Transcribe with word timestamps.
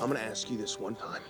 I'm 0.00 0.06
gonna 0.06 0.20
ask 0.20 0.50
you 0.50 0.56
this 0.56 0.80
one 0.80 0.94
time. 0.94 1.20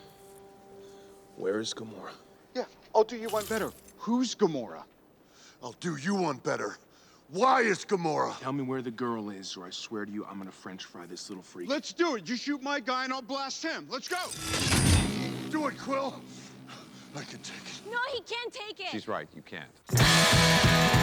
Where 1.36 1.58
is 1.58 1.74
Gamora? 1.74 2.12
Yeah, 2.54 2.66
I'll 2.94 3.02
do 3.02 3.16
you 3.16 3.28
one 3.28 3.44
better. 3.46 3.72
Who's 3.98 4.34
Gamora? 4.34 4.84
I'll 5.62 5.74
do 5.80 5.96
you 5.96 6.14
one 6.14 6.36
better. 6.36 6.76
Why 7.30 7.62
is 7.62 7.84
Gamora? 7.84 8.38
Tell 8.40 8.52
me 8.52 8.62
where 8.62 8.80
the 8.80 8.92
girl 8.92 9.30
is, 9.30 9.56
or 9.56 9.66
I 9.66 9.70
swear 9.70 10.06
to 10.06 10.12
you, 10.12 10.24
I'm 10.24 10.38
gonna 10.38 10.52
French 10.52 10.84
fry 10.84 11.04
this 11.06 11.28
little 11.28 11.42
freak. 11.42 11.68
Let's 11.68 11.92
do 11.92 12.14
it. 12.14 12.28
You 12.28 12.36
shoot 12.36 12.62
my 12.62 12.78
guy 12.78 13.04
and 13.04 13.12
I'll 13.12 13.22
blast 13.22 13.60
him. 13.60 13.88
Let's 13.90 14.06
go. 14.06 14.18
Do 15.50 15.66
it, 15.66 15.76
Quill. 15.76 16.20
I 17.16 17.22
can 17.22 17.40
take 17.40 17.56
it. 17.56 17.90
No, 17.90 17.98
he 18.12 18.20
can't 18.20 18.52
take 18.52 18.78
it. 18.78 18.90
She's 18.92 19.08
right, 19.08 19.26
you 19.34 19.42
can't. 19.42 20.99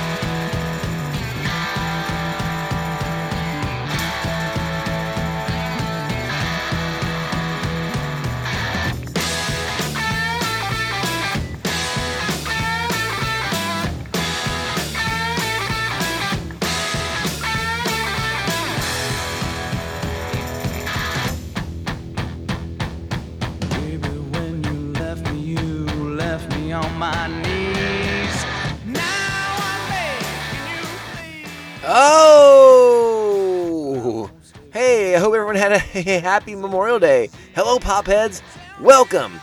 Had 35.67 35.81
a 35.95 36.19
happy 36.21 36.55
Memorial 36.55 36.97
Day. 36.99 37.29
Hello, 37.53 37.77
Popheads. 37.77 38.41
Welcome 38.79 39.39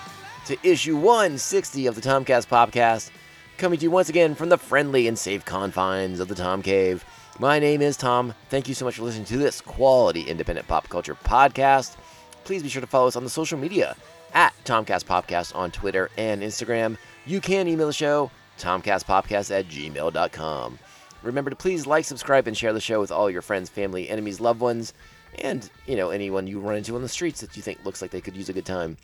to 0.47 0.57
issue 0.63 0.97
160 0.97 1.87
of 1.87 1.97
the 1.97 2.01
Tomcast 2.01 2.47
Popcast, 2.47 3.11
coming 3.59 3.79
to 3.79 3.83
you 3.83 3.91
once 3.91 4.09
again 4.09 4.35
from 4.35 4.49
the 4.49 4.57
friendly 4.57 5.07
and 5.07 5.19
safe 5.19 5.45
confines 5.45 6.21
of 6.21 6.29
the 6.29 6.35
Tom 6.35 6.63
Cave. 6.63 7.05
My 7.39 7.59
name 7.59 7.83
is 7.83 7.99
Tom. 7.99 8.33
Thank 8.49 8.69
you 8.69 8.75
so 8.75 8.87
much 8.87 8.97
for 8.97 9.03
listening 9.03 9.27
to 9.27 9.37
this 9.37 9.61
quality 9.61 10.23
independent 10.23 10.67
pop 10.67 10.89
culture 10.89 11.15
podcast. 11.15 11.97
Please 12.45 12.63
be 12.63 12.71
sure 12.71 12.81
to 12.81 12.87
follow 12.87 13.09
us 13.09 13.17
on 13.17 13.25
the 13.25 13.31
social 13.31 13.59
media 13.59 13.95
at 14.33 14.55
Tomcast 14.65 15.05
Popcast 15.05 15.55
on 15.55 15.71
Twitter 15.73 16.11
and 16.17 16.43
Instagram. 16.43 16.97
You 17.27 17.43
can 17.43 17.69
email 17.69 17.89
the 17.89 17.93
show, 17.93 18.31
tomcastpopcast 18.59 19.51
at 19.51 19.69
gmail.com. 19.69 20.79
Remember 21.23 21.51
to 21.51 21.57
please 21.57 21.87
like, 21.87 22.05
subscribe, 22.05 22.47
and 22.47 22.57
share 22.57 22.73
the 22.73 22.81
show 22.81 23.01
with 23.01 23.11
all 23.11 23.31
your 23.31 23.43
friends, 23.43 23.69
family, 23.69 24.09
enemies, 24.09 24.41
loved 24.41 24.61
ones, 24.61 24.95
and, 25.43 25.69
you 25.87 25.97
know, 25.97 26.11
anyone 26.11 26.47
you 26.47 26.61
run 26.61 26.77
into 26.77 26.95
on 26.95 27.03
the 27.03 27.09
streets 27.09 27.41
that 27.41 27.57
you 27.57 27.63
think 27.63 27.85
looks 27.85 28.03
like 28.03 28.11
they 28.11 28.21
could 28.21 28.37
use 28.37 28.49
a 28.49 28.53
good 28.53 28.67
time. 28.67 28.97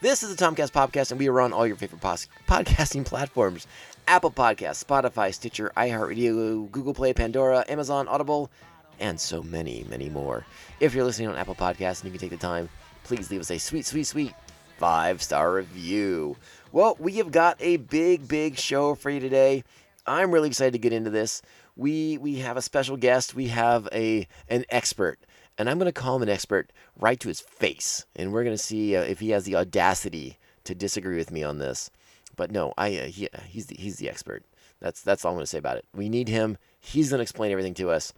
This 0.00 0.22
is 0.22 0.34
the 0.34 0.44
Tomcast 0.44 0.72
Podcast, 0.72 1.10
and 1.10 1.20
we 1.20 1.28
are 1.28 1.40
on 1.40 1.52
all 1.52 1.66
your 1.66 1.76
favorite 1.76 2.00
pos- 2.00 2.28
podcasting 2.48 3.04
platforms 3.06 3.66
Apple 4.08 4.32
Podcasts, 4.32 4.84
Spotify, 4.84 5.32
Stitcher, 5.32 5.72
iHeartRadio, 5.76 6.70
Google 6.70 6.92
Play, 6.92 7.12
Pandora, 7.12 7.64
Amazon, 7.68 8.08
Audible, 8.08 8.50
and 8.98 9.18
so 9.20 9.42
many, 9.42 9.86
many 9.88 10.08
more. 10.08 10.44
If 10.80 10.94
you're 10.94 11.04
listening 11.04 11.28
on 11.28 11.36
Apple 11.36 11.54
Podcasts 11.54 12.02
and 12.02 12.12
you 12.12 12.18
can 12.18 12.28
take 12.28 12.38
the 12.38 12.44
time, 12.44 12.68
please 13.04 13.30
leave 13.30 13.40
us 13.40 13.50
a 13.50 13.58
sweet, 13.58 13.86
sweet, 13.86 14.04
sweet 14.04 14.34
five 14.78 15.22
star 15.22 15.52
review. 15.52 16.36
Well, 16.72 16.96
we 16.98 17.12
have 17.14 17.30
got 17.30 17.56
a 17.60 17.76
big, 17.76 18.26
big 18.26 18.58
show 18.58 18.96
for 18.96 19.10
you 19.10 19.20
today. 19.20 19.62
I'm 20.06 20.32
really 20.32 20.48
excited 20.48 20.72
to 20.72 20.78
get 20.80 20.92
into 20.92 21.10
this. 21.10 21.42
We 21.76 22.18
we 22.18 22.36
have 22.36 22.56
a 22.56 22.62
special 22.62 22.96
guest. 22.96 23.34
We 23.34 23.48
have 23.48 23.88
a 23.92 24.26
an 24.48 24.64
expert, 24.68 25.18
and 25.56 25.70
I'm 25.70 25.78
going 25.78 25.86
to 25.86 25.92
call 25.92 26.16
him 26.16 26.22
an 26.22 26.28
expert 26.28 26.72
right 26.98 27.18
to 27.20 27.28
his 27.28 27.40
face, 27.40 28.04
and 28.14 28.32
we're 28.32 28.44
going 28.44 28.56
to 28.56 28.62
see 28.62 28.94
uh, 28.96 29.02
if 29.02 29.20
he 29.20 29.30
has 29.30 29.44
the 29.44 29.56
audacity 29.56 30.38
to 30.64 30.74
disagree 30.74 31.16
with 31.16 31.30
me 31.30 31.42
on 31.42 31.58
this. 31.58 31.90
But 32.36 32.50
no, 32.50 32.74
I 32.76 32.96
uh, 32.96 33.04
he, 33.06 33.28
he's 33.46 33.66
the, 33.66 33.76
he's 33.76 33.96
the 33.96 34.08
expert. 34.08 34.44
That's 34.80 35.00
that's 35.00 35.24
all 35.24 35.32
I'm 35.32 35.36
going 35.36 35.44
to 35.44 35.50
say 35.50 35.58
about 35.58 35.78
it. 35.78 35.86
We 35.94 36.08
need 36.08 36.28
him. 36.28 36.58
He's 36.78 37.10
going 37.10 37.18
to 37.18 37.22
explain 37.22 37.52
everything 37.52 37.74
to 37.74 37.90
us. 37.90 38.12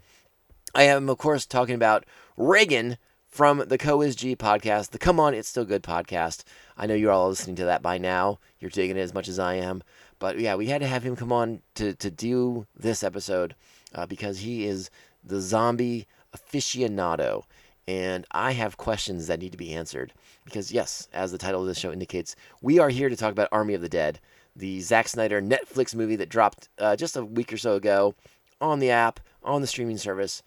I 0.74 0.84
am, 0.84 1.08
of 1.08 1.18
course, 1.18 1.46
talking 1.46 1.74
about 1.76 2.04
Reagan 2.36 2.96
from 3.34 3.64
the 3.66 3.76
Co 3.76 4.00
is 4.00 4.14
G 4.14 4.36
podcast, 4.36 4.90
the 4.90 4.98
Come 4.98 5.18
On, 5.18 5.34
It's 5.34 5.48
Still 5.48 5.64
Good 5.64 5.82
podcast. 5.82 6.44
I 6.76 6.86
know 6.86 6.94
you're 6.94 7.10
all 7.10 7.28
listening 7.28 7.56
to 7.56 7.64
that 7.64 7.82
by 7.82 7.98
now. 7.98 8.38
You're 8.60 8.70
digging 8.70 8.96
it 8.96 9.00
as 9.00 9.12
much 9.12 9.26
as 9.26 9.40
I 9.40 9.54
am. 9.54 9.82
But 10.20 10.38
yeah, 10.38 10.54
we 10.54 10.66
had 10.66 10.80
to 10.82 10.86
have 10.86 11.02
him 11.02 11.16
come 11.16 11.32
on 11.32 11.60
to, 11.74 11.94
to 11.94 12.12
do 12.12 12.68
this 12.76 13.02
episode 13.02 13.56
uh, 13.92 14.06
because 14.06 14.38
he 14.38 14.66
is 14.66 14.88
the 15.24 15.40
zombie 15.40 16.06
aficionado. 16.32 17.42
And 17.88 18.24
I 18.30 18.52
have 18.52 18.76
questions 18.76 19.26
that 19.26 19.40
need 19.40 19.50
to 19.50 19.58
be 19.58 19.74
answered. 19.74 20.12
Because, 20.44 20.70
yes, 20.70 21.08
as 21.12 21.32
the 21.32 21.38
title 21.38 21.62
of 21.62 21.66
this 21.66 21.80
show 21.80 21.90
indicates, 21.90 22.36
we 22.62 22.78
are 22.78 22.90
here 22.90 23.08
to 23.08 23.16
talk 23.16 23.32
about 23.32 23.48
Army 23.50 23.74
of 23.74 23.80
the 23.80 23.88
Dead, 23.88 24.20
the 24.54 24.80
Zack 24.80 25.08
Snyder 25.08 25.42
Netflix 25.42 25.92
movie 25.92 26.16
that 26.16 26.28
dropped 26.28 26.68
uh, 26.78 26.94
just 26.94 27.16
a 27.16 27.24
week 27.24 27.52
or 27.52 27.56
so 27.56 27.74
ago 27.74 28.14
on 28.60 28.78
the 28.78 28.92
app, 28.92 29.18
on 29.42 29.60
the 29.60 29.66
streaming 29.66 29.98
service. 29.98 30.44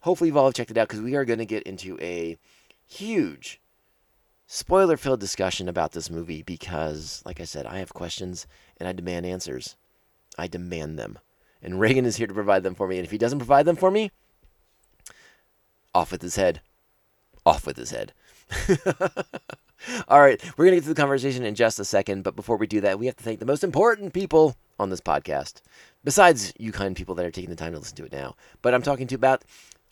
Hopefully, 0.00 0.28
you've 0.28 0.36
all 0.36 0.52
checked 0.52 0.70
it 0.70 0.78
out 0.78 0.88
because 0.88 1.02
we 1.02 1.14
are 1.16 1.24
going 1.24 1.38
to 1.38 1.46
get 1.46 1.64
into 1.64 1.98
a 2.00 2.38
huge 2.86 3.60
spoiler 4.46 4.96
filled 4.96 5.20
discussion 5.20 5.68
about 5.68 5.92
this 5.92 6.10
movie 6.10 6.42
because, 6.42 7.22
like 7.24 7.40
I 7.40 7.44
said, 7.44 7.66
I 7.66 7.78
have 7.78 7.94
questions 7.94 8.48
and 8.78 8.88
I 8.88 8.92
demand 8.92 9.24
answers. 9.24 9.76
I 10.36 10.48
demand 10.48 10.98
them. 10.98 11.18
And 11.62 11.78
Reagan 11.78 12.04
is 12.04 12.16
here 12.16 12.26
to 12.26 12.34
provide 12.34 12.62
them 12.62 12.74
for 12.74 12.88
me. 12.88 12.96
And 12.96 13.04
if 13.04 13.12
he 13.12 13.18
doesn't 13.18 13.38
provide 13.38 13.66
them 13.66 13.76
for 13.76 13.90
me, 13.90 14.10
off 15.94 16.10
with 16.10 16.22
his 16.22 16.36
head. 16.36 16.60
Off 17.46 17.66
with 17.66 17.76
his 17.76 17.90
head. 17.90 18.12
All 20.08 20.20
right, 20.20 20.42
we're 20.56 20.64
going 20.64 20.72
to 20.72 20.76
get 20.76 20.82
to 20.82 20.88
the 20.88 21.00
conversation 21.00 21.44
in 21.44 21.54
just 21.54 21.78
a 21.78 21.84
second. 21.84 22.22
But 22.22 22.36
before 22.36 22.56
we 22.56 22.66
do 22.66 22.80
that, 22.80 22.98
we 22.98 23.06
have 23.06 23.16
to 23.16 23.24
thank 23.24 23.38
the 23.38 23.46
most 23.46 23.64
important 23.64 24.12
people 24.12 24.56
on 24.78 24.90
this 24.90 25.00
podcast, 25.00 25.62
besides 26.04 26.52
you 26.58 26.72
kind 26.72 26.96
people 26.96 27.14
that 27.14 27.24
are 27.26 27.30
taking 27.30 27.50
the 27.50 27.56
time 27.56 27.72
to 27.72 27.78
listen 27.78 27.96
to 27.96 28.04
it 28.04 28.12
now. 28.12 28.34
But 28.62 28.74
I'm 28.74 28.82
talking 28.82 29.06
to 29.06 29.12
you 29.12 29.16
about. 29.16 29.44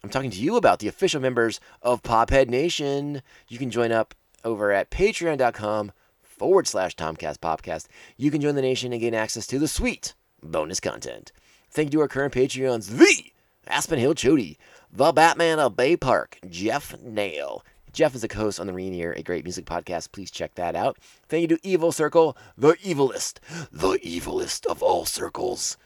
I'm 0.03 0.11
talking 0.11 0.31
to 0.31 0.41
you 0.41 0.57
about 0.57 0.79
the 0.79 0.89
official 0.89 1.21
members 1.21 1.59
of 1.83 2.03
Pophead 2.03 2.49
Nation. 2.49 3.23
You 3.49 3.59
can 3.59 3.71
join 3.71 3.91
up 3.91 4.15
over 4.45 4.71
at 4.71 4.91
patreon.com 4.91 5.93
forward 6.23 6.69
slash 6.69 6.95
Tomcast 6.95 7.39
Popcast. 7.39 7.89
You 8.17 8.31
can 8.31 8.41
join 8.41 8.55
the 8.55 8.63
nation 8.63 8.93
and 8.93 9.01
gain 9.01 9.15
access 9.15 9.47
to 9.49 9.59
the 9.59 9.67
sweet 9.67 10.15
bonus 10.43 10.79
content. 10.79 11.33
Thank 11.71 11.89
you 11.89 11.99
to 11.99 12.03
our 12.03 12.09
current 12.09 12.33
Patreons, 12.33 12.97
the 12.97 13.33
Aspen 13.67 13.99
Hill 13.99 14.15
Chody, 14.15 14.57
the 14.93 15.13
Batman 15.13 15.59
of 15.59 15.77
Bay 15.77 15.97
Park, 15.97 16.39
Jeff 16.49 16.99
Nail. 17.03 17.65
Jeff 17.93 18.15
is 18.15 18.23
a 18.23 18.33
host 18.33 18.61
on 18.61 18.69
the 18.69 18.73
Rainier, 18.73 19.13
a 19.13 19.23
great 19.23 19.45
music 19.45 19.65
podcast. 19.65 20.13
Please 20.13 20.31
check 20.31 20.55
that 20.55 20.77
out. 20.77 20.99
Thank 21.29 21.43
you 21.43 21.57
to 21.57 21.67
Evil 21.67 21.91
Circle, 21.91 22.37
the 22.57 22.75
evilest, 22.75 23.41
the 23.73 23.99
evilest 23.99 24.65
of 24.67 24.83
all 24.83 25.05
circles. 25.05 25.77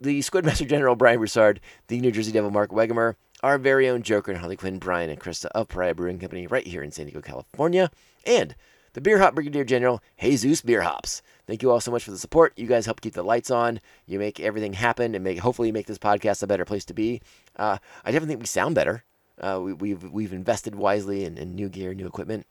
The 0.00 0.18
Squidmaster 0.18 0.68
General 0.68 0.96
Brian 0.96 1.18
Broussard, 1.18 1.60
the 1.86 2.00
New 2.00 2.10
Jersey 2.10 2.32
Devil 2.32 2.50
Mark 2.50 2.70
Wegemer, 2.70 3.14
our 3.42 3.58
very 3.58 3.88
own 3.88 4.02
Joker 4.02 4.30
and 4.30 4.40
Harley 4.40 4.56
Quinn 4.56 4.78
Brian 4.78 5.10
and 5.10 5.20
Krista 5.20 5.46
of 5.46 5.68
Pariah 5.68 5.94
Brewing 5.94 6.18
Company 6.18 6.46
right 6.46 6.66
here 6.66 6.82
in 6.82 6.92
San 6.92 7.06
Diego, 7.06 7.20
California, 7.20 7.90
and 8.24 8.54
the 8.92 9.00
Beer 9.00 9.18
Hop 9.18 9.34
Brigadier 9.34 9.64
General 9.64 10.02
Jesus 10.20 10.60
Beer 10.60 10.82
Hops. 10.82 11.22
Thank 11.46 11.62
you 11.62 11.70
all 11.70 11.80
so 11.80 11.90
much 11.90 12.04
for 12.04 12.10
the 12.10 12.18
support. 12.18 12.52
You 12.56 12.66
guys 12.66 12.86
help 12.86 13.00
keep 13.00 13.14
the 13.14 13.22
lights 13.22 13.50
on. 13.50 13.80
You 14.06 14.18
make 14.18 14.38
everything 14.38 14.74
happen 14.74 15.14
and 15.14 15.24
make 15.24 15.38
hopefully 15.38 15.72
make 15.72 15.86
this 15.86 15.98
podcast 15.98 16.42
a 16.42 16.46
better 16.46 16.64
place 16.64 16.84
to 16.86 16.94
be. 16.94 17.20
Uh, 17.56 17.78
I 18.04 18.10
definitely 18.10 18.34
think 18.34 18.40
we 18.40 18.46
sound 18.46 18.74
better. 18.74 19.04
Uh, 19.40 19.60
we, 19.62 19.72
we've 19.72 20.04
we've 20.04 20.32
invested 20.32 20.74
wisely 20.74 21.24
in, 21.24 21.36
in 21.36 21.54
new 21.54 21.68
gear, 21.68 21.94
new 21.94 22.06
equipment, 22.06 22.46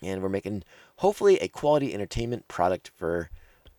and 0.00 0.22
we're 0.22 0.28
making 0.28 0.62
hopefully 0.96 1.36
a 1.38 1.48
quality 1.48 1.92
entertainment 1.92 2.48
product 2.48 2.90
for 2.96 3.28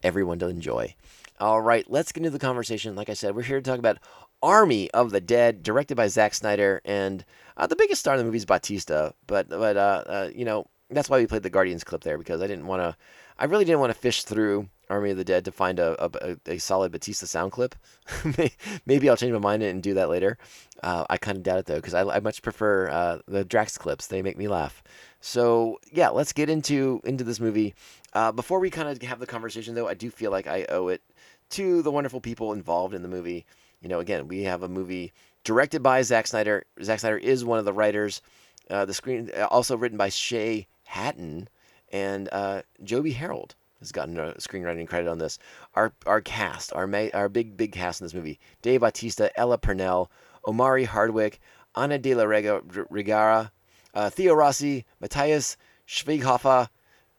everyone 0.04 0.40
to 0.40 0.48
enjoy. 0.48 0.94
All 1.40 1.62
right, 1.62 1.90
let's 1.90 2.12
get 2.12 2.22
into 2.22 2.32
the 2.32 2.40
conversation. 2.40 2.96
Like 2.96 3.10
I 3.10 3.14
said, 3.14 3.36
we're 3.36 3.44
here 3.44 3.60
to 3.60 3.70
talk 3.70 3.80
about 3.80 3.98
Army 4.42 4.90
of 4.92 5.12
the 5.12 5.22
Dead, 5.22 5.64
directed 5.64 5.96
by 5.96 6.08
Zack 6.08 6.34
Snyder, 6.34 6.82
and 6.86 7.26
uh, 7.56 7.68
the 7.68 7.76
biggest 7.76 8.02
star 8.02 8.14
in 8.14 8.20
the 8.20 8.24
movie 8.24 8.38
is 8.38 8.46
Batista. 8.46 9.12
But 9.26 9.50
but 9.50 9.78
uh, 9.78 10.04
uh, 10.08 10.30
you 10.34 10.46
know 10.46 10.68
that's 10.90 11.10
why 11.10 11.18
we 11.18 11.28
played 11.28 11.44
the 11.44 11.50
Guardians 11.50 11.84
clip 11.84 12.02
there 12.02 12.18
because 12.18 12.42
I 12.42 12.48
didn't 12.48 12.68
want 12.68 12.82
to. 12.82 12.96
I 13.40 13.46
really 13.46 13.66
didn't 13.66 13.82
want 13.82 13.94
to 13.94 14.00
fish 14.00 14.24
through 14.24 14.70
Army 14.90 15.12
of 15.12 15.18
the 15.18 15.24
Dead 15.24 15.46
to 15.46 15.52
find 15.52 15.80
a 15.80 15.96
a, 16.04 16.38
a 16.46 16.58
solid 16.60 16.92
Batista 16.92 17.26
sound 17.26 17.52
clip. 17.52 17.76
Maybe 18.86 19.10
I'll 19.10 19.18
change 19.18 19.34
my 19.34 19.40
mind 19.40 19.64
and 19.64 19.82
do 19.84 19.96
that 19.96 20.10
later. 20.10 20.38
Uh, 20.84 21.06
I 21.10 21.18
kind 21.18 21.38
of 21.38 21.44
doubt 21.44 21.60
it 21.60 21.66
though 21.66 21.76
because 21.76 21.94
I, 21.94 22.04
I 22.04 22.20
much 22.20 22.42
prefer 22.42 22.90
uh, 22.90 23.20
the 23.28 23.44
Drax 23.44 23.78
clips. 23.78 24.08
They 24.08 24.22
make 24.22 24.38
me 24.38 24.48
laugh. 24.48 24.84
So 25.20 25.80
yeah, 25.92 26.10
let's 26.10 26.34
get 26.34 26.50
into 26.50 27.02
into 27.04 27.24
this 27.24 27.40
movie. 27.40 27.74
Uh, 28.14 28.32
before 28.32 28.60
we 28.60 28.70
kind 28.70 28.90
of 28.90 29.02
have 29.02 29.20
the 29.20 29.28
conversation 29.28 29.76
though, 29.76 29.88
I 29.88 29.94
do 29.94 30.10
feel 30.10 30.32
like 30.32 30.48
I 30.48 30.66
owe 30.70 30.88
it 30.88 31.02
to 31.50 31.82
the 31.82 31.92
wonderful 31.92 32.22
people 32.22 32.54
involved 32.54 32.94
in 32.94 33.02
the 33.02 33.08
movie. 33.08 33.46
You 33.82 33.90
know, 33.90 34.00
again, 34.00 34.28
we 34.28 34.44
have 34.44 34.64
a 34.64 34.68
movie 34.68 35.14
directed 35.44 35.84
by 35.84 36.02
Zack 36.02 36.28
Snyder. 36.28 36.66
Zack 36.82 37.00
Snyder 37.00 37.18
is 37.18 37.46
one 37.46 37.60
of 37.60 37.66
the 37.66 37.74
writers. 37.74 38.22
Uh, 38.70 38.86
the 38.86 38.94
screen 38.94 39.32
also 39.50 39.78
written 39.78 39.98
by 39.98 40.10
Shay 40.10 40.68
Hatton 40.84 41.48
and 41.92 42.30
uh, 42.32 42.62
Joby 42.84 43.12
Harold 43.12 43.56
has 43.80 43.92
gotten 43.92 44.20
a 44.20 44.34
screenwriting 44.34 44.88
credit 44.88 45.08
on 45.08 45.20
this. 45.20 45.40
Our 45.76 45.94
our 46.06 46.22
cast, 46.22 46.74
our 46.74 46.88
ma- 46.88 47.10
our 47.14 47.30
big 47.30 47.56
big 47.56 47.72
cast 47.72 48.02
in 48.02 48.06
this 48.06 48.14
movie: 48.14 48.40
Dave 48.62 48.82
Bautista, 48.82 49.32
Ella 49.40 49.58
Purnell, 49.58 50.12
Omari 50.48 50.86
Hardwick, 50.86 51.40
Ana 51.76 51.98
de 51.98 52.16
la 52.16 52.24
Rega, 52.24 52.62
Regara, 52.62 53.52
uh, 53.94 54.10
Theo 54.10 54.34
Rossi, 54.34 54.86
Matthias 55.00 55.58
Schweighofer, 55.88 56.70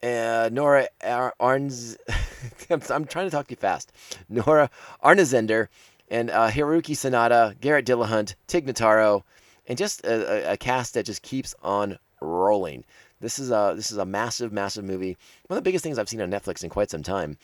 uh, 0.03 0.51
Nora 0.53 0.89
Ar- 1.03 1.35
Arns. 1.41 1.97
I'm, 2.71 2.83
I'm 2.91 3.05
trying 3.07 3.27
to 3.27 3.31
talk 3.31 3.49
too 3.49 3.57
fast. 3.57 3.93
Nora 4.29 4.71
Arnezender 5.03 5.69
and 6.11 6.31
uh, 6.31 6.49
Hiroki 6.51 6.95
Sanada, 6.95 7.59
Garrett 7.61 7.87
Dillahunt, 7.87 8.35
Tig 8.47 8.67
Notaro, 8.67 9.23
and 9.67 9.77
just 9.77 10.05
a, 10.05 10.51
a, 10.51 10.53
a 10.53 10.57
cast 10.57 10.95
that 10.95 11.07
just 11.07 11.23
keeps 11.23 11.55
on 11.63 11.99
rolling. 12.21 12.85
This 13.21 13.39
is 13.39 13.51
a 13.51 13.75
this 13.77 13.91
is 13.91 13.99
a 13.99 14.05
massive, 14.05 14.53
massive 14.53 14.85
movie. 14.85 15.17
One 15.47 15.59
of 15.59 15.65
the 15.65 15.69
biggest 15.69 15.83
things 15.83 15.99
I've 15.99 16.09
seen 16.09 16.21
on 16.21 16.31
Netflix 16.31 16.63
in 16.63 16.71
quite 16.71 16.91
some 16.91 17.03
time. 17.03 17.37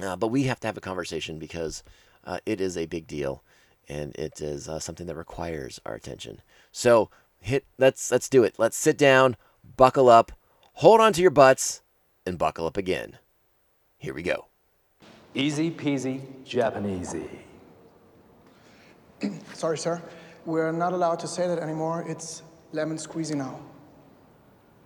Uh, 0.00 0.16
but 0.16 0.28
we 0.28 0.44
have 0.44 0.60
to 0.60 0.66
have 0.66 0.76
a 0.76 0.80
conversation 0.80 1.38
because 1.38 1.82
uh, 2.24 2.38
it 2.46 2.60
is 2.60 2.76
a 2.76 2.86
big 2.86 3.06
deal, 3.06 3.42
and 3.88 4.14
it 4.16 4.40
is 4.40 4.68
uh, 4.68 4.78
something 4.78 5.06
that 5.06 5.16
requires 5.16 5.80
our 5.84 5.94
attention. 5.94 6.40
So 6.72 7.10
hit 7.40 7.64
let's 7.78 8.10
let's 8.10 8.28
do 8.28 8.44
it. 8.44 8.54
Let's 8.56 8.76
sit 8.76 8.96
down, 8.96 9.36
buckle 9.76 10.08
up, 10.08 10.32
hold 10.74 11.00
on 11.00 11.12
to 11.14 11.20
your 11.20 11.30
butts, 11.30 11.82
and 12.24 12.38
buckle 12.38 12.66
up 12.66 12.76
again. 12.76 13.18
Here 13.98 14.14
we 14.14 14.22
go. 14.22 14.46
Easy 15.34 15.70
peasy 15.70 16.22
Japanesey. 16.44 17.28
Sorry, 19.54 19.78
sir. 19.78 20.02
We're 20.46 20.72
not 20.72 20.92
allowed 20.92 21.18
to 21.20 21.28
say 21.28 21.46
that 21.46 21.58
anymore. 21.58 22.04
It's 22.08 22.42
lemon 22.72 22.96
squeezy 22.96 23.34
now. 23.34 23.60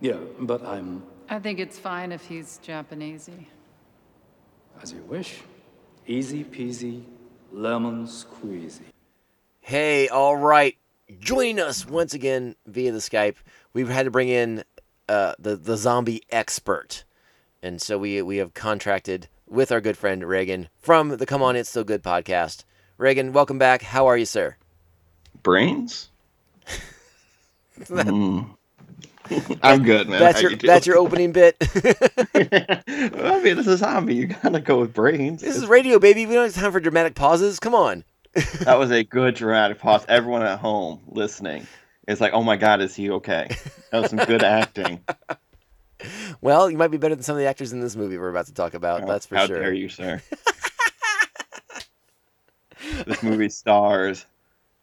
Yeah, 0.01 0.17
but 0.39 0.63
I'm 0.65 1.03
I 1.29 1.39
think 1.39 1.59
it's 1.59 1.79
fine 1.79 2.11
if 2.11 2.25
he's 2.25 2.59
Japanesey. 2.65 3.45
as 4.81 4.91
you 4.91 5.01
wish. 5.03 5.41
Easy 6.05 6.43
peasy 6.43 7.03
lemon 7.51 8.05
squeezy. 8.05 8.81
Hey, 9.61 10.07
all 10.07 10.35
right. 10.35 10.75
Joining 11.19 11.59
us 11.59 11.87
once 11.87 12.13
again 12.13 12.55
via 12.67 12.91
the 12.91 12.99
Skype, 12.99 13.37
we've 13.73 13.89
had 13.89 14.03
to 14.03 14.11
bring 14.11 14.29
in 14.29 14.63
uh, 15.07 15.33
the 15.39 15.55
the 15.55 15.77
zombie 15.77 16.21
expert, 16.29 17.05
and 17.63 17.81
so 17.81 17.97
we 17.97 18.21
we 18.21 18.37
have 18.37 18.53
contracted 18.53 19.27
with 19.47 19.71
our 19.71 19.81
good 19.81 19.97
friend 19.97 20.23
Reagan 20.23 20.69
from 20.77 21.09
the 21.09 21.25
Come 21.25 21.41
On 21.43 21.55
It's 21.55 21.69
Still 21.69 21.83
Good 21.83 22.03
podcast. 22.03 22.65
Reagan, 22.97 23.33
welcome 23.33 23.57
back. 23.57 23.81
How 23.81 24.07
are 24.07 24.17
you, 24.17 24.25
sir? 24.25 24.55
brains. 25.43 26.09
Mm. 27.77 28.47
I'm 29.61 29.83
good, 29.83 30.07
man. 30.07 30.19
That's 30.21 30.35
How 30.35 30.41
your 30.43 30.51
you 30.51 30.57
that's 30.57 30.87
your 30.87 30.97
opening 30.97 31.33
bit. 31.33 31.57
I 32.35 33.41
mean, 33.43 33.57
this 33.57 33.67
is 33.67 33.79
zombie. 33.79 34.15
You 34.15 34.27
gotta 34.27 34.61
go 34.61 34.79
with 34.79 34.93
brains. 34.93 35.41
this 35.41 35.57
is 35.57 35.65
radio, 35.65 35.99
baby. 35.99 36.25
We 36.25 36.35
don't 36.35 36.45
have 36.45 36.53
time 36.55 36.71
for 36.71 36.79
dramatic 36.79 37.15
pauses. 37.15 37.59
Come 37.59 37.75
on. 37.75 38.05
that 38.61 38.79
was 38.79 38.91
a 38.91 39.03
good 39.03 39.35
dramatic 39.35 39.79
pause. 39.79 40.05
Everyone 40.07 40.41
at 40.43 40.59
home 40.59 41.01
listening 41.07 41.67
is 42.07 42.21
like, 42.21 42.31
"Oh 42.33 42.43
my 42.43 42.55
God, 42.55 42.79
is 42.81 42.95
he 42.95 43.09
okay?" 43.11 43.49
That 43.91 44.01
was 44.03 44.09
some 44.11 44.19
good 44.19 44.43
acting. 44.43 45.01
Well, 46.39 46.69
you 46.69 46.77
might 46.77 46.91
be 46.91 46.97
better 46.97 47.15
than 47.15 47.23
some 47.23 47.35
of 47.35 47.39
the 47.41 47.47
actors 47.47 47.73
in 47.73 47.81
this 47.81 47.95
movie 47.97 48.17
we're 48.17 48.29
about 48.29 48.45
to 48.45 48.53
talk 48.53 48.73
about. 48.73 49.05
that's 49.05 49.25
for 49.25 49.35
How 49.35 49.47
sure. 49.47 49.59
dare 49.59 49.73
you, 49.73 49.89
sir? 49.89 50.21
this 53.07 53.23
movie 53.23 53.49
stars 53.49 54.25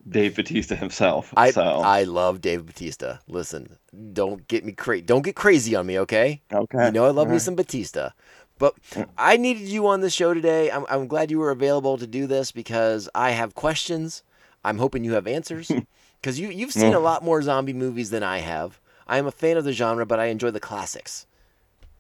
Dave 0.09 0.35
Batista 0.35 0.75
himself. 0.75 1.33
I 1.37 1.51
so 1.51 1.63
I 1.63 2.05
love 2.05 2.41
Dave 2.41 2.67
Batista. 2.67 3.19
Listen, 3.29 3.79
don't 4.13 4.47
get 4.49 4.65
me 4.65 4.73
crazy. 4.73 5.03
Don't 5.03 5.23
get 5.23 5.37
crazy 5.37 5.75
on 5.75 5.87
me, 5.87 5.99
okay? 6.01 6.43
okay. 6.53 6.87
You 6.87 6.93
know 6.93 7.07
I 7.07 7.11
love 7.11 7.29
me 7.29 7.39
some 7.39 7.55
Batista. 7.55 8.11
But 8.59 8.81
mm. 8.91 9.09
I 9.17 9.37
needed 9.37 9.69
you 9.69 9.87
on 9.87 10.01
the 10.01 10.11
show 10.11 10.35
today. 10.35 10.71
I'm, 10.71 10.85
I'm 10.89 11.09
glad 11.09 11.31
you 11.31 11.39
were 11.39 11.51
available 11.51 11.99
to 11.99 12.07
do 12.07 12.27
this 12.27 12.53
because 12.53 13.09
I 13.15 13.31
have 13.31 13.55
questions. 13.55 14.23
I'm 14.65 14.79
hoping 14.79 15.05
you 15.05 15.15
have 15.15 15.27
answers 15.27 15.71
because 16.21 16.39
you 16.39 16.49
you've 16.49 16.73
seen 16.73 16.95
a 16.95 17.01
lot 17.01 17.25
more 17.25 17.43
zombie 17.43 17.73
movies 17.73 18.11
than 18.11 18.23
I 18.23 18.39
have. 18.39 18.81
I 19.07 19.19
am 19.19 19.27
a 19.27 19.33
fan 19.33 19.57
of 19.57 19.65
the 19.65 19.73
genre, 19.73 20.07
but 20.07 20.21
I 20.21 20.27
enjoy 20.27 20.51
the 20.51 20.61
classics, 20.61 21.27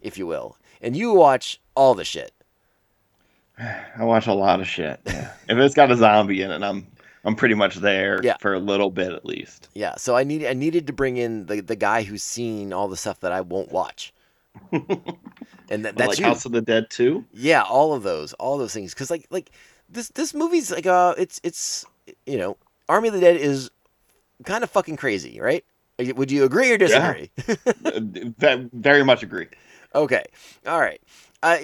if 0.00 0.16
you 0.16 0.26
will. 0.26 0.56
And 0.80 0.96
you 0.96 1.12
watch 1.12 1.60
all 1.74 1.94
the 1.94 2.04
shit. 2.04 2.32
I 3.98 4.04
watch 4.04 4.26
a 4.26 4.32
lot 4.34 4.60
of 4.60 4.68
shit. 4.68 5.00
Yeah. 5.06 5.32
if 5.48 5.58
it's 5.58 5.74
got 5.74 5.90
a 5.90 5.96
zombie 5.96 6.42
in 6.42 6.50
it, 6.50 6.62
I'm 6.62 6.86
I'm 7.24 7.36
pretty 7.36 7.54
much 7.54 7.76
there 7.76 8.20
Yeah. 8.22 8.36
for 8.40 8.52
a 8.54 8.58
little 8.58 8.90
bit 8.90 9.12
at 9.12 9.24
least. 9.24 9.68
Yeah, 9.74 9.94
so 9.96 10.16
I 10.16 10.24
need 10.24 10.44
I 10.46 10.52
needed 10.54 10.86
to 10.88 10.92
bring 10.92 11.16
in 11.16 11.46
the 11.46 11.60
the 11.60 11.76
guy 11.76 12.02
who's 12.02 12.22
seen 12.22 12.72
all 12.72 12.88
the 12.88 12.96
stuff 12.96 13.20
that 13.20 13.32
I 13.32 13.40
won't 13.42 13.70
watch. 13.72 14.12
and 14.72 15.84
that, 15.84 15.96
that's 15.96 16.08
like 16.08 16.18
you. 16.18 16.24
House 16.26 16.44
of 16.44 16.52
the 16.52 16.60
Dead 16.60 16.90
too. 16.90 17.24
Yeah, 17.32 17.62
all 17.62 17.94
of 17.94 18.02
those, 18.02 18.32
all 18.34 18.58
those 18.58 18.74
things. 18.74 18.92
Because 18.94 19.10
like 19.10 19.26
like 19.30 19.50
this 19.88 20.08
this 20.08 20.34
movie's 20.34 20.70
like 20.70 20.86
uh 20.86 21.14
it's 21.18 21.40
it's 21.42 21.84
you 22.26 22.38
know 22.38 22.56
Army 22.88 23.08
of 23.08 23.14
the 23.14 23.20
Dead 23.20 23.36
is 23.36 23.70
kind 24.44 24.64
of 24.64 24.70
fucking 24.70 24.96
crazy, 24.96 25.40
right? 25.40 25.64
Would 25.98 26.32
you 26.32 26.44
agree 26.44 26.72
or 26.72 26.78
disagree? 26.78 27.30
Ve- 27.46 28.68
Very 28.72 29.04
much 29.04 29.22
agree. 29.22 29.46
okay, 29.94 30.24
all 30.66 30.80
right. 30.80 31.00
Uh, 31.42 31.58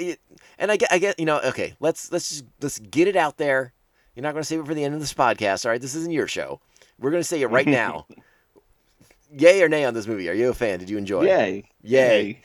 and 0.59 0.73
I 0.73 0.77
get 0.77 0.93
I 0.93 0.99
get 0.99 1.19
you 1.21 1.27
know 1.27 1.41
okay 1.41 1.75
let's 1.79 2.11
let's 2.11 2.29
just 2.31 2.45
let's 2.61 2.79
get 2.79 3.09
it 3.09 3.17
out 3.17 3.37
there. 3.37 3.73
You're 4.15 4.25
not 4.25 4.33
going 4.33 4.43
to 4.43 4.47
save 4.49 4.59
it 4.61 4.67
for 4.67 4.75
the 4.75 4.83
end 4.83 4.95
of 4.95 5.01
this 5.01 5.15
podcast, 5.15 5.65
all 5.65 5.71
right? 5.71 5.81
This 5.81 5.95
isn't 5.95 6.11
your 6.11 6.27
show. 6.27 6.61
We're 6.99 7.13
going 7.13 7.21
to 7.21 7.29
say 7.29 7.41
it 7.41 7.47
right 7.47 7.67
now. 7.69 8.07
Yay 9.31 9.63
or 9.63 9.69
nay 9.69 9.85
on 9.85 9.95
this 9.95 10.09
movie? 10.09 10.29
Are 10.29 10.33
you 10.33 10.49
a 10.49 10.55
fan? 10.55 10.81
Did 10.81 10.91
you 10.91 10.99
enjoy? 10.99 11.23
it? 11.23 11.29
Yay. 11.29 11.65
Yay. 11.83 12.41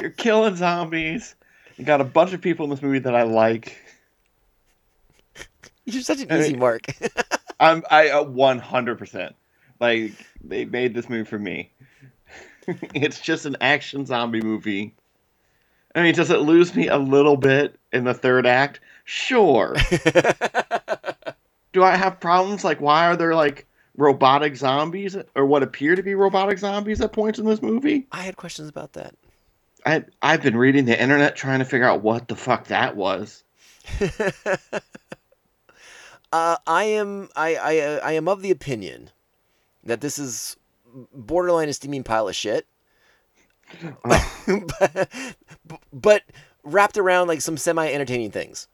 You're 0.00 0.10
killing 0.10 0.56
zombies. 0.56 1.36
You 1.76 1.84
got 1.84 2.00
a 2.00 2.04
bunch 2.04 2.32
of 2.32 2.40
people 2.40 2.64
in 2.64 2.70
this 2.70 2.82
movie 2.82 2.98
that 2.98 3.14
I 3.14 3.22
like. 3.22 3.78
You're 5.84 6.02
such 6.02 6.20
an 6.22 6.32
I 6.32 6.40
easy 6.40 6.50
mean- 6.52 6.58
mark. 6.60 6.86
I'm 7.60 7.84
I 7.90 8.08
uh, 8.08 8.24
100%. 8.24 9.34
Like 9.78 10.12
they 10.42 10.64
made 10.64 10.92
this 10.94 11.08
movie 11.08 11.24
for 11.28 11.38
me. 11.38 11.70
it's 12.94 13.20
just 13.20 13.46
an 13.46 13.56
action 13.60 14.06
zombie 14.06 14.40
movie. 14.42 14.94
I 15.98 16.02
mean, 16.02 16.14
does 16.14 16.30
it 16.30 16.40
lose 16.40 16.74
me 16.76 16.86
a 16.86 16.96
little 16.96 17.36
bit 17.36 17.76
in 17.92 18.04
the 18.04 18.14
third 18.14 18.46
act? 18.46 18.78
Sure. 19.04 19.74
Do 21.72 21.82
I 21.82 21.96
have 21.96 22.20
problems 22.20 22.62
like 22.62 22.80
why 22.80 23.06
are 23.06 23.16
there 23.16 23.34
like 23.34 23.66
robotic 23.96 24.54
zombies 24.56 25.16
or 25.34 25.44
what 25.44 25.62
appear 25.62 25.96
to 25.96 26.02
be 26.02 26.14
robotic 26.14 26.58
zombies 26.58 27.00
at 27.00 27.12
points 27.12 27.38
in 27.38 27.46
this 27.46 27.62
movie? 27.62 28.06
I 28.12 28.22
had 28.22 28.36
questions 28.36 28.68
about 28.68 28.92
that. 28.92 29.14
I 29.84 30.04
I've 30.22 30.42
been 30.42 30.56
reading 30.56 30.84
the 30.84 31.00
internet 31.00 31.34
trying 31.34 31.58
to 31.58 31.64
figure 31.64 31.86
out 31.86 32.02
what 32.02 32.28
the 32.28 32.36
fuck 32.36 32.68
that 32.68 32.96
was. 32.96 33.42
Uh, 36.30 36.56
I 36.66 36.84
am 36.84 37.30
I 37.34 37.54
I 37.54 37.78
uh, 37.78 38.00
I 38.04 38.12
am 38.12 38.28
of 38.28 38.42
the 38.42 38.50
opinion 38.50 39.10
that 39.82 40.02
this 40.02 40.18
is 40.18 40.58
borderline 41.14 41.70
a 41.70 41.72
steaming 41.72 42.04
pile 42.04 42.28
of 42.28 42.36
shit, 42.36 42.66
but, 44.04 45.08
but 45.92 46.22
wrapped 46.64 46.96
around 46.98 47.28
like 47.28 47.40
some 47.40 47.56
semi-entertaining 47.56 48.30
things. 48.30 48.68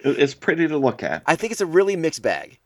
It's 0.00 0.34
pretty 0.34 0.68
to 0.68 0.78
look 0.78 1.02
at. 1.02 1.22
I 1.26 1.34
think 1.36 1.52
it's 1.52 1.60
a 1.60 1.66
really 1.66 1.96
mixed 1.96 2.22
bag. 2.22 2.58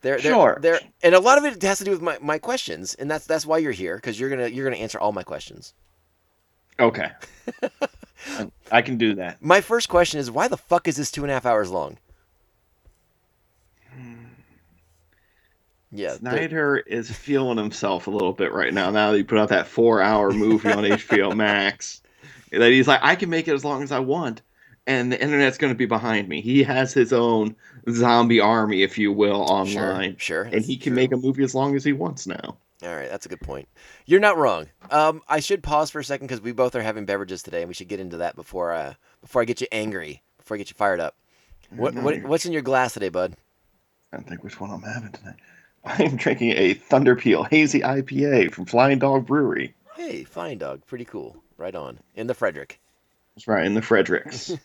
There, 0.00 0.18
there, 0.18 0.32
Sure. 0.32 0.58
there, 0.60 0.80
and 1.02 1.14
a 1.14 1.20
lot 1.20 1.38
of 1.38 1.44
it 1.44 1.62
has 1.62 1.78
to 1.78 1.84
do 1.84 1.90
with 1.90 2.02
my, 2.02 2.18
my 2.20 2.38
questions, 2.38 2.94
and 2.94 3.10
that's 3.10 3.26
that's 3.26 3.46
why 3.46 3.56
you're 3.58 3.72
here 3.72 3.96
because 3.96 4.20
you're 4.20 4.28
gonna 4.28 4.48
you're 4.48 4.64
gonna 4.66 4.82
answer 4.82 4.98
all 5.00 5.12
my 5.12 5.22
questions. 5.22 5.72
Okay. 6.78 7.10
I 8.72 8.82
can 8.82 8.96
do 8.98 9.14
that. 9.14 9.42
My 9.42 9.60
first 9.60 9.88
question 9.88 10.20
is 10.20 10.30
why 10.30 10.48
the 10.48 10.56
fuck 10.56 10.88
is 10.88 10.96
this 10.96 11.10
two 11.10 11.22
and 11.22 11.30
a 11.30 11.34
half 11.34 11.46
hours 11.46 11.70
long? 11.70 11.98
Yeah, 15.94 16.16
Snyder 16.16 16.78
is 16.78 17.08
feeling 17.08 17.56
himself 17.56 18.08
a 18.08 18.10
little 18.10 18.32
bit 18.32 18.52
right 18.52 18.74
now. 18.74 18.90
Now 18.90 19.12
that 19.12 19.16
he 19.16 19.22
put 19.22 19.38
out 19.38 19.48
that 19.50 19.68
four-hour 19.68 20.32
movie 20.32 20.72
on 20.72 20.82
HBO 20.82 21.36
Max, 21.36 22.02
that 22.50 22.72
he's 22.72 22.88
like, 22.88 23.00
I 23.02 23.14
can 23.14 23.30
make 23.30 23.46
it 23.46 23.54
as 23.54 23.64
long 23.64 23.82
as 23.82 23.92
I 23.92 24.00
want, 24.00 24.42
and 24.88 25.12
the 25.12 25.22
internet's 25.22 25.56
going 25.56 25.72
to 25.72 25.78
be 25.78 25.86
behind 25.86 26.28
me. 26.28 26.40
He 26.40 26.64
has 26.64 26.92
his 26.92 27.12
own 27.12 27.54
zombie 27.90 28.40
army, 28.40 28.82
if 28.82 28.98
you 28.98 29.12
will, 29.12 29.42
online, 29.42 30.16
sure, 30.16 30.44
sure 30.44 30.52
and 30.52 30.64
he 30.64 30.76
can 30.76 30.94
true. 30.94 31.02
make 31.02 31.12
a 31.12 31.16
movie 31.16 31.44
as 31.44 31.54
long 31.54 31.76
as 31.76 31.84
he 31.84 31.92
wants 31.92 32.26
now. 32.26 32.56
All 32.82 32.94
right, 32.94 33.08
that's 33.08 33.24
a 33.24 33.28
good 33.28 33.40
point. 33.40 33.68
You're 34.04 34.20
not 34.20 34.36
wrong. 34.36 34.66
Um, 34.90 35.22
I 35.28 35.40
should 35.40 35.62
pause 35.62 35.90
for 35.90 36.00
a 36.00 36.04
second 36.04 36.26
because 36.26 36.42
we 36.42 36.52
both 36.52 36.74
are 36.74 36.82
having 36.82 37.06
beverages 37.06 37.42
today, 37.42 37.60
and 37.60 37.68
we 37.68 37.74
should 37.74 37.88
get 37.88 38.00
into 38.00 38.18
that 38.18 38.34
before 38.34 38.72
uh, 38.72 38.94
before 39.22 39.40
I 39.40 39.44
get 39.44 39.60
you 39.60 39.68
angry, 39.70 40.22
before 40.38 40.56
I 40.56 40.58
get 40.58 40.70
you 40.70 40.74
fired 40.74 41.00
up. 41.00 41.14
What, 41.70 41.94
what 41.94 42.22
what's 42.24 42.46
in 42.46 42.52
your 42.52 42.62
glass 42.62 42.94
today, 42.94 43.08
bud? 43.08 43.36
I 44.12 44.16
don't 44.16 44.28
think 44.28 44.44
which 44.44 44.60
one 44.60 44.70
I'm 44.70 44.82
having 44.82 45.12
tonight. 45.12 45.36
I'm 45.84 46.16
drinking 46.16 46.52
a 46.52 46.74
Thunderpeel 46.74 47.48
Hazy 47.50 47.80
IPA 47.80 48.52
from 48.52 48.64
Flying 48.64 48.98
Dog 48.98 49.26
Brewery. 49.26 49.74
Hey, 49.96 50.24
Flying 50.24 50.58
dog, 50.58 50.84
pretty 50.86 51.04
cool. 51.04 51.36
Right 51.56 51.74
on 51.74 52.00
in 52.14 52.26
the 52.26 52.34
Frederick. 52.34 52.80
That's 53.34 53.48
right, 53.48 53.66
in 53.66 53.74
the 53.74 53.82
Fredericks. 53.82 54.52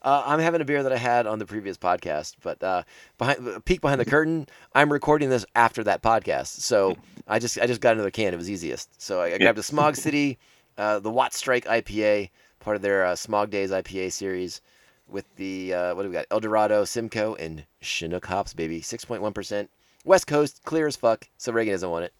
Uh, 0.00 0.22
I'm 0.24 0.38
having 0.38 0.60
a 0.60 0.64
beer 0.64 0.84
that 0.84 0.92
I 0.92 0.96
had 0.96 1.26
on 1.26 1.40
the 1.40 1.44
previous 1.44 1.76
podcast, 1.76 2.36
but 2.40 2.62
uh, 2.62 2.84
behind 3.18 3.64
peek 3.64 3.80
behind 3.80 4.00
the 4.00 4.04
curtain, 4.04 4.46
I'm 4.72 4.92
recording 4.92 5.28
this 5.28 5.44
after 5.56 5.82
that 5.84 6.02
podcast, 6.02 6.60
so 6.60 6.96
I 7.26 7.40
just 7.40 7.58
I 7.58 7.66
just 7.66 7.80
got 7.80 7.94
another 7.94 8.12
can. 8.12 8.32
It 8.32 8.36
was 8.36 8.48
easiest, 8.48 9.02
so 9.02 9.20
I, 9.20 9.34
I 9.34 9.38
grabbed 9.38 9.58
a 9.58 9.62
Smog 9.64 9.96
City, 10.06 10.38
uh, 10.78 11.00
the 11.00 11.10
Watt 11.10 11.34
Strike 11.34 11.64
IPA, 11.64 12.30
part 12.60 12.76
of 12.76 12.82
their 12.82 13.04
uh, 13.06 13.16
Smog 13.16 13.50
Days 13.50 13.72
IPA 13.72 14.12
series, 14.12 14.60
with 15.08 15.24
the 15.34 15.74
uh, 15.74 15.94
what 15.96 16.04
do 16.04 16.08
we 16.08 16.14
got? 16.14 16.26
El 16.30 16.40
Dorado, 16.40 16.84
Simcoe, 16.84 17.34
and 17.34 17.64
Chinook 17.80 18.24
hops, 18.26 18.54
baby, 18.54 18.80
six 18.80 19.04
point 19.04 19.20
one 19.20 19.32
percent, 19.32 19.68
West 20.08 20.26
Coast, 20.26 20.62
clear 20.64 20.86
as 20.86 20.96
fuck. 20.96 21.28
So 21.36 21.52
Reagan 21.52 21.74
doesn't 21.74 21.90
want 21.90 22.06
it. 22.06 22.14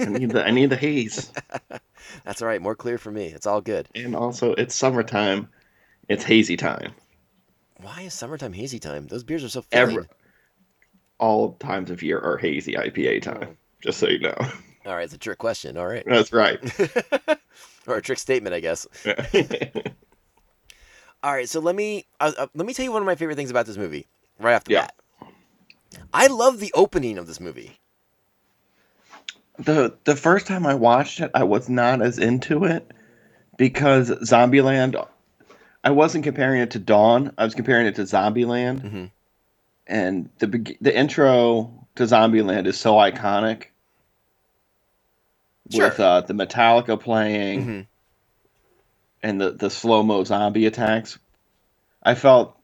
I 0.00 0.06
need 0.06 0.30
the 0.30 0.44
I 0.44 0.50
need 0.50 0.70
the 0.70 0.76
haze. 0.76 1.30
That's 2.24 2.42
all 2.42 2.48
right. 2.48 2.60
More 2.60 2.74
clear 2.74 2.98
for 2.98 3.10
me. 3.12 3.26
It's 3.26 3.46
all 3.46 3.60
good. 3.60 3.88
And 3.94 4.16
also, 4.16 4.52
it's 4.54 4.74
summertime. 4.74 5.48
It's 6.08 6.24
hazy 6.24 6.56
time. 6.56 6.94
Why 7.80 8.02
is 8.02 8.14
summertime 8.14 8.52
hazy 8.54 8.78
time? 8.78 9.06
Those 9.06 9.22
beers 9.22 9.44
are 9.44 9.48
so 9.48 9.62
filling. 9.62 9.88
Every, 9.98 10.08
all 11.18 11.52
times 11.54 11.90
of 11.90 12.02
year 12.02 12.18
are 12.18 12.38
hazy 12.38 12.72
IPA 12.72 13.22
time. 13.22 13.56
Just 13.80 13.98
so 13.98 14.08
you 14.08 14.18
know. 14.18 14.34
All 14.86 14.94
right, 14.94 15.04
it's 15.04 15.14
a 15.14 15.18
trick 15.18 15.38
question. 15.38 15.76
All 15.76 15.86
right. 15.86 16.04
That's 16.06 16.32
right. 16.32 16.58
or 17.86 17.96
a 17.96 18.02
trick 18.02 18.18
statement, 18.18 18.54
I 18.54 18.60
guess. 18.60 18.86
All 21.22 21.32
right, 21.32 21.48
so 21.48 21.60
let 21.60 21.74
me 21.74 22.06
uh, 22.20 22.32
uh, 22.38 22.46
let 22.54 22.66
me 22.66 22.72
tell 22.74 22.84
you 22.84 22.92
one 22.92 23.02
of 23.02 23.06
my 23.06 23.14
favorite 23.16 23.36
things 23.36 23.50
about 23.50 23.66
this 23.66 23.76
movie 23.76 24.06
right 24.38 24.54
off 24.54 24.64
the 24.64 24.72
Yeah. 24.72 24.82
bat. 24.82 24.94
I 26.12 26.26
love 26.28 26.60
the 26.60 26.72
opening 26.74 27.18
of 27.18 27.26
this 27.26 27.40
movie. 27.40 27.78
the 29.58 29.96
the 30.04 30.16
first 30.16 30.46
time 30.46 30.66
I 30.66 30.74
watched 30.74 31.20
it, 31.20 31.30
I 31.34 31.44
was 31.44 31.68
not 31.68 32.02
as 32.02 32.18
into 32.18 32.64
it 32.64 32.90
because 33.56 34.10
Zombieland. 34.10 35.02
I 35.82 35.90
wasn't 35.90 36.24
comparing 36.24 36.60
it 36.60 36.72
to 36.72 36.78
Dawn. 36.78 37.32
I 37.38 37.44
was 37.44 37.54
comparing 37.54 37.86
it 37.86 37.94
to 37.94 38.02
Zombieland, 38.02 38.80
Mhm. 38.82 39.10
and 39.86 40.28
the 40.38 40.76
the 40.80 40.94
intro 40.96 41.86
to 41.94 42.02
Zombieland 42.04 42.66
is 42.66 42.78
so 42.78 42.94
iconic. 42.96 43.66
With 45.72 45.98
uh, 45.98 46.20
the 46.20 46.34
Metallica 46.34 47.00
playing 47.00 47.64
Mhm. 47.66 47.86
and 49.22 49.40
the 49.40 49.50
the 49.52 49.70
slow 49.70 50.02
mo 50.02 50.22
zombie 50.24 50.66
attacks, 50.66 51.18
I 52.02 52.14
felt. 52.14 52.55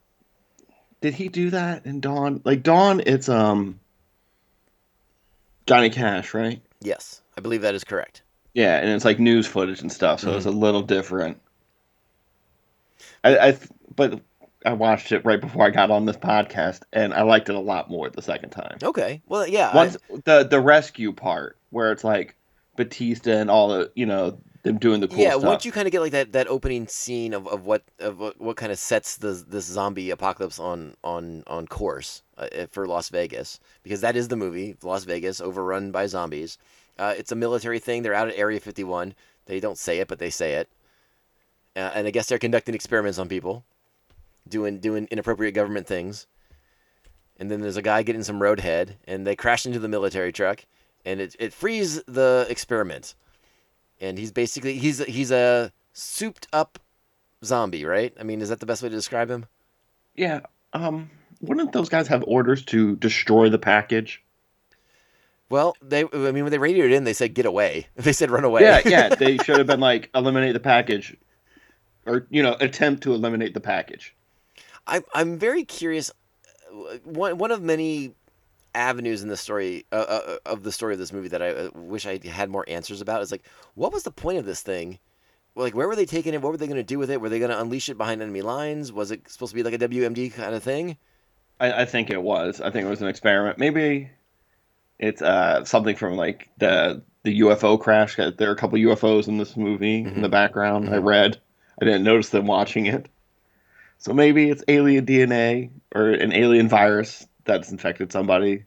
Did 1.02 1.14
he 1.14 1.28
do 1.28 1.50
that 1.50 1.84
in 1.84 2.00
Dawn? 2.00 2.40
Like 2.44 2.62
Dawn, 2.62 3.02
it's 3.04 3.28
um. 3.28 3.78
Johnny 5.66 5.90
Cash, 5.90 6.32
right? 6.34 6.60
Yes, 6.80 7.20
I 7.36 7.40
believe 7.40 7.62
that 7.62 7.74
is 7.74 7.84
correct. 7.84 8.22
Yeah, 8.54 8.78
and 8.78 8.88
it's 8.90 9.04
like 9.04 9.18
news 9.20 9.46
footage 9.46 9.80
and 9.80 9.92
stuff, 9.92 10.20
so 10.20 10.36
it's 10.36 10.44
a 10.46 10.50
little 10.50 10.82
different. 10.82 11.40
I, 13.24 13.38
I, 13.38 13.58
but 13.94 14.20
I 14.66 14.72
watched 14.72 15.12
it 15.12 15.24
right 15.24 15.40
before 15.40 15.64
I 15.64 15.70
got 15.70 15.90
on 15.92 16.04
this 16.04 16.16
podcast, 16.16 16.80
and 16.92 17.14
I 17.14 17.22
liked 17.22 17.48
it 17.48 17.54
a 17.54 17.60
lot 17.60 17.88
more 17.90 18.10
the 18.10 18.22
second 18.22 18.50
time. 18.50 18.78
Okay, 18.82 19.22
well, 19.28 19.46
yeah, 19.46 19.70
I- 19.70 19.76
Once 19.76 19.96
the 20.24 20.44
the 20.44 20.60
rescue 20.60 21.12
part, 21.12 21.56
where 21.70 21.92
it's 21.92 22.04
like 22.04 22.34
Batista 22.76 23.30
and 23.32 23.50
all 23.50 23.68
the 23.68 23.90
you 23.94 24.06
know 24.06 24.38
them 24.62 24.78
doing 24.78 25.00
the 25.00 25.08
cool 25.08 25.18
yeah. 25.18 25.30
stuff. 25.30 25.44
Once 25.44 25.64
you 25.64 25.72
kind 25.72 25.86
of 25.86 25.92
get 25.92 26.00
like 26.00 26.12
that, 26.12 26.32
that 26.32 26.46
opening 26.46 26.86
scene 26.86 27.34
of, 27.34 27.46
of 27.48 27.66
what 27.66 27.82
of 27.98 28.18
what, 28.18 28.40
what 28.40 28.56
kind 28.56 28.70
of 28.70 28.78
sets 28.78 29.16
the 29.16 29.44
this 29.46 29.64
zombie 29.64 30.10
apocalypse 30.10 30.58
on 30.58 30.94
on 31.02 31.42
on 31.46 31.66
course 31.66 32.22
uh, 32.38 32.48
eh, 32.52 32.66
for 32.70 32.86
Las 32.86 33.08
Vegas, 33.08 33.58
because 33.82 34.00
that 34.00 34.16
is 34.16 34.28
the 34.28 34.36
movie 34.36 34.76
Las 34.82 35.04
Vegas 35.04 35.40
overrun 35.40 35.90
by 35.90 36.06
zombies. 36.06 36.58
Uh, 36.98 37.14
it's 37.16 37.32
a 37.32 37.36
military 37.36 37.78
thing. 37.78 38.02
They're 38.02 38.14
out 38.14 38.28
at 38.28 38.36
Area 38.36 38.60
51. 38.60 39.14
They 39.46 39.60
don't 39.60 39.78
say 39.78 39.98
it, 39.98 40.08
but 40.08 40.18
they 40.18 40.30
say 40.30 40.54
it. 40.54 40.68
Uh, 41.74 41.90
and 41.94 42.06
I 42.06 42.10
guess 42.10 42.28
they're 42.28 42.38
conducting 42.38 42.74
experiments 42.74 43.18
on 43.18 43.28
people, 43.28 43.64
doing 44.48 44.78
doing 44.78 45.08
inappropriate 45.10 45.54
government 45.54 45.86
things. 45.86 46.26
And 47.38 47.50
then 47.50 47.60
there's 47.60 47.78
a 47.78 47.82
guy 47.82 48.04
getting 48.04 48.22
some 48.22 48.38
roadhead, 48.38 48.96
and 49.08 49.26
they 49.26 49.34
crash 49.34 49.66
into 49.66 49.80
the 49.80 49.88
military 49.88 50.30
truck, 50.30 50.64
and 51.04 51.20
it 51.20 51.34
it 51.40 51.52
frees 51.52 52.00
the 52.04 52.46
experiment. 52.48 53.16
And 54.02 54.18
he's 54.18 54.32
basically 54.32 54.76
he's 54.78 54.98
he's 55.04 55.30
a 55.30 55.72
souped 55.94 56.46
up 56.52 56.78
zombie, 57.44 57.84
right? 57.86 58.12
I 58.20 58.24
mean, 58.24 58.42
is 58.42 58.48
that 58.50 58.60
the 58.60 58.66
best 58.66 58.82
way 58.82 58.88
to 58.90 58.94
describe 58.94 59.30
him? 59.30 59.46
yeah, 60.14 60.40
um, 60.74 61.10
wouldn't 61.40 61.72
those 61.72 61.88
guys 61.88 62.06
have 62.08 62.22
orders 62.26 62.62
to 62.66 62.96
destroy 62.96 63.48
the 63.48 63.58
package? 63.58 64.22
Well, 65.48 65.76
they 65.80 66.04
I 66.12 66.32
mean 66.32 66.44
when 66.44 66.50
they 66.50 66.58
radioed 66.58 66.92
in, 66.92 67.04
they 67.04 67.12
said 67.12 67.34
get 67.34 67.46
away. 67.46 67.86
They 67.96 68.12
said 68.12 68.30
run 68.30 68.44
away. 68.44 68.62
Yeah, 68.62 68.80
yeah, 68.84 69.08
they 69.14 69.36
should 69.38 69.58
have 69.58 69.66
been 69.66 69.80
like 69.80 70.10
eliminate 70.14 70.54
the 70.54 70.60
package, 70.60 71.16
or 72.06 72.26
you 72.30 72.42
know 72.42 72.56
attempt 72.60 73.02
to 73.04 73.14
eliminate 73.14 73.54
the 73.54 73.60
package. 73.60 74.14
I'm 74.86 75.02
I'm 75.14 75.38
very 75.38 75.64
curious. 75.64 76.10
uh, 76.72 76.98
One 77.04 77.38
one 77.38 77.50
of 77.52 77.62
many 77.62 78.14
avenues 78.74 79.22
in 79.22 79.28
the 79.28 79.36
story 79.36 79.84
uh, 79.92 79.96
uh, 79.96 80.36
of 80.46 80.62
the 80.62 80.72
story 80.72 80.92
of 80.92 80.98
this 80.98 81.12
movie 81.12 81.28
that 81.28 81.42
I 81.42 81.50
uh, 81.50 81.70
wish 81.74 82.06
I 82.06 82.18
had 82.26 82.50
more 82.50 82.64
answers 82.68 83.00
about 83.00 83.22
is 83.22 83.32
like, 83.32 83.44
what 83.74 83.92
was 83.92 84.02
the 84.02 84.10
point 84.10 84.38
of 84.38 84.44
this 84.44 84.62
thing? 84.62 84.98
Like, 85.54 85.74
where 85.74 85.86
were 85.86 85.96
they 85.96 86.06
taking 86.06 86.32
it? 86.32 86.40
What 86.40 86.52
were 86.52 86.58
they 86.58 86.66
going 86.66 86.76
to 86.76 86.82
do 86.82 86.98
with 86.98 87.10
it? 87.10 87.20
Were 87.20 87.28
they 87.28 87.38
going 87.38 87.50
to 87.50 87.60
unleash 87.60 87.88
it 87.88 87.98
behind 87.98 88.22
enemy 88.22 88.40
lines? 88.40 88.92
Was 88.92 89.10
it 89.10 89.28
supposed 89.28 89.50
to 89.50 89.56
be 89.56 89.62
like 89.62 89.74
a 89.74 89.78
WMD 89.78 90.32
kind 90.32 90.54
of 90.54 90.62
thing? 90.62 90.96
I, 91.60 91.82
I 91.82 91.84
think 91.84 92.10
it 92.10 92.22
was. 92.22 92.60
I 92.60 92.70
think 92.70 92.86
it 92.86 92.90
was 92.90 93.02
an 93.02 93.08
experiment. 93.08 93.58
Maybe 93.58 94.10
it's 94.98 95.20
uh, 95.20 95.64
something 95.64 95.96
from 95.96 96.16
like 96.16 96.48
the 96.58 97.02
the 97.24 97.40
UFO 97.40 97.78
crash. 97.78 98.16
There 98.16 98.48
are 98.48 98.52
a 98.52 98.56
couple 98.56 98.78
UFOs 98.78 99.28
in 99.28 99.38
this 99.38 99.56
movie 99.56 99.98
in 99.98 100.22
the 100.22 100.28
background. 100.28 100.88
I 100.88 100.96
read. 100.96 101.40
I 101.80 101.84
didn't 101.84 102.02
notice 102.02 102.30
them 102.30 102.46
watching 102.46 102.86
it. 102.86 103.08
So 103.98 104.12
maybe 104.12 104.50
it's 104.50 104.64
alien 104.66 105.06
DNA 105.06 105.70
or 105.94 106.10
an 106.10 106.32
alien 106.32 106.68
virus 106.68 107.26
that's 107.44 107.70
infected 107.70 108.12
somebody. 108.12 108.64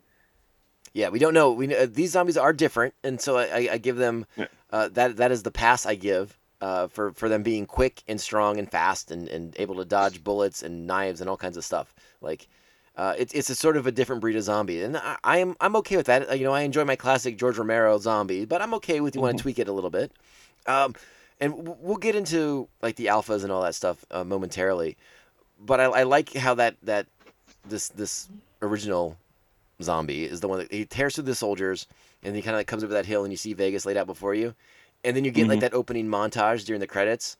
Yeah, 0.94 1.10
we 1.10 1.20
don't 1.20 1.34
know. 1.34 1.52
We 1.52 1.76
uh, 1.76 1.88
these 1.90 2.12
zombies 2.12 2.38
are 2.38 2.54
different, 2.54 2.94
and 3.04 3.20
so 3.20 3.38
I, 3.38 3.70
I, 3.74 3.78
give 3.78 3.98
them 3.98 4.26
Yeah. 4.38 4.46
uh, 4.72 4.88
that. 4.94 5.18
That 5.18 5.32
is 5.32 5.44
the 5.44 5.52
pass 5.52 5.86
I 5.86 5.96
give 5.96 6.40
uh, 6.62 6.88
for 6.88 7.12
for 7.12 7.28
them 7.28 7.44
being 7.44 7.66
quick 7.66 8.02
and 8.08 8.20
strong 8.20 8.58
and 8.58 8.70
fast 8.72 9.12
and, 9.12 9.28
and 9.28 9.54
able 9.60 9.76
to 9.76 9.86
dodge 9.86 10.24
bullets 10.24 10.64
and 10.64 10.88
knives 10.88 11.20
and 11.20 11.30
all 11.30 11.36
kinds 11.38 11.58
of 11.58 11.66
stuff. 11.66 11.94
Like 12.22 12.48
uh, 12.96 13.14
it's 13.18 13.34
it's 13.34 13.50
a 13.50 13.56
sort 13.56 13.76
of 13.76 13.88
a 13.88 13.92
different 13.92 14.22
breed 14.22 14.38
of 14.38 14.44
zombie, 14.44 14.84
and 14.84 14.96
I, 14.96 15.18
I 15.22 15.38
am 15.40 15.58
I'm 15.60 15.76
okay 15.78 15.98
with 15.98 16.06
that. 16.06 16.30
Uh, 16.30 16.34
You 16.34 16.46
know, 16.46 16.54
I 16.54 16.62
enjoy 16.62 16.86
my 16.86 16.96
classic 16.96 17.38
George 17.38 17.58
Romero 17.58 17.98
zombie, 17.98 18.46
but 18.46 18.62
I'm 18.62 18.74
okay 18.76 19.02
with 19.02 19.16
you 19.16 19.22
want 19.22 19.38
to 19.38 19.42
tweak 19.42 19.60
it 19.60 19.68
a 19.68 19.74
little 19.74 19.90
bit. 19.90 20.14
Um, 20.66 20.96
and 21.42 21.78
we'll 21.82 21.98
get 21.98 22.16
into 22.16 22.70
like 22.82 22.96
the 22.96 23.08
alphas 23.08 23.44
and 23.44 23.52
all 23.52 23.64
that 23.64 23.76
stuff 23.76 24.06
uh, 24.12 24.24
momentarily. 24.24 24.96
But 25.60 25.82
I, 25.82 25.84
I 25.86 26.04
like 26.04 26.34
how 26.34 26.54
that 26.56 26.78
that 26.84 27.08
this 27.68 27.90
this 27.90 28.30
original 28.66 29.18
zombie 29.82 30.24
is 30.24 30.40
the 30.40 30.48
one 30.48 30.60
that 30.60 30.72
he 30.72 30.86
tears 30.86 31.16
through 31.16 31.26
the 31.26 31.36
soldiers 31.36 31.88
and 32.24 32.36
he 32.36 32.42
kind 32.42 32.56
of 32.56 32.60
like 32.60 32.68
comes 32.68 32.84
over 32.84 32.94
that 32.94 33.06
hill 33.06 33.24
and 33.24 33.34
you 33.34 33.38
see 33.38 33.54
Vegas 33.54 33.86
laid 33.86 33.98
out 33.98 34.08
before 34.08 34.34
you, 34.34 34.56
and 35.04 35.16
then 35.16 35.24
you 35.24 35.32
get 35.32 35.48
like 35.48 35.58
mm-hmm. 35.58 35.62
that 35.62 35.74
opening 35.74 36.08
montage 36.08 36.66
during 36.66 36.80
the 36.80 36.88
credits. 36.88 37.38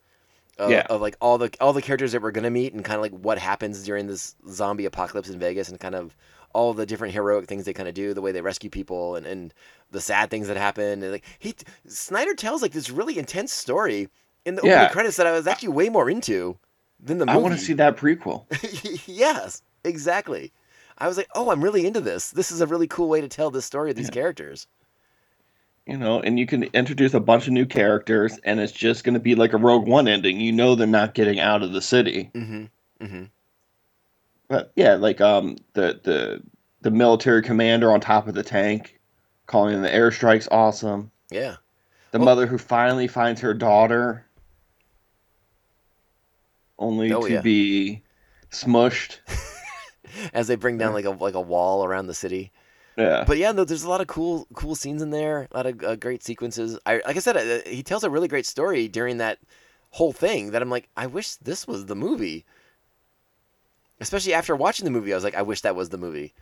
Of, 0.58 0.72
Yeah. 0.72 0.86
of 0.90 1.02
like 1.02 1.18
all 1.20 1.38
the 1.38 1.50
all 1.60 1.74
the 1.74 1.82
characters 1.82 2.14
that 2.14 2.22
we're 2.22 2.32
gonna 2.32 2.50
meet 2.50 2.74
and 2.74 2.86
kind 2.86 2.96
of 2.96 3.02
like 3.02 3.12
what 3.12 3.38
happens 3.38 3.84
during 3.84 4.08
this 4.08 4.36
zombie 4.50 4.86
apocalypse 4.86 5.28
in 5.30 5.38
Vegas 5.38 5.68
and 5.68 5.80
kind 5.82 5.96
of 5.96 6.16
all 6.54 6.74
the 6.74 6.86
different 6.86 7.14
heroic 7.14 7.46
things 7.48 7.66
they 7.66 7.74
kind 7.74 7.90
of 7.90 7.94
do, 7.94 8.14
the 8.14 8.22
way 8.22 8.32
they 8.32 8.40
rescue 8.40 8.70
people 8.70 9.18
and, 9.18 9.26
and 9.26 9.54
the 9.92 10.00
sad 10.00 10.30
things 10.30 10.48
that 10.48 10.56
happen. 10.56 11.04
And 11.04 11.12
like 11.12 11.26
he 11.40 11.56
Snyder 11.88 12.34
tells 12.36 12.62
like 12.62 12.72
this 12.72 12.90
really 12.90 13.18
intense 13.18 13.52
story 13.52 14.08
in 14.46 14.56
the 14.56 14.62
opening 14.62 14.78
Yeah. 14.78 14.88
credits 14.90 15.18
that 15.18 15.28
I 15.28 15.34
was 15.34 15.46
actually 15.48 15.70
way 15.70 15.90
more 15.90 16.10
into 16.10 16.58
than 17.02 17.18
the 17.18 17.26
movie. 17.26 17.38
I 17.38 17.42
want 17.42 17.56
to 17.56 17.60
see 17.60 17.74
that 17.74 17.98
prequel. 17.98 18.46
yes, 19.08 19.62
exactly. 19.84 20.54
I 20.98 21.08
was 21.08 21.18
like, 21.18 21.28
oh, 21.36 21.52
I'm 21.52 21.64
really 21.64 21.86
into 21.86 22.00
this. 22.02 22.32
This 22.32 22.52
is 22.52 22.62
a 22.62 22.68
really 22.68 22.88
cool 22.88 23.10
way 23.10 23.22
to 23.22 23.28
tell 23.28 23.52
this 23.52 23.66
story 23.66 23.90
of 23.92 23.98
these 23.98 24.10
characters. 24.10 24.68
You 25.86 25.98
know, 25.98 26.20
and 26.22 26.40
you 26.40 26.48
can 26.48 26.64
introduce 26.74 27.14
a 27.14 27.20
bunch 27.20 27.46
of 27.48 27.54
new 27.54 27.66
characters, 27.66 28.40
and 28.44 28.60
it's 28.60 28.72
just 28.72 29.04
going 29.04 29.14
to 29.14 29.20
be 29.20 29.36
like 29.36 29.54
a 29.54 29.58
Rogue 29.58 29.88
One 29.88 30.08
ending. 30.08 30.40
You 30.40 30.52
know, 30.52 30.74
they're 30.74 30.88
not 30.88 31.14
getting 31.14 31.40
out 31.40 31.62
of 31.62 31.74
the 31.74 31.82
city. 31.82 32.32
Mm-hmm. 32.34 33.06
Mm-hmm. 33.06 33.24
But 34.48 34.72
yeah, 34.76 34.96
like 34.96 35.22
um 35.22 35.58
the 35.74 36.00
the 36.04 36.42
the 36.82 36.92
military 36.92 37.42
commander 37.42 37.92
on 37.92 38.00
top 38.00 38.28
of 38.28 38.34
the 38.36 38.44
tank, 38.44 39.00
calling 39.48 39.82
the 39.82 39.90
airstrikes 39.90 40.48
awesome. 40.52 41.12
Yeah. 41.30 41.56
The 42.12 42.20
Well- 42.20 42.26
mother 42.26 42.48
who 42.48 42.58
finally 42.58 43.08
finds 43.08 43.42
her 43.42 43.54
daughter, 43.54 44.26
only 46.80 47.12
Oh, 47.14 47.22
to 47.28 47.34
yeah. 47.34 47.42
be 47.42 48.02
smushed. 48.52 49.18
As 50.34 50.48
they 50.48 50.56
bring 50.56 50.78
down 50.78 50.94
like 50.94 51.06
a 51.06 51.12
like 51.12 51.34
a 51.36 51.42
wall 51.42 51.84
around 51.86 52.08
the 52.08 52.14
city. 52.14 52.52
Yeah, 52.98 53.26
But 53.28 53.38
yeah, 53.38 53.52
no, 53.52 53.66
there's 53.66 53.84
a 53.84 53.90
lot 53.90 54.00
of 54.02 54.08
cool 54.08 54.48
cool 54.54 54.74
scenes 54.76 55.02
in 55.02 55.10
there. 55.10 55.48
A 55.52 55.58
lot 55.58 55.66
of 55.66 55.84
uh, 55.84 55.96
great 55.98 56.24
sequences. 56.24 56.80
I 56.86 57.02
like 57.06 57.18
I 57.18 57.20
said, 57.20 57.36
uh, 57.38 57.70
he 57.70 57.84
tells 57.84 58.04
a 58.04 58.10
really 58.10 58.28
great 58.30 58.46
story 58.46 58.88
during 58.88 59.18
that 59.18 59.40
whole 59.92 60.14
thing. 60.14 60.52
That 60.52 60.62
I'm 60.62 60.70
like, 60.70 60.88
I 60.96 61.08
wish 61.08 61.36
this 61.36 61.68
was 61.68 61.86
the 61.88 61.96
movie. 61.96 62.46
Especially 64.00 64.34
after 64.34 64.56
watching 64.56 64.86
the 64.86 64.92
movie, 64.92 65.12
I 65.14 65.16
was 65.16 65.24
like, 65.24 65.36
I 65.36 65.42
wish 65.42 65.62
that 65.62 65.76
was 65.76 65.90
the 65.90 65.98
movie. 65.98 66.34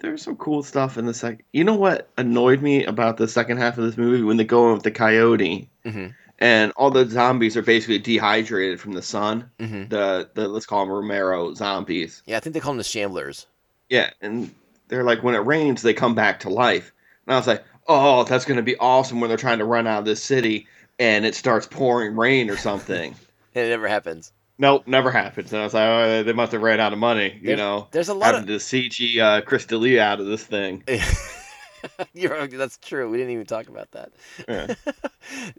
there's 0.00 0.22
some 0.22 0.36
cool 0.36 0.62
stuff 0.62 0.98
in 0.98 1.06
the 1.06 1.14
second. 1.14 1.42
You 1.52 1.64
know 1.64 1.76
what 1.76 2.08
annoyed 2.18 2.60
me 2.62 2.84
about 2.84 3.16
the 3.16 3.28
second 3.28 3.58
half 3.58 3.78
of 3.78 3.84
this 3.84 3.96
movie 3.96 4.22
when 4.22 4.36
they 4.36 4.44
go 4.44 4.68
in 4.68 4.74
with 4.74 4.82
the 4.82 4.90
coyote 4.90 5.70
Mhm. 5.84 6.14
And 6.38 6.72
all 6.76 6.90
the 6.90 7.04
zombies 7.08 7.56
are 7.56 7.62
basically 7.62 7.98
dehydrated 7.98 8.80
from 8.80 8.92
the 8.92 9.02
sun. 9.02 9.50
Mhm. 9.58 9.88
The 9.90 10.28
the 10.34 10.48
let's 10.48 10.66
call 10.66 10.84
them 10.84 10.92
Romero 10.94 11.54
zombies. 11.54 12.22
Yeah, 12.26 12.36
I 12.36 12.40
think 12.40 12.54
they 12.54 12.60
call 12.60 12.72
them 12.72 12.78
the 12.78 12.84
Shamblers. 12.84 13.46
Yeah, 13.88 14.10
and 14.20 14.54
they're 14.88 15.04
like 15.04 15.22
when 15.22 15.34
it 15.34 15.38
rains, 15.46 15.82
they 15.82 15.94
come 15.94 16.14
back 16.14 16.40
to 16.40 16.48
life. 16.50 16.92
And 17.26 17.34
I 17.34 17.38
was 17.38 17.46
like, 17.46 17.64
oh, 17.86 18.24
that's 18.24 18.44
gonna 18.44 18.62
be 18.62 18.76
awesome 18.78 19.20
when 19.20 19.28
they're 19.28 19.36
trying 19.36 19.58
to 19.58 19.64
run 19.64 19.86
out 19.86 20.00
of 20.00 20.04
this 20.04 20.22
city 20.22 20.66
and 20.98 21.24
it 21.24 21.34
starts 21.34 21.66
pouring 21.66 22.16
rain 22.16 22.50
or 22.50 22.56
something. 22.56 23.14
And 23.54 23.66
it 23.66 23.70
never 23.70 23.88
happens. 23.88 24.32
nope, 24.58 24.84
never 24.86 25.10
happens. 25.10 25.52
And 25.52 25.60
I 25.62 25.64
was 25.64 25.74
like, 25.74 25.86
oh, 25.88 26.22
they 26.24 26.32
must 26.32 26.52
have 26.52 26.62
ran 26.62 26.80
out 26.80 26.92
of 26.92 26.98
money, 26.98 27.34
you 27.40 27.46
There's- 27.48 27.58
know. 27.58 27.86
there's 27.92 28.08
a 28.08 28.14
lot 28.14 28.34
having 28.34 28.48
to 28.48 28.56
CG 28.56 29.18
uh, 29.18 29.40
Chris 29.42 29.64
D'Elia 29.66 30.02
out 30.02 30.20
of 30.20 30.26
this 30.26 30.44
thing. 30.44 30.82
You're, 32.12 32.46
that's 32.46 32.78
true. 32.78 33.10
We 33.10 33.18
didn't 33.18 33.32
even 33.32 33.46
talk 33.46 33.68
about 33.68 33.90
that. 33.92 34.12
Yeah. 34.48 34.74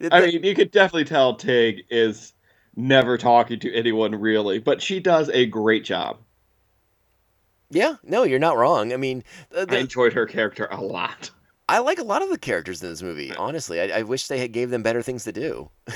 I 0.11 0.21
mean, 0.21 0.43
you 0.43 0.55
could 0.55 0.71
definitely 0.71 1.05
tell 1.05 1.35
Tig 1.35 1.83
is 1.89 2.33
never 2.75 3.17
talking 3.17 3.59
to 3.59 3.73
anyone 3.73 4.15
really, 4.15 4.59
but 4.59 4.81
she 4.81 4.99
does 4.99 5.29
a 5.29 5.45
great 5.45 5.83
job. 5.83 6.17
yeah, 7.69 7.95
no, 8.03 8.23
you're 8.23 8.39
not 8.39 8.57
wrong. 8.57 8.93
I 8.93 8.97
mean, 8.97 9.23
the, 9.49 9.65
I 9.69 9.77
enjoyed 9.77 10.13
her 10.13 10.25
character 10.25 10.67
a 10.71 10.81
lot. 10.81 11.31
I 11.67 11.79
like 11.79 11.99
a 11.99 12.03
lot 12.03 12.23
of 12.23 12.29
the 12.29 12.37
characters 12.39 12.81
in 12.81 12.89
this 12.89 13.03
movie. 13.03 13.35
Honestly, 13.35 13.79
I, 13.79 13.99
I 13.99 14.01
wish 14.03 14.27
they 14.27 14.39
had 14.39 14.51
gave 14.51 14.71
them 14.71 14.81
better 14.81 15.03
things 15.03 15.23
to 15.25 15.31
do. 15.31 15.69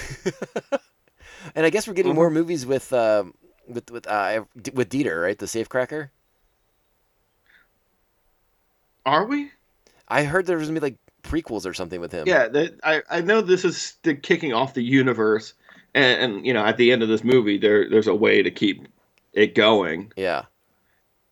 and 1.56 1.66
I 1.66 1.72
guess 1.72 1.88
we're 1.88 1.96
getting 1.96 2.14
more 2.14 2.30
movies 2.30 2.66
with 2.66 2.94
um 2.94 3.34
with 3.68 3.90
with 3.90 4.08
uh, 4.08 4.44
with 4.74 4.90
Dieter, 4.90 5.22
right? 5.22 5.38
The 5.38 5.46
safecracker. 5.46 6.10
Are 9.06 9.26
we? 9.26 9.52
I 10.14 10.24
heard 10.24 10.46
there 10.46 10.58
was 10.58 10.68
gonna 10.68 10.80
be 10.80 10.86
like 10.86 10.98
prequels 11.24 11.66
or 11.66 11.74
something 11.74 12.00
with 12.02 12.12
him. 12.12 12.28
Yeah, 12.28 12.48
that, 12.50 12.80
I 12.84 13.02
I 13.10 13.22
know 13.22 13.42
this 13.42 13.66
is 13.66 13.96
the 14.04 14.16
kicking 14.16 14.54
off 14.54 14.74
the 14.74 14.84
universe, 14.84 15.54
and, 15.94 16.22
and 16.36 16.46
you 16.46 16.54
know 16.54 16.64
at 16.66 16.78
the 16.78 16.92
end 16.92 17.02
of 17.04 17.10
this 17.10 17.24
movie 17.24 17.58
there 17.58 17.90
there's 17.90 18.08
a 18.08 18.16
way 18.16 18.42
to 18.44 18.52
keep 18.52 18.88
it 19.34 19.56
going 19.56 20.12
Yeah. 20.16 20.44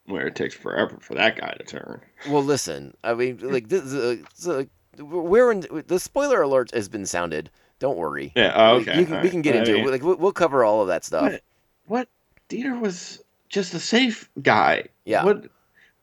where 0.05 0.25
it 0.27 0.35
takes 0.35 0.55
forever 0.55 0.97
for 0.99 1.13
that 1.15 1.35
guy 1.37 1.51
to 1.53 1.63
turn. 1.63 2.01
Well, 2.29 2.43
listen. 2.43 2.95
I 3.03 3.13
mean, 3.13 3.37
like 3.41 3.69
this. 3.69 3.83
is, 3.83 3.93
uh, 3.95 4.23
so, 4.33 4.65
we're 4.97 5.51
in 5.51 5.83
the 5.87 5.99
spoiler 5.99 6.41
alert 6.41 6.71
has 6.73 6.89
been 6.89 7.05
sounded. 7.05 7.49
Don't 7.79 7.97
worry. 7.97 8.31
Yeah. 8.35 8.53
Oh, 8.55 8.75
We- 8.77 8.81
okay. 8.83 8.99
you 8.99 9.05
can, 9.05 9.11
we 9.11 9.17
alright. 9.17 9.31
can 9.31 9.41
get 9.41 9.55
I 9.55 9.59
into 9.59 9.73
mean, 9.73 9.87
it. 9.87 9.91
Like 9.91 10.03
we'll, 10.03 10.17
we'll 10.17 10.31
cover 10.33 10.63
all 10.63 10.81
of 10.81 10.87
that 10.87 11.03
stuff. 11.05 11.23
What? 11.31 11.41
What? 11.85 12.07
Dieter 12.49 12.79
was 12.79 13.23
just 13.49 13.73
a 13.73 13.79
safe 13.79 14.29
guy. 14.41 14.85
Yeah. 15.05 15.23
What? 15.25 15.45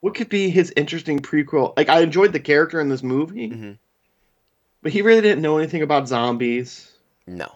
What 0.01 0.15
could 0.15 0.29
be 0.29 0.49
his 0.49 0.71
interesting 0.77 1.19
prequel? 1.19 1.75
Like 1.77 1.89
I 1.89 1.99
enjoyed 2.01 2.31
the 2.33 2.39
character 2.39 2.79
in 2.79 2.87
this 2.89 3.03
movie, 3.03 3.49
Mhm. 3.49 3.77
but 4.81 4.91
he 4.93 5.01
really 5.01 5.21
didn't 5.21 5.41
know 5.41 5.57
anything 5.57 5.81
about 5.81 6.07
zombies. 6.07 6.91
No. 7.27 7.51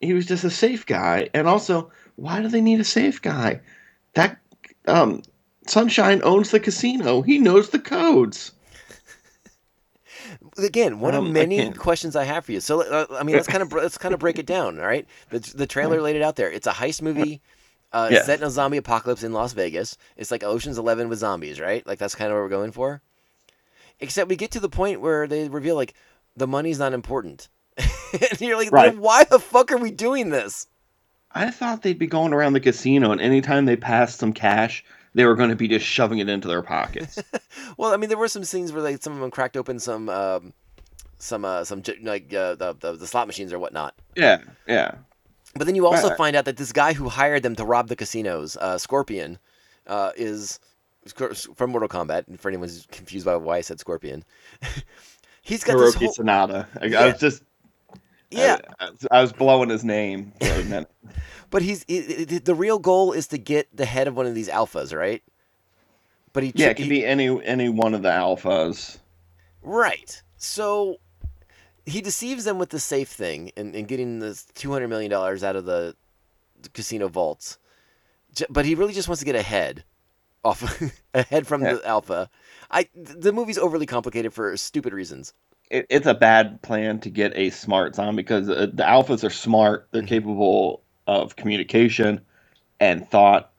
He 0.00 0.12
was 0.12 0.26
just 0.26 0.44
a 0.44 0.50
safe 0.50 0.86
guy, 0.86 1.30
and 1.34 1.48
also, 1.48 1.90
why 2.16 2.42
do 2.42 2.48
they 2.48 2.60
need 2.60 2.80
a 2.80 2.84
safe 2.84 3.20
guy? 3.22 3.60
That 4.14 4.38
um, 4.86 5.22
Sunshine 5.66 6.20
owns 6.22 6.50
the 6.50 6.60
casino. 6.60 7.22
He 7.22 7.38
knows 7.38 7.70
the 7.70 7.78
codes. 7.78 8.52
again 10.58 11.00
one 11.00 11.14
of 11.14 11.24
Um, 11.24 11.32
many 11.32 11.58
again. 11.58 11.74
questions 11.74 12.14
I 12.16 12.24
have 12.24 12.44
for 12.44 12.52
you. 12.52 12.60
So 12.60 12.82
uh, 12.82 13.06
I 13.18 13.22
mean, 13.24 13.34
let's 13.34 13.48
kind 13.48 13.62
of 13.62 13.72
let's 13.72 13.98
kind 13.98 14.14
of 14.14 14.20
break 14.20 14.38
it 14.38 14.46
down. 14.46 14.78
All 14.78 14.86
right, 14.86 15.06
the 15.30 15.40
the 15.40 15.66
trailer 15.66 16.00
laid 16.00 16.16
it 16.16 16.22
out 16.22 16.36
there. 16.36 16.50
It's 16.50 16.66
a 16.66 16.72
heist 16.72 17.02
movie. 17.02 17.40
Uh, 17.94 18.08
Yeah. 18.12 18.22
set 18.24 18.40
in 18.40 18.46
a 18.46 18.50
zombie 18.50 18.76
apocalypse 18.76 19.22
in 19.22 19.32
Las 19.32 19.52
Vegas. 19.54 19.96
It's 20.16 20.30
like 20.30 20.42
Ocean's 20.44 20.76
Eleven 20.78 21.08
with 21.08 21.20
zombies, 21.20 21.60
right? 21.60 21.86
Like 21.86 21.98
that's 21.98 22.14
kind 22.14 22.30
of 22.30 22.36
what 22.36 22.42
we're 22.42 22.48
going 22.48 22.72
for. 22.72 23.00
Except 24.00 24.28
we 24.28 24.36
get 24.36 24.50
to 24.50 24.60
the 24.60 24.68
point 24.68 25.00
where 25.00 25.26
they 25.26 25.48
reveal 25.48 25.76
like 25.76 25.94
the 26.36 26.46
money's 26.48 26.78
not 26.80 26.92
important, 26.92 27.48
and 27.78 28.40
you're 28.40 28.56
like, 28.56 28.72
Right. 28.72 28.96
why 28.98 29.22
the 29.24 29.38
fuck 29.38 29.70
are 29.70 29.78
we 29.78 29.90
doing 29.92 30.30
this? 30.30 30.66
I 31.32 31.50
thought 31.50 31.82
they'd 31.82 31.98
be 31.98 32.06
going 32.08 32.32
around 32.32 32.52
the 32.52 32.60
casino, 32.60 33.12
and 33.12 33.20
anytime 33.20 33.64
they 33.64 33.76
passed 33.76 34.18
some 34.18 34.32
cash, 34.32 34.84
they 35.14 35.24
were 35.24 35.34
going 35.36 35.50
to 35.50 35.56
be 35.56 35.68
just 35.68 35.84
shoving 35.86 36.18
it 36.18 36.28
into 36.28 36.48
their 36.48 36.62
pockets. 36.62 37.18
Well, 37.76 37.92
I 37.92 37.96
mean, 37.96 38.08
there 38.08 38.18
were 38.18 38.28
some 38.28 38.44
scenes 38.44 38.72
where 38.72 38.82
like 38.82 39.02
some 39.02 39.12
of 39.14 39.20
them 39.20 39.30
cracked 39.32 39.56
open 39.56 39.78
some 39.80 40.08
um, 40.08 40.52
some 41.18 41.44
uh, 41.44 41.64
some 41.64 41.82
like 42.02 42.32
uh, 42.34 42.54
the, 42.56 42.74
the 42.78 42.92
the 42.92 43.06
slot 43.06 43.26
machines 43.28 43.52
or 43.52 43.58
whatnot. 43.58 43.94
yeah, 44.16 44.42
yeah. 44.66 44.96
But 45.56 45.66
then 45.66 45.74
you 45.76 45.86
also 45.86 46.08
Right. 46.08 46.16
find 46.16 46.36
out 46.36 46.44
that 46.46 46.56
this 46.56 46.72
guy 46.72 46.92
who 46.94 47.08
hired 47.08 47.42
them 47.42 47.54
to 47.56 47.64
rob 47.64 47.88
the 47.88 47.96
casinos, 47.96 48.56
uh, 48.56 48.76
Scorpion, 48.78 49.38
uh, 49.86 50.10
is 50.16 50.58
from 51.54 51.70
Mortal 51.70 51.88
Kombat. 51.88 52.26
And 52.28 52.40
for 52.40 52.48
anyone 52.48 52.68
who's 52.68 52.86
confused 52.90 53.24
by 53.26 53.36
why 53.36 53.58
I 53.58 53.60
said 53.60 53.78
Scorpion, 53.78 54.24
he's 55.42 55.62
got 55.64 55.78
this 55.78 55.94
Hiroki 55.94 56.04
whole 56.06 56.14
Sanada. 56.14 56.66
I, 56.80 57.02
I 57.02 57.06
was 57.12 57.20
just 57.20 57.42
yeah. 58.30 58.58
I, 58.80 58.90
I 59.10 59.20
was- 59.22 59.32
blowing 59.32 59.68
his 59.70 59.84
name. 59.84 60.32
for 60.40 60.46
a 60.46 60.64
minute. 60.64 60.90
But 61.50 61.62
he's 61.62 61.84
i 61.88 62.24
the 62.42 62.54
real 62.54 62.80
goal 62.80 63.12
is 63.12 63.28
to 63.28 63.38
get 63.38 63.68
the 63.76 63.84
head 63.84 64.08
of 64.08 64.16
one 64.16 64.26
of 64.26 64.34
these 64.34 64.48
alphas, 64.48 64.92
right? 64.96 65.22
But 66.32 66.42
he 66.42 66.52
yeah, 66.56 66.70
it 66.70 66.74
could 66.74 66.84
he- 66.86 66.90
be 66.90 67.06
any 67.06 67.28
any 67.44 67.68
one 67.68 67.94
of 67.94 68.02
the 68.02 68.08
alphas. 68.10 68.98
Right. 69.62 70.20
So 70.36 70.96
he 71.86 72.00
deceives 72.00 72.44
them 72.44 72.58
with 72.58 72.70
the 72.70 72.80
safe 72.80 73.08
thing 73.10 73.50
and, 73.56 73.74
and 73.74 73.88
getting 73.88 74.18
the 74.20 74.40
two 74.54 74.72
hundred 74.72 74.88
million 74.88 75.10
dollars 75.10 75.44
out 75.44 75.56
of 75.56 75.64
the, 75.64 75.96
the 76.62 76.68
casino 76.70 77.08
vaults. 77.08 77.58
J- 78.34 78.46
But 78.50 78.64
he 78.64 78.74
really 78.74 78.94
just 78.94 79.08
wants 79.08 79.20
to 79.20 79.26
get 79.26 79.36
ahead, 79.36 79.84
off 80.44 80.62
ahead 81.14 81.46
from 81.46 81.62
Yeah. 81.62 81.74
the 81.74 81.86
alpha. 81.86 82.30
I 82.70 82.88
the 82.94 83.32
movie's 83.32 83.58
overly 83.58 83.86
complicated 83.86 84.32
for 84.32 84.56
stupid 84.56 84.92
reasons. 84.92 85.34
It, 85.70 85.86
it's 85.90 86.06
a 86.06 86.14
bad 86.14 86.62
plan 86.62 87.00
to 87.00 87.10
get 87.10 87.32
a 87.36 87.50
smart 87.50 87.94
zombie 87.94 88.22
because 88.22 88.48
uh, 88.48 88.66
the 88.72 88.82
alphas 88.84 89.24
are 89.24 89.30
smart. 89.30 89.88
They're 89.92 90.02
Mhm. 90.02 90.08
capable 90.08 90.82
of 91.06 91.36
communication 91.36 92.20
and 92.80 93.08
thought. 93.08 93.50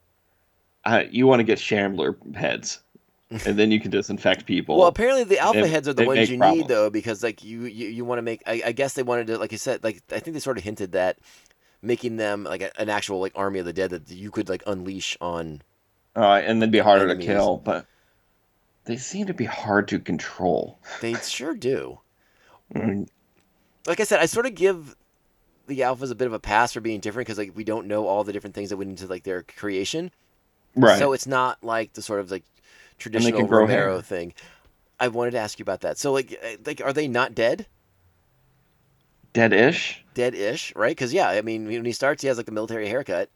Uh, 0.85 1.03
you 1.09 1.25
want 1.27 1.39
to 1.39 1.43
get 1.43 1.59
Shambler 1.59 2.17
heads, 2.35 2.81
and 3.45 3.57
then 3.57 3.71
you 3.71 3.79
can 3.79 3.91
disinfect 3.91 4.45
people. 4.45 4.77
Well, 4.77 4.87
apparently 4.87 5.23
the 5.23 5.39
alpha 5.39 5.61
they- 5.61 5.67
heads 5.69 5.87
are 5.87 5.93
the 5.93 6.05
ones 6.05 6.29
you 6.29 6.37
problems. 6.37 6.61
need 6.61 6.67
though, 6.67 6.89
because 6.89 7.23
like 7.23 7.43
you 7.43 7.63
you, 7.65 7.87
you 7.87 8.05
want 8.05 8.19
to 8.19 8.23
make. 8.23 8.43
I, 8.45 8.61
I 8.67 8.71
guess 8.71 8.93
they 8.93 9.03
wanted 9.03 9.27
to, 9.27 9.37
like 9.37 9.51
you 9.51 9.57
said, 9.57 9.83
like 9.83 10.01
I 10.11 10.19
think 10.19 10.33
they 10.35 10.39
sort 10.39 10.57
of 10.57 10.63
hinted 10.63 10.91
that 10.93 11.17
making 11.81 12.17
them 12.17 12.43
like 12.43 12.61
a, 12.61 12.79
an 12.79 12.89
actual 12.89 13.19
like 13.19 13.33
army 13.35 13.59
of 13.59 13.65
the 13.65 13.73
dead 13.73 13.89
that 13.91 14.09
you 14.09 14.31
could 14.31 14.49
like 14.49 14.63
unleash 14.67 15.17
on. 15.21 15.61
uh, 16.15 16.41
and 16.43 16.61
they'd 16.61 16.71
be 16.71 16.79
harder 16.79 17.05
Enemies. 17.05 17.25
to 17.27 17.33
kill, 17.33 17.57
but 17.57 17.85
they 18.85 18.97
seem 18.97 19.25
to 19.27 19.33
be 19.33 19.45
hard 19.45 19.87
to 19.87 19.99
control. 19.99 20.79
They 21.01 21.13
sure 21.15 21.55
do. 21.55 21.99
Mm, 22.73 23.07
like 23.87 23.99
I 23.99 24.03
said, 24.03 24.19
I 24.19 24.25
sort 24.27 24.45
of 24.45 24.55
give 24.55 24.95
the 25.67 25.79
alphas 25.79 26.11
a 26.11 26.15
bit 26.15 26.27
of 26.27 26.33
a 26.33 26.39
pass 26.39 26.73
for 26.73 26.79
being 26.81 26.99
different 26.99 27.25
because 27.27 27.39
like 27.39 27.55
we 27.55 27.63
don't 27.63 27.87
know 27.87 28.07
all 28.07 28.23
the 28.23 28.33
different 28.33 28.53
things 28.55 28.69
that 28.69 28.77
went 28.77 28.91
into 28.91 29.07
like 29.07 29.23
their 29.23 29.41
creation. 29.43 30.11
Right. 30.75 30.99
So 30.99 31.13
it's 31.13 31.27
not 31.27 31.63
like 31.63 31.93
the 31.93 32.01
sort 32.01 32.19
of 32.19 32.29
like 32.31 32.43
traditional 32.97 33.47
Romero 33.47 33.95
hair. 33.95 34.01
thing. 34.01 34.33
I 34.99 35.09
wanted 35.09 35.31
to 35.31 35.39
ask 35.39 35.59
you 35.59 35.63
about 35.63 35.81
that. 35.81 35.97
So 35.97 36.13
like 36.13 36.37
uh, 36.43 36.57
like 36.65 36.81
are 36.81 36.93
they 36.93 37.07
not 37.07 37.35
dead? 37.35 37.67
Dead-ish. 39.33 40.03
Dead-ish, 40.13 40.73
right? 40.75 40.91
Because 40.91 41.13
yeah, 41.13 41.27
I 41.27 41.41
mean 41.41 41.65
when 41.65 41.85
he 41.85 41.91
starts, 41.91 42.21
he 42.21 42.27
has 42.29 42.37
like 42.37 42.47
a 42.47 42.53
military 42.53 42.87
haircut. 42.87 43.29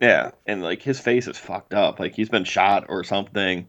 Yeah, 0.00 0.30
and 0.46 0.62
like 0.62 0.80
his 0.80 0.98
face 0.98 1.26
is 1.28 1.36
fucked 1.36 1.74
up. 1.74 2.00
Like 2.00 2.14
he's 2.14 2.30
been 2.30 2.44
shot 2.44 2.86
or 2.88 3.04
something. 3.04 3.68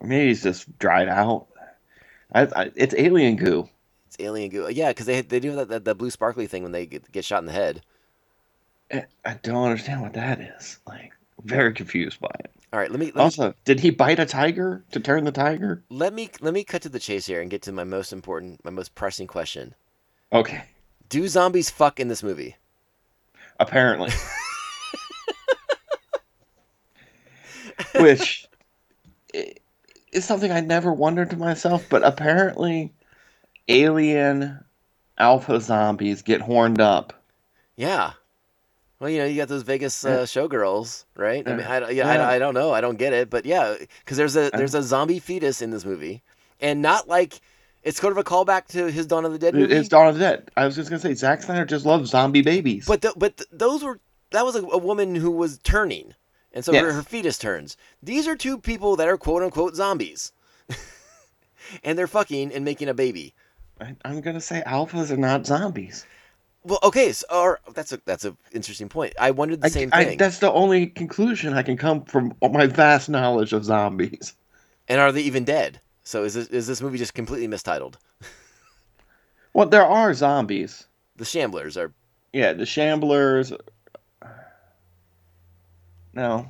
Maybe 0.00 0.28
he's 0.28 0.44
just 0.44 0.78
dried 0.78 1.08
out. 1.08 1.48
I, 2.32 2.42
I, 2.42 2.70
it's 2.76 2.94
alien 2.96 3.36
goo. 3.36 3.68
It's 4.06 4.16
alien 4.20 4.50
goo. 4.50 4.68
Yeah, 4.70 4.90
because 4.90 5.06
they 5.06 5.20
they 5.22 5.40
do 5.40 5.56
that, 5.56 5.68
that 5.68 5.84
that 5.84 5.94
blue 5.96 6.10
sparkly 6.10 6.46
thing 6.46 6.62
when 6.62 6.72
they 6.72 6.86
get, 6.86 7.10
get 7.10 7.24
shot 7.24 7.40
in 7.40 7.46
the 7.46 7.52
head. 7.52 7.82
I 8.92 9.34
don't 9.42 9.64
understand 9.64 10.02
what 10.02 10.14
that 10.14 10.40
is. 10.40 10.78
Like, 10.86 11.12
very 11.44 11.72
confused 11.72 12.20
by 12.20 12.30
it. 12.40 12.50
All 12.72 12.78
right, 12.78 12.90
let 12.90 13.00
me 13.00 13.06
let 13.06 13.16
me, 13.16 13.20
Also, 13.22 13.54
did 13.64 13.80
he 13.80 13.90
bite 13.90 14.18
a 14.20 14.26
tiger 14.26 14.84
to 14.92 15.00
turn 15.00 15.24
the 15.24 15.32
tiger? 15.32 15.82
let 15.90 16.12
me 16.14 16.30
let 16.40 16.54
me 16.54 16.62
cut 16.64 16.82
to 16.82 16.88
the 16.88 17.00
chase 17.00 17.26
here 17.26 17.40
and 17.40 17.50
get 17.50 17.62
to 17.62 17.72
my 17.72 17.84
most 17.84 18.12
important, 18.12 18.64
my 18.64 18.70
most 18.70 18.94
pressing 18.94 19.26
question. 19.26 19.74
Okay, 20.32 20.62
Do 21.08 21.26
zombies 21.28 21.70
fuck 21.70 21.98
in 22.00 22.08
this 22.08 22.22
movie? 22.22 22.56
apparently. 23.58 24.10
Which 28.00 28.46
is 30.12 30.24
something 30.24 30.50
I 30.52 30.60
never 30.60 30.92
wondered 30.92 31.30
to 31.30 31.36
myself, 31.36 31.86
but 31.88 32.04
apparently, 32.04 32.92
alien 33.68 34.64
alpha 35.18 35.60
zombies 35.60 36.22
get 36.22 36.40
horned 36.40 36.80
up. 36.80 37.12
Yeah. 37.76 38.12
Well, 39.00 39.08
you 39.08 39.18
know, 39.18 39.24
you 39.24 39.36
got 39.38 39.48
those 39.48 39.62
Vegas 39.62 40.04
uh, 40.04 40.20
showgirls, 40.24 41.06
right? 41.16 41.46
I 41.48 41.54
mean. 41.56 41.66
I, 41.66 41.78
yeah, 41.90 42.14
Yeah. 42.14 42.28
I, 42.28 42.34
I 42.34 42.38
don't 42.38 42.52
know, 42.54 42.72
I 42.72 42.80
don't 42.82 42.98
get 42.98 43.12
it, 43.14 43.30
but 43.30 43.46
yeah, 43.46 43.74
because 44.04 44.16
there's 44.18 44.36
a 44.36 44.50
there's 44.50 44.74
a 44.74 44.82
zombie 44.82 45.18
fetus 45.18 45.62
in 45.62 45.70
this 45.70 45.84
movie, 45.86 46.22
and 46.60 46.82
not 46.82 47.08
like 47.08 47.40
it's 47.82 47.98
sort 47.98 48.12
of 48.12 48.18
a 48.18 48.22
callback 48.24 48.66
to 48.68 48.90
his 48.90 49.06
Dawn 49.06 49.24
of 49.24 49.32
the 49.32 49.38
Dead 49.38 49.54
movie. 49.54 49.74
It's 49.74 49.88
Dawn 49.88 50.06
of 50.08 50.14
the 50.16 50.20
Dead. 50.20 50.50
I 50.56 50.66
was 50.66 50.76
just 50.76 50.90
gonna 50.90 51.00
say 51.00 51.14
Zack 51.14 51.42
Snyder 51.42 51.64
just 51.64 51.86
loves 51.86 52.10
zombie 52.10 52.42
babies. 52.42 52.84
but 52.86 53.00
th- 53.00 53.14
but 53.16 53.38
th- 53.38 53.48
those 53.50 53.82
were 53.82 54.00
that 54.32 54.44
was 54.44 54.54
a, 54.54 54.62
a 54.64 54.76
woman 54.78 55.14
who 55.14 55.30
was 55.30 55.56
turning, 55.60 56.14
and 56.52 56.62
so 56.62 56.72
her, 56.84 56.92
her 56.92 57.02
fetus 57.02 57.38
turns. 57.38 57.78
These 58.02 58.28
are 58.28 58.36
two 58.36 58.58
people 58.58 58.96
that 58.96 59.08
are 59.08 59.16
quote 59.16 59.42
unquote 59.42 59.74
zombies, 59.76 60.32
and 61.84 61.98
they're 61.98 62.06
fucking 62.06 62.52
and 62.52 62.64
making 62.66 62.88
a 62.90 62.94
baby. 62.94 63.34
I, 63.80 63.96
I'm 64.04 64.20
gonna 64.20 64.42
say 64.42 64.62
alphas 64.66 65.10
are 65.10 65.16
not 65.16 65.46
zombies. 65.46 66.04
Well, 66.62 66.78
okay, 66.82 67.12
so 67.12 67.26
or, 67.32 67.60
that's 67.74 67.92
a 67.92 68.00
that's 68.04 68.24
an 68.24 68.36
interesting 68.52 68.88
point. 68.88 69.14
I 69.18 69.30
wondered 69.30 69.60
the 69.62 69.66
I- 69.66 69.70
same 69.70 69.90
I- 69.92 70.04
thing. 70.04 70.18
that's 70.18 70.38
the 70.40 70.52
only 70.52 70.86
conclusion 70.86 71.54
I 71.54 71.62
can 71.62 71.76
come 71.76 72.04
from 72.04 72.34
uh, 72.42 72.48
my 72.48 72.66
vast 72.66 73.08
knowledge 73.08 73.52
of 73.54 73.64
zombies. 73.64 74.34
and 74.88 75.00
are 75.00 75.10
they 75.12 75.22
even 75.22 75.44
dead? 75.44 75.80
So 76.04 76.24
is 76.24 76.34
this 76.34 76.48
is 76.48 76.66
this 76.66 76.82
movie 76.82 76.98
just 76.98 77.14
completely 77.14 77.46
mistitled? 77.48 77.98
Well, 79.52 79.68
there 79.68 79.84
are 79.84 80.14
zombies. 80.14 80.86
The 81.16 81.24
Shamblers 81.24 81.76
are 81.76 81.92
Yeah, 82.32 82.52
the 82.52 82.62
Shamblers. 82.64 83.50
Uh, 84.22 84.28
no, 86.14 86.46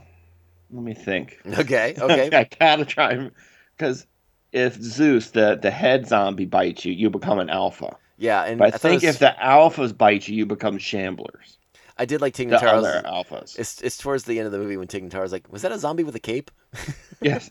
let 0.71 0.83
me 0.85 0.93
think. 0.95 1.39
okay. 1.47 1.95
Okay. 2.01 2.29
I 2.37 2.47
gotta 2.59 2.85
try 2.85 3.31
because 3.77 4.07
if 4.53 4.75
Zeus, 4.75 5.31
the 5.31 5.57
the 5.61 5.71
head 5.71 6.07
zombie, 6.07 6.45
bites 6.47 6.85
you, 6.85 6.93
you 6.93 7.09
become 7.11 7.39
an 7.39 7.49
alpha. 7.49 7.97
Yeah, 8.21 8.45
and 8.45 8.59
But 8.59 8.73
I, 8.75 8.77
it 8.77 8.81
think 8.81 9.03
was- 9.03 9.15
if 9.15 9.19
the 9.19 9.35
alphas 9.43 9.97
bite 9.97 10.29
you, 10.29 10.37
you 10.37 10.47
become 10.47 10.79
shamblers. 10.79 11.57
I 11.99 12.05
did 12.05 12.21
like 12.21 12.33
Tig 12.35 12.49
The 12.51 12.57
Notaro's. 12.57 12.85
other 12.85 13.03
alphas. 13.07 13.59
It's 13.59 13.81
it's 13.83 13.99
towards 13.99 14.25
the 14.25 14.39
end 14.39 14.47
of 14.47 14.53
the 14.53 14.59
movie 14.59 14.77
when 14.77 14.87
Tig 14.89 15.03
Notaro's 15.11 15.33
like, 15.33 15.51
was 15.53 15.63
that 15.63 15.73
a 15.73 15.79
zombie 15.79 16.05
with 16.05 16.15
a 16.15 16.21
cape? 16.21 16.51
Yes, 17.23 17.51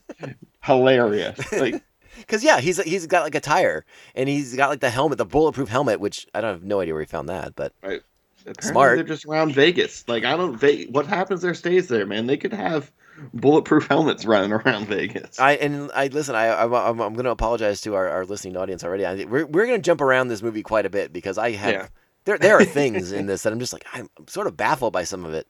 hilarious. 0.63 1.51
Like 1.51 1.83
Because 2.17 2.43
yeah, 2.43 2.59
he's 2.59 2.81
he's 2.83 3.05
got 3.07 3.21
like 3.23 3.35
a 3.35 3.39
tire, 3.39 3.85
and 4.15 4.27
he's 4.27 4.55
got 4.55 4.69
like 4.69 4.79
the 4.79 4.89
helmet, 4.89 5.17
the 5.19 5.25
bulletproof 5.25 5.69
helmet, 5.69 5.99
which 5.99 6.25
I 6.33 6.41
don't 6.41 6.51
have 6.51 6.63
no 6.63 6.79
idea 6.81 6.93
where 6.93 7.01
he 7.03 7.05
found 7.05 7.29
that, 7.29 7.55
but 7.55 7.73
right. 7.83 8.01
Apparently 8.41 8.71
Smart. 8.71 8.95
They're 8.97 9.03
just 9.05 9.25
around 9.25 9.53
Vegas. 9.53 10.03
Like 10.07 10.25
I 10.25 10.35
don't. 10.35 10.57
Ve- 10.57 10.87
what 10.87 11.05
happens 11.05 11.41
there 11.43 11.53
stays 11.53 11.87
there, 11.87 12.05
man. 12.07 12.25
They 12.25 12.35
could 12.37 12.51
have 12.53 12.91
bulletproof 13.33 13.87
helmets 13.87 14.25
running 14.25 14.51
around 14.51 14.87
Vegas. 14.87 15.39
I 15.39 15.53
and 15.53 15.91
I 15.93 16.07
listen. 16.07 16.35
I 16.35 16.63
I'm, 16.63 16.73
I'm, 16.73 16.99
I'm 17.01 17.13
going 17.13 17.25
to 17.25 17.31
apologize 17.31 17.81
to 17.81 17.95
our, 17.95 18.07
our 18.09 18.25
listening 18.25 18.57
audience 18.57 18.83
already. 18.83 19.05
I, 19.05 19.25
we're 19.25 19.45
we're 19.45 19.65
going 19.65 19.79
to 19.79 19.85
jump 19.85 20.01
around 20.01 20.27
this 20.29 20.41
movie 20.41 20.63
quite 20.63 20.85
a 20.85 20.89
bit 20.89 21.11
because 21.13 21.37
I 21.37 21.51
have 21.51 21.73
Yeah. 21.73 21.87
there 22.25 22.37
there 22.37 22.57
are 22.59 22.65
things 22.79 23.11
in 23.11 23.25
this 23.25 23.43
that 23.43 23.53
I'm 23.53 23.59
just 23.59 23.73
like 23.73 23.85
I'm 23.93 24.09
sort 24.27 24.47
of 24.47 24.55
baffled 24.57 24.93
by 24.93 25.03
some 25.03 25.25
of 25.25 25.33
it. 25.33 25.47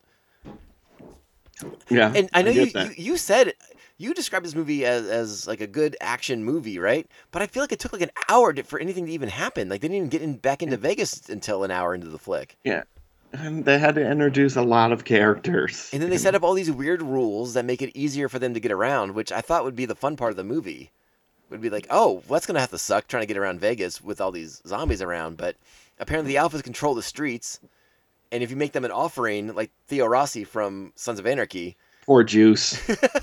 yeah, 1.89 2.13
And 2.15 2.29
I 2.34 2.41
know 2.41 2.53
get 2.53 2.73
you, 2.73 2.82
you 2.82 2.91
you 2.97 3.17
said 3.17 3.53
you 3.97 4.13
described 4.13 4.45
this 4.45 4.55
movie 4.55 4.86
as, 4.86 5.08
as 5.08 5.45
like 5.45 5.60
a 5.60 5.67
good 5.67 5.97
action 5.99 6.43
movie, 6.45 6.79
right? 6.79 7.05
But 7.32 7.41
I 7.41 7.47
feel 7.47 7.62
like 7.62 7.73
it 7.73 7.79
took 7.79 7.91
like 7.91 8.01
an 8.01 8.12
hour 8.29 8.53
to, 8.53 8.63
for 8.63 8.79
anything 8.79 9.05
to 9.08 9.12
even 9.12 9.27
happen. 9.27 9.67
Like 9.67 9.82
they 9.82 9.89
didn't 9.89 9.97
even 9.97 10.10
get 10.10 10.21
in, 10.21 10.38
back 10.38 10.63
into 10.63 10.77
Vegas 10.77 11.27
until 11.27 11.65
an 11.65 11.71
hour 11.71 11.93
into 11.93 12.08
the 12.08 12.17
flick. 12.17 12.55
Yeah. 12.63 12.84
And 13.32 13.63
they 13.63 13.78
had 13.78 13.96
to 13.96 14.10
introduce 14.10 14.56
a 14.56 14.62
lot 14.62 14.92
of 14.92 15.06
characters. 15.06 15.89
And 15.94 16.02
then 16.02 16.10
they 16.10 16.18
set 16.18 16.34
up 16.36 16.44
all 16.44 16.54
these 16.54 16.72
weird 16.72 17.02
rules 17.02 17.54
that 17.54 17.65
make 17.65 17.82
it 17.82 17.96
easier 17.96 18.28
for 18.28 18.39
them 18.39 18.54
to 18.56 18.60
get 18.60 18.72
around, 18.72 19.13
which 19.13 19.32
I 19.32 19.42
thought 19.42 19.63
would 19.63 19.76
be 19.76 19.86
the 19.86 19.96
fun 19.96 20.15
part 20.18 20.32
of 20.32 20.38
the 20.38 20.44
movie. 20.44 20.92
Would 21.50 21.62
be 21.62 21.70
like, 21.70 21.88
oh, 21.89 22.24
well, 22.28 22.38
that's 22.38 22.46
gonna 22.46 22.60
have 22.60 22.70
to 22.72 22.78
suck 22.78 23.08
trying 23.08 23.24
to 23.24 23.28
get 23.28 23.38
around 23.38 23.60
Vegas 23.60 24.02
with 24.02 24.22
all 24.22 24.32
these 24.32 24.62
zombies 24.68 25.02
around. 25.02 25.38
But 25.38 25.56
apparently, 26.00 26.34
the 26.34 26.39
alphas 26.39 26.63
control 26.63 26.94
the 26.94 27.02
streets, 27.02 27.60
and 28.32 28.44
if 28.44 28.52
you 28.52 28.56
make 28.56 28.72
them 28.72 28.86
an 28.86 28.92
offering, 28.92 29.56
like 29.56 29.72
Theo 29.88 30.06
Rossi 30.06 30.44
from 30.44 30.94
Sons 30.96 31.20
of 31.20 31.26
Anarchy, 31.26 31.76
Poor 32.06 32.24
Juice. 32.24 32.80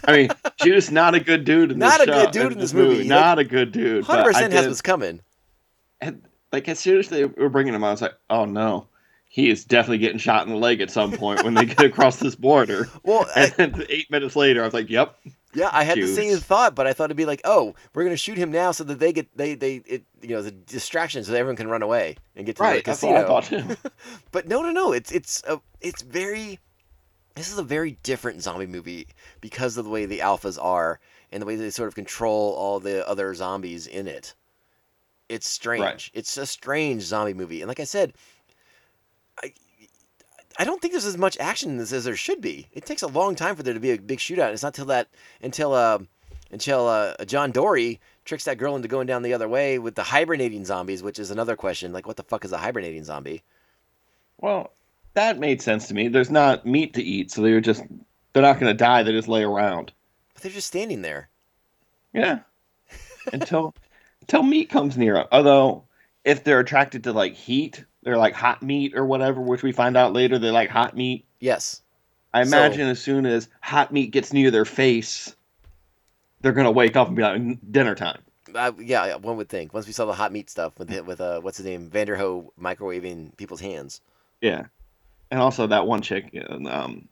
I 0.06 0.12
mean, 0.12 0.28
Juice, 0.62 0.90
not 0.92 1.14
a 1.16 1.20
good 1.20 1.44
dude 1.44 1.72
in 1.72 1.78
this 1.80 1.98
movie. 1.98 2.06
Not 2.06 2.06
this 2.06 2.08
a 2.08 2.24
good 2.24 2.30
dude 2.32 2.52
in 2.52 2.58
this 2.58 2.74
movie. 2.74 2.98
Like, 2.98 3.06
Not 3.08 3.38
a 3.40 3.44
good 3.44 3.72
dude. 3.72 4.04
hundred 4.04 4.24
percent 4.24 4.52
has 4.52 4.66
what's 4.68 4.82
coming. 4.82 5.20
and, 6.00 6.22
like 6.52 6.68
as 6.68 6.78
soon 6.78 6.98
as 6.98 7.08
they 7.08 7.24
were 7.24 7.48
bringing 7.48 7.74
him, 7.74 7.82
I 7.82 7.90
was 7.90 8.00
like, 8.02 8.14
oh 8.30 8.44
no, 8.44 8.86
he 9.36 9.50
is 9.50 9.66
definitely 9.66 9.98
getting 9.98 10.16
shot 10.16 10.46
in 10.46 10.50
the 10.50 10.58
leg 10.58 10.80
at 10.80 10.90
some 10.90 11.12
point 11.12 11.44
when 11.44 11.52
they 11.52 11.66
get 11.66 11.84
across 11.84 12.16
this 12.16 12.34
border. 12.34 12.88
Well, 13.02 13.26
And 13.36 13.52
I, 13.52 13.54
then 13.66 13.84
eight 13.90 14.10
minutes 14.10 14.34
later, 14.34 14.62
I 14.62 14.64
was 14.64 14.72
like, 14.72 14.88
yep, 14.88 15.14
yeah, 15.52 15.68
I 15.70 15.84
had 15.84 15.98
the 15.98 16.06
same 16.06 16.38
thought, 16.38 16.74
but 16.74 16.86
I 16.86 16.94
thought 16.94 17.04
it'd 17.04 17.18
be 17.18 17.26
like, 17.26 17.42
oh, 17.44 17.74
we're 17.92 18.04
gonna 18.04 18.16
shoot 18.16 18.38
him 18.38 18.50
now 18.50 18.70
so 18.72 18.82
that 18.84 18.98
they 18.98 19.12
get 19.12 19.28
they 19.36 19.54
they 19.54 19.82
it 19.84 20.04
you 20.22 20.30
know 20.30 20.40
the 20.40 20.52
distraction 20.52 21.22
so 21.22 21.32
that 21.32 21.38
everyone 21.38 21.56
can 21.56 21.68
run 21.68 21.82
away 21.82 22.16
and 22.34 22.46
get 22.46 22.56
to 22.56 22.62
right. 22.62 22.82
the 22.82 22.90
That's 22.90 23.02
what 23.02 23.14
I 23.16 23.24
casino. 23.24 23.74
thought. 23.74 23.92
But 24.32 24.48
no, 24.48 24.62
no, 24.62 24.70
no. 24.70 24.92
It's 24.92 25.12
it's 25.12 25.42
a, 25.46 25.60
it's 25.82 26.00
very. 26.00 26.58
This 27.34 27.52
is 27.52 27.58
a 27.58 27.62
very 27.62 27.98
different 28.02 28.42
zombie 28.42 28.66
movie 28.66 29.06
because 29.42 29.76
of 29.76 29.84
the 29.84 29.90
way 29.90 30.06
the 30.06 30.20
alphas 30.20 30.56
are 30.58 30.98
and 31.30 31.42
the 31.42 31.46
way 31.46 31.56
they 31.56 31.68
sort 31.68 31.88
of 31.88 31.94
control 31.94 32.54
all 32.54 32.80
the 32.80 33.06
other 33.06 33.34
zombies 33.34 33.86
in 33.86 34.06
it. 34.08 34.34
It's 35.28 35.46
strange. 35.46 36.10
It's 36.14 36.38
a 36.38 36.46
strange 36.46 37.02
zombie 37.02 37.34
movie, 37.34 37.60
and 37.60 37.68
like 37.68 37.80
I 37.80 37.84
said, 37.84 38.14
I 39.42 39.52
I 40.58 40.64
don't 40.64 40.80
think 40.80 40.92
there's 40.92 41.04
as 41.04 41.18
much 41.18 41.36
action 41.38 41.70
in 41.70 41.76
this 41.76 41.92
as 41.92 42.04
there 42.04 42.16
should 42.16 42.40
be. 42.40 42.66
It 42.72 42.86
takes 42.86 43.02
a 43.02 43.08
long 43.08 43.34
time 43.34 43.56
for 43.56 43.62
there 43.62 43.74
to 43.74 43.80
be 43.80 43.90
a 43.90 43.98
big 43.98 44.18
shootout. 44.18 44.52
It's 44.52 44.62
not 44.62 44.74
till 44.74 44.86
that 44.86 45.08
until 45.42 45.74
uh, 45.74 45.98
until 46.50 46.86
uh, 46.88 47.24
John 47.24 47.50
Dory 47.50 48.00
tricks 48.24 48.44
that 48.44 48.58
girl 48.58 48.76
into 48.76 48.88
going 48.88 49.06
down 49.06 49.22
the 49.22 49.34
other 49.34 49.48
way 49.48 49.78
with 49.78 49.94
the 49.94 50.02
hibernating 50.02 50.64
zombies, 50.64 51.02
which 51.02 51.18
is 51.18 51.30
another 51.30 51.56
question. 51.56 51.92
Like, 51.92 52.06
what 52.06 52.16
the 52.16 52.22
fuck 52.22 52.44
is 52.44 52.52
a 52.52 52.58
hibernating 52.58 53.04
zombie? 53.04 53.42
Well, 54.38 54.72
that 55.14 55.38
made 55.38 55.62
sense 55.62 55.88
to 55.88 55.94
me. 55.94 56.08
There's 56.08 56.30
not 56.30 56.66
meat 56.66 56.94
to 56.94 57.02
eat, 57.02 57.30
so 57.30 57.42
they're 57.42 57.60
just 57.60 57.82
they're 58.32 58.42
not 58.42 58.60
going 58.60 58.70
to 58.72 58.74
die. 58.74 59.02
They 59.02 59.12
just 59.12 59.28
lay 59.28 59.42
around. 59.42 59.92
But 60.34 60.42
they're 60.42 60.52
just 60.52 60.66
standing 60.66 61.02
there. 61.02 61.28
Yeah. 62.12 62.40
until 63.32 63.74
until 64.22 64.42
meat 64.42 64.68
comes 64.70 64.96
near. 64.96 65.26
Although 65.32 65.84
if 66.24 66.44
they're 66.44 66.60
attracted 66.60 67.04
to 67.04 67.12
like 67.12 67.34
heat, 67.34 67.84
they're 68.06 68.16
like 68.16 68.34
hot 68.34 68.62
meat 68.62 68.92
or 68.94 69.04
whatever, 69.04 69.40
which 69.40 69.64
we 69.64 69.72
find 69.72 69.96
out 69.96 70.12
later 70.12 70.38
they 70.38 70.52
like 70.52 70.70
hot 70.70 70.96
meat. 70.96 71.24
Yes. 71.40 71.82
I 72.32 72.44
So- 72.44 72.56
imagine 72.56 72.86
as 72.86 73.00
soon 73.02 73.26
as 73.26 73.48
hot 73.60 73.92
meat 73.92 74.12
gets 74.12 74.32
near 74.32 74.52
their 74.52 74.64
face, 74.64 75.34
they're 76.40 76.52
gonna 76.52 76.70
wake 76.70 76.94
up 76.94 77.08
and 77.08 77.16
be 77.16 77.22
like 77.24 77.72
dinner 77.72 77.96
time. 77.96 78.22
Uh, 78.54 78.70
yeah, 78.78 79.06
yeah, 79.06 79.16
one 79.16 79.36
would 79.36 79.48
think. 79.48 79.74
Once 79.74 79.88
we 79.88 79.92
saw 79.92 80.04
the 80.06 80.12
hot 80.12 80.32
meat 80.32 80.48
stuff 80.48 80.78
with 80.78 80.88
with 81.04 81.20
uh, 81.20 81.40
what's 81.40 81.56
his 81.56 81.66
name, 81.66 81.90
Vanderho 81.90 82.46
microwaving 82.60 83.36
people's 83.36 83.60
hands. 83.60 84.00
Yeah. 84.40 84.66
And 85.32 85.40
also 85.40 85.66
that 85.66 85.88
one 85.88 86.00
chick, 86.02 86.30
um, 86.70 87.08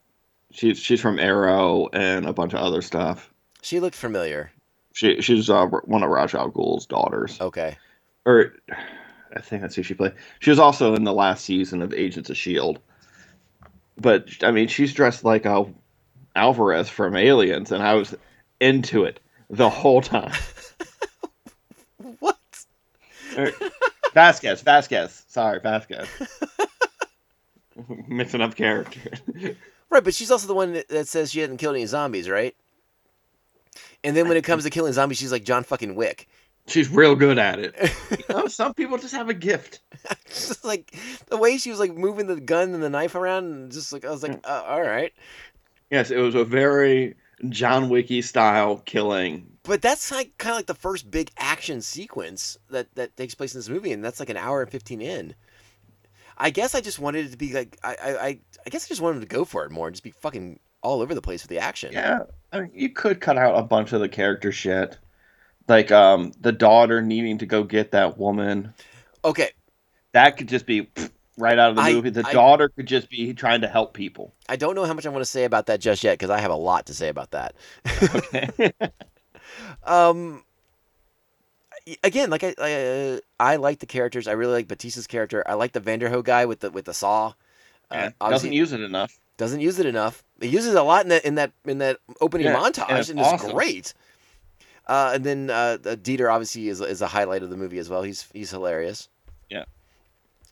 she's 0.52 0.78
she's 0.78 1.00
from 1.00 1.18
Arrow 1.18 1.88
and 1.92 2.24
a 2.24 2.32
bunch 2.32 2.52
of 2.54 2.60
other 2.60 2.82
stuff. 2.82 3.32
She 3.62 3.80
looked 3.80 3.96
familiar. 3.96 4.52
She 4.92 5.20
she's 5.22 5.50
uh, 5.50 5.66
one 5.66 6.04
of 6.04 6.08
Ra's 6.10 6.34
al 6.34 6.50
Ghul's 6.50 6.86
daughters. 6.86 7.40
Okay. 7.40 7.76
or 8.24 8.54
I 9.34 9.40
think 9.40 9.62
that's 9.62 9.74
who 9.74 9.82
she 9.82 9.94
played. 9.94 10.12
She 10.40 10.50
was 10.50 10.58
also 10.58 10.94
in 10.94 11.04
the 11.04 11.12
last 11.12 11.44
season 11.44 11.82
of 11.82 11.92
Agents 11.92 12.30
of 12.30 12.36
Shield. 12.36 12.78
But 13.98 14.28
I 14.42 14.50
mean, 14.50 14.68
she's 14.68 14.94
dressed 14.94 15.24
like 15.24 15.44
a 15.44 15.66
Alvarez 16.36 16.88
from 16.88 17.16
Aliens, 17.16 17.70
and 17.72 17.82
I 17.82 17.94
was 17.94 18.14
into 18.60 19.04
it 19.04 19.20
the 19.50 19.70
whole 19.70 20.00
time. 20.00 20.32
What? 22.18 22.36
Or- 23.38 23.52
Vasquez, 24.12 24.62
Vasquez. 24.62 25.24
Sorry, 25.28 25.58
Vasquez. 25.60 26.06
Mixing 28.08 28.40
up 28.40 28.54
characters. 28.54 29.18
Right, 29.90 30.02
but 30.02 30.14
she's 30.14 30.30
also 30.32 30.48
the 30.48 30.54
one 30.54 30.72
that, 30.72 30.88
that 30.88 31.06
says 31.06 31.30
she 31.30 31.38
hasn't 31.38 31.60
killed 31.60 31.76
any 31.76 31.86
zombies, 31.86 32.28
right? 32.28 32.56
And 34.02 34.16
then 34.16 34.26
when 34.26 34.36
it 34.36 34.42
comes 34.42 34.64
to 34.64 34.70
killing 34.70 34.92
zombies, 34.92 35.18
she's 35.18 35.30
like 35.30 35.44
John 35.44 35.62
fucking 35.62 35.94
Wick. 35.94 36.28
She's 36.66 36.88
real 36.88 37.14
good 37.14 37.38
at 37.38 37.58
it. 37.58 37.74
You 38.10 38.34
know, 38.34 38.46
some 38.46 38.74
people 38.74 38.96
just 38.96 39.14
have 39.14 39.28
a 39.28 39.34
gift. 39.34 39.80
just 40.26 40.64
like 40.64 40.94
the 41.26 41.36
way 41.36 41.58
she 41.58 41.70
was 41.70 41.78
like 41.78 41.94
moving 41.94 42.26
the 42.26 42.40
gun 42.40 42.72
and 42.74 42.82
the 42.82 42.88
knife 42.88 43.14
around, 43.14 43.44
and 43.44 43.72
just 43.72 43.92
like 43.92 44.04
I 44.04 44.10
was 44.10 44.22
like, 44.22 44.40
uh, 44.44 44.64
all 44.66 44.82
right. 44.82 45.12
Yes, 45.90 46.10
it 46.10 46.18
was 46.18 46.34
a 46.34 46.44
very 46.44 47.14
John 47.48 47.88
Wicky 47.88 48.22
style 48.22 48.78
killing. 48.84 49.46
But 49.62 49.82
that's 49.82 50.10
like 50.10 50.36
kind 50.38 50.52
of 50.52 50.58
like 50.58 50.66
the 50.66 50.74
first 50.74 51.10
big 51.10 51.30
action 51.36 51.80
sequence 51.80 52.56
that 52.70 52.94
that 52.94 53.16
takes 53.16 53.34
place 53.34 53.54
in 53.54 53.58
this 53.58 53.68
movie, 53.68 53.92
and 53.92 54.04
that's 54.04 54.20
like 54.20 54.30
an 54.30 54.36
hour 54.36 54.62
and 54.62 54.70
fifteen 54.70 55.00
in. 55.00 55.34
I 56.36 56.50
guess 56.50 56.74
I 56.74 56.80
just 56.80 56.98
wanted 56.98 57.26
it 57.26 57.30
to 57.32 57.36
be 57.36 57.52
like 57.52 57.78
I 57.82 57.96
I 58.02 58.10
I, 58.10 58.38
I 58.66 58.70
guess 58.70 58.86
I 58.86 58.88
just 58.88 59.00
wanted 59.00 59.20
to 59.20 59.26
go 59.26 59.44
for 59.44 59.64
it 59.64 59.70
more 59.70 59.86
and 59.86 59.94
just 59.94 60.04
be 60.04 60.10
fucking 60.10 60.60
all 60.82 61.00
over 61.00 61.14
the 61.14 61.22
place 61.22 61.42
with 61.42 61.50
the 61.50 61.58
action. 61.58 61.92
Yeah, 61.92 62.20
I 62.52 62.60
mean, 62.60 62.70
you 62.74 62.90
could 62.90 63.20
cut 63.20 63.38
out 63.38 63.58
a 63.58 63.62
bunch 63.62 63.92
of 63.92 64.00
the 64.00 64.08
character 64.08 64.52
shit, 64.52 64.98
like 65.68 65.90
um 65.92 66.32
the 66.40 66.52
daughter 66.52 67.00
needing 67.02 67.38
to 67.38 67.46
go 67.46 67.62
get 67.64 67.90
that 67.92 68.18
woman. 68.18 68.72
Okay, 69.24 69.50
That 70.12 70.36
could 70.36 70.48
just 70.48 70.66
be 70.66 70.88
right 71.38 71.58
out 71.58 71.70
of 71.70 71.76
the 71.76 71.82
I- 71.82 71.92
movie. 71.92 72.10
The 72.10 72.26
I- 72.26 72.32
daughter 72.32 72.68
could 72.68 72.86
just 72.86 73.08
be 73.10 73.32
trying 73.34 73.62
to 73.62 73.68
help 73.68 73.94
people. 73.94 74.34
I 74.48 74.56
don't 74.56 74.74
know 74.74 74.84
how 74.84 74.92
much 74.94 75.06
I 75.06 75.08
want 75.08 75.22
to 75.22 75.30
say 75.30 75.44
about 75.44 75.66
that 75.66 75.80
just 75.80 76.04
yet 76.04 76.18
because 76.18 76.30
I 76.30 76.38
have 76.40 76.50
a 76.50 76.56
lot 76.56 76.86
to 76.86 76.94
say 76.94 77.08
about 77.08 77.30
that. 77.32 77.54
Okay. 78.14 78.72
Um, 79.84 80.42
again, 82.02 82.30
like 82.30 82.42
I, 82.42 82.54
I, 82.58 82.72
uh, 82.72 83.18
I 83.38 83.56
like 83.56 83.78
the 83.80 83.86
characters. 83.86 84.26
I 84.26 84.32
really 84.32 84.52
like 84.52 84.68
Batista's 84.68 85.06
character. 85.06 85.44
I 85.46 85.54
like 85.54 85.72
the 85.72 85.80
Vanderho 85.80 86.24
guy 86.24 86.46
with 86.46 86.60
the 86.60 86.70
with 86.70 86.86
the 86.86 86.94
saw. 86.94 87.28
Uh, 87.90 87.94
Yeah, 87.94 88.10
obviously 88.20 88.48
doesn't 88.48 88.52
use 88.52 88.72
it 88.72 88.80
enough. 88.80 89.18
doesn't 89.36 89.60
use 89.60 89.78
it 89.78 89.86
enough. 89.86 90.24
He 90.40 90.48
uses 90.48 90.74
it 90.74 90.78
a 90.78 90.82
lot 90.82 91.02
in 91.04 91.10
that 91.10 91.24
in 91.24 91.34
that 91.36 91.52
in 91.66 91.78
that 91.78 91.98
opening 92.20 92.46
Yeah, 92.46 92.56
montage, 92.56 92.82
and 92.84 92.90
and 92.92 92.98
it's 93.00 93.10
it's, 93.10 93.20
awesome. 93.20 93.52
great. 93.52 93.94
Uh, 94.86 95.12
and 95.14 95.24
then 95.24 95.50
uh, 95.50 95.78
Dieter 95.82 96.32
obviously 96.32 96.68
is 96.68 96.80
is 96.80 97.00
a 97.00 97.06
highlight 97.06 97.42
of 97.42 97.50
the 97.50 97.56
movie 97.56 97.78
as 97.78 97.88
well. 97.88 98.02
He's 98.02 98.28
he's 98.32 98.50
hilarious. 98.50 99.08
Yeah. 99.48 99.64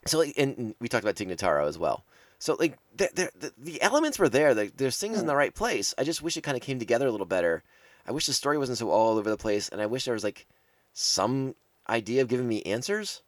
So 0.07 0.19
like, 0.19 0.35
and, 0.37 0.75
we 0.81 0.89
talked 0.89 1.05
about 1.05 1.17
Tig 1.17 1.29
Notaro 1.29 1.69
as 1.69 1.79
well. 1.79 2.05
So 2.39 2.57
like 2.59 2.77
the, 2.97 3.31
the, 3.39 3.53
the, 3.57 3.83
elements 3.83 4.19
were 4.19 4.29
there. 4.29 4.55
Like, 4.55 4.77
there's 4.77 4.99
things 4.99 5.21
in 5.21 5.27
the 5.27 5.37
right 5.37 5.55
place. 5.55 5.95
I 5.97 6.03
just 6.03 6.23
wish 6.23 6.37
it 6.37 6.43
kind 6.43 6.57
of 6.57 6.63
came 6.63 6.79
together 6.79 7.07
a 7.07 7.11
little 7.11 7.27
better. 7.27 7.63
I 8.07 8.11
wish 8.11 8.27
the 8.27 8.33
story 8.33 8.59
wasn't 8.59 8.79
so 8.79 8.91
all 8.91 9.17
over 9.17 9.31
the 9.31 9.37
place, 9.37 9.69
and 9.69 9.81
I 9.81 9.87
wish 9.87 10.07
there 10.07 10.15
was 10.15 10.25
like 10.25 10.47
some 10.93 11.55
idea 11.89 12.23
of 12.23 12.29
giving 12.29 12.49
me 12.49 12.63
answers. 12.63 13.23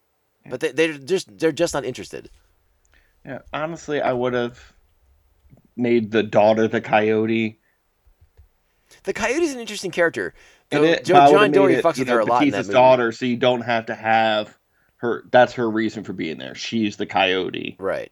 But 0.48 0.60
they, 0.60 0.72
they're 0.72 0.98
just 0.98 1.38
they're 1.38 1.52
just 1.52 1.74
not 1.74 1.84
interested. 1.84 2.28
Yeah, 3.24 3.38
honestly, 3.52 4.02
I 4.02 4.12
would 4.12 4.34
have 4.34 4.74
made 5.76 6.10
the 6.10 6.22
daughter 6.22 6.68
the 6.68 6.80
coyote. 6.80 7.58
The 9.04 9.12
coyote's 9.12 9.52
an 9.52 9.60
interesting 9.60 9.90
character. 9.90 10.34
It- 10.82 11.04
Jo- 11.04 11.14
but 11.14 11.20
I 11.22 11.26
would've 11.26 11.40
John 11.40 11.50
Dory 11.52 11.74
fucks 11.76 11.98
with 11.98 12.08
know, 12.08 12.14
her 12.14 12.20
a 12.20 12.24
lot 12.24 12.42
Batista's 12.42 12.68
daughter, 12.68 13.12
so 13.12 13.26
you 13.26 13.37
don't 13.37 13.62
have 13.62 13.87
to 13.87 13.94
have 13.94 14.58
her. 14.96 15.24
That's 15.30 15.52
her 15.54 15.70
reason 15.70 16.02
for 16.04 16.12
being 16.12 16.38
there. 16.38 16.54
She's 16.54 16.96
the 16.96 17.06
coyote. 17.06 17.76
Right. 17.78 18.10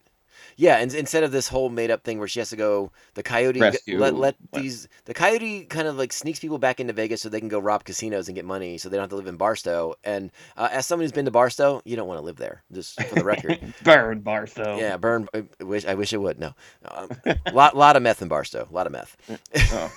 Yeah, 0.57 0.77
and 0.77 0.92
instead 0.94 1.25
of 1.25 1.33
this 1.33 1.48
whole 1.48 1.70
made 1.70 1.90
up 1.90 2.05
thing 2.05 2.18
where 2.18 2.29
she 2.29 2.38
has 2.40 2.51
to 2.51 2.57
go, 2.57 2.92
the 3.14 3.22
coyote 3.22 3.59
Rescue, 3.59 3.98
let 3.98 4.14
let 4.14 4.37
these 4.53 4.87
the 5.07 5.14
coyote 5.14 5.64
kind 5.64 5.88
of 5.88 5.96
like 5.96 6.12
sneaks 6.12 6.40
people 6.40 6.59
back 6.59 6.79
into 6.79 6.92
Vegas 6.92 7.22
so 7.22 7.31
they 7.31 7.40
can 7.40 7.48
go 7.48 7.59
rob 7.59 7.85
casinos 7.85 8.29
and 8.29 8.35
get 8.35 8.44
money, 8.44 8.77
so 8.77 8.88
they 8.90 8.96
don't 8.96 9.05
have 9.05 9.11
to 9.11 9.16
live 9.16 9.27
in 9.29 9.37
Barstow. 9.37 9.94
And 10.05 10.31
uh, 10.57 10.68
as 10.70 10.85
someone 10.87 11.05
who's 11.05 11.12
been 11.12 11.25
to 11.25 11.31
Barstow, 11.31 11.81
you 11.87 11.96
don't 11.96 12.07
want 12.07 12.18
to 12.18 12.25
live 12.25 12.37
there, 12.37 12.62
just 12.70 13.03
for 13.03 13.14
the 13.14 13.25
record. 13.25 13.59
Burn 13.83 14.20
Barstow. 14.20 14.77
yeah, 14.77 14.98
burn. 14.98 15.27
I 15.33 15.44
wish 15.61 15.87
I 15.87 15.94
wish 15.94 16.12
it 16.12 16.18
would. 16.18 16.38
No, 16.38 16.55
um, 16.85 17.09
lot 17.53 17.75
lot 17.75 17.96
of 17.96 18.03
meth 18.03 18.20
in 18.20 18.29
Barstow. 18.29 18.68
A 18.70 18.75
lot 18.75 18.87
of 18.87 18.92
meth. 18.92 19.16
Oh. 19.72 19.90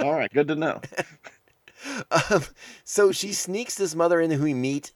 All 0.00 0.12
right, 0.12 0.30
good 0.32 0.48
to 0.48 0.54
know. 0.54 0.80
Um, 2.10 2.44
so 2.84 3.12
she 3.12 3.32
sneaks 3.32 3.74
this 3.74 3.94
mother 3.94 4.20
in 4.20 4.30
who 4.30 4.44
we 4.44 4.54
meet 4.54 4.92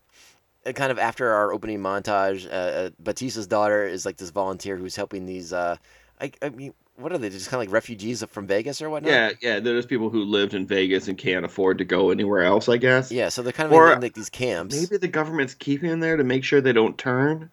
uh, 0.65 0.73
kind 0.73 0.91
of 0.93 0.99
after 0.99 1.33
our 1.33 1.53
opening 1.53 1.81
montage. 1.81 2.47
Uh, 2.47 2.51
uh, 2.55 2.91
Batista's 3.03 3.47
daughter 3.47 3.85
is 3.85 4.05
like 4.07 4.17
this 4.17 4.31
volunteer 4.31 4.77
who's 4.77 4.97
helping 4.97 5.27
these. 5.27 5.53
Uh, 5.53 5.77
I, 6.21 6.33
I 6.43 6.51
mean, 6.51 6.75
what 6.97 7.13
are 7.13 7.19
they? 7.19 7.29
Just 7.29 7.49
kind 7.51 7.61
of 7.63 7.67
like 7.69 7.73
refugees 7.75 8.25
from 8.31 8.47
Vegas 8.47 8.81
or 8.81 8.89
whatnot? 8.91 9.13
Yeah, 9.13 9.31
yeah. 9.43 9.61
There's 9.61 9.85
people 9.87 10.09
who 10.11 10.25
lived 10.25 10.55
in 10.55 10.67
Vegas 10.67 11.09
and 11.09 11.19
can't 11.19 11.45
afford 11.45 11.79
to 11.79 11.85
go 11.85 12.11
anywhere 12.11 12.43
else. 12.43 12.69
I 12.69 12.77
guess. 12.79 13.11
Yeah, 13.13 13.29
so 13.29 13.43
they're 13.43 13.53
kind 13.53 13.67
of 13.67 13.73
Or 13.73 13.93
in 13.93 14.01
like 14.01 14.15
these 14.15 14.31
camps. 14.31 14.75
Maybe 14.75 14.97
the 14.97 15.09
government's 15.09 15.55
keeping 15.55 15.91
them 15.91 16.01
there 16.01 16.17
to 16.17 16.25
make 16.25 16.45
sure 16.45 16.61
they 16.61 16.73
don't 16.73 16.97
turn. 16.97 17.51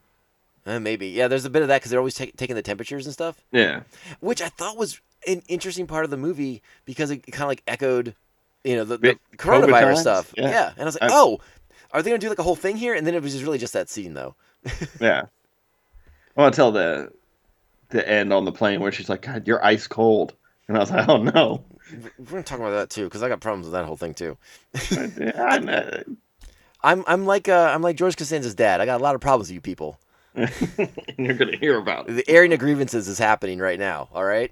Uh, 0.65 0.79
maybe. 0.79 1.07
Yeah, 1.07 1.27
there's 1.27 1.43
a 1.43 1.49
bit 1.49 1.61
of 1.61 1.67
that 1.67 1.79
because 1.81 1.91
they're 1.91 1.99
always 1.99 2.15
ta- 2.15 2.25
taking 2.37 2.55
the 2.55 2.61
temperatures 2.61 3.05
and 3.05 3.11
stuff, 3.13 3.43
Yeah. 3.51 3.81
which 4.21 4.41
I 4.41 4.47
thought 4.47 4.77
was 4.77 5.01
an 5.27 5.41
interesting 5.49 5.87
part 5.87 6.05
of 6.05 6.09
the 6.11 6.15
movie 6.15 6.61
because 6.85 7.11
it 7.11 7.17
kind 7.33 7.43
of 7.43 7.49
like 7.49 7.63
echoed, 7.67 8.15
you 8.63 8.75
know, 8.75 8.83
the, 8.83 8.97
the 8.97 9.17
coronavirus 9.37 9.97
stuff. 9.97 10.33
Yeah. 10.37 10.49
Yeah. 10.49 10.69
and 10.71 10.81
I 10.81 10.85
was 10.85 10.97
like, 11.01 11.11
I- 11.11 11.15
oh, 11.15 11.39
are 11.91 12.01
they 12.01 12.09
gonna 12.09 12.19
do 12.19 12.29
like 12.29 12.39
a 12.39 12.43
whole 12.43 12.55
thing 12.55 12.77
here? 12.77 12.93
And 12.93 13.05
then 13.05 13.13
it 13.15 13.21
was 13.21 13.33
just 13.33 13.43
really 13.43 13.57
just 13.57 13.73
that 13.73 13.89
scene 13.89 14.13
though. 14.13 14.35
Yeah. 14.99 15.23
Well, 16.35 16.47
until 16.47 16.71
the 16.71 17.11
the 17.89 18.07
end 18.09 18.33
on 18.33 18.45
the 18.45 18.51
plane 18.51 18.79
where 18.79 18.91
she's 18.91 19.09
like, 19.09 19.21
"God, 19.21 19.47
you're 19.47 19.63
ice 19.63 19.85
cold," 19.87 20.33
and 20.67 20.75
I 20.77 20.79
was 20.79 20.89
like, 20.91 21.07
"Oh 21.07 21.17
no." 21.17 21.63
We're 22.17 22.25
gonna 22.25 22.43
talk 22.43 22.59
about 22.59 22.71
that 22.71 22.89
too 22.89 23.03
because 23.03 23.21
I 23.21 23.29
got 23.29 23.39
problems 23.39 23.65
with 23.67 23.73
that 23.73 23.85
whole 23.85 23.97
thing 23.97 24.13
too. 24.15 24.37
I. 24.75 26.03
I'm 26.85 27.03
I'm 27.07 27.25
like 27.25 27.47
uh, 27.47 27.71
I'm 27.73 27.81
like 27.81 27.95
George 27.95 28.17
Costanza's 28.17 28.55
dad. 28.55 28.81
I 28.81 28.85
got 28.85 28.99
a 28.99 29.03
lot 29.03 29.15
of 29.15 29.21
problems 29.21 29.47
with 29.49 29.55
you 29.55 29.61
people. 29.61 29.99
You're 31.17 31.35
gonna 31.35 31.55
hear 31.55 31.77
about 31.77 32.09
it. 32.09 32.13
The 32.15 32.29
airing 32.29 32.51
of 32.53 32.59
grievances 32.59 33.07
is 33.07 33.17
happening 33.17 33.59
right 33.59 33.79
now. 33.79 34.09
All 34.13 34.25
right, 34.25 34.51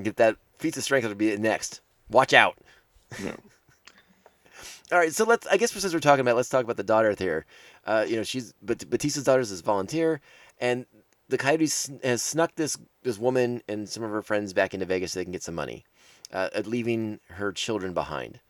get 0.00 0.16
that 0.16 0.36
feats 0.58 0.76
of 0.76 0.84
strength 0.84 1.06
will 1.06 1.14
be 1.14 1.36
next. 1.36 1.80
Watch 2.10 2.32
out. 2.32 2.56
No. 3.22 3.34
All 4.92 4.98
right, 4.98 5.12
so 5.12 5.24
let's. 5.24 5.46
I 5.46 5.56
guess 5.56 5.72
since 5.72 5.92
we're 5.92 6.00
talking 6.00 6.20
about, 6.20 6.36
let's 6.36 6.48
talk 6.48 6.62
about 6.64 6.76
the 6.76 6.82
daughter 6.84 7.14
here. 7.18 7.46
Uh, 7.86 8.04
you 8.06 8.16
know, 8.16 8.22
she's 8.22 8.54
but 8.62 8.88
Batista's 8.90 9.24
daughter 9.24 9.40
is 9.40 9.50
this 9.50 9.60
volunteer, 9.60 10.20
and 10.60 10.86
the 11.28 11.38
Coyotes 11.38 11.72
sn- 11.74 12.00
has 12.04 12.22
snuck 12.22 12.54
this 12.54 12.76
this 13.02 13.18
woman 13.18 13.62
and 13.66 13.88
some 13.88 14.02
of 14.02 14.10
her 14.10 14.22
friends 14.22 14.52
back 14.52 14.74
into 14.74 14.86
Vegas 14.86 15.12
so 15.12 15.20
they 15.20 15.24
can 15.24 15.32
get 15.32 15.42
some 15.42 15.54
money, 15.54 15.84
uh, 16.32 16.50
uh, 16.54 16.62
leaving 16.66 17.18
her 17.30 17.50
children 17.50 17.94
behind. 17.94 18.40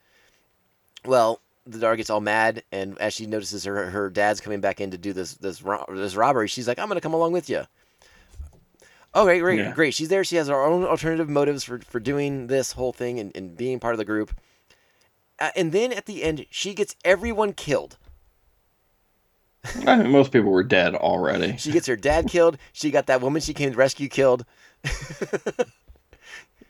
Well, 1.04 1.40
the 1.66 1.78
daughter 1.78 1.96
gets 1.96 2.10
all 2.10 2.20
mad, 2.20 2.62
and 2.72 2.98
as 2.98 3.14
she 3.14 3.26
notices 3.26 3.64
her 3.64 3.90
her 3.90 4.10
dad's 4.10 4.40
coming 4.40 4.60
back 4.60 4.80
in 4.80 4.90
to 4.90 4.98
do 4.98 5.12
this 5.12 5.34
this 5.34 5.62
ro- 5.62 5.86
this 5.88 6.16
robbery, 6.16 6.48
she's 6.48 6.66
like, 6.68 6.78
"I'm 6.80 6.88
gonna 6.88 7.00
come 7.00 7.14
along 7.14 7.32
with 7.32 7.48
you." 7.48 7.62
Okay, 9.14 9.38
great, 9.38 9.58
Yeah. 9.60 9.72
great. 9.72 9.94
She's 9.94 10.08
there. 10.08 10.24
She 10.24 10.36
has 10.36 10.48
her 10.48 10.60
own 10.60 10.84
alternative 10.84 11.28
motives 11.28 11.62
for, 11.62 11.78
for 11.78 12.00
doing 12.00 12.48
this 12.48 12.72
whole 12.72 12.92
thing 12.92 13.20
and, 13.20 13.34
and 13.36 13.56
being 13.56 13.78
part 13.78 13.94
of 13.94 13.98
the 13.98 14.04
group. 14.04 14.34
Uh, 15.40 15.50
and 15.56 15.72
then 15.72 15.92
at 15.92 16.06
the 16.06 16.22
end, 16.22 16.46
she 16.50 16.74
gets 16.74 16.94
everyone 17.04 17.52
killed. 17.52 17.96
I 19.86 19.96
mean, 19.96 20.10
most 20.10 20.30
people 20.30 20.50
were 20.50 20.62
dead 20.62 20.94
already. 20.94 21.56
She 21.56 21.72
gets 21.72 21.86
her 21.86 21.96
dad 21.96 22.28
killed. 22.28 22.58
She 22.72 22.90
got 22.90 23.06
that 23.06 23.20
woman 23.22 23.40
she 23.40 23.54
came 23.54 23.70
to 23.72 23.76
rescue 23.76 24.08
killed. 24.08 24.44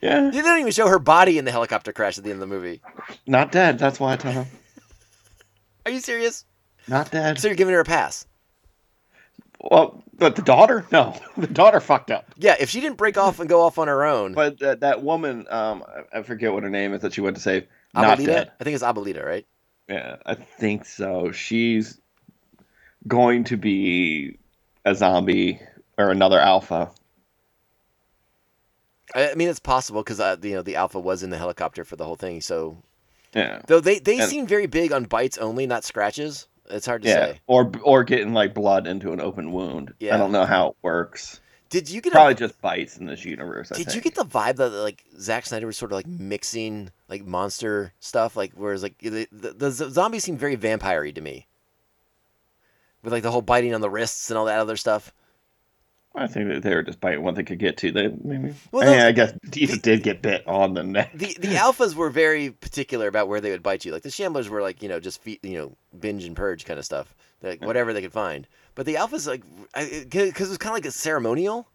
Yeah, 0.01 0.29
They 0.29 0.43
don't 0.43 0.61
even 0.61 0.73
show 0.73 0.87
her 0.87 0.99
body 0.99 1.39
in 1.39 1.47
the 1.47 1.51
helicopter 1.51 1.91
crash 1.91 2.19
at 2.19 2.25
the 2.25 2.31
end 2.31 2.43
of 2.43 2.47
the 2.47 2.55
movie. 2.55 2.83
not 3.27 3.51
dead. 3.51 3.79
That's 3.79 3.99
why 3.99 4.13
I 4.13 4.17
tell 4.17 4.33
him. 4.33 4.45
Are 5.87 5.91
you 5.91 6.01
serious? 6.01 6.45
Not 6.87 7.11
dead. 7.11 7.39
So 7.39 7.49
you're 7.49 7.57
giving 7.57 7.73
her 7.73 7.81
a 7.81 7.85
pass? 7.85 8.27
Well, 9.63 10.05
but 10.19 10.37
the 10.37 10.43
daughter? 10.43 10.85
No, 10.93 11.19
the 11.39 11.47
daughter 11.47 11.81
fucked 11.81 12.11
up. 12.11 12.27
Yeah, 12.37 12.55
if 12.61 12.69
she 12.69 12.83
didn't 12.83 12.99
break 12.99 13.17
off 13.17 13.41
and 13.41 13.49
go 13.49 13.63
off 13.63 13.79
on 13.79 13.89
her 13.89 14.05
own. 14.05 14.35
But 14.35 14.59
that, 14.59 14.81
that 14.81 15.03
woman, 15.03 15.47
um, 15.49 15.83
I 16.13 16.21
forget 16.23 16.53
what 16.53 16.65
her 16.65 16.71
name 16.71 16.93
is 16.93 17.01
that 17.01 17.15
she 17.15 17.23
went 17.23 17.37
to 17.37 17.43
save. 17.43 17.67
Not 17.95 18.19
Abuelita? 18.19 18.51
I 18.61 18.65
think 18.65 18.75
it's 18.75 18.85
Abuelita, 18.85 19.25
right? 19.25 19.47
Yeah, 19.89 20.17
I 20.27 20.35
think 20.35 20.85
so. 20.85 21.31
She's 21.33 22.01
going 23.07 23.45
to 23.45 23.57
be 23.57 24.39
a 24.85 24.95
zombie 24.95 25.61
or 25.99 26.11
another 26.11 26.41
alpha. 26.41 26.91
I 29.15 29.31
I 29.31 29.35
mean, 29.35 29.49
it's 29.49 29.61
possible 29.61 30.03
because 30.03 30.21
uh, 30.21 30.37
you 30.43 30.55
know 30.55 30.63
the 30.63 30.77
alpha 30.77 30.99
was 30.99 31.23
in 31.23 31.31
the 31.31 31.39
helicopter 31.39 31.85
for 31.85 31.97
the 31.97 32.05
whole 32.05 32.17
thing. 32.17 32.41
So 32.41 32.79
Yeah. 33.35 33.61
though 33.67 33.81
they 33.81 33.99
they 33.99 34.21
And- 34.21 34.29
seem 34.31 34.47
very 34.47 34.67
big 34.67 34.93
on 34.93 35.05
bites 35.05 35.39
only, 35.39 35.67
not 35.67 35.85
scratches. 35.85 36.49
It's 36.71 36.87
hard 36.87 37.03
to 37.03 37.09
Yeah. 37.09 37.15
say. 37.33 37.41
Or 37.47 37.71
or 37.83 38.05
getting 38.05 38.33
like 38.33 38.55
blood 38.55 38.87
into 38.87 39.13
an 39.13 39.21
open 39.21 39.53
wound. 39.53 39.93
Yeah. 40.01 40.15
I 40.15 40.19
don't 40.19 40.33
know 40.33 40.47
how 40.47 40.69
it 40.69 40.77
works. 40.83 41.41
Did 41.75 41.91
you 41.91 42.01
get 42.01 42.13
a- 42.13 42.15
Probably 42.15 42.35
just 42.37 42.61
bites 42.63 42.99
in 42.99 43.07
this 43.07 43.25
universe. 43.25 43.73
I 43.73 43.75
Did 43.75 43.97
you 43.97 44.01
get 44.01 44.15
the 44.15 44.25
vibe 44.25 44.57
that 44.59 44.71
like 44.71 45.05
Zack 45.19 45.45
Snyder 45.45 45.67
was 45.67 45.77
sort 45.77 45.91
of 45.91 45.97
like 45.97 46.07
mixing 46.07 46.93
like 47.09 47.25
monster 47.27 47.93
stuff, 47.99 48.37
like 48.37 48.53
whereas 48.55 48.85
like 48.85 48.97
the, 48.99 49.27
the, 49.33 49.51
the 49.51 49.71
zombies 49.73 50.23
seem 50.23 50.37
very 50.37 50.55
vampire-y 50.55 51.11
to 51.11 51.21
me, 51.21 51.49
with 53.03 53.13
like 53.13 53.25
the 53.25 53.33
whole 53.33 53.43
biting 53.43 53.75
on 53.75 53.81
the 53.81 53.91
wrists 53.91 54.31
and 54.31 54.39
all 54.39 54.45
that 54.45 54.61
other 54.61 54.77
stuff. 54.77 55.13
I 56.15 56.29
think 56.29 56.49
that 56.49 56.63
they 56.63 56.73
were 56.73 56.85
just 56.85 57.01
biting 57.01 57.25
what 57.25 57.35
they 57.35 57.43
could 57.43 57.59
get 57.59 57.77
to. 57.79 57.91
They 57.91 58.07
maybe. 58.23 58.55
Well, 58.71 58.89
I, 58.89 58.93
mean, 58.93 59.01
I 59.01 59.11
guess 59.11 59.33
Batista 59.33 59.79
did 59.79 60.05
get 60.05 60.23
bit 60.23 60.47
on 60.47 60.75
the 60.75 60.85
neck. 60.85 61.11
The 61.13 61.37
the 61.41 61.57
alphas 61.57 61.97
were 61.97 62.09
very 62.09 62.51
particular 62.51 63.09
about 63.09 63.27
where 63.27 63.41
they 63.41 63.51
would 63.51 63.65
bite 63.65 63.85
you. 63.85 63.91
Like 63.91 64.03
the 64.03 64.11
shamblers 64.11 64.49
were 64.49 64.63
like 64.63 64.81
you 64.81 64.89
know 64.89 65.01
just 65.01 65.21
feed, 65.21 65.41
you 65.43 65.59
know 65.59 65.77
binge 65.99 66.23
and 66.23 66.37
purge 66.37 66.65
kind 66.67 66.79
of 66.79 66.85
stuff, 66.85 67.13
like 67.43 67.65
whatever 67.65 67.93
they 67.93 68.01
could 68.01 68.13
find. 68.13 68.47
But 68.75 68.87
the 68.87 68.95
alphas 68.95 69.27
like 69.27 69.43
because 70.11 70.49
it 70.49 70.51
was 70.51 70.59
kind 70.59 70.73
of 70.73 70.77
like 70.77 70.87
a 70.87 70.91
ceremonial. 70.91 71.69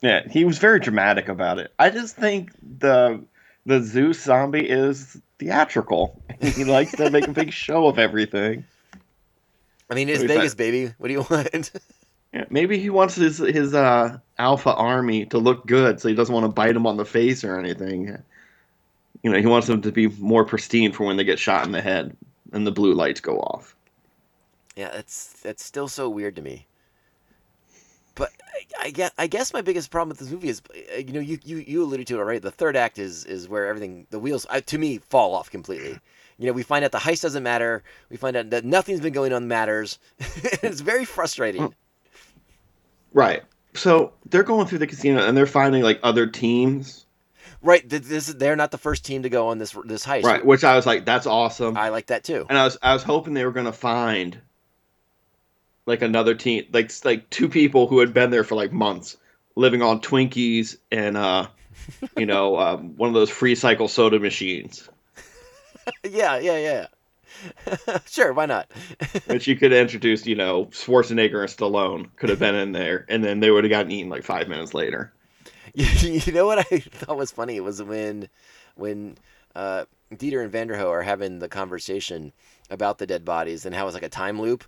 Yeah, 0.00 0.28
he 0.28 0.44
was 0.44 0.58
very 0.58 0.80
dramatic 0.80 1.28
about 1.28 1.58
it. 1.58 1.72
I 1.78 1.90
just 1.90 2.16
think 2.16 2.52
the 2.78 3.24
the 3.66 3.82
Zeus 3.82 4.20
zombie 4.22 4.68
is 4.68 5.20
theatrical. 5.38 6.20
He 6.40 6.64
likes 6.64 6.92
to 6.92 7.10
make 7.10 7.26
a 7.26 7.32
big 7.32 7.52
show 7.64 7.86
of 7.86 7.98
everything. 7.98 8.64
I 9.90 9.94
mean, 9.94 10.08
it's 10.08 10.22
you 10.22 10.28
Vegas, 10.28 10.54
think? 10.54 10.58
baby. 10.58 10.94
What 10.98 11.08
do 11.08 11.14
you 11.14 11.26
want? 11.28 11.70
Yeah, 12.32 12.46
maybe 12.50 12.80
he 12.80 12.90
wants 12.90 13.14
his 13.14 13.38
his 13.38 13.74
uh, 13.74 14.18
alpha 14.38 14.74
army 14.74 15.24
to 15.26 15.38
look 15.38 15.68
good, 15.68 16.00
so 16.00 16.08
he 16.08 16.16
doesn't 16.16 16.34
want 16.34 16.44
to 16.44 16.48
bite 16.48 16.74
him 16.74 16.84
on 16.84 16.96
the 16.96 17.04
face 17.04 17.44
or 17.44 17.60
anything. 17.60 18.18
You 19.22 19.30
know, 19.30 19.38
he 19.38 19.46
wants 19.46 19.68
them 19.68 19.82
to 19.82 19.92
be 19.92 20.08
more 20.08 20.44
pristine 20.44 20.90
for 20.90 21.04
when 21.06 21.16
they 21.16 21.22
get 21.22 21.38
shot 21.38 21.64
in 21.64 21.70
the 21.70 21.80
head 21.80 22.16
and 22.52 22.66
the 22.66 22.72
blue 22.72 22.92
lights 22.92 23.20
go 23.20 23.38
off. 23.38 23.73
Yeah, 24.76 24.90
that's 24.90 25.40
that's 25.42 25.64
still 25.64 25.88
so 25.88 26.08
weird 26.08 26.36
to 26.36 26.42
me. 26.42 26.66
But 28.16 28.30
I, 28.78 28.86
I 28.86 28.90
guess 28.90 29.10
I 29.18 29.26
guess 29.26 29.52
my 29.52 29.60
biggest 29.60 29.90
problem 29.90 30.10
with 30.10 30.18
this 30.18 30.30
movie 30.30 30.48
is, 30.48 30.62
uh, 30.94 30.98
you 30.98 31.12
know, 31.12 31.20
you, 31.20 31.38
you 31.44 31.58
you 31.58 31.82
alluded 31.82 32.06
to 32.08 32.16
it 32.16 32.18
already. 32.18 32.38
The 32.38 32.50
third 32.50 32.76
act 32.76 32.98
is 32.98 33.24
is 33.24 33.48
where 33.48 33.66
everything 33.66 34.06
the 34.10 34.18
wheels 34.18 34.46
uh, 34.50 34.60
to 34.66 34.78
me 34.78 34.98
fall 34.98 35.34
off 35.34 35.50
completely. 35.50 35.98
You 36.36 36.46
know, 36.48 36.52
we 36.52 36.64
find 36.64 36.84
out 36.84 36.90
the 36.90 36.98
heist 36.98 37.22
doesn't 37.22 37.44
matter. 37.44 37.84
We 38.10 38.16
find 38.16 38.36
out 38.36 38.50
that 38.50 38.64
nothing's 38.64 39.00
been 39.00 39.12
going 39.12 39.32
on 39.32 39.42
that 39.42 39.46
matters. 39.46 40.00
it's 40.18 40.80
very 40.80 41.04
frustrating. 41.04 41.72
Right. 43.12 43.44
So 43.74 44.12
they're 44.30 44.42
going 44.42 44.66
through 44.66 44.78
the 44.78 44.88
casino 44.88 45.24
and 45.24 45.36
they're 45.36 45.46
finding 45.46 45.84
like 45.84 46.00
other 46.02 46.26
teams. 46.26 47.06
Right, 47.62 47.88
this 47.88 48.26
they're 48.26 48.56
not 48.56 48.72
the 48.72 48.78
first 48.78 49.04
team 49.04 49.22
to 49.22 49.28
go 49.28 49.46
on 49.46 49.58
this 49.58 49.76
this 49.84 50.04
heist. 50.04 50.24
Right, 50.24 50.44
which 50.44 50.64
I 50.64 50.74
was 50.74 50.86
like, 50.86 51.04
that's 51.04 51.26
awesome. 51.26 51.76
I 51.76 51.90
like 51.90 52.06
that 52.06 52.24
too. 52.24 52.44
and 52.48 52.58
I 52.58 52.64
was 52.64 52.76
I 52.82 52.92
was 52.92 53.04
hoping 53.04 53.34
they 53.34 53.44
were 53.44 53.52
gonna 53.52 53.72
find 53.72 54.38
like 55.86 56.02
another 56.02 56.34
team, 56.34 56.64
like 56.72 56.92
like 57.04 57.28
two 57.30 57.48
people 57.48 57.86
who 57.86 57.98
had 57.98 58.14
been 58.14 58.30
there 58.30 58.44
for 58.44 58.54
like 58.54 58.72
months, 58.72 59.16
living 59.56 59.82
on 59.82 60.00
Twinkies 60.00 60.76
and 60.90 61.16
uh, 61.16 61.46
you 62.16 62.26
know, 62.26 62.58
um, 62.58 62.96
one 62.96 63.08
of 63.08 63.14
those 63.14 63.30
Freestyle 63.30 63.88
soda 63.88 64.18
machines, 64.18 64.88
yeah, 66.04 66.38
yeah, 66.38 66.58
yeah. 66.58 66.86
sure, 68.06 68.32
why 68.32 68.46
not? 68.46 68.70
which 69.26 69.46
you 69.46 69.56
could 69.56 69.72
introduce. 69.72 70.26
You 70.26 70.36
know, 70.36 70.66
Schwarzenegger 70.66 71.40
and 71.40 71.50
Stallone 71.50 72.08
could 72.16 72.30
have 72.30 72.38
been 72.38 72.54
in 72.54 72.72
there, 72.72 73.04
and 73.08 73.24
then 73.24 73.40
they 73.40 73.50
would 73.50 73.64
have 73.64 73.70
gotten 73.70 73.92
eaten 73.92 74.10
like 74.10 74.22
five 74.22 74.48
minutes 74.48 74.74
later. 74.74 75.12
You, 75.74 75.86
you 76.12 76.32
know 76.32 76.46
what 76.46 76.58
I 76.58 76.78
thought 76.78 77.16
was 77.16 77.32
funny 77.32 77.58
was 77.60 77.82
when 77.82 78.28
when 78.76 79.16
uh, 79.56 79.84
Dieter 80.12 80.42
and 80.42 80.52
Vanderho 80.52 80.88
are 80.88 81.02
having 81.02 81.40
the 81.40 81.48
conversation 81.48 82.32
about 82.70 82.98
the 82.98 83.06
dead 83.06 83.24
bodies 83.24 83.66
and 83.66 83.74
how 83.74 83.86
it's 83.86 83.94
like 83.94 84.02
a 84.02 84.08
time 84.08 84.40
loop. 84.40 84.64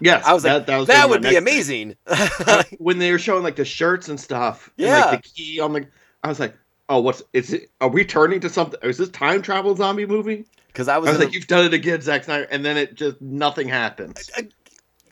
Yes, 0.00 0.24
I 0.24 0.32
was 0.32 0.44
like, 0.44 0.66
that, 0.66 0.78
was 0.78 0.86
gonna 0.88 1.08
would 1.08 1.22
be 1.22 1.36
amazing. 1.36 1.96
Uh, 2.06 2.62
when 2.78 2.98
they 2.98 3.10
were 3.10 3.18
showing 3.18 3.42
like 3.42 3.56
the 3.56 3.64
shirts 3.64 4.08
and 4.08 4.18
stuff, 4.20 4.70
and, 4.78 4.86
Yeah. 4.86 5.04
like 5.06 5.22
the 5.22 5.28
key 5.28 5.60
on 5.60 5.72
the, 5.72 5.86
I 6.22 6.28
was 6.28 6.38
like, 6.40 6.54
oh, 6.88 7.00
what's 7.00 7.22
is 7.32 7.52
it? 7.52 7.70
Are 7.80 7.88
we 7.88 8.04
turning 8.04 8.40
to 8.40 8.48
something? 8.48 8.78
Is 8.82 8.96
this 8.98 9.08
time 9.10 9.42
travel 9.42 9.74
zombie 9.74 10.06
movie? 10.06 10.44
Because 10.68 10.86
I 10.88 10.98
was, 10.98 11.08
I 11.08 11.12
was 11.12 11.20
like, 11.20 11.34
you've 11.34 11.46
done 11.48 11.64
it 11.66 11.74
again, 11.74 12.00
Zack 12.00 12.24
Snyder, 12.24 12.46
and 12.50 12.64
then 12.64 12.76
it 12.76 12.94
just 12.94 13.20
nothing 13.20 13.68
happens. 13.68 14.30
a- 14.36 14.46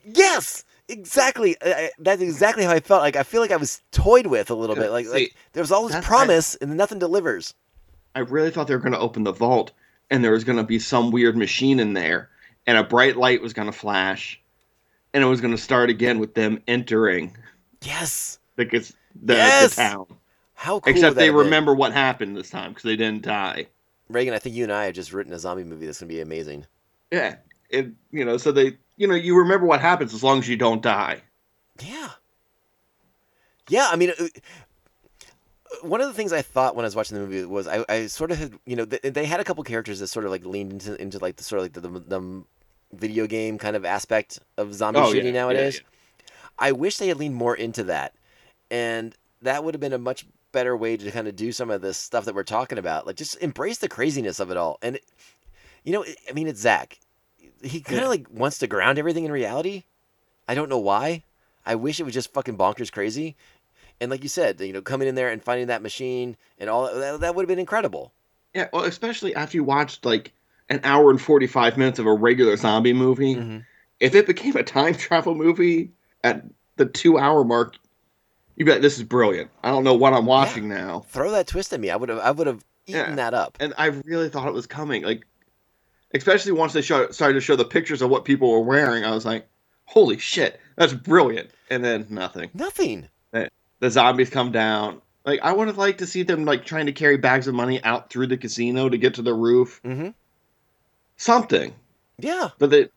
yes, 0.05 0.65
Exactly. 0.89 1.57
I, 1.65 1.73
I- 1.73 1.91
that's 1.99 2.23
exactly 2.23 2.63
how 2.65 2.71
I 2.71 2.79
felt. 2.81 3.03
Like 3.03 3.17
I 3.17 3.25
feel 3.25 3.41
like 3.41 3.51
I 3.51 3.57
was 3.57 3.81
toyed 3.91 4.27
with 4.29 4.51
a 4.51 4.55
little 4.55 4.77
Yeah, 4.77 4.83
bit. 4.85 4.91
Like, 4.93 5.07
see, 5.07 5.13
like 5.13 5.35
there 5.53 5.63
was 5.63 5.73
all 5.73 5.87
this 5.89 5.97
I- 5.97 6.01
promise 6.01 6.55
and 6.57 6.77
nothing 6.77 7.01
delivers. 7.01 7.55
I 8.15 8.21
really 8.21 8.51
thought 8.51 8.69
they 8.69 8.75
were 8.75 8.81
going 8.81 8.93
to 8.93 8.99
open 9.01 9.25
the 9.25 9.33
vault 9.33 9.73
and 10.11 10.23
there 10.25 10.31
was 10.33 10.45
going 10.45 10.57
to 10.59 10.65
be 10.65 10.79
some 10.79 11.11
weird 11.11 11.37
machine 11.37 11.81
in 11.81 11.93
there 11.93 12.31
and 12.67 12.79
a 12.79 12.85
bright 12.85 13.17
light 13.17 13.43
was 13.43 13.53
going 13.53 13.67
to 13.71 13.77
flash 13.77 14.41
and 15.17 15.25
it 15.25 15.27
was 15.29 15.41
going 15.41 15.57
to 15.57 15.61
start 15.63 15.89
again 15.89 16.19
with 16.19 16.35
them 16.35 16.61
entering 16.69 17.35
Yes. 17.83 18.39
the, 18.57 18.67
cas- 18.67 18.93
the, 19.23 19.33
Yes! 19.33 19.71
the 19.75 19.81
town. 19.83 20.07
How 20.53 20.81
cool. 20.81 20.93
Except 20.93 21.17
they 21.17 21.25
have 21.25 21.35
been? 21.35 21.45
remember 21.45 21.75
what 21.75 21.93
happened 21.95 22.37
this 22.37 22.51
time 22.51 22.71
because 22.73 22.83
they 22.83 22.97
didn't 22.97 23.23
die. 23.23 23.67
Reagan, 24.11 24.35
I 24.35 24.39
think 24.39 24.55
you 24.55 24.65
and 24.65 24.73
I 24.73 24.85
have 24.85 24.95
just 24.95 25.15
written 25.15 25.33
a 25.33 25.39
zombie 25.39 25.65
movie 25.65 25.87
that's 25.87 26.01
gonna 26.01 26.09
be 26.09 26.21
amazing. 26.21 26.67
Yeah. 27.11 27.37
It, 27.71 27.89
you 28.13 28.27
know, 28.27 28.37
so 28.37 28.53
they, 28.53 28.77
you 28.99 29.09
know, 29.09 29.15
you 29.15 29.39
remember 29.39 29.65
what 29.65 29.81
happens 29.81 30.13
as 30.13 30.23
long 30.23 30.39
as 30.41 30.49
you 30.49 30.57
don't 30.59 30.83
die. 30.83 31.23
Yeah. 31.83 32.11
Yeah, 33.71 33.89
I 33.91 33.97
mean, 33.97 34.13
uh, 34.21 34.27
one 35.83 36.03
of 36.03 36.09
the 36.09 36.13
things 36.15 36.33
I 36.33 36.43
thought 36.43 36.77
when 36.77 36.85
I 36.85 36.89
was 36.89 36.95
watching 36.97 37.17
the 37.17 37.25
movie 37.27 37.45
was 37.47 37.67
I, 37.67 37.85
I 37.89 38.07
sort 38.07 38.31
of 38.33 38.39
had, 38.39 38.53
you 38.67 38.77
know, 38.77 38.85
they, 38.85 38.99
they 39.11 39.25
had 39.25 39.41
a 39.41 39.45
couple 39.45 39.65
characters 39.65 39.99
that 40.01 40.09
sort 40.09 40.27
of 40.27 40.31
like 40.31 40.45
leaned 40.45 40.73
into 40.73 41.01
into 41.01 41.19
like 41.19 41.37
the 41.37 41.43
sort 41.45 41.61
of 41.61 41.65
like 41.65 41.73
the, 41.73 41.81
the, 41.81 42.01
the 42.01 42.45
video 42.99 43.27
game 43.27 43.59
kind 43.59 43.77
of 43.77 43.85
aspect 43.85 44.39
of 44.57 44.75
zombie 44.75 45.01
Oh, 45.01 45.13
shooting 45.13 45.35
yeah, 45.35 45.41
nowadays. 45.43 45.77
yeah. 45.83 46.23
I 46.59 46.73
wish 46.73 46.97
they 46.99 47.09
had 47.09 47.19
leaned 47.19 47.35
more 47.35 47.55
into 47.55 47.85
that, 47.85 48.15
and 48.71 49.15
that 49.43 49.63
would 49.63 49.75
have 49.75 49.81
been 49.81 49.93
a 49.93 49.99
much 49.99 50.27
better 50.53 50.77
way 50.77 50.97
to 50.97 51.11
kind 51.11 51.29
of 51.29 51.37
do 51.37 51.53
some 51.53 51.71
of 51.71 51.83
this 51.83 51.99
stuff 51.99 52.25
that 52.25 52.35
we're 52.35 52.43
talking 52.45 52.79
about. 52.79 53.07
Like 53.07 53.17
just 53.17 53.37
embrace 53.43 53.79
the 53.79 53.89
craziness 53.89 54.41
of 54.41 54.51
it 54.51 54.57
all, 54.57 54.79
and 54.83 54.99
you 55.85 55.93
know, 55.93 56.05
I 56.29 56.33
mean, 56.33 56.49
it's 56.49 56.61
Zack. 56.61 56.99
He 57.63 57.81
kind 57.81 58.03
of 58.03 58.09
like 58.09 58.27
wants 58.31 58.59
to 58.59 58.67
ground 58.67 58.99
everything 58.99 59.25
in 59.25 59.33
reality. 59.33 59.85
I 60.49 60.55
don't 60.55 60.69
know 60.69 60.79
why. 60.79 61.25
I 61.65 61.75
wish 61.75 61.99
it 62.01 62.05
was 62.05 62.15
just 62.15 62.33
fucking 62.33 62.57
bonkers 62.57 62.93
crazy. 62.93 63.37
And 64.01 64.11
like 64.11 64.23
you 64.23 64.29
said, 64.29 64.61
you 64.61 64.73
know, 64.73 64.83
coming 64.83 65.09
in 65.09 65.15
there 65.15 65.31
and 65.31 65.43
finding 65.43 65.67
that 65.69 65.83
machine 65.83 66.37
and 66.59 66.69
all 66.71 66.93
that, 66.95 67.21
that 67.21 67.35
would 67.35 67.43
have 67.43 67.49
been 67.49 67.59
incredible. 67.59 68.13
Yeah, 68.55 68.69
well, 68.73 68.85
especially 68.85 69.35
after 69.35 69.57
you 69.57 69.65
watched 69.65 70.05
like 70.05 70.33
an 70.69 70.81
hour 70.85 71.11
and 71.11 71.21
45 71.21 71.77
minutes 71.77 71.99
of 71.99 72.07
a 72.07 72.13
regular 72.13 72.57
zombie 72.57 72.93
movie. 72.93 73.37
Mm-hmm. 73.37 73.59
If 74.01 74.15
it 74.15 74.27
became 74.27 74.57
a 74.57 74.63
time 74.63 74.95
travel 74.97 75.35
movie 75.35 75.93
at 76.25 76.45
the 76.77 76.87
two 76.87 77.19
hour 77.19 77.45
mark, 77.45 77.77
you'd 78.57 78.65
be 78.67 78.73
like, 78.73 78.81
this 78.83 78.97
is 78.99 79.05
brilliant. 79.05 79.51
I 79.63 79.71
don't 79.71 79.85
know 79.85 79.95
what 79.95 80.13
I'm 80.13 80.27
watching 80.27 80.69
now. 80.69 81.01
Throw 81.09 81.31
that 81.33 81.47
twist 81.47 81.73
at 81.73 81.81
me. 81.81 81.91
I 81.91 81.97
would 81.97 82.09
have 82.09 82.19
I 82.19 82.31
would 82.31 82.47
have 82.47 82.65
eaten 82.87 83.01
Yeah. 83.11 83.15
that 83.17 83.35
up. 83.35 83.57
And 83.61 83.75
I 83.79 83.87
really 83.87 84.29
thought 84.29 84.49
it 84.49 84.55
was 84.55 84.67
coming. 84.67 85.03
Like, 85.03 85.27
especially 86.15 86.53
once 86.53 86.73
they 86.73 86.83
show, 86.83 87.11
started 87.11 87.35
to 87.35 87.41
show 87.41 87.57
the 87.57 87.65
pictures 87.65 88.03
of 88.03 88.11
what 88.11 88.25
people 88.25 88.51
were 88.51 88.61
wearing, 88.61 89.05
I 89.05 89.11
was 89.13 89.25
like, 89.25 89.49
holy 89.85 90.19
shit, 90.19 90.61
that's 90.77 90.93
brilliant. 90.93 91.51
And 91.71 91.85
then 91.85 92.07
nothing. 92.11 92.51
Nothing. 92.55 93.09
The- 93.33 93.51
The 93.81 93.91
zombies 93.91 94.31
come 94.31 94.53
down. 94.53 95.01
Like, 95.25 95.41
I 95.43 95.53
would 95.53 95.67
have 95.67 95.77
liked 95.79 95.99
to 95.99 96.07
see 96.07 96.23
them, 96.23 96.45
like, 96.45 96.65
trying 96.65 96.87
to 96.87 96.93
carry 96.93 97.17
bags 97.17 97.49
of 97.49 97.55
money 97.55 97.83
out 97.83 98.11
through 98.11 98.29
the 98.29 98.37
casino 98.37 98.89
to 98.89 98.97
get 98.97 99.15
to 99.15 99.23
the 99.23 99.35
roof. 99.35 99.81
Mm-hmm. 99.85 100.11
Something. 101.17 101.75
Yeah. 102.19 102.51
But 102.59 102.71
they, 102.71 102.89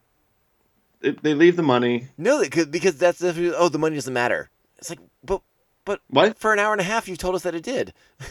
they, 1.01 1.12
they 1.12 1.34
leave 1.34 1.55
the 1.55 1.63
money. 1.63 2.08
No, 2.17 2.39
they 2.39 2.49
could 2.49 2.71
because 2.71 2.97
that's 2.97 3.19
the 3.19 3.53
oh 3.58 3.69
the 3.69 3.79
money 3.79 3.95
doesn't 3.95 4.13
matter. 4.13 4.49
It's 4.77 4.89
like 4.89 4.99
but 5.23 5.41
but 5.86 6.01
What? 6.10 6.38
for 6.38 6.53
an 6.53 6.60
hour 6.60 6.71
and 6.71 6.82
a 6.82 6.86
half 6.86 7.08
you 7.08 7.15
told 7.15 7.36
us 7.36 7.43
that 7.43 7.55
it 7.55 7.63
did. 7.63 7.93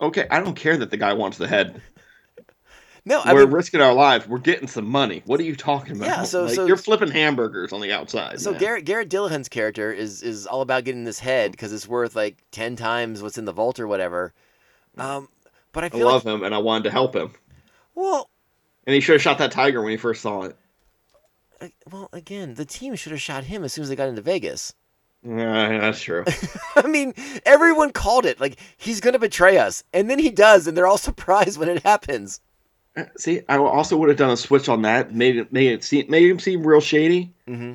Okay, 0.00 0.26
I 0.32 0.40
don't 0.40 0.54
care 0.56 0.76
that 0.76 0.90
the 0.90 0.96
guy 0.96 1.12
wants 1.12 1.38
the 1.38 1.46
head. 1.46 1.80
No, 3.04 3.20
I 3.24 3.34
We're 3.34 3.44
mean 3.46 3.50
risking 3.54 3.80
our 3.80 3.94
lives. 3.94 4.26
We're 4.28 4.38
getting 4.38 4.66
some 4.68 4.86
money. 4.86 5.22
What 5.26 5.38
are 5.38 5.44
you 5.44 5.54
talking 5.56 5.96
about? 5.96 6.06
Yeah, 6.06 6.22
so- 6.24 6.44
Like, 6.44 6.54
so- 6.54 6.66
you're 6.66 6.76
flipping 6.76 7.10
hamburgers 7.10 7.72
on 7.72 7.80
the 7.80 7.92
outside. 7.92 8.40
so 8.40 8.50
man. 8.50 8.60
Garret 8.60 8.84
Garret 8.84 9.08
Dillahunt's 9.08 9.48
character 9.48 9.92
is 9.92 10.22
is 10.22 10.46
all 10.46 10.60
about 10.60 10.82
getting 10.84 11.04
this 11.04 11.20
head 11.20 11.52
because 11.52 11.72
it's 11.72 11.86
worth 11.86 12.16
like 12.16 12.36
ten 12.50 12.74
times 12.74 13.22
what's 13.22 13.38
in 13.38 13.44
the 13.44 13.52
vault 13.52 13.78
or 13.78 13.86
whatever. 13.86 14.32
Um, 14.98 15.28
but 15.72 15.84
I 15.84 15.90
I 15.96 15.98
love 16.02 16.24
like 16.24 16.34
him, 16.34 16.42
and 16.42 16.52
I 16.54 16.58
wanted 16.58 16.84
to 16.84 16.90
help 16.90 17.14
him. 17.14 17.32
well, 17.94 18.28
And 18.86 18.94
he 18.94 19.00
should 19.00 19.14
have 19.14 19.22
shot 19.22 19.38
that 19.38 19.52
tiger 19.52 19.80
when 19.80 19.90
he 19.90 19.96
first 19.96 20.22
saw 20.22 20.42
it. 20.42 20.56
Well 21.90 22.08
again 22.12 22.54
the 22.54 22.64
team 22.64 22.96
should 22.96 23.12
have 23.12 23.20
shot 23.20 23.44
him 23.44 23.62
as 23.62 23.72
soon 23.72 23.82
as 23.82 23.88
they 23.88 23.96
got 23.96 24.08
into 24.08 24.22
Vegas. 24.22 24.74
Yeah, 25.24 25.78
that's 25.78 26.02
true. 26.02 26.24
I 26.76 26.86
mean, 26.88 27.14
everyone 27.46 27.92
called 27.92 28.26
it 28.26 28.40
like 28.40 28.58
he's 28.76 29.00
gonna 29.00 29.20
betray 29.20 29.58
us, 29.58 29.84
and 29.92 30.10
then 30.10 30.18
he 30.18 30.30
does, 30.30 30.66
and 30.66 30.76
they're 30.76 30.86
all 30.86 30.98
surprised 31.10 31.58
when 31.58 31.68
it 31.68 31.82
happens. 31.82 32.40
See, 33.16 33.40
I 33.48 33.56
also 33.56 33.96
would 33.96 34.10
have 34.10 34.18
done 34.18 34.30
a 34.30 34.36
switch 34.36 34.68
on 34.68 34.82
that, 34.82 35.14
made 35.14 35.36
it 35.36 35.52
made 35.52 35.72
it 35.72 35.84
seem 35.84 36.10
made 36.10 36.28
him 36.28 36.38
seem 36.38 36.66
real 36.66 36.80
shady. 36.80 37.32
Mm-hmm. 37.48 37.74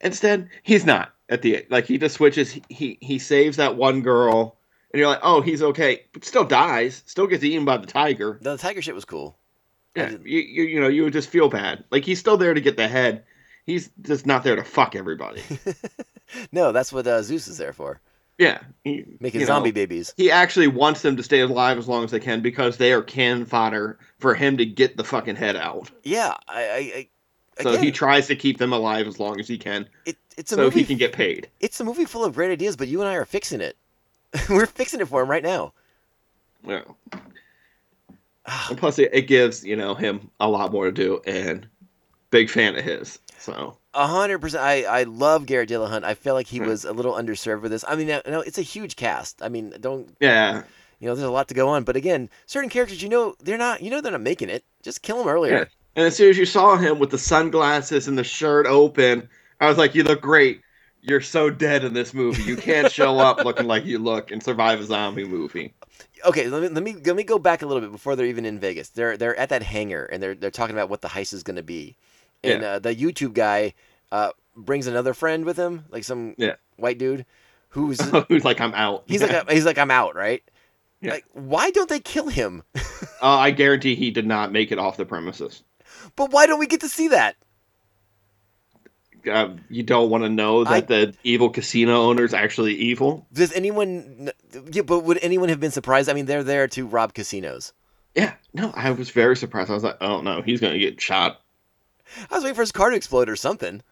Instead, 0.00 0.48
he's 0.62 0.84
not 0.84 1.12
at 1.28 1.42
the 1.42 1.66
like 1.70 1.84
he 1.86 1.98
just 1.98 2.16
switches. 2.16 2.50
He 2.50 2.62
he, 2.68 2.98
he 3.00 3.18
saves 3.18 3.58
that 3.58 3.76
one 3.76 4.00
girl, 4.00 4.56
and 4.92 4.98
you're 4.98 5.08
like, 5.08 5.20
oh, 5.22 5.40
he's 5.40 5.62
okay, 5.62 6.02
but 6.12 6.24
still 6.24 6.44
dies, 6.44 7.02
still 7.06 7.26
gets 7.26 7.44
eaten 7.44 7.64
by 7.64 7.76
the 7.76 7.86
tiger. 7.86 8.38
The 8.40 8.56
tiger 8.56 8.82
shit 8.82 8.94
was 8.94 9.04
cool. 9.04 9.36
Yeah, 9.94 10.10
you, 10.24 10.40
you 10.40 10.62
you 10.64 10.80
know 10.80 10.88
you 10.88 11.04
would 11.04 11.12
just 11.12 11.28
feel 11.28 11.48
bad. 11.48 11.84
Like 11.90 12.04
he's 12.04 12.18
still 12.18 12.36
there 12.36 12.54
to 12.54 12.60
get 12.60 12.76
the 12.76 12.88
head. 12.88 13.24
He's 13.64 13.90
just 14.02 14.26
not 14.26 14.44
there 14.44 14.56
to 14.56 14.64
fuck 14.64 14.94
everybody. 14.94 15.42
No, 16.52 16.72
that's 16.72 16.92
what 16.92 17.06
uh, 17.06 17.22
Zeus 17.22 17.46
is 17.46 17.58
there 17.58 17.72
for, 17.72 18.00
Yeah, 18.38 18.58
he, 18.82 19.04
making 19.20 19.40
you 19.40 19.46
know, 19.46 19.52
zombie 19.52 19.70
babies. 19.70 20.12
He 20.16 20.30
actually 20.30 20.66
wants 20.66 21.02
them 21.02 21.16
to 21.16 21.22
stay 21.22 21.40
alive 21.40 21.78
as 21.78 21.86
long 21.86 22.02
as 22.04 22.10
they 22.10 22.18
can 22.18 22.40
because 22.40 22.76
they 22.76 22.92
are 22.92 23.02
can 23.02 23.44
fodder 23.44 23.98
for 24.18 24.34
him 24.34 24.56
to 24.56 24.66
get 24.66 24.96
the 24.96 25.04
fucking 25.04 25.36
head 25.36 25.54
out. 25.54 25.90
Yeah, 26.02 26.34
I, 26.48 26.62
I, 26.62 27.08
I 27.58 27.62
So 27.62 27.70
again, 27.70 27.84
he 27.84 27.92
tries 27.92 28.26
to 28.28 28.36
keep 28.36 28.58
them 28.58 28.72
alive 28.72 29.06
as 29.06 29.20
long 29.20 29.38
as 29.38 29.46
he 29.46 29.58
can, 29.58 29.88
it, 30.06 30.16
it's 30.36 30.50
a 30.52 30.56
so 30.56 30.62
movie. 30.62 30.80
he 30.80 30.86
can 30.86 30.98
get 30.98 31.12
paid. 31.12 31.48
It's 31.60 31.78
a 31.78 31.84
movie 31.84 32.04
full 32.04 32.24
of 32.24 32.34
great 32.34 32.50
ideas, 32.50 32.76
but 32.76 32.88
you 32.88 33.00
and 33.00 33.08
I 33.08 33.14
are 33.14 33.24
fixing 33.24 33.60
it. 33.60 33.76
We're 34.48 34.66
fixing 34.66 35.00
it 35.00 35.06
for 35.06 35.22
him 35.22 35.30
right 35.30 35.42
now. 35.42 35.72
Yeah. 36.66 36.82
And 38.68 38.76
plus, 38.78 38.98
it, 38.98 39.10
it 39.12 39.22
gives 39.22 39.64
you 39.64 39.76
know 39.76 39.94
him 39.94 40.30
a 40.40 40.48
lot 40.48 40.72
more 40.72 40.86
to 40.86 40.92
do, 40.92 41.20
and 41.26 41.66
big 42.30 42.50
fan 42.50 42.76
of 42.76 42.84
his. 42.84 43.18
So 43.38 43.76
A 43.94 44.06
hundred 44.06 44.38
percent. 44.40 44.62
I 44.64 44.84
I 44.84 45.02
love 45.04 45.46
Garret 45.46 45.68
Dillahunt. 45.68 46.04
I 46.04 46.14
feel 46.14 46.34
like 46.34 46.46
he 46.46 46.58
Hmm. 46.58 46.66
was 46.66 46.84
a 46.84 46.92
little 46.92 47.12
underserved 47.14 47.62
with 47.62 47.70
this. 47.72 47.84
I 47.86 47.96
mean, 47.96 48.08
no, 48.08 48.40
it's 48.40 48.58
a 48.58 48.62
huge 48.62 48.96
cast. 48.96 49.42
I 49.42 49.48
mean, 49.48 49.74
don't 49.80 50.14
yeah, 50.20 50.62
you 50.98 51.08
know? 51.08 51.14
There's 51.14 51.26
a 51.28 51.30
lot 51.30 51.48
to 51.48 51.54
go 51.54 51.68
on. 51.68 51.84
But 51.84 51.96
again, 51.96 52.28
certain 52.46 52.70
characters, 52.70 53.02
you 53.02 53.08
know, 53.08 53.34
they're 53.40 53.58
not. 53.58 53.82
You 53.82 53.90
know, 53.90 54.00
they're 54.00 54.12
not 54.12 54.20
making 54.20 54.50
it. 54.50 54.64
Just 54.82 55.02
kill 55.02 55.18
them 55.18 55.28
earlier. 55.28 55.52
yeah. 55.58 55.64
And 55.96 56.06
as 56.06 56.16
soon 56.16 56.30
as 56.30 56.38
you 56.38 56.44
saw 56.46 56.76
him 56.76 56.98
with 56.98 57.10
the 57.10 57.18
sunglasses 57.18 58.08
and 58.08 58.18
the 58.18 58.24
shirt 58.24 58.66
open, 58.66 59.28
I 59.60 59.68
was 59.68 59.78
like, 59.78 59.94
"You 59.94 60.02
look 60.04 60.20
great. 60.20 60.60
You're 61.06 61.20
so 61.20 61.50
dead 61.50 61.84
in 61.84 61.92
this 61.92 62.14
movie. 62.14 62.42
You 62.42 62.56
can't 62.56 62.90
show 62.90 63.18
up 63.18 63.44
looking 63.44 63.66
like 63.66 63.84
you 63.84 63.98
look 63.98 64.30
and 64.30 64.42
survive 64.42 64.80
a 64.80 64.84
zombie 64.84 65.24
movie." 65.24 65.74
Okay, 66.24 66.48
let 66.48 66.62
me 66.62 66.68
let 66.68 66.82
me 66.82 66.94
let 67.04 67.14
me 67.16 67.22
go 67.24 67.38
back 67.38 67.60
a 67.62 67.66
little 67.66 67.82
bit 67.82 67.92
before 67.92 68.16
they're 68.16 68.26
even 68.26 68.44
in 68.46 68.58
Vegas. 68.58 68.88
They're 68.88 69.16
they're 69.16 69.36
at 69.36 69.50
that 69.50 69.62
hangar 69.62 70.04
and 70.06 70.22
they're 70.22 70.34
they're 70.34 70.50
talking 70.50 70.74
about 70.74 70.88
what 70.88 71.02
the 71.02 71.08
heist 71.08 71.34
is 71.34 71.42
going 71.42 71.56
to 71.56 71.62
be, 71.62 71.96
and 72.42 72.62
Yeah. 72.62 72.68
uh, 72.68 72.78
the 72.78 72.94
YouTube 72.94 73.34
guy 73.34 73.74
uh, 74.10 74.30
brings 74.56 74.86
another 74.86 75.12
friend 75.12 75.44
with 75.44 75.56
him, 75.58 75.84
like 75.90 76.04
some 76.04 76.34
Yeah. 76.38 76.54
white 76.76 76.96
dude, 76.98 77.26
who's 77.68 78.00
Who's 78.28 78.44
like, 78.44 78.60
"I'm 78.60 78.72
out." 78.74 79.04
he's 79.06 79.22
like 79.22 79.50
he's 79.50 79.66
like 79.66 79.76
I'm 79.78 79.90
out, 79.90 80.14
right? 80.16 80.42
Yeah. 81.02 81.12
Like, 81.12 81.26
why 81.32 81.70
don't 81.70 81.88
they 81.90 82.00
kill 82.00 82.28
him? 82.28 82.62
Uh, 83.22 83.38
I 83.38 83.52
guarantee 83.52 83.94
he 83.94 84.10
did 84.10 84.26
not 84.26 84.52
make 84.52 84.70
it 84.70 84.78
off 84.78 84.98
the 84.98 85.06
premises. 85.06 85.62
but 86.14 86.30
why 86.30 86.44
don't 86.46 86.58
we 86.58 86.66
get 86.66 86.80
to 86.82 86.88
see 86.90 87.08
that? 87.08 87.36
Uh, 89.26 89.50
you 89.70 89.82
don't 89.82 90.10
want 90.10 90.24
to 90.24 90.28
know 90.28 90.64
that 90.64 90.72
I- 90.72 90.80
the 90.80 91.14
evil 91.24 91.50
casino 91.50 92.02
owner 92.02 92.24
is 92.24 92.34
actually 92.34 92.74
evil. 92.74 93.26
Does 93.32 93.52
anyone? 93.52 94.30
Yeah, 94.70 94.82
but 94.82 95.00
would 95.00 95.18
anyone 95.22 95.48
have 95.48 95.60
been 95.60 95.70
surprised? 95.70 96.08
I 96.08 96.12
mean, 96.12 96.26
they're 96.26 96.44
there 96.44 96.68
to 96.68 96.86
rob 96.86 97.14
casinos. 97.14 97.72
Yeah, 98.14 98.34
no, 98.52 98.72
I 98.76 98.90
was 98.92 99.10
very 99.10 99.36
surprised. 99.36 99.70
I 99.70 99.74
was 99.74 99.82
like, 99.82 99.96
"Oh 100.00 100.20
no, 100.20 100.40
he's 100.42 100.60
gonna 100.60 100.78
get 100.78 101.00
shot." 101.00 101.40
I 102.30 102.34
was 102.34 102.44
waiting 102.44 102.54
for 102.54 102.62
his 102.62 102.70
car 102.72 102.90
to 102.90 102.96
explode 102.96 103.28
or 103.28 103.34
something. 103.34 103.82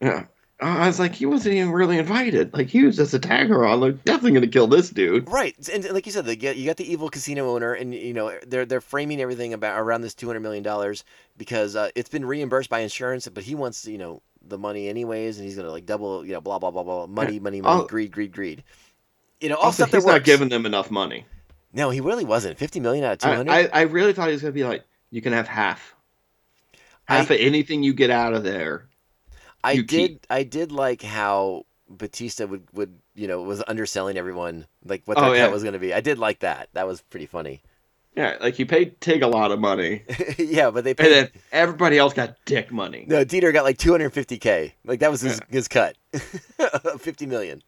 Yeah, 0.00 0.26
I 0.60 0.86
was 0.86 0.98
like, 0.98 1.14
he 1.14 1.26
wasn't 1.26 1.56
even 1.56 1.72
really 1.72 1.98
invited. 1.98 2.54
Like 2.54 2.68
he 2.68 2.84
was 2.84 2.96
just 2.96 3.12
a 3.12 3.18
tagger 3.18 3.68
on. 3.70 3.80
Like 3.80 4.02
definitely 4.04 4.32
gonna 4.32 4.46
kill 4.46 4.66
this 4.66 4.88
dude. 4.88 5.28
Right, 5.28 5.54
and 5.68 5.84
like 5.90 6.06
you 6.06 6.12
said, 6.12 6.24
they 6.24 6.36
get, 6.36 6.56
you 6.56 6.64
got 6.64 6.78
the 6.78 6.90
evil 6.90 7.10
casino 7.10 7.50
owner, 7.54 7.74
and 7.74 7.92
you 7.94 8.14
know 8.14 8.32
they're 8.46 8.64
they're 8.64 8.80
framing 8.80 9.20
everything 9.20 9.52
about 9.52 9.78
around 9.78 10.00
this 10.00 10.14
two 10.14 10.26
hundred 10.26 10.40
million 10.40 10.62
dollars 10.62 11.04
because 11.36 11.76
uh, 11.76 11.90
it's 11.94 12.08
been 12.08 12.24
reimbursed 12.24 12.70
by 12.70 12.78
insurance, 12.80 13.28
but 13.28 13.42
he 13.44 13.54
wants 13.54 13.86
you 13.86 13.98
know 13.98 14.22
the 14.48 14.58
money 14.58 14.88
anyways, 14.88 15.38
and 15.38 15.46
he's 15.46 15.56
gonna 15.56 15.70
like 15.70 15.86
double 15.86 16.24
you 16.24 16.32
know 16.32 16.40
blah 16.40 16.58
blah 16.58 16.70
blah 16.70 16.82
blah 16.82 17.06
money 17.06 17.38
money 17.38 17.60
money 17.60 17.82
Oh. 17.82 17.86
greed 17.86 18.12
greed 18.12 18.32
greed. 18.32 18.64
You 19.40 19.48
know 19.50 19.56
all 19.56 19.64
Also, 19.66 19.82
stuff 19.84 19.90
that 19.90 19.96
he's 19.98 20.04
works. 20.04 20.14
not 20.14 20.24
giving 20.24 20.48
them 20.48 20.64
enough 20.66 20.90
money. 20.90 21.26
No, 21.72 21.90
he 21.90 22.00
really 22.00 22.24
wasn't. 22.24 22.58
Fifty 22.58 22.80
million 22.80 23.04
out 23.04 23.12
of 23.14 23.18
two 23.18 23.28
hundred. 23.28 23.50
I. 23.52 23.60
I, 23.64 23.68
I 23.72 23.80
really 23.82 24.12
thought 24.12 24.28
he 24.28 24.32
was 24.32 24.40
gonna 24.42 24.52
be 24.52 24.64
like, 24.64 24.84
you 25.10 25.20
can 25.20 25.32
have 25.32 25.46
half. 25.48 25.94
I- 27.08 27.16
Half 27.16 27.30
of 27.30 27.36
anything 27.38 27.82
you 27.82 27.92
get 27.94 28.10
out 28.10 28.32
of 28.34 28.42
there. 28.44 28.86
I 29.62 29.76
did 29.76 29.88
keep. 29.88 30.26
I 30.30 30.42
did 30.42 30.72
like 30.72 31.02
how 31.02 31.66
Bautista 31.88 32.46
would 32.46 32.66
would 32.72 32.98
you 33.14 33.28
know 33.28 33.42
was 33.42 33.62
underselling 33.68 34.16
everyone 34.16 34.66
like 34.84 35.02
what 35.06 35.18
Oh, 35.18 35.30
that 35.32 35.36
yeah. 35.36 35.48
was 35.48 35.62
gonna 35.64 35.78
be. 35.78 35.92
I 35.92 36.00
did 36.00 36.18
like 36.18 36.40
that. 36.40 36.68
That 36.72 36.86
was 36.86 37.02
pretty 37.02 37.26
funny. 37.26 37.62
Yeah, 38.16 38.36
like 38.40 38.54
he 38.54 38.64
paid 38.64 38.98
Tig 39.02 39.22
a 39.22 39.28
lot 39.28 39.52
of 39.52 39.60
money, 39.60 40.02
yeah, 40.38 40.70
but 40.70 40.84
they 40.84 40.90
and 40.92 40.96
paid. 40.98 41.12
then 41.12 41.28
everybody 41.52 41.98
else 41.98 42.14
got 42.14 42.34
dick 42.46 42.72
money. 42.72 43.04
No, 43.06 43.24
Dieter 43.26 43.52
got 43.52 43.64
like 43.64 43.76
250k. 43.76 44.72
Like 44.86 45.00
that 45.00 45.10
was 45.10 45.20
his, 45.20 45.38
his 45.50 45.68
cut. 45.68 45.96
50 46.98 47.26
million. 47.26 47.62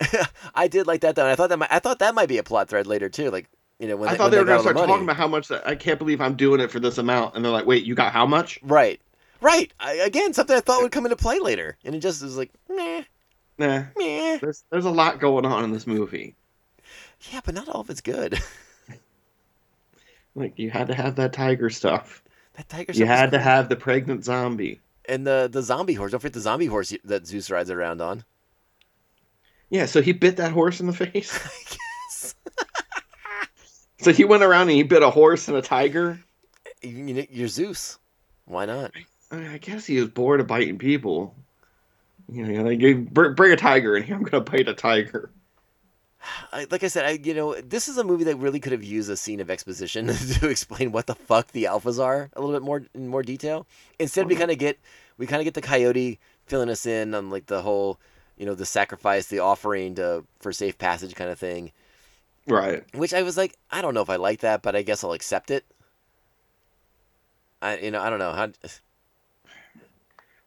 I 0.54 0.68
did 0.68 0.86
like 0.86 1.00
that 1.00 1.16
though. 1.16 1.22
And 1.22 1.30
I 1.32 1.34
thought 1.34 1.48
that 1.48 1.58
might, 1.58 1.72
I 1.72 1.80
thought 1.80 1.98
that 1.98 2.14
might 2.14 2.28
be 2.28 2.38
a 2.38 2.42
plot 2.44 2.68
thread 2.68 2.86
later 2.86 3.08
too. 3.08 3.30
Like 3.30 3.48
you 3.80 3.88
know 3.88 3.96
when 3.96 4.08
I 4.08 4.12
they, 4.12 4.18
thought 4.18 4.30
they 4.30 4.38
were 4.38 4.44
gonna 4.44 4.60
start 4.60 4.76
talking 4.76 5.02
about 5.02 5.16
how 5.16 5.26
much. 5.28 5.48
That, 5.48 5.66
I 5.66 5.74
can't 5.74 5.98
believe 5.98 6.20
I'm 6.20 6.36
doing 6.36 6.60
it 6.60 6.70
for 6.70 6.78
this 6.80 6.98
amount, 6.98 7.34
and 7.34 7.44
they're 7.44 7.52
like, 7.52 7.66
"Wait, 7.66 7.84
you 7.84 7.94
got 7.94 8.12
how 8.12 8.24
much?" 8.26 8.58
Right, 8.62 9.00
right. 9.40 9.72
I, 9.80 9.94
again, 9.94 10.32
something 10.32 10.56
I 10.56 10.60
thought 10.60 10.82
would 10.82 10.92
come 10.92 11.06
into 11.06 11.16
play 11.16 11.38
later, 11.40 11.76
and 11.84 11.94
it 11.94 12.00
just 12.00 12.22
was 12.22 12.36
like, 12.36 12.52
meh, 12.70 13.02
Nah, 13.58 13.84
meh. 13.96 14.38
there's 14.40 14.64
there's 14.70 14.84
a 14.84 14.90
lot 14.90 15.18
going 15.18 15.44
on 15.44 15.64
in 15.64 15.72
this 15.72 15.86
movie. 15.86 16.36
Yeah, 17.32 17.40
but 17.44 17.54
not 17.54 17.68
all 17.68 17.80
of 17.80 17.90
it's 17.90 18.00
good. 18.00 18.38
Like 20.36 20.58
you 20.58 20.70
had 20.70 20.86
to 20.88 20.94
have 20.94 21.16
that 21.16 21.32
tiger 21.32 21.68
stuff. 21.70 22.22
that 22.54 22.68
tiger. 22.68 22.92
You 22.92 22.94
stuff 22.94 23.08
was 23.08 23.18
had 23.18 23.30
to 23.32 23.38
have 23.40 23.68
the 23.68 23.74
pregnant 23.76 24.24
zombie. 24.24 24.80
and 25.08 25.26
the 25.26 25.48
the 25.50 25.62
zombie 25.62 25.94
horse. 25.94 26.12
Don't 26.12 26.20
forget 26.20 26.34
the 26.34 26.40
zombie 26.40 26.66
horse 26.66 26.92
that 27.04 27.26
Zeus 27.26 27.50
rides 27.50 27.70
around 27.70 28.00
on. 28.00 28.24
Yeah, 29.70 29.86
so 29.86 30.00
he 30.00 30.12
bit 30.12 30.36
that 30.36 30.52
horse 30.52 30.78
in 30.78 30.86
the 30.86 30.92
face. 31.04 31.34
I 31.44 31.48
guess. 31.70 32.34
So 33.98 34.12
he 34.12 34.24
went 34.24 34.44
around 34.44 34.62
and 34.68 34.72
he 34.72 34.82
bit 34.84 35.02
a 35.02 35.10
horse 35.10 35.48
and 35.48 35.56
a 35.56 35.62
tiger. 35.62 36.20
You- 36.82 36.90
you- 37.06 37.26
You're 37.30 37.48
Zeus. 37.48 37.98
Why 38.44 38.66
not? 38.66 38.92
I, 39.32 39.54
I 39.54 39.58
guess 39.58 39.84
he 39.86 39.98
was 39.98 40.10
bored 40.10 40.38
of 40.38 40.46
biting 40.46 40.78
people. 40.78 41.34
You 42.30 42.44
know, 42.46 42.62
like 42.62 43.34
bring 43.34 43.52
a 43.52 43.56
tiger 43.56 43.96
in 43.96 44.02
here. 44.04 44.14
I'm 44.14 44.22
gonna 44.22 44.44
bite 44.44 44.68
a 44.68 44.74
tiger. 44.74 45.30
I, 46.52 46.66
like 46.70 46.82
I 46.82 46.88
said, 46.88 47.04
I 47.04 47.10
you 47.22 47.34
know 47.34 47.60
this 47.60 47.88
is 47.88 47.98
a 47.98 48.04
movie 48.04 48.24
that 48.24 48.36
really 48.36 48.60
could 48.60 48.72
have 48.72 48.84
used 48.84 49.10
a 49.10 49.16
scene 49.16 49.40
of 49.40 49.50
exposition 49.50 50.06
to 50.40 50.48
explain 50.48 50.92
what 50.92 51.06
the 51.06 51.14
fuck 51.14 51.52
the 51.52 51.64
alphas 51.64 52.02
are 52.02 52.30
a 52.34 52.40
little 52.40 52.54
bit 52.54 52.64
more 52.64 52.82
in 52.94 53.08
more 53.08 53.22
detail. 53.22 53.66
Instead, 53.98 54.26
we 54.26 54.34
mm-hmm. 54.34 54.40
kind 54.40 54.50
of 54.50 54.58
get 54.58 54.78
we 55.18 55.26
kind 55.26 55.40
of 55.40 55.44
get 55.44 55.54
the 55.54 55.62
coyote 55.62 56.18
filling 56.46 56.70
us 56.70 56.86
in 56.86 57.14
on 57.14 57.30
like 57.30 57.46
the 57.46 57.62
whole 57.62 57.98
you 58.36 58.46
know 58.46 58.54
the 58.54 58.66
sacrifice, 58.66 59.26
the 59.26 59.38
offering 59.38 59.94
to 59.96 60.24
for 60.40 60.52
safe 60.52 60.78
passage 60.78 61.14
kind 61.14 61.30
of 61.30 61.38
thing. 61.38 61.72
Right. 62.46 62.84
Which 62.94 63.12
I 63.12 63.22
was 63.22 63.36
like, 63.36 63.56
I 63.70 63.82
don't 63.82 63.94
know 63.94 64.02
if 64.02 64.10
I 64.10 64.16
like 64.16 64.40
that, 64.40 64.62
but 64.62 64.76
I 64.76 64.82
guess 64.82 65.02
I'll 65.02 65.12
accept 65.12 65.50
it. 65.50 65.64
I 67.60 67.78
you 67.78 67.90
know 67.90 68.00
I 68.00 68.10
don't 68.10 68.18
know 68.18 68.32
how. 68.32 68.48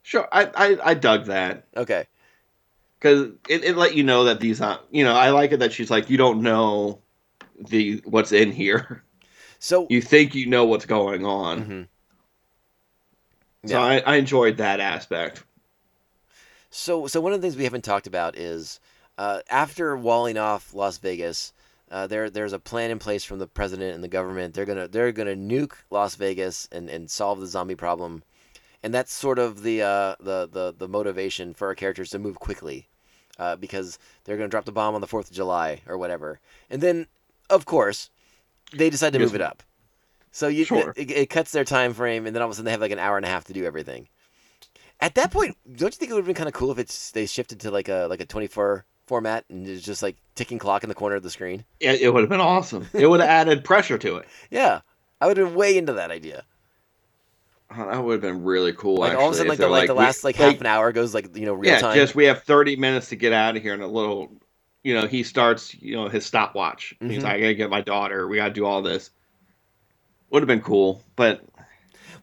Sure. 0.04 0.28
I 0.32 0.46
I, 0.56 0.78
I 0.84 0.94
dug 0.94 1.26
that 1.26 1.66
Okay, 1.76 2.06
because 3.00 3.32
it, 3.48 3.64
it 3.64 3.78
let 3.78 3.96
you 3.96 4.04
know 4.04 4.26
that 4.26 4.40
these 4.40 4.62
uh 4.62 4.78
you 4.92 5.04
know 5.04 5.14
I 5.14 5.30
like 5.30 5.52
it 5.52 5.60
that 5.60 5.74
she's 5.74 5.90
like 5.90 6.10
you 6.10 6.18
don't 6.18 6.42
know 6.42 7.00
the 7.70 8.02
what's 8.06 8.32
in 8.32 8.52
here. 8.52 9.04
so 9.60 9.88
You 9.90 10.02
think 10.02 10.36
you 10.36 10.46
know 10.46 10.66
what's 10.66 10.86
going 10.86 11.26
on. 11.26 11.66
Mhm. 11.66 11.88
So 13.66 13.80
I, 13.80 13.98
I 14.00 14.16
enjoyed 14.16 14.58
that 14.58 14.80
aspect. 14.80 15.44
So, 16.70 17.08
so 17.08 17.20
one 17.20 17.34
of 17.34 17.42
the 17.42 17.46
things 17.46 17.58
we 17.58 17.64
haven't 17.64 17.84
talked 17.84 18.08
about 18.08 18.38
is 18.38 18.80
uh, 19.18 19.42
after 19.50 19.98
walling 19.98 20.38
off 20.38 20.74
Las 20.74 20.98
Vegas, 20.98 21.52
uh, 21.92 22.08
there 22.08 22.30
there's 22.30 22.54
a 22.54 22.60
plan 22.60 22.92
in 22.92 23.00
place 23.00 23.24
from 23.24 23.40
the 23.40 23.48
president 23.48 23.96
and 23.96 24.04
the 24.04 24.08
government. 24.08 24.54
They're 24.54 24.66
gonna 24.66 24.88
they're 24.88 25.12
gonna 25.12 25.36
nuke 25.36 25.74
Las 25.90 26.16
Vegas 26.16 26.70
and, 26.72 26.90
and 26.90 27.10
solve 27.10 27.40
the 27.40 27.48
zombie 27.48 27.76
problem, 27.76 28.24
and 28.84 28.94
that's 28.94 29.12
sort 29.14 29.40
of 29.40 29.64
the 29.64 29.82
uh, 29.82 30.16
the, 30.20 30.48
the 30.52 30.74
the 30.78 30.88
motivation 30.88 31.54
for 31.54 31.68
our 31.68 31.76
characters 31.76 32.10
to 32.12 32.20
move 32.20 32.40
quickly, 32.40 32.88
uh, 33.38 33.56
because 33.56 34.00
they're 34.24 34.38
gonna 34.38 34.50
drop 34.50 34.66
the 34.66 34.72
bomb 34.72 34.96
on 34.96 35.02
the 35.02 35.08
Fourth 35.08 35.30
of 35.30 35.36
July 35.36 35.82
or 35.88 35.98
whatever, 35.98 36.40
and 36.70 36.82
then 36.82 37.08
of 37.50 37.66
course 37.66 38.10
they 38.74 38.90
decide 38.90 39.14
to 39.14 39.20
move 39.20 39.36
it 39.36 39.42
up. 39.42 39.64
So 40.32 40.48
you, 40.48 40.64
Sure. 40.64 40.94
it, 40.96 41.10
it 41.10 41.30
cuts 41.30 41.52
their 41.52 41.64
time 41.64 41.94
frame, 41.94 42.28
and 42.28 42.36
then 42.36 42.42
all 42.44 42.48
of 42.48 42.52
a 42.52 42.56
sudden 42.56 42.66
they 42.66 42.72
have 42.72 42.82
like 42.82 42.92
an 42.92 43.00
hour 43.00 43.18
and 43.18 43.26
a 43.26 43.30
half 43.30 43.46
to 43.46 43.54
do 43.54 43.66
everything. 43.66 44.08
At 45.02 45.16
that 45.16 45.32
point, 45.32 45.58
don't 45.76 45.94
you 45.94 45.98
think 45.98 46.12
it 46.12 46.14
would 46.14 46.20
have 46.22 46.26
been 46.28 46.36
kind 46.36 46.48
of 46.50 46.54
cool 46.54 46.72
if 46.72 46.78
it's 46.78 47.12
they 47.12 47.26
shifted 47.26 47.62
to 47.62 47.72
like 47.72 47.88
a 47.90 48.06
like 48.10 48.20
a 48.22 48.26
24 48.26 48.86
format 49.08 49.44
and 49.50 49.66
it's 49.68 49.84
just 49.84 50.04
like 50.04 50.18
ticking 50.36 50.60
clock 50.60 50.84
in 50.84 50.90
the 50.90 50.94
corner 50.96 51.16
of 51.16 51.24
the 51.24 51.30
screen? 51.32 51.64
It, 51.80 52.02
it 52.02 52.14
would 52.14 52.22
have 52.22 52.30
been 52.30 52.42
awesome. 52.42 52.88
It 52.94 53.08
would 53.08 53.22
have 53.22 53.30
added 53.30 53.64
pressure 53.64 53.98
to 53.98 54.18
it. 54.18 54.28
Yeah, 54.52 54.82
I 55.20 55.26
would 55.28 55.38
have 55.38 55.48
been 55.48 55.56
way 55.56 55.78
into 55.78 55.94
that 55.94 56.12
idea. 56.12 56.44
Oh, 57.72 57.86
that 57.90 58.04
would 58.04 58.14
have 58.14 58.22
been 58.22 58.44
really 58.44 58.74
cool. 58.74 58.98
Like 58.98 59.12
actually, 59.12 59.24
all 59.24 59.30
of 59.30 59.34
a 59.34 59.38
sudden, 59.38 59.50
like 59.50 59.58
the 59.58 59.64
they're 59.64 59.72
like 59.72 59.88
the 59.88 59.94
last 59.94 60.24
like 60.24 60.36
half 60.36 60.60
an 60.60 60.66
hour 60.66 60.92
goes 60.92 61.14
like 61.14 61.36
you 61.38 61.46
know 61.46 61.54
real 61.54 61.72
yeah, 61.72 61.80
time. 61.80 61.96
just 61.96 62.16
we 62.16 62.26
have 62.26 62.44
30 62.44 62.76
minutes 62.78 63.10
to 63.10 63.16
get 63.16 63.32
out 63.32 63.56
of 63.56 63.62
here 63.62 63.74
and 63.76 63.84
a 63.84 63.88
little, 63.88 64.32
you 64.84 64.96
know, 65.00 65.06
he 65.06 65.22
starts, 65.22 65.76
you 65.76 65.96
know, 65.96 66.08
his 66.10 66.26
stopwatch. 66.26 66.96
He's 67.00 67.20
Mhm. 67.20 67.24
like, 67.24 67.34
I 67.34 67.40
gotta 67.42 67.54
get 67.54 67.70
my 67.70 67.82
daughter. 67.82 68.28
We 68.28 68.38
gotta 68.38 68.54
do 68.54 68.66
all 68.66 68.82
this. 68.82 69.12
Would 70.32 70.42
have 70.42 70.48
been 70.48 70.62
cool, 70.62 71.04
but 71.16 71.44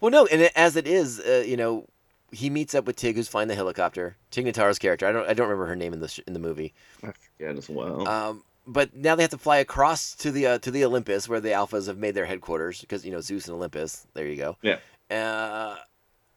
Well, 0.01 0.11
no, 0.11 0.27
and 0.27 0.51
as 0.57 0.77
it 0.77 0.87
is, 0.87 1.21
uh, 1.21 1.45
you 1.47 1.57
know, 1.57 1.87
he 2.33 2.51
meets 2.51 2.75
up 2.75 2.85
with 2.85 2.97
Tig, 2.97 3.17
who's 3.17 3.29
flying 3.29 3.49
the 3.49 3.55
helicopter. 3.55 4.17
Tig 4.31 4.47
Notaro's 4.47 4.79
character. 4.79 5.07
I 5.07 5.13
don't 5.13 5.29
I 5.29 5.33
don't 5.35 5.49
remember 5.49 5.67
her 5.67 5.77
name 5.77 5.93
in 5.93 6.01
the 6.01 6.09
sh- 6.09 6.21
in 6.27 6.33
the 6.33 6.39
movie. 6.41 6.75
I 7.03 7.13
forget 7.13 7.57
as 7.57 7.69
well. 7.69 8.07
Um, 8.09 8.43
but 8.67 8.95
now 8.97 9.15
they 9.15 9.23
have 9.23 9.31
to 9.31 9.39
fly 9.39 9.59
across 9.59 10.15
to 10.17 10.31
the 10.33 10.47
uh, 10.47 10.59
to 10.59 10.71
the 10.73 10.85
Olympus 10.85 11.29
where 11.29 11.41
the 11.41 11.51
Alphas 11.51 11.87
have 11.87 11.99
made 11.99 12.15
their 12.15 12.27
headquarters 12.27 12.81
because 12.81 13.05
you 13.05 13.13
know 13.13 13.21
Zeus 13.21 13.47
and 13.47 13.55
Olympus. 13.57 14.07
There 14.15 14.27
you 14.27 14.37
go. 14.37 14.57
Yeah. 14.63 14.79
Uh, 15.11 15.77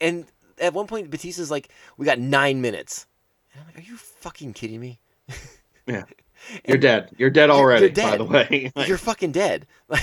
and 0.01 0.25
at 0.59 0.73
one 0.73 0.87
point, 0.87 1.09
Bautista's 1.09 1.49
like, 1.51 1.69
"We 1.97 2.05
got 2.05 2.19
nine 2.19 2.61
minutes." 2.61 3.05
And 3.53 3.61
I'm 3.61 3.67
like, 3.67 3.77
"Are 3.77 3.87
you 3.87 3.97
fucking 3.97 4.53
kidding 4.53 4.79
me? 4.79 4.99
yeah. 5.87 6.03
You're 6.67 6.77
dead. 6.77 7.09
You're 7.17 7.29
dead 7.29 7.49
already, 7.49 7.87
you're 7.87 7.91
dead. 7.93 8.11
by 8.11 8.17
the 8.17 8.23
way. 8.23 8.71
Like, 8.75 8.87
You're 8.87 8.97
fucking 8.97 9.31
dead." 9.33 9.67
Like, 9.89 10.01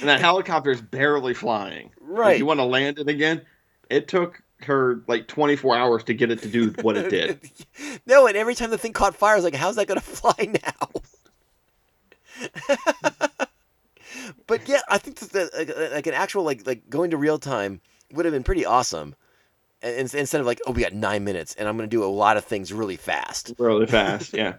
and 0.00 0.08
that 0.08 0.20
helicopter 0.20 0.70
is 0.70 0.80
barely 0.80 1.34
flying. 1.34 1.86
If 1.96 1.98
Right. 2.00 2.38
you 2.38 2.46
want 2.46 2.58
to 2.60 2.64
land 2.64 2.98
it 2.98 3.08
again, 3.08 3.42
it 3.90 4.08
took 4.08 4.42
her 4.62 5.02
like 5.06 5.26
24 5.28 5.76
hours 5.76 6.04
to 6.04 6.14
get 6.14 6.30
it 6.30 6.42
to 6.42 6.48
do 6.48 6.70
what 6.82 6.96
it 6.96 7.08
did. 7.10 7.40
no, 8.06 8.26
and 8.26 8.36
every 8.36 8.54
time 8.54 8.70
the 8.70 8.78
thing 8.78 8.92
caught 8.92 9.14
fire, 9.14 9.32
I 9.32 9.36
was 9.36 9.44
like, 9.44 9.54
"How's 9.54 9.76
that 9.76 9.86
gonna 9.86 10.00
fly 10.00 10.52
now?" 10.64 10.88
But 14.50 14.68
yeah, 14.68 14.80
I 14.88 14.98
think 14.98 15.18
that 15.20 15.54
like, 15.56 15.92
like 15.92 16.06
an 16.08 16.14
actual 16.14 16.42
like 16.42 16.66
like 16.66 16.90
going 16.90 17.12
to 17.12 17.16
real 17.16 17.38
time 17.38 17.80
would 18.12 18.24
have 18.24 18.34
been 18.34 18.42
pretty 18.42 18.66
awesome. 18.66 19.14
Instead 19.82 20.40
of 20.40 20.46
like, 20.46 20.60
"Oh, 20.66 20.72
we 20.72 20.82
got 20.82 20.92
nine 20.92 21.24
minutes, 21.24 21.54
and 21.54 21.66
I'm 21.66 21.76
gonna 21.76 21.88
do 21.88 22.04
a 22.04 22.06
lot 22.06 22.36
of 22.36 22.44
things 22.44 22.72
really 22.72 22.96
fast." 22.96 23.54
really 23.58 23.86
fast, 23.86 24.32
yeah. 24.34 24.56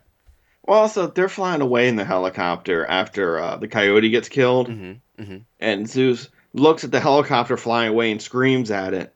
Well, 0.65 0.79
also, 0.79 1.07
they're 1.07 1.29
flying 1.29 1.61
away 1.61 1.89
in 1.89 1.95
the 1.97 2.05
helicopter 2.05 2.85
after 2.85 3.37
uh, 3.39 3.57
the 3.57 3.67
coyote 3.67 4.09
gets 4.09 4.29
killed. 4.29 4.69
Mm-hmm. 4.69 5.21
Mm-hmm. 5.21 5.37
and 5.59 5.87
Zeus 5.87 6.29
looks 6.53 6.83
at 6.83 6.89
the 6.89 6.99
helicopter 6.99 7.55
flying 7.55 7.89
away 7.89 8.11
and 8.11 8.19
screams 8.19 8.71
at 8.71 8.95
it, 8.95 9.13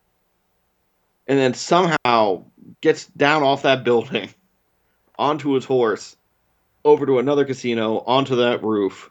and 1.26 1.39
then 1.39 1.55
somehow 1.55 2.43
gets 2.82 3.05
down 3.07 3.41
off 3.41 3.63
that 3.63 3.84
building, 3.84 4.30
onto 5.17 5.53
his 5.53 5.65
horse, 5.65 6.15
over 6.84 7.05
to 7.07 7.17
another 7.17 7.45
casino, 7.45 8.03
onto 8.05 8.36
that 8.36 8.61
roof, 8.61 9.09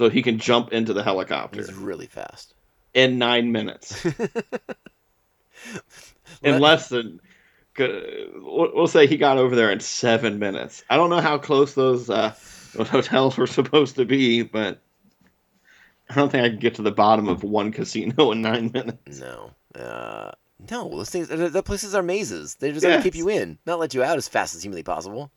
so 0.00 0.08
he 0.08 0.22
can 0.22 0.38
jump 0.38 0.72
into 0.72 0.94
the 0.94 1.02
helicopter 1.02 1.60
It's 1.60 1.72
really 1.74 2.06
fast. 2.06 2.54
in 2.94 3.18
nine 3.18 3.52
minutes, 3.52 4.02
in 6.42 6.52
Let- 6.52 6.60
less 6.60 6.88
than. 6.88 7.20
We'll 7.78 8.88
say 8.88 9.06
he 9.06 9.16
got 9.16 9.36
over 9.38 9.54
there 9.54 9.70
in 9.70 9.80
seven 9.80 10.38
minutes. 10.38 10.82
I 10.90 10.96
don't 10.96 11.08
know 11.10 11.20
how 11.20 11.36
close 11.38 11.74
those 11.74 12.08
uh, 12.10 12.34
those 12.74 12.88
hotels 12.88 13.36
were 13.36 13.46
supposed 13.58 13.96
to 13.96 14.04
be, 14.04 14.42
but 14.42 14.80
I 16.10 16.14
don't 16.14 16.30
think 16.32 16.44
I 16.44 16.50
could 16.50 16.60
get 16.60 16.74
to 16.76 16.82
the 16.82 16.90
bottom 16.90 17.28
of 17.28 17.42
one 17.42 17.72
casino 17.72 18.32
in 18.32 18.42
nine 18.42 18.70
minutes. 18.72 19.20
No. 19.20 19.50
Uh, 19.74 20.32
no, 20.70 20.88
those 20.90 21.10
things, 21.10 21.28
the 21.28 21.48
the 21.48 21.62
places 21.62 21.94
are 21.94 22.02
mazes. 22.02 22.56
They're 22.56 22.72
just 22.72 22.84
going 22.84 22.96
to 22.98 23.02
keep 23.02 23.14
you 23.14 23.28
in, 23.28 23.58
not 23.66 23.78
let 23.78 23.94
you 23.94 24.02
out 24.02 24.16
as 24.18 24.28
fast 24.28 24.54
as 24.54 24.62
humanly 24.62 24.82
possible. 24.82 25.30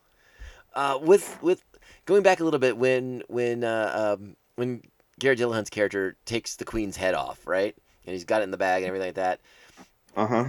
Uh, 0.73 0.99
with 1.01 1.37
with 1.41 1.63
going 2.05 2.23
back 2.23 2.39
a 2.39 2.43
little 2.43 2.59
bit, 2.59 2.77
when 2.77 3.23
when 3.27 3.63
uh, 3.63 4.17
um, 4.19 4.35
when 4.55 4.81
Garret 5.19 5.39
Dillahunt's 5.39 5.69
character 5.69 6.15
takes 6.25 6.55
the 6.55 6.65
queen's 6.65 6.97
head 6.97 7.13
off, 7.13 7.45
right, 7.47 7.75
and 8.05 8.13
he's 8.13 8.25
got 8.25 8.41
it 8.41 8.45
in 8.45 8.51
the 8.51 8.57
bag 8.57 8.83
and 8.83 8.87
everything 8.87 9.07
like 9.09 9.15
that. 9.15 9.39
Uh 10.15 10.27
huh. 10.27 10.45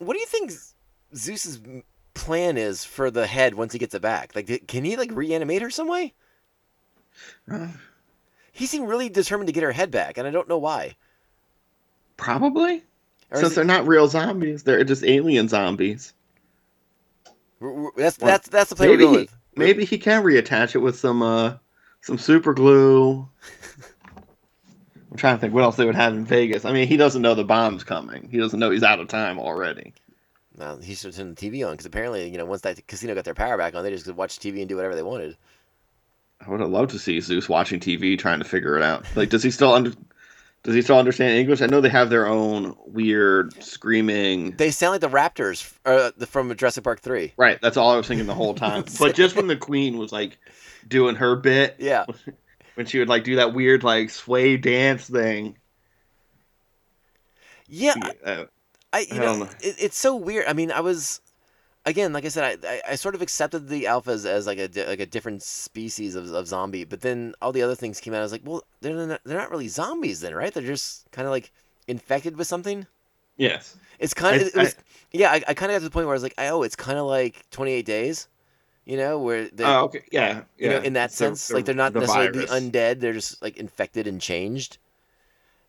What 0.00 0.14
do 0.14 0.20
you 0.20 0.26
think 0.26 0.52
Zeus's 1.14 1.60
plan 2.14 2.56
is 2.56 2.84
for 2.84 3.10
the 3.10 3.26
head 3.26 3.54
once 3.54 3.72
he 3.72 3.78
gets 3.78 3.94
it 3.94 4.02
back? 4.02 4.34
Like, 4.34 4.66
can 4.66 4.84
he 4.84 4.96
like 4.96 5.10
reanimate 5.12 5.62
her 5.62 5.70
some 5.70 5.88
way? 5.88 6.14
He 8.52 8.66
seemed 8.66 8.88
really 8.88 9.08
determined 9.08 9.46
to 9.48 9.52
get 9.52 9.62
her 9.62 9.72
head 9.72 9.90
back, 9.90 10.18
and 10.18 10.26
I 10.26 10.30
don't 10.30 10.48
know 10.48 10.58
why. 10.58 10.96
Probably. 12.16 12.82
Or 13.30 13.40
Since 13.40 13.54
they're 13.54 13.64
not 13.64 13.86
real 13.86 14.08
zombies, 14.08 14.62
they're 14.62 14.82
just 14.84 15.04
alien 15.04 15.48
zombies. 15.48 16.12
that's 17.96 18.16
that's 18.16 18.48
that's 18.48 18.70
the 18.70 18.76
play 18.76 18.88
we're 18.88 18.92
Maybe 18.94 19.04
going 19.04 19.14
he, 19.14 19.20
with. 19.20 19.36
maybe 19.56 19.84
he 19.84 19.98
can 19.98 20.22
reattach 20.22 20.74
it 20.74 20.78
with 20.78 20.98
some 20.98 21.22
uh 21.22 21.54
some 22.02 22.18
super 22.18 22.54
glue. 22.54 23.28
I'm 25.10 25.16
trying 25.16 25.36
to 25.36 25.40
think 25.40 25.54
what 25.54 25.62
else 25.64 25.76
they 25.76 25.86
would 25.86 25.94
have 25.94 26.12
in 26.12 26.24
Vegas. 26.24 26.64
I 26.64 26.72
mean, 26.72 26.86
he 26.86 26.96
doesn't 26.96 27.22
know 27.22 27.34
the 27.34 27.44
bomb's 27.44 27.84
coming. 27.84 28.28
He 28.30 28.38
doesn't 28.38 28.58
know 28.58 28.70
he's 28.70 28.82
out 28.82 29.00
of 29.00 29.08
time 29.08 29.38
already. 29.38 29.94
Well, 30.56 30.78
he 30.78 30.94
should 30.94 31.14
turn 31.14 31.34
the 31.34 31.50
TV 31.50 31.64
on 31.64 31.72
because 31.72 31.86
apparently, 31.86 32.28
you 32.28 32.36
know, 32.36 32.44
once 32.44 32.62
that 32.62 32.84
casino 32.88 33.14
got 33.14 33.24
their 33.24 33.34
power 33.34 33.56
back 33.56 33.74
on, 33.74 33.84
they 33.84 33.90
just 33.90 34.04
could 34.04 34.16
watch 34.16 34.38
TV 34.38 34.58
and 34.60 34.68
do 34.68 34.76
whatever 34.76 34.94
they 34.94 35.02
wanted. 35.02 35.36
I 36.44 36.50
would 36.50 36.60
have 36.60 36.70
loved 36.70 36.90
to 36.90 36.98
see 36.98 37.20
Zeus 37.20 37.48
watching 37.48 37.80
TV 37.80 38.18
trying 38.18 38.38
to 38.38 38.44
figure 38.44 38.76
it 38.76 38.82
out. 38.82 39.04
Like, 39.16 39.28
does 39.28 39.42
he 39.42 39.50
still 39.50 39.72
under? 39.72 39.92
Does 40.64 40.74
he 40.74 40.82
still 40.82 40.98
understand 40.98 41.38
English? 41.38 41.62
I 41.62 41.66
know 41.66 41.80
they 41.80 41.88
have 41.88 42.10
their 42.10 42.26
own 42.26 42.76
weird 42.84 43.60
screaming. 43.62 44.50
They 44.56 44.70
sound 44.72 44.92
like 44.92 45.00
the 45.00 45.08
Raptors 45.08 45.72
uh, 45.84 46.10
the- 46.16 46.26
from 46.26 46.54
Jurassic 46.56 46.84
Park 46.84 47.00
Three. 47.00 47.32
Right, 47.36 47.60
that's 47.62 47.76
all 47.76 47.90
I 47.92 47.96
was 47.96 48.08
thinking 48.08 48.26
the 48.26 48.34
whole 48.34 48.54
time. 48.54 48.84
but 48.98 49.14
just 49.14 49.36
when 49.36 49.46
the 49.46 49.56
Queen 49.56 49.96
was 49.98 50.12
like 50.12 50.38
doing 50.86 51.16
her 51.16 51.36
bit, 51.36 51.76
Yeah, 51.78 52.06
when 52.74 52.86
she 52.86 52.98
would 52.98 53.08
like 53.08 53.24
do 53.24 53.36
that 53.36 53.54
weird 53.54 53.82
like 53.84 54.10
sway 54.10 54.56
dance 54.56 55.08
thing. 55.08 55.58
yeah. 57.66 57.94
Uh, 58.24 58.44
I 58.92 59.00
you 59.10 59.16
I 59.18 59.18
know, 59.18 59.36
know. 59.36 59.50
It, 59.60 59.76
it's 59.78 59.98
so 59.98 60.16
weird. 60.16 60.46
I 60.46 60.52
mean, 60.52 60.72
I 60.72 60.80
was 60.80 61.20
again, 61.86 62.12
like 62.12 62.24
I 62.24 62.28
said, 62.28 62.60
I, 62.64 62.68
I, 62.68 62.82
I 62.90 62.94
sort 62.96 63.14
of 63.14 63.22
accepted 63.22 63.68
the 63.68 63.84
alphas 63.84 64.26
as 64.26 64.46
like 64.46 64.58
a 64.58 64.68
like 64.88 65.00
a 65.00 65.06
different 65.06 65.42
species 65.42 66.14
of, 66.14 66.32
of 66.32 66.46
zombie, 66.48 66.84
but 66.84 67.00
then 67.02 67.34
all 67.42 67.52
the 67.52 67.62
other 67.62 67.74
things 67.74 68.00
came 68.00 68.14
out. 68.14 68.20
I 68.20 68.22
was 68.24 68.32
like, 68.32 68.42
well, 68.44 68.64
they're 68.80 68.94
not, 68.94 69.20
they're 69.24 69.38
not 69.38 69.50
really 69.50 69.68
zombies 69.68 70.20
then, 70.20 70.34
right? 70.34 70.52
They're 70.54 70.62
just 70.64 71.10
kind 71.12 71.26
of 71.26 71.32
like 71.32 71.52
infected 71.88 72.36
with 72.38 72.46
something. 72.48 72.86
yes. 73.36 73.76
It's 73.98 74.14
kind 74.14 74.36
of 74.36 74.48
it 74.48 74.56
was, 74.56 74.76
yeah. 75.12 75.30
I, 75.32 75.42
I 75.48 75.54
kind 75.54 75.72
of 75.72 75.76
got 75.76 75.78
to 75.80 75.84
the 75.84 75.90
point 75.90 76.06
where 76.06 76.14
I 76.14 76.16
was 76.16 76.22
like, 76.22 76.34
oh, 76.38 76.62
it's 76.62 76.76
kind 76.76 76.98
of 76.98 77.06
like 77.06 77.48
Twenty 77.50 77.72
Eight 77.72 77.86
Days, 77.86 78.28
you 78.88 78.96
know, 78.96 79.20
where 79.20 79.48
they, 79.50 79.64
Oh, 79.64 79.84
okay. 79.84 80.02
Yeah. 80.10 80.42
you 80.58 80.68
know, 80.70 80.76
yeah. 80.78 80.82
in 80.82 80.94
that 80.94 81.12
sense, 81.12 81.46
the- 81.46 81.54
like 81.54 81.64
they're 81.66 81.74
not 81.74 81.92
the 81.92 82.00
necessarily 82.00 82.46
virus. 82.46 82.50
the 82.50 82.56
undead; 82.72 83.00
they're 83.00 83.12
just 83.12 83.40
like 83.40 83.56
infected 83.58 84.08
and 84.08 84.20
changed. 84.20 84.78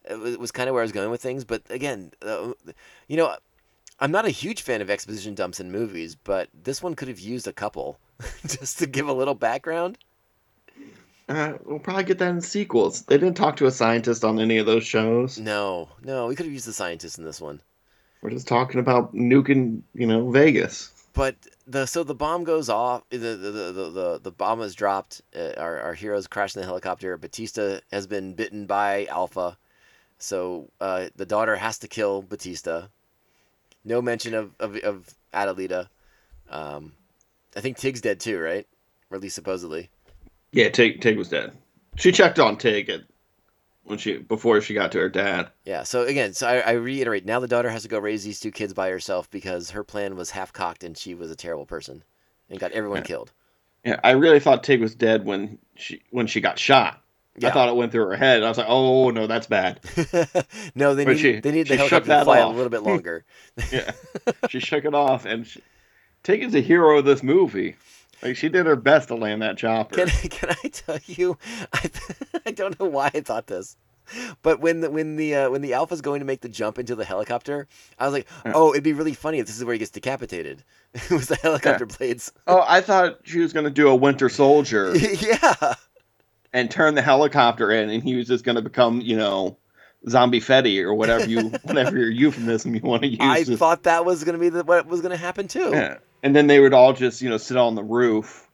It 0.09 0.17
was, 0.17 0.38
was 0.38 0.51
kind 0.51 0.67
of 0.70 0.74
where 0.74 0.82
I 0.82 0.86
was 0.86 0.91
going 0.93 1.11
with 1.11 1.22
things, 1.22 1.43
but 1.43 1.61
again, 1.70 2.11
uh, 2.26 2.53
you 3.07 3.17
know, 3.17 3.36
I'm 3.99 4.09
not 4.11 4.26
a 4.26 4.30
huge 4.30 4.61
fan 4.63 4.82
of 4.82 4.89
exposition 4.89 5.36
dumps 5.36 5.59
in 5.59 5.72
movies, 5.72 6.15
but 6.15 6.49
this 6.63 6.82
one 6.82 6.95
could 6.95 7.09
have 7.09 7.20
used 7.20 7.47
a 7.47 7.53
couple 7.53 7.99
just 8.47 8.80
to 8.80 8.88
give 8.88 9.07
a 9.09 9.13
little 9.13 9.36
background. 9.36 9.97
Uh, 11.28 11.53
we'll 11.65 11.78
probably 11.78 12.05
get 12.05 12.17
that 12.17 12.30
in 12.30 12.41
sequels. 12.41 13.03
They 13.03 13.17
didn't 13.17 13.38
talk 13.38 13.55
to 13.57 13.67
a 13.67 13.72
scientist 13.72 14.24
on 14.24 14.39
any 14.39 14.57
of 14.57 14.65
those 14.65 14.84
shows. 14.86 15.38
No, 15.38 15.89
no, 16.03 16.26
we 16.28 16.36
could 16.36 16.45
have 16.47 16.53
used 16.53 16.65
the 16.67 16.74
scientist 16.74 17.20
in 17.20 17.24
this 17.26 17.39
one. 17.39 17.61
We're 18.22 18.32
just 18.32 18.47
talking 18.47 18.80
about 18.80 19.13
nuking, 19.13 19.82
you 19.93 20.07
know, 20.07 20.32
Vegas. 20.32 20.91
But 21.14 21.36
the 21.68 21.86
so 21.86 22.03
the 22.03 22.16
bomb 22.16 22.43
goes 22.43 22.70
off. 22.70 23.03
The 23.10 23.18
the 23.18 23.51
the 23.51 23.89
the, 23.89 24.20
the, 24.24 24.32
bomb 24.32 24.62
is 24.62 24.76
dropped. 24.76 25.22
Uh, 25.36 25.53
our 25.57 25.80
our 25.80 25.93
heroes 25.93 26.28
crash 26.28 26.55
in 26.55 26.62
the 26.62 26.66
helicopter. 26.66 27.18
Bautista 27.18 27.82
has 27.91 28.07
been 28.07 28.34
bitten 28.34 28.66
by 28.66 29.05
Alpha, 29.07 29.57
so 30.18 30.70
uh, 30.80 31.07
the 31.16 31.26
daughter 31.26 31.55
has 31.55 31.80
to 31.80 31.88
kill 31.88 32.22
Bautista. 32.22 32.89
No 33.84 34.01
mention 34.01 34.34
of 34.34 34.53
of, 34.60 34.76
of 34.78 35.14
Adelita. 35.34 35.89
Um, 36.49 36.93
I 37.55 37.62
think 37.62 37.78
Tig's 37.78 38.01
dead 38.01 38.20
too, 38.20 38.39
right? 38.39 38.68
Or 39.10 39.18
at 39.18 39.22
least 39.22 39.36
supposedly. 39.36 39.89
Yeah, 40.51 40.70
Tig, 40.70 41.01
Tig 41.01 41.18
was 41.18 41.30
dead. 41.30 41.55
She 41.97 42.12
checked 42.12 42.39
on 42.39 42.57
Tig 42.57 42.89
at, 42.89 43.01
when 43.90 43.98
she 44.00 44.18
before 44.18 44.62
she 44.62 44.74
got 44.74 44.92
to 44.94 45.00
her 45.00 45.10
dad. 45.10 45.50
Yeah. 45.66 45.84
So 45.84 46.04
again, 46.04 46.34
so 46.34 46.48
I, 46.48 46.60
I 46.60 46.72
reiterate. 46.74 47.26
Now 47.26 47.40
the 47.40 47.48
daughter 47.48 47.70
has 47.70 47.84
to 47.84 47.90
go 47.90 48.00
raise 48.00 48.24
these 48.24 48.40
two 48.40 48.52
kids 48.52 48.74
by 48.74 48.90
herself 48.90 49.30
because 49.32 49.72
her 49.72 49.84
plan 49.84 50.16
was 50.16 50.30
half 50.32 50.54
cocked 50.54 50.84
and 50.84 50.98
she 50.98 51.16
was 51.16 51.32
a 51.32 51.36
terrible 51.36 51.66
person 51.66 52.04
and 52.50 52.60
got 52.60 52.72
everyone 52.72 53.00
Yeah. 53.00 53.04
killed. 53.04 53.32
Yeah, 53.86 54.00
I 54.04 54.12
really 54.12 54.40
thought 54.40 54.64
Tig 54.64 54.82
was 54.82 54.94
dead 54.94 55.26
when 55.26 55.58
she 55.76 56.02
when 56.12 56.28
she 56.28 56.42
got 56.42 56.60
shot. 56.60 57.02
Yeah. 57.38 57.48
I 57.48 57.52
thought 57.52 57.70
it 57.70 57.76
went 57.76 57.92
through 57.94 58.08
her 58.08 58.18
head. 58.18 58.44
I 58.44 58.50
was 58.50 58.58
like, 58.58 58.68
oh 58.70 59.10
no, 59.12 59.26
that's 59.26 59.48
bad. 59.48 59.80
no, 60.76 60.94
they 60.94 61.06
But 61.06 61.14
need 61.14 61.20
she- 61.20 61.40
they 61.40 61.52
need 61.52 61.68
the 61.68 61.78
helicopter 61.78 62.04
to 62.06 62.10
that 62.10 62.24
fly 62.26 62.40
a 62.40 62.50
little 62.50 62.70
bit 62.70 62.84
longer. 62.92 63.24
Yeah, 63.72 63.92
she 64.50 64.60
shook 64.60 64.84
it 64.86 64.94
off, 64.94 65.26
and 65.26 65.48
she, 65.48 65.62
Tig 66.24 66.44
is 66.44 66.54
a 66.54 66.60
hero 66.60 67.00
of 67.00 67.06
this 67.06 67.24
movie. 67.24 67.76
Like 68.22 68.36
she 68.36 68.49
did 68.49 68.65
her 68.65 68.76
best 68.76 69.07
to 69.09 69.15
land 69.15 69.41
that 69.41 69.57
chopper. 69.57 69.95
Can 69.95 70.09
I, 70.09 70.28
can 70.28 70.55
I 70.63 70.67
tell 70.70 70.99
you? 71.05 71.38
I, 71.74 71.89
I 72.45 72.51
don't 72.51 72.80
know 72.80 72.88
why 72.88 73.11
I 73.13 73.22
thought 73.22 73.47
this, 73.47 73.78
but 74.41 74.59
when 74.59 74.82
the 74.82 74.89
when 74.89 75.15
the 75.15 75.36
uh, 75.36 75.49
when 75.49 75.61
the 75.61 75.74
alpha's 75.74 76.01
going 76.01 76.20
to 76.20 76.26
make 76.26 76.41
the 76.41 76.49
jump 76.49 76.80
into 76.80 76.95
the 76.95 77.05
helicopter, 77.05 77.67
I 77.97 78.05
was 78.05 78.13
like, 78.13 78.28
oh, 78.45 78.72
it'd 78.72 78.84
be 78.84 78.93
really 78.93 79.13
funny 79.13 79.39
if 79.39 79.47
this 79.47 79.57
is 79.57 79.63
where 79.63 79.74
he 79.74 79.80
gets 79.80 79.91
decapitated. 79.91 80.63
it 80.93 81.11
was 81.11 81.28
the 81.28 81.36
helicopter 81.36 81.86
blades. 81.86 82.32
Oh, 82.47 82.63
I 82.67 82.82
thought 82.82 83.20
she 83.24 83.39
was 83.39 83.53
going 83.53 83.65
to 83.65 83.72
do 83.72 83.88
a 83.88 83.95
Winter 83.95 84.30
Soldier 84.30 84.95
yeah, 84.95 85.76
and 86.53 86.70
turn 86.70 86.95
the 86.95 87.01
helicopter 87.01 87.72
in, 87.72 87.89
and 87.89 88.03
he 88.03 88.15
was 88.15 88.28
just 88.28 88.43
going 88.43 88.55
to 88.55 88.61
become, 88.61 89.01
you 89.01 89.15
know, 89.15 89.57
zombie 90.08 90.39
Fetty 90.39 90.82
or 90.84 90.93
whatever 90.93 91.28
you, 91.28 91.50
whatever 91.64 91.97
your 91.97 92.10
euphemism 92.10 92.76
you 92.76 92.82
want 92.82 93.02
to 93.04 93.10
use. 93.10 93.20
I 93.22 93.43
thought 93.43 93.84
that 93.84 94.06
was 94.06 94.24
gonna 94.24 94.38
be 94.38 94.50
the, 94.50 94.64
what 94.64 94.88
was 94.88 95.02
gonna 95.02 95.18
happen 95.18 95.47
too. 95.47 95.72
Yeah. 95.72 95.97
And 96.24 96.36
then 96.36 96.47
they 96.47 96.60
would 96.60 96.74
all 96.74 96.93
just, 96.93 97.22
you 97.22 97.30
know, 97.30 97.38
sit 97.38 97.58
on 97.58 97.76
the 97.76 97.84
roof 97.84 98.45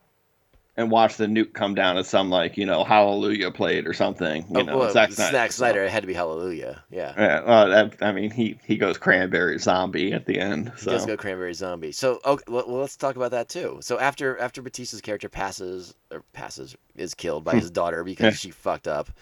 and 0.77 0.91
watch 0.91 1.15
the 1.15 1.25
nuke 1.25 1.53
come 1.53 1.73
down 1.73 1.97
at 1.97 2.05
some 2.05 2.29
like, 2.29 2.57
you 2.57 2.65
know, 2.65 2.83
Hallelujah 2.83 3.49
played 3.49 3.87
or 3.87 3.93
something. 3.93 4.43
You 4.49 4.59
Oh, 4.59 4.61
know, 4.63 4.77
well, 4.79 4.91
Zack 4.91 5.11
Zack 5.13 5.29
Snyder. 5.31 5.51
Snyder, 5.53 5.83
it 5.85 5.89
had 5.89 6.03
to 6.03 6.07
be 6.07 6.13
Hallelujah. 6.13 6.83
Yeah. 6.91 7.13
Yeah, 7.17 7.43
well, 7.45 7.69
that, 7.69 7.95
I 8.01 8.11
mean, 8.11 8.29
he 8.29 8.59
he 8.65 8.75
goes 8.77 8.97
cranberry 8.97 9.57
zombie 9.57 10.11
at 10.13 10.25
the 10.25 10.37
end. 10.37 10.73
He 10.75 10.81
So 10.81 10.91
does 10.91 11.05
go 11.05 11.15
cranberry 11.15 11.53
zombie. 11.53 11.91
So 11.93 12.19
okay, 12.25 12.43
well, 12.47 12.65
well, 12.67 12.81
let's 12.81 12.97
talk 12.97 13.15
about 13.15 13.31
that 13.31 13.47
too. 13.49 13.77
So 13.81 13.97
after 13.99 14.37
after 14.37 14.61
Bautista's 14.61 15.01
character 15.01 15.29
passes 15.29 15.95
or 16.11 16.23
passes 16.33 16.75
is 16.95 17.13
killed 17.13 17.43
by 17.45 17.53
his 17.55 17.71
daughter 17.71 18.03
because 18.03 18.25
Yeah. 18.25 18.31
she 18.31 18.51
fucked 18.51 18.87
up. 18.87 19.09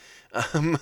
Um, 0.55 0.79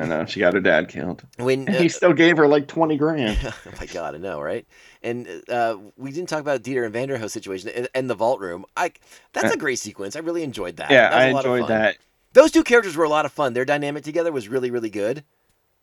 I 0.00 0.06
know 0.06 0.24
she 0.24 0.40
got 0.40 0.54
her 0.54 0.60
dad 0.60 0.88
killed. 0.88 1.22
when 1.38 1.68
And 1.68 1.76
he 1.76 1.88
still 1.88 2.12
gave 2.12 2.36
her 2.38 2.48
like 2.48 2.66
twenty 2.68 2.96
grand. 2.96 3.38
oh 3.44 3.72
my 3.78 3.86
god, 3.86 4.14
I 4.14 4.18
know, 4.18 4.40
right? 4.40 4.66
And 5.02 5.28
uh, 5.48 5.76
we 5.96 6.10
didn't 6.12 6.28
talk 6.28 6.40
about 6.40 6.62
Dieter 6.62 6.84
and 6.86 6.94
Vanderohe 6.94 7.30
situation 7.30 7.68
and, 7.70 7.88
and 7.94 8.08
the 8.10 8.14
vault 8.14 8.40
room. 8.40 8.64
I 8.76 8.92
that's 9.32 9.52
a 9.52 9.58
great 9.58 9.78
sequence. 9.78 10.16
I 10.16 10.20
really 10.20 10.42
enjoyed 10.42 10.76
that. 10.78 10.90
yeah, 10.90 11.10
That 11.10 11.18
I 11.18 11.26
a 11.26 11.32
lot 11.32 11.44
of 11.44 11.52
enjoyed 11.52 11.68
that. 11.68 11.96
Those 12.32 12.50
two 12.52 12.62
characters 12.64 12.96
were 12.96 13.04
a 13.04 13.08
lot 13.08 13.26
of 13.26 13.32
fun. 13.32 13.52
Their 13.54 13.64
dynamic 13.64 14.04
together 14.04 14.30
was 14.32 14.48
really, 14.48 14.70
really 14.70 14.90
good. 14.90 15.24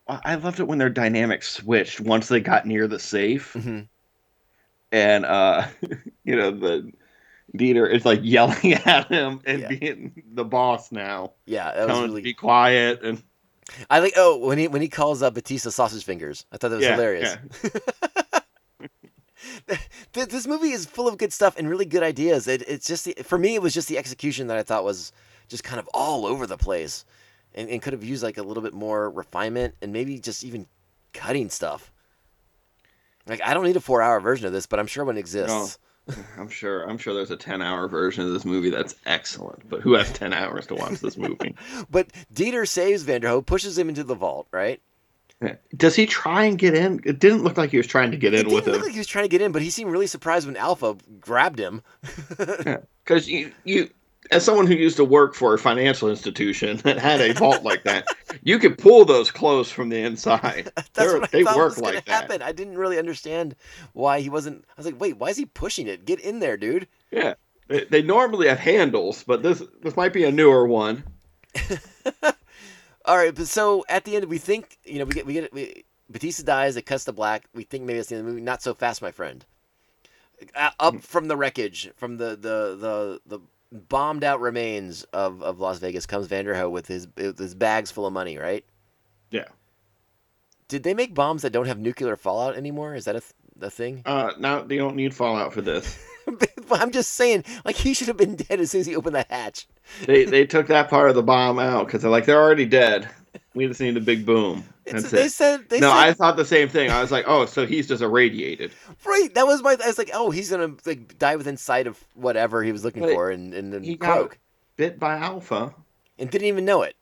I 0.07 0.35
loved 0.35 0.61
it 0.61 0.67
when 0.67 0.77
their 0.77 0.89
dynamic 0.89 1.43
switched 1.43 1.99
once 1.99 2.29
they 2.29 2.39
got 2.39 2.65
near 2.65 2.87
the 2.87 2.97
safe, 2.97 3.53
Mhm. 3.53 3.89
and 4.91 5.25
uh, 5.25 5.67
you 6.23 6.35
know 6.35 6.51
the 6.51 6.91
Dieter 7.55 7.91
is 7.91 8.05
like 8.05 8.19
yelling 8.23 8.73
at 8.73 9.07
him 9.09 9.41
and 9.45 9.61
Yeah. 9.63 9.67
being 9.67 10.23
the 10.31 10.45
boss 10.45 10.91
now, 10.91 11.33
Yeah, 11.45 11.71
that 11.73 11.87
was 11.87 11.87
telling 11.87 12.03
him 12.03 12.07
to 12.09 12.13
really. 12.13 12.21
be 12.21 12.33
quiet 12.33 13.01
and 13.03 13.21
I 13.89 13.99
like. 13.99 14.13
Oh, 14.15 14.37
when 14.37 14.57
he 14.57 14.67
when 14.67 14.81
he 14.81 14.87
calls 14.87 15.21
up 15.21 15.33
Bautista 15.33 15.71
sausage 15.71 16.03
fingers, 16.03 16.45
I 16.51 16.57
thought 16.57 16.69
that 16.69 16.77
was 16.77 16.85
Yeah, 16.85 16.93
hilarious. 16.93 17.37
Th- 20.13 20.27
this 20.27 20.47
movie 20.47 20.71
is 20.71 20.85
full 20.85 21.07
of 21.07 21.17
good 21.17 21.31
stuff 21.33 21.57
and 21.57 21.69
really 21.69 21.85
good 21.85 22.03
ideas. 22.03 22.47
It, 22.47 22.63
it's 22.67 22.87
just 22.87 23.05
the, 23.05 23.13
for 23.23 23.37
me, 23.37 23.55
it 23.55 23.61
was 23.61 23.73
just 23.73 23.87
the 23.87 23.97
execution 23.97 24.47
that 24.47 24.57
I 24.57 24.63
thought 24.63 24.83
was 24.83 25.11
just 25.47 25.63
kind 25.63 25.79
of 25.79 25.87
all 25.93 26.25
over 26.25 26.47
the 26.47 26.57
place, 26.57 27.05
and, 27.53 27.69
and 27.69 27.81
could 27.81 27.93
have 27.93 28.03
used 28.03 28.23
like 28.23 28.37
a 28.37 28.43
little 28.43 28.63
bit 28.63 28.73
more 28.73 29.09
refinement 29.09 29.75
and 29.81 29.91
maybe 29.93 30.19
just 30.19 30.43
even 30.43 30.65
cutting 31.13 31.49
stuff. 31.49 31.91
Like 33.27 33.41
I 33.43 33.53
don't 33.53 33.65
need 33.65 33.75
a 33.75 33.81
four-hour 33.81 34.19
version 34.21 34.47
of 34.47 34.53
this, 34.53 34.65
but 34.65 34.79
I'm 34.79 34.87
sure 34.87 35.03
one 35.05 35.17
exists. 35.17 35.77
I'm 36.37 36.49
sure 36.49 36.83
I'm 36.83 36.97
sure 36.97 37.13
there's 37.13 37.31
a 37.31 37.37
10 37.37 37.61
hour 37.61 37.87
version 37.87 38.25
of 38.25 38.33
this 38.33 38.45
movie 38.45 38.69
that's 38.69 38.95
excellent, 39.05 39.67
but 39.69 39.81
who 39.81 39.93
has 39.93 40.11
10 40.13 40.33
hours 40.33 40.67
to 40.67 40.75
watch 40.75 40.99
this 40.99 41.17
movie? 41.17 41.55
But 41.89 42.09
Dieter 42.33 42.67
saves 42.67 43.03
Vanderohe, 43.03 43.45
pushes 43.45 43.77
him 43.77 43.89
into 43.89 44.03
the 44.03 44.15
vault. 44.15 44.47
Right? 44.51 44.81
Does 45.75 45.95
he 45.95 46.07
try 46.07 46.45
and 46.45 46.57
get 46.57 46.73
in? 46.73 46.99
It 47.05 47.19
didn't 47.19 47.43
look 47.43 47.57
like 47.57 47.69
he 47.69 47.77
was 47.77 47.85
trying 47.85 48.09
to 48.11 48.17
get 48.17 48.33
It 48.33 48.39
in 48.39 48.45
didn't 48.45 48.55
with 48.55 48.67
look 48.67 48.81
like 48.83 48.93
he 48.93 48.97
was 48.97 49.07
trying 49.07 49.25
to 49.25 49.29
get 49.29 49.41
in, 49.41 49.51
but 49.51 49.61
he 49.61 49.69
seemed 49.69 49.91
really 49.91 50.07
surprised 50.07 50.47
when 50.47 50.57
Alpha 50.57 50.97
grabbed 51.19 51.59
him. 51.59 51.83
Because 52.29 53.29
you, 53.29 53.51
you, 53.63 53.91
as 54.31 54.43
someone 54.43 54.67
who 54.67 54.73
used 54.75 54.97
to 54.97 55.05
work 55.05 55.33
for 55.35 55.53
a 55.53 55.57
financial 55.59 56.09
institution 56.09 56.77
that 56.83 56.97
had 56.97 57.21
a 57.21 57.33
vault 57.33 57.63
like 57.63 57.83
that, 57.83 58.07
you 58.43 58.59
could 58.59 58.77
pull 58.77 59.05
those 59.05 59.31
closed 59.31 59.71
from 59.71 59.89
the 59.89 59.97
inside. 59.99 60.71
That's 60.75 60.89
They're- 60.93 61.19
what 61.19 61.29
I 61.33 61.37
they 61.37 61.43
work 61.43 61.77
like 61.77 62.05
that. 62.05 62.09
happen. 62.09 62.41
I 62.41 62.51
didn't 62.51 62.77
really 62.77 62.97
understand 62.99 63.55
why 63.93 64.19
he 64.21 64.29
wasn't. 64.29 64.65
I 64.69 64.73
was 64.77 64.85
like, 64.85 64.99
wait, 64.99 65.17
why 65.17 65.29
is 65.29 65.37
he 65.37 65.45
pushing 65.45 65.87
it? 65.87 66.05
Get 66.05 66.19
in 66.19 66.39
there, 66.39 66.57
dude. 66.57 66.87
Yeah, 67.11 67.35
they, 67.67 67.85
they 67.85 68.01
normally 68.01 68.47
have 68.47 68.59
handles, 68.59 69.23
but 69.23 69.43
this 69.43 69.61
this 69.81 69.95
might 69.95 70.13
be 70.13 70.23
a 70.23 70.31
newer 70.31 70.65
one. 70.67 71.03
All 73.05 73.17
right, 73.17 73.33
but 73.33 73.47
so 73.47 73.85
at 73.87 74.03
the 74.03 74.15
end, 74.17 74.25
we 74.25 74.37
think 74.37 74.77
you 74.83 74.99
know 74.99 75.05
we 75.05 75.13
get 75.13 75.25
we 75.25 75.33
get 75.33 75.53
we, 75.53 75.85
Bautista 76.09 76.43
dies. 76.43 76.75
It 76.75 76.85
cuts 76.85 77.05
to 77.05 77.13
black. 77.13 77.45
We 77.53 77.63
think 77.63 77.85
maybe 77.85 77.99
it's 77.99 78.09
the 78.09 78.15
end 78.15 78.21
of 78.21 78.25
the 78.27 78.31
movie. 78.33 78.43
Not 78.43 78.61
so 78.61 78.73
fast, 78.73 79.01
my 79.01 79.11
friend. 79.11 79.45
Uh, 80.55 80.69
up 80.79 81.01
from 81.01 81.27
the 81.29 81.37
wreckage, 81.37 81.89
from 81.95 82.17
the 82.17 82.31
the 82.31 82.75
the 82.75 83.21
the 83.25 83.39
bombed 83.71 84.23
out 84.23 84.39
remains 84.39 85.03
of, 85.13 85.41
of 85.41 85.59
Las 85.59 85.79
Vegas 85.79 86.05
comes 86.05 86.27
Vanderohe 86.27 86.69
with 86.69 86.87
his 86.87 87.07
with 87.15 87.37
his 87.37 87.55
bags 87.55 87.91
full 87.91 88.05
of 88.05 88.13
money. 88.13 88.37
Right? 88.37 88.65
Yeah. 89.31 89.45
Did 90.67 90.83
they 90.83 90.93
make 90.93 91.13
bombs 91.13 91.43
that 91.43 91.51
don't 91.51 91.67
have 91.67 91.79
nuclear 91.79 92.17
fallout 92.17 92.55
anymore? 92.57 92.93
Is 92.93 93.05
that 93.05 93.15
a, 93.15 93.21
th- 93.21 93.33
a 93.61 93.69
thing? 93.69 94.01
Uh, 94.05 94.33
now 94.37 94.61
they 94.61 94.77
don't 94.77 94.95
need 94.95 95.15
Fallout 95.15 95.53
for 95.53 95.61
this. 95.61 95.97
I'm 96.71 96.91
just 96.91 97.11
saying, 97.11 97.45
like 97.63 97.77
he 97.77 97.93
should 97.93 98.09
have 98.09 98.17
been 98.17 98.35
dead 98.35 98.59
as 98.59 98.71
soon 98.71 98.81
as 98.81 98.87
he 98.87 98.95
opened 98.95 99.15
that 99.15 99.31
hatch. 99.31 99.67
They 100.05 100.25
they 100.25 100.45
took 100.45 100.67
that 100.67 100.89
part 100.89 101.09
of 101.09 101.15
the 101.15 101.23
bomb 101.23 101.59
out 101.59 101.85
because 101.85 102.01
they're 102.01 102.11
like 102.11 102.25
they're 102.25 102.41
already 102.41 102.65
dead. 102.65 103.09
We 103.57 103.67
just 103.67 103.81
need 103.81 103.97
a 103.97 104.01
big 104.01 104.25
boom. 104.25 104.63
It's- 104.85 105.01
That's 105.03 105.11
they 105.11 105.25
it. 105.25 105.31
said 105.31 105.69
they 105.69 105.79
no, 105.79 105.89
said 105.89 105.97
I 105.97 106.13
thought 106.13 106.37
the 106.37 106.45
same 106.45 106.69
thing. 106.69 106.89
I 106.91 107.01
was 107.01 107.11
like, 107.11 107.25
oh, 107.27 107.45
so 107.45 107.65
he's 107.65 107.87
just 107.87 108.01
irradiated. 108.01 108.71
right. 109.05 109.29
That 109.33 109.45
was 109.47 109.61
my. 109.61 109.75
I 109.83 109.87
was 109.87 109.97
like, 109.97 110.11
oh, 110.13 110.31
he's 110.31 110.49
gonna 110.49 110.75
like 110.85 111.17
die 111.19 111.35
within 111.35 111.57
sight 111.57 111.87
of 111.87 112.01
whatever 112.15 112.63
he 112.63 112.71
was 112.71 112.85
looking 112.85 113.01
But 113.01 113.13
for, 113.13 113.29
and 113.31 113.53
and 113.53 113.73
then 113.73 113.83
he 113.83 113.95
got- 113.95 114.37
bit 114.77 114.99
by 114.99 115.17
Alpha. 115.17 115.73
and 116.19 116.29
didn't 116.29 116.47
even 116.47 116.63
know 116.65 116.83
it. 116.83 116.95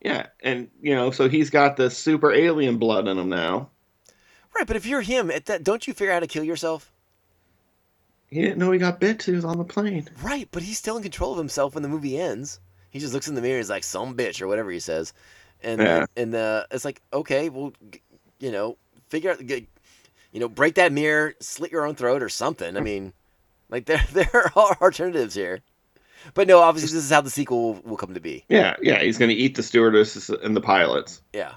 Yeah, 0.00 0.26
and 0.42 0.68
you 0.80 0.94
know, 0.94 1.10
so 1.10 1.28
he's 1.28 1.50
got 1.50 1.76
the 1.76 1.90
super 1.90 2.32
alien 2.32 2.78
blood 2.78 3.06
in 3.06 3.18
him 3.18 3.28
now. 3.28 3.68
Right, 4.56 4.66
but 4.66 4.74
if 4.76 4.86
you're 4.86 5.02
him, 5.02 5.30
at 5.30 5.46
that, 5.46 5.62
don't 5.62 5.86
you 5.86 5.92
figure 5.94 6.10
out 6.12 6.16
how 6.16 6.20
to 6.20 6.26
kill 6.26 6.42
yourself? 6.42 6.90
He 8.28 8.40
didn't 8.42 8.58
know 8.58 8.70
he 8.72 8.78
got 8.78 8.98
bit 9.00 9.22
he 9.22 9.32
was 9.32 9.44
on 9.44 9.58
the 9.58 9.64
plane. 9.64 10.08
Right, 10.22 10.48
but 10.50 10.62
he's 10.62 10.78
still 10.78 10.96
in 10.96 11.02
control 11.02 11.32
of 11.32 11.38
himself 11.38 11.74
when 11.74 11.82
the 11.82 11.88
movie 11.88 12.18
ends. 12.18 12.60
He 12.90 12.98
just 12.98 13.12
looks 13.12 13.28
in 13.28 13.34
the 13.34 13.40
mirror, 13.42 13.58
he's 13.58 13.70
like, 13.70 13.84
"Some 13.84 14.16
bitch" 14.16 14.40
or 14.40 14.48
whatever 14.48 14.70
he 14.70 14.80
says, 14.80 15.12
and 15.62 15.80
Yeah. 15.80 16.06
and 16.16 16.34
uh, 16.34 16.64
it's 16.70 16.84
like, 16.84 17.00
okay, 17.12 17.48
well, 17.48 17.72
you 18.38 18.50
know, 18.50 18.76
figure 19.08 19.30
out, 19.32 19.40
you 19.40 19.66
know, 20.40 20.48
break 20.48 20.74
that 20.76 20.92
mirror, 20.92 21.34
slit 21.40 21.72
your 21.72 21.86
own 21.86 21.94
throat 21.94 22.22
or 22.22 22.28
something. 22.28 22.76
I 22.76 22.80
mean, 22.80 23.12
like 23.68 23.84
there 23.86 24.04
there 24.12 24.30
are 24.56 24.76
alternatives 24.80 25.34
here, 25.34 25.60
but 26.34 26.46
no, 26.48 26.60
obviously 26.60 26.94
this 26.96 27.04
is 27.04 27.10
how 27.10 27.20
the 27.20 27.30
sequel 27.30 27.74
will, 27.74 27.80
will 27.82 27.96
come 27.96 28.14
to 28.14 28.20
be. 28.20 28.44
Yeah, 28.48 28.76
yeah, 28.82 29.00
he's 29.02 29.18
gonna 29.18 29.32
eat 29.32 29.54
the 29.56 29.62
stewardesses 29.62 30.30
and 30.30 30.56
the 30.56 30.60
pilots. 30.60 31.22
Yeah, 31.32 31.54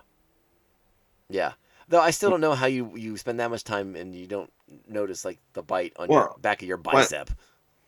yeah. 1.30 1.54
Though 1.90 2.00
I 2.02 2.12
still 2.12 2.30
don't 2.30 2.42
know 2.42 2.54
how 2.56 2.66
you 2.68 2.96
you 2.96 3.18
spend 3.18 3.40
that 3.40 3.50
much 3.52 3.64
time 3.64 3.96
and 3.96 4.16
you 4.16 4.26
don't 4.28 4.52
notice 4.88 5.26
like 5.26 5.40
the 5.54 5.62
bite 5.62 5.94
on 5.98 6.10
your 6.10 6.36
back 6.42 6.62
of 6.62 6.68
your 6.68 6.78
bicep. 6.78 7.30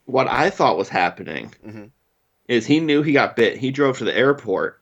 What 0.06 0.28
I 0.28 0.50
thought 0.52 0.78
was 0.78 0.90
happening 0.90 1.54
Mhm. 1.66 1.90
is 2.48 2.66
he 2.68 2.80
knew 2.80 3.02
he 3.02 3.14
got 3.14 3.36
bit. 3.36 3.58
He 3.58 3.72
drove 3.72 3.98
to 3.98 4.04
the 4.04 4.16
airport. 4.16 4.80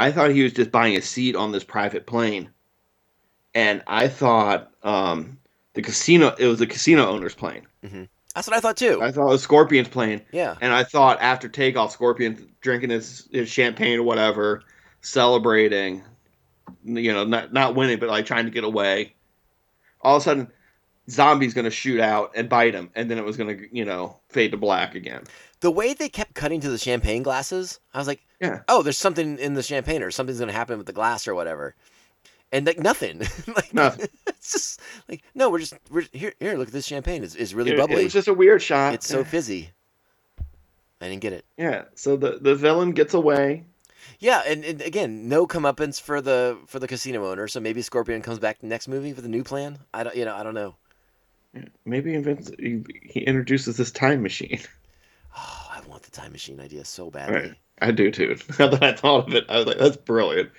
I 0.00 0.12
thought 0.12 0.30
he 0.30 0.42
was 0.42 0.52
just 0.52 0.70
buying 0.70 0.96
a 0.96 1.02
seat 1.02 1.36
on 1.36 1.52
this 1.52 1.64
private 1.64 2.06
plane, 2.06 2.50
and 3.54 3.82
I 3.86 4.08
thought 4.08 4.72
um, 4.82 5.38
the 5.74 5.82
casino. 5.82 6.34
It 6.38 6.46
was 6.46 6.58
the 6.58 6.66
casino 6.66 7.06
owner's 7.06 7.34
plane. 7.34 7.66
That's 8.34 8.46
what 8.46 8.56
I 8.56 8.60
thought 8.60 8.76
too. 8.76 9.02
I 9.02 9.10
thought 9.10 9.26
it 9.26 9.32
was 9.32 9.42
Scorpion's 9.42 9.88
plane. 9.88 10.22
yeah. 10.32 10.56
And 10.60 10.72
I 10.72 10.84
thought 10.84 11.20
after 11.20 11.48
takeoff, 11.48 11.92
Scorpion 11.92 12.52
drinking 12.60 12.90
his, 12.90 13.28
his 13.32 13.48
champagne 13.48 13.98
or 13.98 14.04
whatever, 14.04 14.62
celebrating, 15.00 16.02
you 16.84 17.12
know, 17.12 17.24
not 17.24 17.52
not 17.52 17.74
winning, 17.74 17.98
but 17.98 18.08
like 18.08 18.26
trying 18.26 18.44
to 18.44 18.50
get 18.50 18.64
away. 18.64 19.14
All 20.02 20.16
of 20.16 20.22
a 20.22 20.24
sudden, 20.24 20.48
zombie's 21.10 21.54
gonna 21.54 21.70
shoot 21.70 22.00
out 22.00 22.32
and 22.36 22.48
bite 22.48 22.74
him, 22.74 22.90
and 22.94 23.10
then 23.10 23.18
it 23.18 23.24
was 23.24 23.36
gonna, 23.36 23.56
you 23.72 23.84
know, 23.84 24.20
fade 24.28 24.52
to 24.52 24.56
black 24.56 24.94
again. 24.94 25.24
The 25.60 25.70
way 25.70 25.92
they 25.94 26.08
kept 26.08 26.34
cutting 26.34 26.60
to 26.60 26.70
the 26.70 26.78
champagne 26.78 27.22
glasses, 27.22 27.80
I 27.94 27.98
was 27.98 28.06
like, 28.06 28.20
Yeah. 28.40 28.60
oh, 28.68 28.82
there's 28.82 28.98
something 28.98 29.38
in 29.38 29.54
the 29.54 29.62
champagne 29.62 30.02
or 30.02 30.10
something's 30.10 30.40
gonna 30.40 30.52
happen 30.52 30.78
with 30.78 30.86
the 30.86 30.92
glass 30.92 31.28
or 31.28 31.34
whatever. 31.34 31.74
And 32.52 32.66
like 32.66 32.78
nothing. 32.80 33.18
like 33.56 33.72
Nothing. 33.72 34.08
it's 34.26 34.52
just 34.52 34.80
like 35.08 35.22
no, 35.34 35.50
we're 35.50 35.58
just 35.60 35.74
we're 35.90 36.06
here 36.12 36.32
here, 36.40 36.56
look 36.56 36.68
at 36.68 36.72
this 36.74 36.86
champagne. 36.86 37.22
It's, 37.22 37.34
it's 37.34 37.52
really 37.52 37.72
It, 37.72 37.76
bubbly. 37.76 38.04
It's 38.04 38.14
just 38.14 38.28
a 38.28 38.34
weird 38.34 38.60
shot. 38.62 38.94
it's 38.94 39.06
so 39.06 39.22
fizzy. 39.22 39.70
I 41.00 41.08
didn't 41.08 41.22
get 41.22 41.32
it. 41.32 41.44
yeah. 41.56 41.84
So 41.94 42.16
the 42.16 42.38
the 42.40 42.54
villain 42.54 42.90
gets 42.92 43.14
away. 43.14 43.64
Yeah, 44.18 44.42
and, 44.46 44.64
and 44.64 44.82
again, 44.82 45.28
no 45.28 45.46
comeuppance 45.46 46.00
for 46.00 46.20
the 46.20 46.58
for 46.66 46.78
the 46.78 46.88
casino 46.88 47.26
owner. 47.30 47.48
So 47.48 47.60
maybe 47.60 47.80
Scorpion 47.82 48.20
comes 48.22 48.38
back 48.38 48.62
next 48.62 48.88
movie 48.88 49.12
with 49.12 49.24
a 49.24 49.28
new 49.28 49.42
plan. 49.44 49.78
I 49.94 50.02
don't, 50.04 50.14
you 50.16 50.24
know, 50.26 50.34
I 50.34 50.42
don't 50.42 50.54
know. 50.54 50.74
Maybe 51.84 52.14
invents, 52.14 52.50
he, 52.58 52.84
he 53.02 53.20
introduces 53.20 53.76
this 53.76 53.90
time 53.90 54.22
machine. 54.22 54.60
Oh, 55.36 55.68
I 55.74 55.80
want 55.88 56.02
the 56.02 56.10
time 56.10 56.32
machine 56.32 56.60
idea 56.60 56.84
so 56.84 57.10
badly. 57.10 57.34
Right. 57.36 57.54
I 57.82 57.90
do 57.92 58.10
too. 58.10 58.36
Now 58.58 58.68
that 58.68 58.82
I 58.82 58.92
thought 58.92 59.28
of 59.28 59.34
it, 59.34 59.44
I 59.48 59.56
was 59.58 59.66
like, 59.66 59.78
"That's 59.78 59.96
brilliant." 59.96 60.50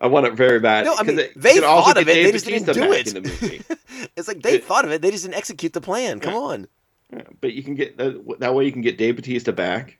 I 0.00 0.06
want 0.06 0.26
it 0.26 0.32
very 0.34 0.58
bad. 0.58 0.84
No, 0.84 0.94
I 0.96 1.02
mean 1.04 1.18
it 1.18 1.32
they 1.36 1.60
thought 1.60 1.96
of 1.96 2.02
it. 2.08 2.12
They 2.14 2.32
just 2.32 2.46
didn't 2.46 2.72
do 2.74 2.92
it. 2.92 3.14
in 3.14 3.22
the 3.22 3.28
movie. 3.28 3.62
it's 4.16 4.26
like 4.26 4.42
they 4.42 4.54
It- 4.54 4.64
thought 4.64 4.84
of 4.84 4.90
it. 4.90 5.00
They 5.02 5.10
just 5.10 5.24
didn't 5.24 5.36
execute 5.36 5.72
the 5.74 5.80
plan. 5.80 6.18
Come 6.18 6.34
on. 6.34 6.68
Yeah, 7.12 7.22
but 7.40 7.52
you 7.52 7.62
can 7.62 7.74
get 7.74 8.00
uh, 8.00 8.04
that, 8.04 8.36
that 8.40 8.54
way. 8.54 8.64
You 8.64 8.72
can 8.72 8.80
get 8.80 8.96
Dave 8.98 9.16
Bautista 9.16 9.52
back. 9.52 9.98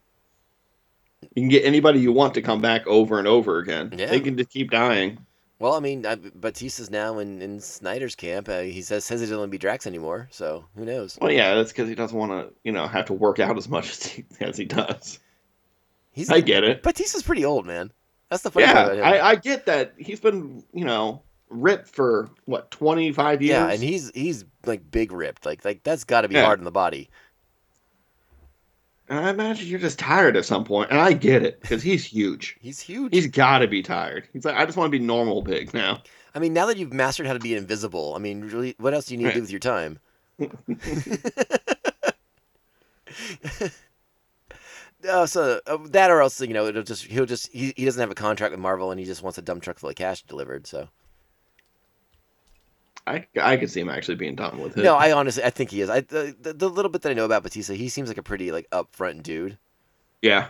You 1.35 1.43
can 1.43 1.49
get 1.51 1.65
anybody 1.65 2.01
you 2.01 2.11
want 2.11 2.35
to 2.35 2.43
come 2.43 2.61
back 2.61 2.87
over 2.87 3.19
and 3.19 3.29
over 3.29 3.59
again. 3.59 3.95
Yeah. 3.97 4.07
They 4.07 4.21
can 4.21 4.37
just 4.37 4.51
keep 4.51 4.71
dying. 4.71 5.19
Well, 5.63 5.75
I 5.75 5.79
mean, 5.79 6.05
I, 6.05 6.17
Bautista's 6.17 6.91
now 6.91 7.21
in, 7.21 7.41
in 7.41 7.61
Snyder's 7.61 8.17
camp. 8.17 8.49
Uh, 8.49 8.63
he 8.63 8.83
says 8.83 9.05
says 9.05 9.21
he 9.21 9.27
doesn't 9.27 9.39
want 9.39 9.49
to 9.49 9.53
be 9.53 9.59
Drax 9.59 9.87
anymore. 9.87 10.27
So 10.33 10.65
who 10.77 10.85
knows? 10.85 11.17
Well, 11.21 11.31
yeah, 11.31 11.55
that's 11.55 11.71
because 11.71 11.89
he 11.89 11.95
doesn't 11.95 12.19
want 12.19 12.33
to, 12.33 12.53
you 12.65 12.73
know, 12.73 12.89
have 12.89 13.07
to 13.07 13.13
work 13.13 13.39
out 13.39 13.57
as 13.57 13.69
much 13.69 13.89
as 13.93 14.03
he 14.05 14.25
as 14.41 14.57
he 14.57 14.65
does. 14.65 15.21
He's 16.11 16.31
I 16.31 16.41
get 16.41 16.65
it. 16.65 16.83
Bautista's 16.83 17.23
pretty 17.23 17.45
old, 17.45 17.65
man. 17.65 17.93
That's 18.29 18.43
the 18.43 18.51
funny 18.51 18.67
Yeah, 18.67 18.73
part 18.73 18.87
about 18.87 18.99
him. 18.99 19.05
I, 19.05 19.21
I 19.21 19.35
get 19.37 19.67
that. 19.67 19.95
He's 19.99 20.19
been, 20.19 20.65
you 20.73 20.85
know, 20.85 21.23
ripped 21.49 21.87
for 21.87 22.29
what 22.47 22.73
twenty 22.73 23.13
five 23.13 23.41
years. 23.41 23.51
yeah, 23.53 23.71
and 23.71 23.81
he's 23.81 24.11
he's 24.17 24.45
like 24.67 24.91
big 24.91 25.13
ripped. 25.13 25.47
Like 25.47 25.65
like 25.65 25.85
that's 25.85 26.03
got 26.03 26.23
to 26.23 26.29
be 26.29 26.35
Yeah. 26.35 26.45
hard 26.45 26.59
on 26.59 26.65
the 26.65 26.73
body. 26.73 27.09
And 29.13 29.27
I 29.27 29.29
imagine 29.29 29.69
you're 29.69 29.79
just 29.79 29.99
tired 29.99 30.39
at 30.39 30.47
some 30.47 30.65
point, 30.65 30.91
and 30.91 30.99
I 30.99 31.13
get 31.13 31.43
it 31.43 31.61
because 31.61 31.83
he's 31.83 32.03
huge. 32.03 32.57
He's 32.63 32.81
huge. 32.81 33.13
He's 33.13 33.27
got 33.27 33.59
to 33.59 33.69
be 33.69 33.83
tired. 33.83 34.27
He's 34.33 34.47
like, 34.47 34.57
I 34.57 34.65
just 34.65 34.79
want 34.79 34.91
to 34.91 34.99
be 34.99 35.05
normal 35.05 35.43
big 35.43 35.75
now. 35.75 36.03
I 36.35 36.39
mean, 36.39 36.55
now 36.55 36.65
that 36.65 36.79
you've 36.79 36.95
mastered 36.95 37.27
how 37.27 37.35
to 37.35 37.39
be 37.39 37.55
invisible, 37.55 38.15
I 38.15 38.19
mean, 38.21 38.41
really, 38.41 38.75
what 38.79 38.95
else 38.95 39.05
do 39.05 39.15
you 39.15 39.19
need 39.19 39.27
to 39.27 39.35
do 39.35 39.43
with 39.43 39.51
your 39.51 39.61
time? 39.61 39.99
Uh, 45.09 45.27
so 45.27 45.61
uh, 45.67 45.79
that 45.87 46.13
or 46.13 46.21
else 46.21 46.41
you 46.41 46.55
know 46.55 46.65
it'll 46.65 46.85
just 46.85 47.07
he'll 47.07 47.27
just 47.27 47.51
he, 47.51 47.75
he 47.77 47.85
doesn't 47.85 48.01
have 48.01 48.13
a 48.13 48.15
contract 48.15 48.53
with 48.53 48.61
Marvel 48.61 48.93
and 48.93 49.01
he 49.01 49.05
just 49.05 49.21
wants 49.21 49.37
a 49.37 49.43
dump 49.43 49.61
truck 49.61 49.77
full 49.77 49.91
of 49.91 49.97
cash 49.97 50.23
delivered. 50.23 50.65
So 50.65 50.89
I 53.07 53.27
I 53.41 53.57
could 53.57 53.71
see 53.71 53.81
him 53.81 53.89
actually 53.89 54.15
being 54.15 54.37
done 54.37 54.61
with 54.61 54.79
it. 54.79 54.83
no, 54.83 54.95
I 54.95 55.13
honestly 55.13 55.43
I 55.43 55.51
think 55.51 55.71
he 55.71 55.81
is. 55.81 55.91
I 55.91 56.01
the, 56.03 56.37
the, 56.41 56.53
the 56.53 56.69
little 56.71 56.91
bit 56.91 57.03
that 57.03 57.11
I 57.11 57.15
know 57.15 57.25
about 57.25 57.43
Bautista, 57.43 57.75
he 57.75 57.89
seems 57.89 58.09
like 58.09 58.19
a 58.19 58.23
pretty 58.23 58.53
like 58.53 58.69
upfront 58.71 59.23
dude. 59.25 59.59
yeah, 60.23 60.49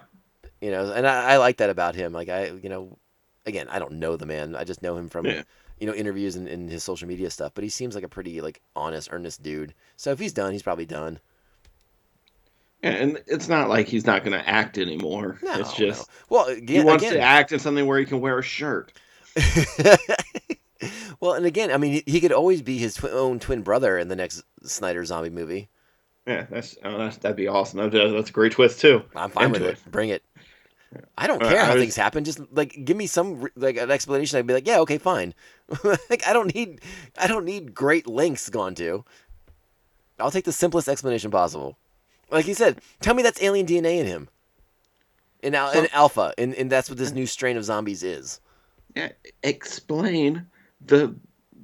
You 0.61 0.71
know, 0.71 0.93
and 0.93 1.07
I, 1.07 1.33
I 1.33 1.37
like 1.39 1.57
that 1.59 1.71
about 1.71 1.95
him. 1.95 2.13
Like 2.13 2.29
I 2.29 2.47
you 2.63 2.69
know, 2.69 2.99
again 3.47 3.69
I 3.71 3.79
don't 3.79 3.95
know 3.95 4.17
the 4.17 4.27
man. 4.27 4.55
I 4.55 4.65
just 4.65 4.83
know 4.83 4.97
him 4.97 5.09
from 5.09 5.25
Yeah. 5.27 5.43
you 5.81 5.87
know 5.87 5.95
interviews 5.95 6.37
and, 6.37 6.47
and 6.47 6.69
his 6.69 6.85
social 6.85 7.09
media 7.09 7.31
stuff. 7.31 7.53
But 7.55 7.65
he 7.65 7.71
seems 7.71 7.95
like 7.95 8.05
a 8.05 8.09
pretty 8.09 8.41
like 8.43 8.61
honest, 8.77 9.09
earnest 9.13 9.43
dude. 9.43 9.73
So 9.97 10.11
if 10.11 10.19
he's 10.19 10.35
done, 10.35 10.53
he's 10.53 10.63
probably 10.63 10.87
done. 10.87 11.21
Yeah, 12.83 12.91
and 12.91 13.23
it's 13.29 13.49
not 13.49 13.69
like 13.71 13.87
he's 13.87 14.05
not 14.07 14.25
going 14.25 14.37
to 14.39 14.47
act 14.49 14.77
anymore. 14.77 15.39
No, 15.43 15.55
it's 15.55 15.73
just 15.73 16.09
no. 16.31 16.37
well 16.37 16.55
he 16.55 16.81
wants 16.83 17.03
again 17.05 17.15
to 17.15 17.21
act 17.21 17.53
in 17.53 17.61
something 17.61 17.87
where 17.87 17.99
he 17.99 18.05
can 18.05 18.21
wear 18.21 18.39
a 18.39 18.43
shirt. 18.43 18.93
well, 21.21 21.35
and 21.35 21.47
again, 21.47 21.71
I 21.71 21.77
mean, 21.77 22.03
he, 22.07 22.21
could 22.21 22.33
always 22.33 22.63
be 22.63 22.79
his 22.79 22.95
twi- 22.95 23.11
own 23.11 23.39
twin 23.39 23.63
brother 23.63 23.99
in 23.99 24.09
the 24.09 24.17
next 24.17 24.43
Snyder 24.63 25.05
zombie 25.05 25.31
movie. 25.31 25.69
Yeah, 26.27 26.47
that's, 26.49 26.77
oh, 26.85 26.99
that's 26.99 27.17
that'd 27.19 27.37
be 27.37 27.49
awesome. 27.49 27.79
That'd, 27.79 28.15
that's 28.15 28.31
a 28.31 28.33
great 28.33 28.53
twist 28.53 28.81
too. 28.81 29.03
I'm 29.17 29.31
fine 29.31 29.47
Into 29.47 29.61
with 29.61 29.69
it. 29.71 29.91
Bring 29.91 30.11
it. 30.11 30.23
I 31.17 31.27
don't 31.27 31.41
care 31.41 31.65
how 31.65 31.75
was- 31.75 31.83
things 31.83 31.97
happen. 31.97 32.25
Just 32.25 32.41
like 32.53 32.85
give 32.85 32.97
me 32.97 33.07
some 33.07 33.49
like 33.57 33.77
an 33.77 33.91
explanation. 33.91 34.39
I'd 34.39 34.47
be 34.47 34.55
like, 34.55 34.67
yeah, 34.67 34.79
okay, 34.81 34.99
fine. 34.99 35.35
like 36.11 36.27
I 36.27 36.33
don't 36.33 36.55
need 36.55 36.81
I 37.19 37.27
don't 37.27 37.45
need 37.45 37.75
great 37.75 38.07
lengths 38.07 38.51
gone 38.51 38.75
to. 38.77 39.05
I'll 40.21 40.31
take 40.31 40.45
the 40.45 40.53
simplest 40.53 40.89
explanation 40.89 41.31
possible. 41.31 41.77
Like 42.31 42.45
he 42.45 42.55
said, 42.55 42.81
tell 43.01 43.15
me 43.15 43.23
that's 43.23 43.43
alien 43.43 43.67
DNA 43.67 43.99
in 43.99 44.07
him. 44.07 44.29
In, 45.43 45.57
al- 45.57 45.73
in 45.73 45.89
alpha, 45.93 46.33
and, 46.39 46.55
and 46.55 46.71
that's 46.71 46.89
what 46.89 46.99
this 46.99 47.11
new 47.11 47.27
strain 47.27 47.57
of 47.57 47.65
zombies 47.65 48.05
is. 48.05 48.41
Yeah, 48.95 49.09
explain 49.43 50.47
the 50.87 51.15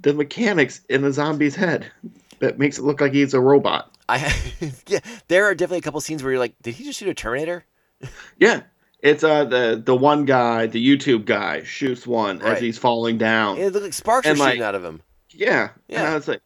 the 0.01 0.15
mechanics 0.15 0.81
in 0.89 1.03
the 1.03 1.13
zombie's 1.13 1.55
head 1.57 1.91
that 2.39 2.59
makes 2.59 2.79
it 2.79 2.83
look 2.85 3.01
like 3.01 3.13
he's 3.13 3.35
a 3.35 3.41
robot. 3.41 3.95
I 4.09 4.33
yeah, 4.87 5.01
there 5.29 5.45
are 5.47 5.55
definitely 5.55 5.79
a 5.79 5.83
couple 5.83 6.01
scenes 6.01 6.23
where 6.23 6.33
you're 6.33 6.39
like, 6.41 6.55
did 6.63 6.75
he 6.75 6.85
just 6.85 6.99
shoot 6.99 7.09
a 7.09 7.15
Terminator? 7.15 7.65
Yeah, 8.39 8.63
it's 9.01 9.25
uh 9.25 9.45
the 9.45 9.83
the 9.85 9.97
one 9.97 10.25
guy, 10.25 10.67
the 10.67 10.85
YouTube 10.85 11.25
guy, 11.25 11.65
shoots 11.65 12.07
one 12.07 12.39
Right. 12.39 12.53
as 12.55 12.61
he's 12.61 12.79
falling 12.79 13.19
down. 13.19 13.59
It 13.59 13.73
looked 13.73 13.85
like 13.85 13.93
sparks 13.93 14.27
And, 14.29 14.39
were 14.39 14.47
shooting 14.47 14.63
out 14.63 14.75
of 14.77 14.85
him. 14.85 15.03
Yeah, 15.31 15.71
Yeah. 15.89 15.99
And 16.01 16.09
I 16.09 16.15
was 16.15 16.29
like, 16.29 16.41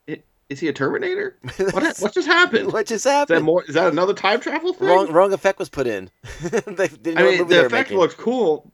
is 0.48 0.60
he 0.60 0.68
a 0.68 0.72
Terminator? 0.72 1.36
What 1.58 1.96
what 1.98 2.12
just 2.14 2.26
happened? 2.26 2.72
What 2.72 2.86
just 2.86 3.04
happened? 3.04 3.36
Is 3.36 3.40
that 3.40 3.44
more? 3.44 3.64
Is 3.64 3.74
that 3.74 3.92
another 3.92 4.14
time 4.14 4.40
travel 4.40 4.72
thing? 4.72 4.88
Wrong, 4.88 5.10
wrong 5.12 5.32
effect 5.34 5.58
was 5.58 5.68
put 5.68 5.86
in. 5.86 6.10
they 6.42 6.88
didn't 6.88 7.14
know 7.16 7.28
I 7.28 7.38
mean, 7.38 7.48
the 7.48 7.60
effect 7.66 7.90
making. 7.90 7.98
looks 7.98 8.14
cool, 8.14 8.70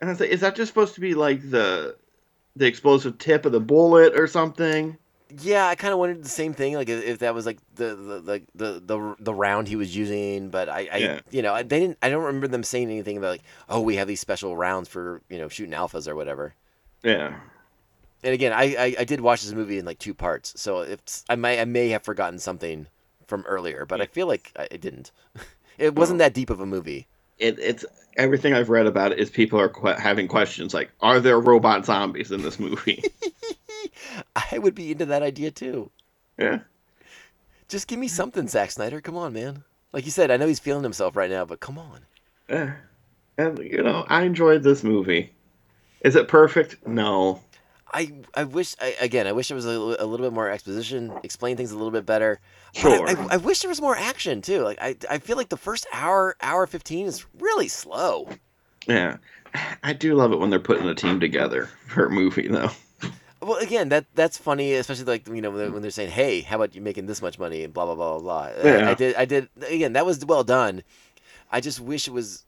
and 0.00 0.08
I 0.08 0.12
was 0.12 0.20
like, 0.20 0.30
is 0.30 0.40
that 0.40 0.54
just 0.54 0.68
supposed 0.68 0.94
to 0.94 1.00
be 1.00 1.14
like 1.14 1.50
the 1.50 1.96
the 2.56 2.66
explosive 2.66 3.18
tip 3.18 3.46
of 3.46 3.52
the 3.52 3.60
bullet 3.60 4.18
or 4.18 4.26
something? 4.26 4.96
Yeah, 5.40 5.66
I 5.66 5.76
kind 5.76 5.92
of 5.94 5.98
wondered 5.98 6.22
the 6.22 6.28
same 6.28 6.52
thing, 6.52 6.74
like 6.74 6.90
if 6.90 7.20
that 7.20 7.34
was 7.34 7.46
like 7.46 7.58
the 7.74 7.94
the 7.94 8.20
the 8.20 8.42
the, 8.54 8.80
the, 8.84 9.16
the 9.18 9.34
round 9.34 9.66
he 9.66 9.76
was 9.76 9.96
using. 9.96 10.50
But 10.50 10.68
I, 10.68 10.88
I 10.92 10.96
Yeah. 10.98 11.20
you 11.30 11.40
know, 11.40 11.54
they 11.62 11.80
didn't. 11.80 11.98
I 12.02 12.10
don't 12.10 12.24
remember 12.24 12.48
them 12.48 12.62
saying 12.62 12.90
anything 12.90 13.16
about 13.16 13.30
like, 13.30 13.42
oh, 13.68 13.80
we 13.80 13.96
have 13.96 14.06
these 14.08 14.20
special 14.20 14.56
rounds 14.56 14.88
for 14.88 15.22
you 15.30 15.38
know 15.38 15.48
shooting 15.48 15.72
alphas 15.74 16.06
or 16.06 16.14
whatever. 16.14 16.54
Yeah, 17.02 17.40
And 18.22 18.32
again, 18.34 18.52
I, 18.52 18.76
I, 18.76 18.94
I 19.00 19.04
did 19.04 19.20
watch 19.20 19.42
this 19.42 19.52
movie 19.52 19.78
in 19.78 19.84
like 19.84 19.98
two 19.98 20.14
parts, 20.14 20.52
so 20.60 20.80
it's 20.80 21.24
I 21.28 21.34
may 21.36 21.60
I 21.60 21.64
may 21.64 21.88
have 21.88 22.02
forgotten 22.04 22.38
something 22.38 22.86
from 23.26 23.42
earlier, 23.46 23.84
but 23.86 24.00
I 24.00 24.06
feel 24.06 24.26
like 24.26 24.52
I, 24.56 24.68
I 24.72 24.76
didn't. 24.76 25.10
It 25.78 25.94
wasn't 25.96 26.18
that 26.18 26.34
deep 26.34 26.50
of 26.50 26.60
a 26.60 26.66
movie. 26.66 27.08
It, 27.38 27.58
it's 27.58 27.84
everything 28.16 28.52
I've 28.54 28.68
read 28.70 28.86
about 28.86 29.12
it 29.12 29.18
is 29.18 29.30
people 29.30 29.58
are 29.60 29.68
que- 29.68 29.98
having 30.00 30.28
questions 30.28 30.74
like, 30.74 30.90
are 31.00 31.20
there 31.20 31.40
robot 31.40 31.84
zombies 31.86 32.30
in 32.30 32.42
this 32.42 32.58
movie? 32.60 33.02
I 34.52 34.58
would 34.58 34.74
be 34.74 34.92
into 34.92 35.06
that 35.06 35.22
idea 35.22 35.50
too. 35.50 35.90
yeah, 36.38 36.60
Just 37.68 37.88
give 37.88 37.98
me 37.98 38.08
something, 38.08 38.48
Zack 38.48 38.70
Snyder. 38.70 39.00
Come 39.00 39.16
on, 39.16 39.32
man. 39.32 39.64
Like 39.92 40.04
you 40.04 40.10
said, 40.10 40.30
I 40.30 40.36
know 40.36 40.46
he's 40.46 40.58
feeling 40.60 40.82
himself 40.82 41.16
right 41.16 41.30
now, 41.30 41.44
but 41.44 41.60
come 41.60 41.78
on. 41.78 42.00
yeah. 42.48 42.74
And 43.38 43.58
you 43.58 43.82
know, 43.82 44.04
I 44.08 44.22
enjoyed 44.24 44.62
this 44.62 44.84
movie. 44.84 45.32
Is 46.02 46.16
it 46.16 46.28
perfect? 46.28 46.86
No. 46.86 47.40
I 47.92 48.12
I 48.34 48.44
wish 48.44 48.74
I, 48.80 48.94
again 49.00 49.26
I 49.26 49.32
wish 49.32 49.48
there 49.48 49.54
was 49.54 49.66
a, 49.66 49.70
a 49.70 50.06
little 50.06 50.18
bit 50.26 50.32
more 50.32 50.48
exposition, 50.50 51.12
explain 51.22 51.56
things 51.56 51.72
a 51.72 51.76
little 51.76 51.90
bit 51.90 52.06
better. 52.06 52.40
Sure. 52.72 53.06
I, 53.08 53.12
I, 53.12 53.26
I 53.32 53.36
wish 53.36 53.60
there 53.60 53.68
was 53.68 53.80
more 53.82 53.96
action 53.96 54.40
too. 54.42 54.62
Like 54.62 54.78
I 54.80 54.96
I 55.10 55.18
feel 55.18 55.36
like 55.36 55.50
the 55.50 55.56
first 55.58 55.86
hour 55.92 56.36
hour 56.40 56.66
fifteen 56.66 57.06
is 57.06 57.26
really 57.38 57.68
slow. 57.68 58.28
Yeah. 58.86 59.18
I 59.82 59.92
do 59.92 60.14
love 60.14 60.32
it 60.32 60.38
when 60.38 60.48
they're 60.50 60.58
putting 60.58 60.86
a 60.88 60.94
team 60.94 61.20
together 61.20 61.68
for 61.88 62.06
a 62.06 62.10
movie, 62.10 62.48
though. 62.48 62.70
Well, 63.42 63.58
again, 63.58 63.88
that 63.90 64.06
that's 64.14 64.38
funny, 64.38 64.72
especially 64.74 65.04
like 65.04 65.26
you 65.28 65.42
know 65.42 65.50
when 65.50 65.58
they're, 65.58 65.70
when 65.72 65.82
they're 65.82 65.90
saying, 65.90 66.12
"Hey, 66.12 66.42
how 66.42 66.56
about 66.56 66.74
you 66.76 66.80
making 66.80 67.06
this 67.06 67.20
much 67.20 67.38
money?" 67.40 67.64
and 67.64 67.74
blah 67.74 67.84
blah 67.86 67.94
blah 67.96 68.18
blah 68.18 68.50
blah. 68.54 68.62
I- 68.62 68.74
Yeah. 68.78 68.90
I, 68.90 68.94
did 68.94 69.16
I 69.16 69.24
did 69.24 69.48
again. 69.68 69.92
That 69.94 70.06
was 70.06 70.24
well 70.24 70.44
done. 70.44 70.82
I 71.50 71.60
just 71.60 71.80
wish 71.80 72.06
it 72.08 72.12
was 72.12 72.44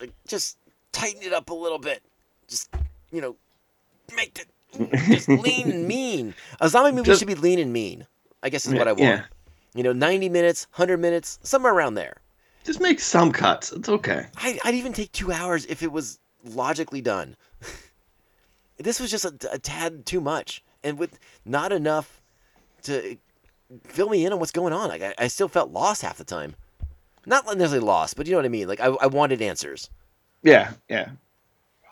like 0.00 0.12
just 0.28 0.58
tighten 0.92 1.22
it 1.24 1.32
up 1.32 1.50
a 1.50 1.54
little 1.54 1.78
bit. 1.80 2.02
Just 2.48 2.72
you 3.10 3.20
know, 3.20 3.36
make 4.14 4.38
it 4.38 4.92
just 5.08 5.28
lean 5.28 5.70
and 5.70 5.88
mean. 5.88 6.34
A 6.60 6.68
zombie 6.68 6.92
movie 6.92 7.06
Just- 7.06 7.20
should 7.20 7.28
be 7.28 7.34
lean 7.34 7.58
and 7.58 7.72
mean. 7.72 8.06
I 8.42 8.50
guess 8.50 8.66
is 8.66 8.74
what 8.74 8.86
I 8.86 8.92
want. 8.92 9.00
yeah. 9.02 9.22
You 9.74 9.82
know, 9.82 9.92
ninety 9.92 10.28
minutes, 10.28 10.66
hundred 10.70 10.98
minutes, 10.98 11.38
somewhere 11.42 11.72
around 11.74 11.94
there. 11.94 12.18
Just 12.64 12.80
make 12.80 13.00
some 13.00 13.32
cuts. 13.32 13.72
It's 13.72 13.88
okay. 13.88 14.26
I'd, 14.36 14.58
I'd 14.64 14.74
even 14.74 14.92
take 14.92 15.12
two 15.12 15.32
hours 15.32 15.64
if 15.66 15.82
it 15.82 15.90
was 15.92 16.18
logically 16.44 17.00
done. 17.00 17.36
this 18.78 19.00
was 19.00 19.10
just 19.10 19.24
a, 19.24 19.34
a 19.52 19.58
tad 19.58 20.04
too 20.06 20.20
much, 20.20 20.62
and 20.84 20.98
with 20.98 21.18
not 21.44 21.72
enough 21.72 22.20
to 22.82 23.16
fill 23.84 24.08
me 24.08 24.24
in 24.24 24.32
on 24.32 24.38
what's 24.38 24.52
going 24.52 24.72
on. 24.72 24.88
Like 24.88 25.02
I, 25.02 25.14
I 25.18 25.28
still 25.28 25.48
felt 25.48 25.70
lost 25.70 26.02
half 26.02 26.18
the 26.18 26.24
time. 26.24 26.54
Not 27.26 27.44
necessarily 27.46 27.80
lost, 27.84 28.16
but 28.16 28.26
you 28.26 28.32
know 28.32 28.38
what 28.38 28.44
I 28.44 28.50
mean. 28.50 28.68
Like 28.68 28.80
I, 28.80 28.86
I 28.86 29.06
wanted 29.06 29.42
answers. 29.42 29.90
Yeah, 30.42 30.72
yeah. 30.88 31.10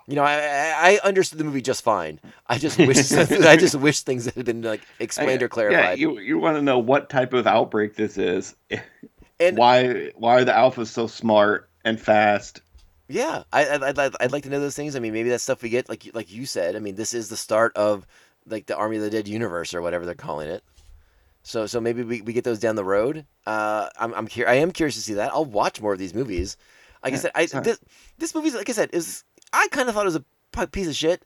You 0.06 0.16
know, 0.16 0.22
I, 0.22 0.34
I 0.34 0.98
I 1.02 1.08
understood 1.08 1.38
the 1.38 1.44
movie 1.44 1.62
just 1.62 1.82
fine. 1.82 2.20
I 2.46 2.58
just 2.58 2.78
wish 2.78 3.10
I 3.12 3.56
just 3.56 3.74
wish 3.74 4.02
things 4.02 4.26
had 4.26 4.44
been 4.44 4.62
like 4.62 4.82
explained 4.98 5.42
or 5.42 5.48
clarified. 5.48 5.98
Yeah, 5.98 6.08
you 6.08 6.18
you 6.18 6.38
want 6.38 6.56
to 6.56 6.62
know 6.62 6.78
what 6.78 7.08
type 7.08 7.32
of 7.32 7.46
outbreak 7.46 7.96
this 7.96 8.18
is. 8.18 8.54
And- 9.40 9.56
why 9.58 10.10
why 10.14 10.34
are 10.36 10.44
the 10.44 10.52
alphas 10.52 10.88
so 10.88 11.06
smart 11.06 11.68
and 11.84 11.98
fast? 12.00 12.60
Yeah, 13.08 13.42
I, 13.52 13.64
I- 13.66 13.88
I'd, 13.88 13.98
I'd, 13.98 14.12
I'd 14.20 14.32
like 14.32 14.44
to 14.44 14.48
know 14.50 14.60
those 14.60 14.76
things. 14.76 14.94
I 14.96 14.98
mean, 15.00 15.12
maybe 15.12 15.28
that's 15.28 15.42
stuff 15.42 15.62
we 15.62 15.68
get, 15.68 15.88
like 15.88 16.04
you- 16.06 16.12
like 16.14 16.30
you 16.32 16.46
said. 16.46 16.76
I 16.76 16.78
mean, 16.78 16.94
this 16.94 17.14
is 17.14 17.28
the 17.28 17.36
start 17.36 17.76
of 17.76 18.06
like 18.46 18.66
the 18.66 18.76
Army 18.76 18.96
of 18.96 19.02
the 19.02 19.10
Dead 19.10 19.26
universe 19.26 19.72
or 19.74 19.80
whatever 19.82 20.04
they're 20.06 20.14
calling 20.14 20.48
it. 20.48 20.62
So 21.42 21.66
so 21.66 21.80
maybe 21.80 22.02
we, 22.02 22.20
we 22.22 22.32
get 22.32 22.44
those 22.44 22.58
down 22.58 22.76
the 22.76 22.84
road. 22.84 23.26
Uh, 23.46 23.88
I'm 23.98 24.14
I'm 24.14 24.28
cur- 24.28 24.48
I 24.48 24.54
am 24.54 24.70
curious 24.70 24.94
to 24.96 25.00
see 25.02 25.14
that. 25.14 25.32
I'll 25.32 25.44
watch 25.44 25.80
more 25.80 25.92
of 25.92 25.98
these 25.98 26.14
movies. 26.14 26.56
Like 27.02 27.12
I 27.12 27.16
said, 27.16 27.32
I 27.34 27.44
this 27.60 27.78
this 28.16 28.34
movie, 28.34 28.50
like 28.52 28.70
I 28.70 28.72
said, 28.72 28.88
is 28.94 29.24
I 29.54 29.68
kind 29.70 29.88
of 29.88 29.94
thought 29.94 30.06
it 30.06 30.12
was 30.12 30.20
a 30.58 30.66
piece 30.66 30.88
of 30.88 30.94
shit, 30.96 31.24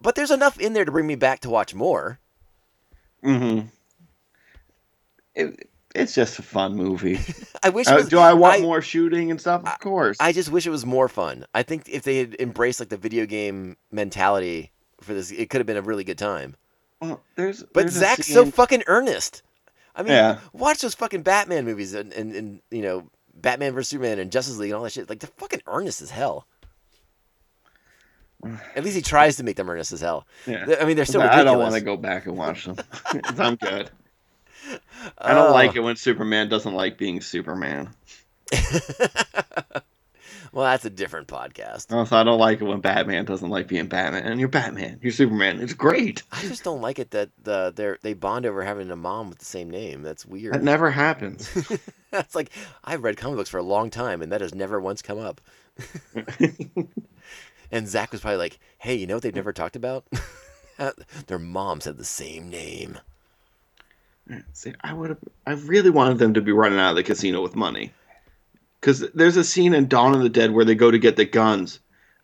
but 0.00 0.14
there's 0.14 0.30
enough 0.30 0.58
in 0.60 0.72
there 0.74 0.84
to 0.84 0.92
bring 0.92 1.06
me 1.06 1.14
back 1.16 1.40
to 1.40 1.50
watch 1.50 1.74
more. 1.74 2.18
Mm-hmm. 3.24 3.66
It, 5.34 5.68
it's 5.94 6.14
just 6.14 6.38
a 6.38 6.42
fun 6.42 6.76
movie. 6.76 7.18
I 7.62 7.70
wish. 7.70 7.86
it 7.88 7.92
Uh, 7.92 8.02
do 8.02 8.18
I 8.18 8.32
want 8.32 8.60
I- 8.60 8.62
more 8.62 8.82
shooting 8.82 9.30
and 9.30 9.40
stuff? 9.40 9.66
Of 9.66 9.78
course. 9.80 10.16
I 10.20 10.32
just 10.32 10.50
wish 10.50 10.66
it 10.66 10.70
was 10.70 10.86
more 10.86 11.08
fun. 11.08 11.46
I 11.54 11.62
think 11.62 11.88
if 11.88 12.02
they 12.02 12.18
had 12.18 12.36
embraced 12.38 12.80
like 12.80 12.88
the 12.90 12.96
video 12.96 13.26
game 13.26 13.76
mentality 13.90 14.72
for 15.00 15.14
this, 15.14 15.30
it 15.30 15.50
could 15.50 15.58
have 15.58 15.66
been 15.66 15.76
a 15.76 15.82
really 15.82 16.04
good 16.04 16.18
time. 16.18 16.56
well, 17.00 17.20
there's 17.36 17.62
But 17.62 17.82
there's 17.82 17.94
Zack's 17.94 18.26
so 18.26 18.46
fucking 18.46 18.84
earnest. 18.86 19.42
I 19.96 20.02
mean, 20.02 20.12
Yeah. 20.12 20.38
watch 20.52 20.80
those 20.80 20.94
fucking 20.94 21.22
Batman 21.22 21.64
movies 21.64 21.94
and, 21.94 22.12
and, 22.12 22.34
and 22.34 22.60
you 22.70 22.82
know 22.82 23.10
Batman 23.34 23.72
vs 23.74 23.88
Superman 23.88 24.18
and 24.18 24.30
Justice 24.30 24.56
League 24.58 24.70
and 24.70 24.76
all 24.76 24.84
that 24.84 24.92
shit. 24.92 25.08
Like 25.10 25.18
they're 25.20 25.30
fucking 25.38 25.62
earnest 25.66 26.00
as 26.02 26.10
hell. 26.10 26.46
At 28.76 28.84
least 28.84 28.96
he 28.96 29.02
tries 29.02 29.36
to 29.36 29.42
make 29.44 29.56
them 29.56 29.68
earnest 29.68 29.92
as 29.92 30.00
hell. 30.00 30.26
Yeah. 30.46 30.76
I 30.80 30.84
mean, 30.84 30.96
they're 30.96 31.04
still 31.04 31.22
I 31.22 31.42
don't 31.44 31.58
want 31.58 31.74
to 31.74 31.80
go 31.80 31.96
back 31.96 32.26
and 32.26 32.36
watch 32.36 32.64
them. 32.64 32.76
I'm 33.38 33.56
good. 33.56 33.90
I 35.18 35.34
don't 35.34 35.50
Oh. 35.50 35.54
like 35.54 35.74
it 35.76 35.80
when 35.80 35.96
Superman 35.96 36.48
doesn't 36.48 36.74
like 36.74 36.96
being 36.98 37.20
Superman. 37.20 37.90
well, 40.52 40.64
that's 40.66 40.84
a 40.84 40.90
different 40.90 41.28
podcast. 41.28 41.86
Oh, 41.90 41.98
also, 41.98 42.16
I 42.16 42.24
don't 42.24 42.38
like 42.38 42.60
it 42.60 42.64
when 42.64 42.80
Batman 42.80 43.24
doesn't 43.24 43.48
like 43.48 43.66
being 43.68 43.86
Batman. 43.86 44.24
And 44.24 44.38
you're 44.40 44.48
Batman. 44.48 44.98
You're 45.02 45.12
Superman. 45.12 45.60
It's 45.60 45.72
great. 45.72 46.22
I 46.32 46.42
just 46.42 46.62
don't 46.64 46.80
like 46.82 46.98
it 46.98 47.10
that 47.12 47.30
the 47.42 47.72
they 47.74 47.94
they 48.02 48.14
bond 48.14 48.46
over 48.46 48.62
having 48.62 48.90
a 48.90 48.96
mom 48.96 49.28
with 49.30 49.38
the 49.38 49.44
same 49.44 49.70
name. 49.70 50.02
That's 50.02 50.26
weird. 50.26 50.54
That 50.54 50.62
never 50.62 50.90
happens. 50.90 51.48
That's 52.10 52.34
like 52.34 52.50
I've 52.84 53.02
read 53.02 53.16
comic 53.16 53.36
books 53.38 53.50
for 53.50 53.58
a 53.58 53.62
long 53.62 53.90
time, 53.90 54.22
and 54.22 54.30
that 54.32 54.40
has 54.40 54.54
never 54.54 54.80
once 54.80 55.02
come 55.02 55.18
up. 55.18 55.40
And 57.72 57.86
Zack 57.88 58.12
was 58.12 58.20
probably 58.20 58.38
like, 58.38 58.58
"Hey, 58.78 58.94
you 58.94 59.06
know 59.06 59.14
what 59.14 59.22
they've 59.22 59.34
never 59.34 59.52
talked 59.52 59.76
about? 59.76 60.04
Their 61.26 61.38
moms 61.38 61.84
had 61.84 61.96
the 61.98 62.04
same 62.04 62.48
name." 62.48 62.98
See, 64.52 64.72
I 64.80 64.92
would 64.92 65.10
have. 65.10 65.18
I 65.46 65.52
really 65.52 65.90
wanted 65.90 66.18
them 66.18 66.34
to 66.34 66.40
be 66.40 66.52
running 66.52 66.78
out 66.78 66.90
of 66.90 66.96
the 66.96 67.02
casino 67.02 67.42
with 67.42 67.56
money, 67.56 67.92
because 68.80 69.00
there's 69.12 69.36
a 69.36 69.42
scene 69.44 69.74
in 69.74 69.88
Dawn 69.88 70.14
of 70.14 70.22
the 70.22 70.28
Dead 70.28 70.52
where 70.52 70.64
they 70.64 70.76
go 70.76 70.90
to 70.90 70.98
get 70.98 71.16
the 71.16 71.24
guns, 71.24 71.80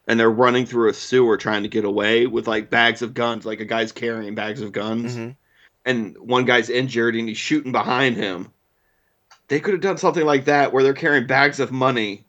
and 0.07 0.19
they're 0.19 0.31
running 0.31 0.67
through 0.67 0.89
a 0.91 0.95
sewer 0.95 1.37
trying 1.37 1.65
to 1.65 1.69
get 1.69 1.85
away 1.85 2.27
with 2.27 2.47
like 2.47 2.71
bags 2.71 3.03
of 3.03 3.13
guns, 3.15 3.45
like 3.45 3.59
a 3.61 3.65
guy's 3.65 3.91
carrying 3.91 4.37
bags 4.37 4.61
of 4.61 4.71
guns, 4.71 5.17
Mhm. 5.17 5.37
and 5.85 6.17
one 6.19 6.45
guy's 6.45 6.71
injured 6.71 7.17
and 7.17 7.29
he's 7.29 7.39
shooting 7.39 7.73
behind 7.73 8.17
him. 8.17 8.53
They 9.49 9.59
could 9.59 9.75
have 9.75 9.81
done 9.83 9.99
something 9.99 10.25
like 10.25 10.45
that 10.45 10.73
where 10.73 10.85
they're 10.85 10.93
carrying 10.95 11.27
bags 11.27 11.59
of 11.59 11.73
money, 11.73 12.25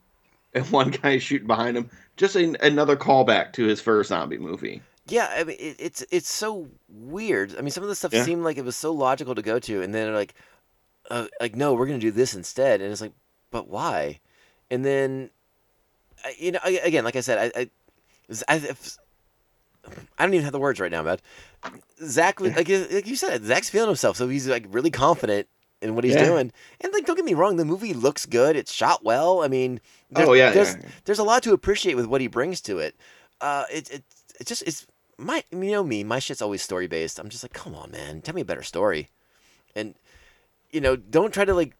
and 0.54 0.64
one 0.72 0.90
guy 0.90 1.10
is 1.12 1.22
shooting 1.22 1.46
behind 1.46 1.76
him. 1.76 1.88
Just 2.18 2.36
an, 2.36 2.56
another 2.60 2.96
callback 2.96 3.54
to 3.54 3.64
his 3.64 3.80
first 3.80 4.10
zombie 4.10 4.36
movie. 4.38 4.82
Yeah, 5.06 5.30
I 5.34 5.44
mean, 5.44 5.56
it, 5.58 5.76
it's 5.78 6.04
it's 6.10 6.30
so 6.30 6.68
weird. 6.90 7.56
I 7.56 7.62
mean, 7.62 7.70
some 7.70 7.82
of 7.82 7.88
the 7.88 7.94
stuff 7.94 8.12
Yeah. 8.12 8.24
seemed 8.24 8.44
like 8.44 8.58
it 8.58 8.64
was 8.64 8.76
so 8.76 8.92
logical 8.92 9.34
to 9.34 9.40
go 9.40 9.58
to, 9.60 9.80
and 9.82 9.94
then 9.94 10.12
like, 10.12 10.34
uh, 11.10 11.28
like, 11.40 11.56
no, 11.56 11.72
we're 11.72 11.86
gonna 11.86 11.98
do 11.98 12.10
this 12.10 12.34
instead, 12.34 12.82
and 12.82 12.92
it's 12.92 13.00
like, 13.00 13.12
but 13.50 13.68
why? 13.68 14.18
And 14.70 14.84
then, 14.84 15.30
I- 16.22 16.36
you 16.38 16.52
know, 16.52 16.58
again, 16.64 17.04
like 17.04 17.16
I 17.16 17.20
said, 17.20 17.52
I, 17.56 17.60
I, 17.60 17.70
I, 18.48 18.56
if- 18.56 18.98
I 20.18 20.24
don't 20.26 20.34
even 20.34 20.44
have 20.44 20.52
the 20.52 20.58
words 20.58 20.78
right 20.80 20.90
now, 20.92 21.02
man. 21.02 21.16
Zack, 22.04 22.40
like, 22.42 22.54
like 22.56 23.06
you 23.06 23.16
said, 23.16 23.42
Zack's 23.44 23.70
feeling 23.70 23.88
himself, 23.88 24.18
so 24.18 24.28
he's 24.28 24.46
like 24.46 24.66
really 24.68 24.90
confident 24.90 25.48
in 25.80 25.94
what 25.94 26.04
he's 26.04 26.14
Yeah. 26.14 26.24
doing. 26.26 26.52
And 26.80 26.92
like, 26.92 27.06
don't 27.06 27.16
get 27.16 27.24
me 27.24 27.34
wrong, 27.34 27.56
the 27.56 27.64
movie 27.64 27.94
looks 27.94 28.26
good. 28.26 28.56
It's 28.56 28.72
shot 28.72 29.04
well. 29.04 29.42
I 29.42 29.48
mean, 29.48 29.80
there's, 30.10 30.28
Oh, 30.28 30.32
yeah, 30.32 30.50
there's 30.50 30.74
yeah. 30.74 30.88
there's 31.04 31.18
a 31.18 31.24
lot 31.24 31.42
to 31.44 31.52
appreciate 31.52 31.94
with 31.94 32.06
what 32.06 32.20
he 32.20 32.26
brings 32.26 32.60
to 32.62 32.78
it. 32.78 32.96
Uh, 33.40 33.64
it 33.72 33.90
it 33.90 34.02
it 34.40 34.46
just 34.46 34.62
it's 34.62 34.86
my 35.16 35.44
you 35.50 35.70
know 35.70 35.84
me, 35.84 36.04
my 36.04 36.18
shit's 36.18 36.42
always 36.42 36.62
story 36.62 36.86
based. 36.86 37.18
I'm 37.18 37.28
just 37.28 37.44
like, 37.44 37.52
come 37.52 37.74
on, 37.74 37.90
man, 37.90 38.20
tell 38.20 38.34
me 38.34 38.40
a 38.42 38.44
better 38.44 38.62
story, 38.62 39.08
and 39.76 39.94
you 40.70 40.80
know, 40.80 40.96
don't 40.96 41.32
try 41.32 41.44
to 41.44 41.54
like. 41.54 41.74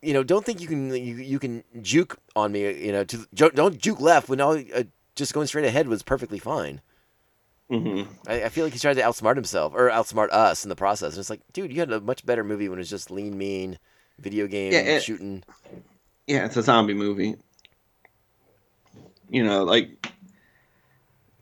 You 0.00 0.14
know, 0.14 0.22
don't 0.22 0.46
think 0.46 0.62
you 0.62 0.66
can 0.66 0.88
you, 0.94 1.16
you 1.16 1.38
can 1.38 1.62
juke 1.82 2.16
on 2.34 2.52
me. 2.52 2.86
You 2.86 2.90
know, 2.92 3.04
to 3.04 3.26
don't 3.34 3.76
juke 3.78 4.00
left 4.00 4.28
when 4.30 4.40
all 4.40 4.56
uh, 4.56 4.84
just 5.14 5.34
going 5.34 5.46
straight 5.46 5.66
ahead 5.66 5.88
was 5.88 6.02
perfectly 6.02 6.38
fine. 6.38 6.80
Hmm 7.70 8.02
I, 8.26 8.44
I 8.44 8.48
feel 8.48 8.64
like 8.64 8.72
he's 8.72 8.82
trying 8.82 8.96
to 8.96 9.02
outsmart 9.02 9.34
himself 9.36 9.74
or 9.74 9.90
outsmart 9.90 10.30
us 10.30 10.64
in 10.64 10.68
the 10.70 10.76
process. 10.76 11.12
And 11.14 11.20
it's 11.20 11.30
like, 11.30 11.42
dude, 11.52 11.72
you 11.72 11.80
had 11.80 11.92
a 11.92 12.00
much 12.00 12.24
better 12.24 12.42
movie 12.44 12.68
when 12.68 12.78
it 12.78 12.80
was 12.80 12.90
just 12.90 13.10
lean, 13.10 13.36
mean, 13.36 13.78
video 14.18 14.46
game 14.46 14.72
Yeah, 14.72 14.78
it- 14.80 15.02
shooting. 15.02 15.44
Yeah, 16.26 16.44
it's 16.44 16.56
a 16.56 16.62
zombie 16.62 16.94
movie. 16.94 17.36
You 19.30 19.44
know, 19.44 19.64
like 19.64 20.10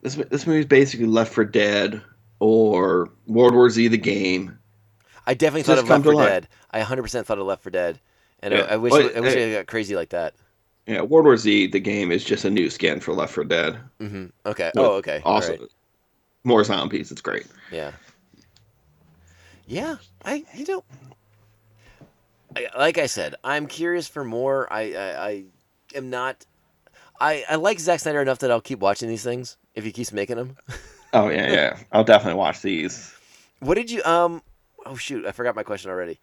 this 0.02 0.14
this 0.14 0.46
movie's 0.46 0.66
basically 0.66 1.06
Left 1.06 1.32
for 1.32 1.44
Dead 1.44 2.02
or 2.40 3.10
World 3.26 3.54
War 3.54 3.70
Z 3.70 3.88
the 3.88 3.98
game. 3.98 4.58
I 5.26 5.34
definitely 5.34 5.62
Just 5.62 5.68
thought 5.68 5.78
of 5.78 5.86
come 5.86 6.02
Left 6.02 6.04
for 6.04 6.14
life. 6.14 6.28
Dead. 6.28 6.48
I 6.70 6.80
100% 6.82 7.24
thought 7.26 7.38
of 7.38 7.46
Left 7.46 7.62
for 7.62 7.70
Dead, 7.70 7.98
and 8.40 8.54
Yeah. 8.54 8.60
I, 8.62 8.74
I 8.74 8.76
wish 8.76 8.92
Well, 8.92 9.10
I 9.16 9.20
wish 9.20 9.34
hey- 9.34 9.52
I 9.52 9.58
got 9.58 9.66
crazy 9.66 9.96
like 9.96 10.10
that. 10.10 10.34
Yeah, 10.86 11.02
World 11.02 11.24
War 11.26 11.36
Z 11.36 11.68
the 11.68 11.80
game 11.80 12.12
is 12.12 12.22
just 12.22 12.44
a 12.44 12.50
new 12.50 12.70
skin 12.70 13.00
for 13.00 13.12
Left 13.12 13.32
for 13.32 13.42
Dead. 13.44 13.78
Mm-hmm. 14.00 14.26
Okay. 14.46 14.70
With 14.74 14.84
Oh, 14.84 14.92
okay. 14.96 15.20
All 15.24 15.34
Also, 15.34 15.50
right. 15.50 15.60
More 16.47 16.64
zombies. 16.64 17.11
It's 17.11 17.20
great. 17.20 17.47
Yeah. 17.70 17.92
Yeah. 19.66 19.97
I 20.24 20.44
you 20.55 20.64
know, 20.66 20.84
I, 22.55 22.68
like 22.78 22.99
I 22.99 23.07
said, 23.07 23.34
I'm 23.44 23.66
curious 23.66 24.09
for 24.09 24.24
more. 24.24 24.72
I 24.72 24.94
I, 24.94 25.26
I 25.28 25.44
am 25.94 26.09
not. 26.09 26.47
I 27.20 27.44
I 27.49 27.57
like 27.57 27.80
Zack 27.80 28.01
Snyder 28.01 28.22
enough 28.22 28.38
that 28.38 28.51
I'll 28.51 28.61
keep 28.61 28.78
watching 28.78 29.09
these 29.09 29.24
things 29.24 29.57
if 29.74 29.84
he 29.84 29.92
keeps 29.92 30.12
making 30.12 30.36
them. 30.36 30.57
Oh 31.12 31.30
yeah, 31.30 31.51
yeah. 31.51 31.78
I'll 31.92 32.05
definitely 32.05 32.36
watch 32.36 32.61
these. 32.61 33.14
What 33.61 33.76
did 33.76 33.90
you 33.90 34.03
um? 34.05 34.42
Oh 34.84 34.97
shoot, 34.97 35.24
I 35.24 35.32
forgot 35.32 35.55
my 35.55 35.62
question 35.62 35.90
already. 35.90 36.18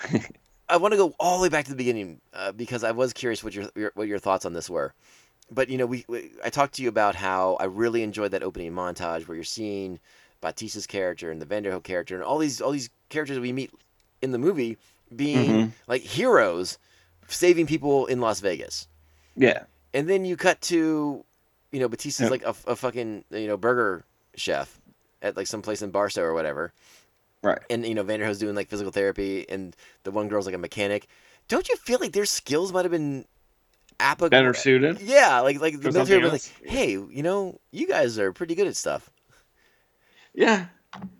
I 0.68 0.78
want 0.78 0.92
to 0.92 0.98
go 0.98 1.14
all 1.20 1.38
the 1.38 1.42
way 1.42 1.48
back 1.48 1.66
to 1.66 1.70
the 1.70 1.76
beginning 1.76 2.20
uh, 2.32 2.50
because 2.50 2.82
I 2.82 2.90
was 2.90 3.12
curious 3.12 3.44
what 3.44 3.54
your, 3.54 3.66
your 3.76 3.92
what 3.94 4.08
your 4.08 4.18
thoughts 4.18 4.44
on 4.44 4.52
this 4.52 4.68
were. 4.68 4.94
But 5.50 5.68
you 5.68 5.78
know, 5.78 5.86
we, 5.86 6.04
we 6.08 6.30
I 6.44 6.50
talked 6.50 6.74
to 6.74 6.82
you 6.82 6.88
about 6.88 7.14
how 7.14 7.56
I 7.60 7.64
really 7.64 8.02
enjoyed 8.02 8.32
that 8.32 8.42
opening 8.42 8.72
montage 8.72 9.28
where 9.28 9.34
you're 9.36 9.44
seeing 9.44 10.00
Bautista's 10.40 10.86
character 10.86 11.30
and 11.30 11.40
the 11.40 11.46
Vanderohe 11.46 11.82
character 11.82 12.14
and 12.14 12.24
all 12.24 12.38
these 12.38 12.60
all 12.60 12.72
these 12.72 12.90
characters 13.08 13.36
that 13.36 13.40
we 13.42 13.52
meet 13.52 13.70
in 14.22 14.32
the 14.32 14.38
movie 14.38 14.76
being 15.14 15.50
Mhm. 15.50 15.72
like 15.86 16.02
heroes 16.02 16.78
saving 17.28 17.66
people 17.66 18.06
in 18.06 18.20
Las 18.20 18.40
Vegas. 18.40 18.88
Yeah. 19.36 19.64
and 19.94 20.08
then 20.08 20.24
you 20.24 20.36
cut 20.36 20.60
to, 20.62 21.24
you 21.72 21.80
know, 21.80 21.88
Bautista's 21.88 22.30
like 22.30 22.42
a, 22.44 22.54
a 22.66 22.74
fucking 22.76 23.24
you 23.30 23.46
know 23.46 23.56
burger 23.56 24.04
chef 24.34 24.80
at 25.22 25.36
like 25.36 25.46
some 25.46 25.62
place 25.62 25.80
in 25.82 25.90
Barstow 25.90 26.22
or 26.22 26.34
whatever, 26.34 26.72
Right. 27.42 27.58
and 27.70 27.86
you 27.86 27.94
know 27.94 28.02
Vanderohe's 28.04 28.38
doing 28.38 28.54
like 28.56 28.68
physical 28.68 28.90
therapy, 28.92 29.46
and 29.48 29.76
the 30.02 30.10
one 30.10 30.28
girl's 30.28 30.46
like 30.46 30.54
a 30.54 30.58
mechanic. 30.58 31.06
Don't 31.48 31.68
you 31.68 31.76
feel 31.76 31.98
like 32.00 32.12
their 32.12 32.26
skills 32.26 32.72
might 32.72 32.84
have 32.84 32.92
been 32.92 33.26
applicable? 34.00 34.30
Better 34.30 34.54
suited. 34.54 35.00
Yeah, 35.00 35.40
like 35.40 35.60
like 35.60 35.80
the 35.80 35.92
military 35.92 36.22
was 36.22 36.32
like, 36.32 36.70
hey, 36.70 36.92
you 36.92 37.22
know, 37.22 37.60
you 37.72 37.86
guys 37.86 38.18
are 38.18 38.32
pretty 38.32 38.54
good 38.54 38.66
at 38.66 38.76
stuff. 38.76 39.10
Yeah. 40.34 40.66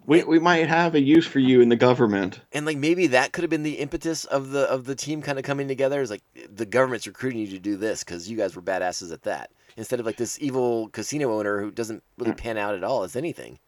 We 0.07 0.23
we 0.25 0.39
might 0.39 0.69
have 0.69 0.95
a 0.95 1.01
use 1.01 1.27
for 1.27 1.39
you 1.39 1.61
in 1.61 1.69
the 1.69 1.77
government. 1.77 2.41
and 2.53 2.65
like 2.65 2.79
maybe 2.79 3.09
that 3.09 3.33
could 3.33 3.43
have 3.43 3.51
been 3.51 3.63
the 3.63 3.75
impetus 3.79 4.25
of 4.25 4.51
the 4.51 4.61
of 4.71 4.85
the 4.85 4.95
team 4.95 5.21
kind 5.21 5.39
of 5.39 5.45
coming 5.45 5.69
together 5.69 6.01
is 6.01 6.09
like 6.09 6.23
the 6.51 6.65
government's 6.65 7.07
recruiting 7.07 7.41
you 7.41 7.49
to 7.49 7.59
do 7.59 7.77
this 7.77 8.03
because 8.03 8.31
you 8.31 8.37
guys 8.39 8.57
were 8.57 8.63
badasses 8.63 9.13
at 9.13 9.23
that 9.25 9.51
instead 9.77 10.01
of 10.01 10.07
like 10.07 10.17
this 10.17 10.41
evil 10.41 10.89
casino 10.91 11.39
owner 11.39 11.61
who 11.61 11.71
doesn't 11.71 12.03
really 12.17 12.33
pan 12.33 12.57
out 12.57 12.75
at 12.75 12.85
all 12.85 13.03
as 13.03 13.17
anything 13.17 13.59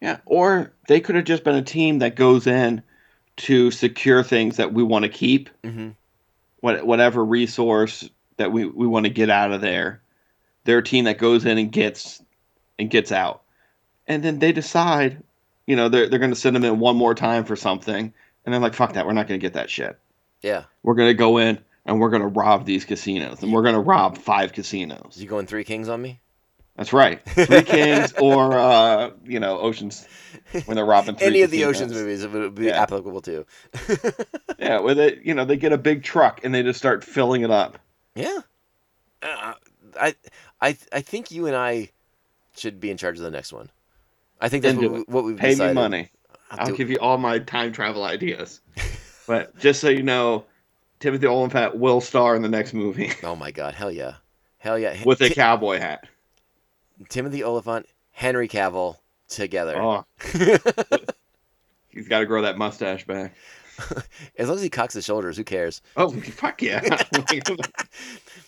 Yeah. 0.00 0.18
Or 0.26 0.72
they 0.86 1.00
could 1.00 1.16
have 1.16 1.24
just 1.24 1.42
been 1.42 1.56
a 1.56 1.62
team 1.62 1.98
that 2.00 2.14
goes 2.14 2.46
in 2.46 2.82
to 3.38 3.70
secure 3.72 4.22
things 4.22 4.58
that 4.58 4.72
we 4.72 4.82
want 4.84 5.04
to 5.04 5.08
keep, 5.08 5.50
mm-hmm. 5.64 5.90
What 6.64 6.86
whatever 6.86 7.22
resource 7.22 8.08
that 8.38 8.50
we, 8.50 8.64
we 8.64 8.86
want 8.86 9.04
to 9.04 9.10
get 9.10 9.28
out 9.28 9.52
of 9.52 9.60
there. 9.60 10.00
They're 10.64 10.78
a 10.78 10.82
team 10.82 11.04
that 11.04 11.18
goes 11.18 11.44
in 11.44 11.58
and 11.58 11.70
gets 11.70 12.22
and 12.78 12.88
gets 12.88 13.12
out. 13.12 13.42
And 14.06 14.22
then 14.22 14.38
they 14.38 14.50
decide, 14.50 15.22
you 15.66 15.76
know, 15.76 15.90
they're 15.90 16.08
they're 16.08 16.18
gonna 16.18 16.34
send 16.34 16.56
them 16.56 16.64
in 16.64 16.78
one 16.78 16.96
more 16.96 17.14
time 17.14 17.44
for 17.44 17.54
something, 17.54 18.14
and 18.44 18.54
they're 18.54 18.62
like, 18.62 18.72
fuck 18.72 18.94
that, 18.94 19.04
we're 19.04 19.12
not 19.12 19.28
gonna 19.28 19.36
get 19.36 19.52
that 19.52 19.68
shit. 19.68 19.98
yeah 20.40 20.64
We're 20.82 20.94
gonna 20.94 21.12
go 21.12 21.36
in 21.36 21.58
and 21.84 22.00
we're 22.00 22.08
gonna 22.08 22.28
rob 22.28 22.64
these 22.64 22.86
casinos. 22.86 23.42
And 23.42 23.52
we're 23.52 23.62
gonna 23.62 23.82
rob 23.82 24.16
five 24.16 24.54
casinos. 24.54 25.18
you 25.18 25.28
going 25.28 25.46
three 25.46 25.64
kings 25.64 25.90
on 25.90 26.00
me 26.00 26.22
That's 26.76 26.92
right. 26.92 27.24
Three 27.28 27.62
Kings 27.62 28.12
or 28.20 28.58
uh, 28.58 29.10
you 29.24 29.38
know, 29.40 29.58
Oceans 29.60 30.06
when 30.66 30.76
they're 30.76 30.84
robbing 30.84 31.16
any 31.20 31.42
of 31.42 31.50
the 31.50 31.58
casinos. 31.58 31.76
oceans 31.82 31.92
movies 31.92 32.26
would 32.26 32.54
be 32.54 32.66
Yeah. 32.66 32.82
applicable 32.82 33.20
too 33.20 33.46
Yeah, 34.58 34.80
with 34.80 34.98
it, 34.98 35.22
you 35.24 35.34
know, 35.34 35.44
they 35.44 35.56
get 35.56 35.72
a 35.72 35.78
big 35.78 36.02
truck 36.02 36.40
and 36.44 36.54
they 36.54 36.62
just 36.62 36.78
start 36.78 37.04
filling 37.04 37.42
it 37.42 37.50
up. 37.50 37.78
yeah 38.14 38.40
uh, 39.22 39.54
i 40.00 40.14
i 40.60 40.76
i 40.92 41.00
think 41.00 41.30
you 41.30 41.46
and 41.46 41.56
i 41.56 41.90
should 42.56 42.78
be 42.80 42.90
in 42.90 42.96
charge 42.96 43.16
of 43.18 43.24
the 43.24 43.30
next 43.30 43.52
one 43.52 43.70
i 44.40 44.48
think 44.48 44.62
that's 44.62 44.76
what, 44.76 44.90
we, 44.92 45.00
what 45.06 45.24
we've 45.24 45.36
Pay 45.36 45.50
decided. 45.50 45.70
me 45.76 45.80
money. 45.82 46.10
I'll 46.50 46.68
I'll 46.68 46.76
give 46.76 46.90
you 46.90 46.98
all 46.98 47.18
my 47.18 47.38
time 47.38 47.72
travel 47.72 48.04
ideas. 48.04 48.60
but 49.26 49.56
just 49.58 49.80
so 49.80 49.88
you 49.88 50.02
know, 50.02 50.44
Timothy 51.00 51.26
Olyphant 51.26 51.76
will 51.76 52.00
star 52.00 52.36
in 52.36 52.42
the 52.42 52.48
next 52.48 52.74
movie 52.74 53.12
oh 53.22 53.34
my 53.36 53.50
god 53.50 53.74
hell 53.74 53.90
yeah 53.90 54.14
hell 54.58 54.78
yeah 54.78 54.96
with 55.04 55.20
a 55.22 55.30
cowboy 55.30 55.78
hat. 55.78 56.06
Timothy 57.08 57.42
olyphant 57.42 57.86
henry 58.12 58.48
cavill 58.48 58.96
together 59.28 59.76
Oh, 59.80 60.04
he's 61.88 62.08
got 62.08 62.20
to 62.20 62.26
grow 62.26 62.42
that 62.42 62.58
mustache 62.58 63.06
back. 63.06 63.34
as 64.38 64.46
long 64.48 64.56
as 64.56 64.62
he 64.62 64.70
cocks 64.70 64.94
his 64.94 65.04
shoulders 65.04 65.36
who 65.36 65.42
cares 65.44 65.82
Oh, 65.96 66.10
fuck 66.10 66.62
yeah. 66.62 66.80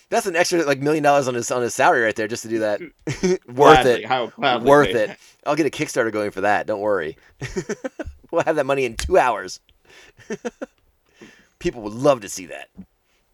That's 0.09 0.27
an 0.27 0.37
extra 0.37 0.63
like 0.65 0.79
million 0.81 1.03
dollars 1.03 1.27
on 1.27 1.35
his 1.35 1.51
on 1.51 1.63
his 1.63 1.75
salary 1.75 2.03
right 2.03 2.15
there 2.15 2.29
just 2.29 2.45
to 2.45 2.49
do 2.49 2.61
that. 2.61 2.81
Worth 2.81 3.83
Gladly, 3.83 4.05
it. 4.05 4.31
gladly 4.37 4.69
Worth 4.71 4.95
it. 4.95 5.19
I'll 5.45 5.57
get 5.57 5.67
a 5.67 5.71
Kickstarter 5.71 6.13
going 6.13 6.31
for 6.31 6.43
that. 6.43 6.67
Don't 6.69 6.79
worry. 6.81 7.17
we'll 8.31 8.43
have 8.45 8.55
that 8.55 8.67
money 8.67 8.85
in 8.85 8.95
two 8.95 9.19
hours. 9.19 9.59
People 11.59 11.83
would 11.83 11.93
love 11.95 12.21
to 12.21 12.29
see 12.29 12.47
that. 12.47 12.69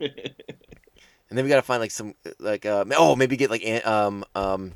And 0.00 1.38
then 1.38 1.44
we 1.44 1.48
gotta 1.50 1.60
find 1.60 1.80
like 1.80 1.90
some 1.90 2.14
like 2.38 2.64
uh, 2.64 2.86
oh 2.96 3.16
maybe 3.16 3.36
get 3.36 3.50
like 3.50 3.86
um 3.86 4.24
um 4.34 4.72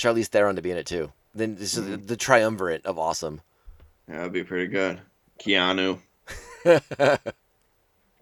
Charlize 0.00 0.28
Theron 0.28 0.56
to 0.56 0.62
be 0.62 0.70
in 0.70 0.78
it 0.78 0.86
too. 0.86 1.12
Then 1.34 1.56
this 1.56 1.76
is 1.76 1.86
the, 1.86 1.98
mm. 1.98 2.06
the 2.06 2.16
triumvirate 2.16 2.86
of 2.86 2.98
awesome. 2.98 3.40
Yeah, 4.08 4.16
that'd 4.16 4.32
be 4.32 4.42
pretty 4.42 4.66
good. 4.66 5.00
Keanu. 5.38 5.98
I 6.64 7.18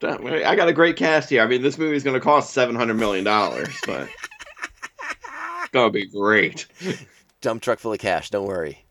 got 0.01 0.69
a 0.69 0.73
great 0.73 0.97
cast 0.97 1.31
here. 1.31 1.43
I 1.43 1.47
mean, 1.47 1.63
this 1.63 1.79
movie's 1.79 2.05
going 2.05 2.15
to 2.15 2.21
cost 2.21 2.53
seven 2.53 2.75
hundred 2.75 2.95
million 2.95 3.25
dollars, 3.25 3.75
but 3.87 4.09
it's 5.63 5.71
going 5.73 5.89
to 5.89 5.93
be 5.93 6.07
great. 6.07 6.67
Dump 7.41 7.63
truck 7.63 7.79
full 7.79 7.93
of 7.93 7.99
cash. 7.99 8.31
Don't 8.31 8.47
worry. 8.47 8.85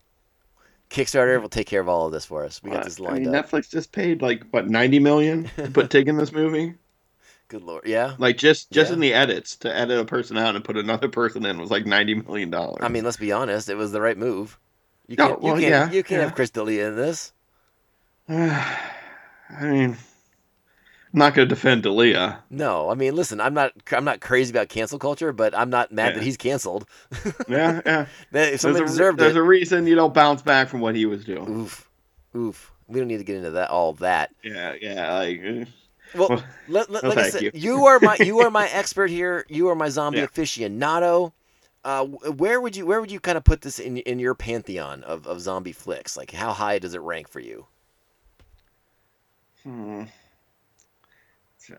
Kickstarter 0.90 1.40
will 1.40 1.48
take 1.50 1.66
care 1.66 1.80
of 1.80 1.88
all 1.88 2.06
of 2.06 2.12
this 2.12 2.24
for 2.24 2.44
us. 2.44 2.62
We 2.62 2.70
got 2.70 2.80
uh, 2.80 2.84
this 2.84 3.00
I 3.00 3.04
lined 3.04 3.26
mean, 3.26 3.34
up. 3.34 3.50
Netflix 3.50 3.70
just 3.70 3.92
paid 3.92 4.22
like 4.22 4.44
what 4.50 4.68
ninety 4.68 4.98
million 4.98 5.50
to 5.56 5.70
put 5.70 5.90
Tig 5.90 6.08
in 6.08 6.16
this 6.16 6.32
movie. 6.32 6.74
Good 7.48 7.62
lord. 7.62 7.84
Yeah. 7.86 8.14
Like 8.18 8.36
just 8.36 8.70
just 8.70 8.90
Yeah. 8.90 8.94
in 8.94 9.00
the 9.00 9.14
edits 9.14 9.56
to 9.58 9.74
edit 9.74 9.98
a 9.98 10.04
person 10.04 10.36
out 10.36 10.54
and 10.54 10.62
put 10.64 10.76
another 10.76 11.08
person 11.20 11.44
in 11.46 11.58
was 11.58 11.70
like 11.70 11.86
ninety 11.86 12.14
million 12.14 12.50
dollars. 12.50 12.78
I 12.82 12.88
mean, 12.88 13.04
let's 13.04 13.16
be 13.16 13.32
honest. 13.32 13.68
It 13.68 13.76
was 13.76 13.90
the 13.92 14.00
right 14.00 14.18
move. 14.18 14.58
You 15.06 15.16
can't. 15.16 15.40
well, 15.40 15.58
you 15.58 15.68
can't. 15.68 15.90
yeah, 15.90 15.96
you 15.96 16.02
can't 16.02 16.20
yeah. 16.20 16.26
have 16.26 16.34
Chris 16.34 16.50
D'Elia 16.50 16.88
in 16.88 16.96
this. 16.96 17.32
I 18.28 18.78
mean, 19.62 19.96
I'm 21.14 21.18
not 21.18 21.32
going 21.34 21.48
to 21.48 21.54
defend 21.54 21.82
D'Elia. 21.84 22.40
No, 22.50 22.90
I 22.90 22.94
mean, 22.94 23.16
listen. 23.16 23.40
I'm 23.40 23.54
not. 23.54 23.72
I'm 23.90 24.04
not 24.04 24.20
crazy 24.20 24.50
about 24.52 24.68
cancel 24.68 24.98
culture, 24.98 25.32
but 25.32 25.56
I'm 25.56 25.70
not 25.70 25.90
mad 25.90 26.14
that 26.16 26.22
he's 26.22 26.36
canceled. 26.36 26.86
Yeah, 27.48 27.80
yeah. 27.86 28.06
If 28.32 28.60
someone 28.60 28.80
there's 28.80 28.90
a, 28.90 28.92
deserved 28.92 29.18
there's 29.18 29.36
it. 29.36 29.38
a 29.38 29.42
reason 29.42 29.86
you 29.86 29.94
don't 29.94 30.12
bounce 30.12 30.42
back 30.42 30.68
from 30.68 30.80
what 30.80 30.94
he 30.94 31.06
was 31.06 31.24
doing. 31.24 31.48
Oof, 31.62 31.88
oof. 32.36 32.72
We 32.88 33.00
don't 33.00 33.08
need 33.08 33.18
to 33.18 33.24
get 33.24 33.36
into 33.36 33.52
that. 33.52 33.70
All 33.70 33.94
that. 33.94 34.34
Yeah, 34.44 34.74
yeah. 34.78 35.14
Like. 35.14 35.68
Well, 36.12 36.32
Well, 36.32 36.44
let, 36.66 36.90
let, 36.90 37.06
like 37.06 37.20
I 37.20 37.24
said, 37.24 37.42
you. 37.42 37.52
you. 37.52 37.84
are 37.86 38.00
my 38.00 38.16
you 38.16 38.40
are 38.40 38.50
my 38.50 38.68
expert 38.72 39.10
here. 39.10 39.44
You 39.48 39.68
are 39.68 39.74
my 39.74 39.88
zombie 39.88 40.20
Yeah. 40.20 40.26
aficionado. 40.26 41.32
Uh, 41.84 42.04
where 42.06 42.60
would 42.60 42.76
you 42.76 42.86
where 42.86 43.00
would 43.00 43.10
you 43.10 43.20
kind 43.20 43.38
of 43.38 43.44
put 43.44 43.62
this 43.62 43.78
in 43.78 43.98
in 43.98 44.18
your 44.18 44.34
pantheon 44.34 45.02
of, 45.04 45.26
of 45.26 45.40
zombie 45.40 45.72
flicks? 45.72 46.16
Like, 46.16 46.30
how 46.32 46.52
high 46.52 46.78
does 46.78 46.94
it 46.94 47.00
rank 47.00 47.28
for 47.28 47.40
you? 47.40 47.66
Hmm. 49.62 50.04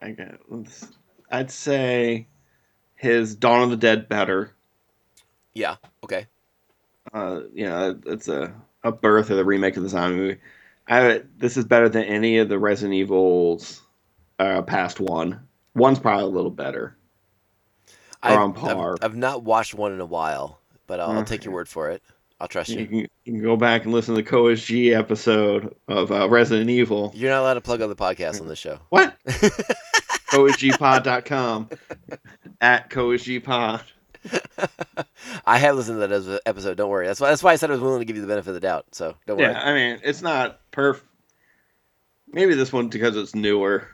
I 0.01 0.11
got, 0.11 0.39
I'd 1.31 1.51
say 1.51 2.27
his 2.95 3.35
Dawn 3.35 3.63
of 3.63 3.69
the 3.71 3.77
Dead 3.77 4.07
better. 4.09 4.55
Yeah. 5.53 5.77
Okay. 6.03 6.27
Uh, 7.13 7.41
you 7.53 7.65
know, 7.65 7.99
it's 8.05 8.27
a 8.27 8.53
a 8.83 8.91
birth 8.91 9.29
of 9.29 9.37
the 9.37 9.45
remake 9.45 9.75
of 9.77 9.83
the 9.83 9.89
zombie 9.89 10.17
movie. 10.17 10.39
I 10.87 11.23
this 11.37 11.57
is 11.57 11.65
better 11.65 11.89
than 11.89 12.03
any 12.03 12.37
of 12.37 12.49
the 12.49 12.59
Resident 12.59 12.95
Evils 12.95 13.81
uh, 14.39 14.61
past 14.63 14.99
one. 14.99 15.41
One's 15.75 15.99
probably 15.99 16.23
a 16.23 16.27
little 16.27 16.51
better. 16.51 16.97
Or 18.23 18.29
I've, 18.31 18.39
on 18.39 18.51
I've- 18.51 18.59
par. 18.61 18.97
I've, 19.01 19.15
not 19.15 19.43
watched 19.43 19.75
one 19.75 19.91
in 19.93 20.01
a 20.01 20.05
while, 20.05 20.59
but 20.87 20.99
I'll, 20.99 21.11
I'll 21.11 21.23
take 21.23 21.45
your 21.45 21.53
word 21.53 21.69
for 21.69 21.89
it. 21.89 22.01
I'll 22.41 22.47
trust 22.47 22.69
You 22.69 22.79
you. 22.79 22.87
can, 22.87 22.97
you 22.97 23.07
can 23.33 23.41
go 23.41 23.57
back 23.57 23.83
and 23.83 23.93
listen 23.93 24.15
to 24.15 24.21
the 24.21 24.29
CoSG 24.29 24.97
episode 24.97 25.75
of 25.89 26.09
uh, 26.11 26.29
Resident 26.29 26.69
Evil. 26.69 27.11
You're 27.13 27.31
not 27.31 27.41
allowed 27.41 27.55
to 27.55 27.61
plug 27.61 27.81
other 27.81 27.95
podcasts 27.95 28.39
on 28.39 28.47
this 28.47 28.57
show. 28.59 28.79
What? 28.89 29.15
CoSGPod.com 30.29 31.69
at 32.61 32.89
CoSGPod. 32.89 33.81
I 35.45 35.57
have 35.57 35.75
listened 35.75 35.99
to 36.01 36.07
that 36.07 36.41
episode. 36.45 36.77
Don't 36.77 36.89
worry. 36.89 37.07
That's 37.07 37.19
why. 37.19 37.29
That's 37.29 37.43
why 37.43 37.53
I 37.53 37.55
said 37.55 37.69
I 37.69 37.73
was 37.73 37.81
willing 37.81 37.99
to 37.99 38.05
give 38.05 38.15
you 38.15 38.21
the 38.21 38.27
benefit 38.27 38.49
of 38.49 38.53
the 38.53 38.59
doubt. 38.59 38.85
So 38.91 39.15
don't 39.25 39.37
worry. 39.37 39.51
Yeah, 39.51 39.61
I 39.61 39.73
mean, 39.73 39.99
it's 40.03 40.21
not 40.21 40.59
perf. 40.71 41.01
Maybe 42.27 42.53
this 42.53 42.71
one 42.71 42.89
because 42.89 43.15
it's 43.15 43.33
newer. 43.33 43.87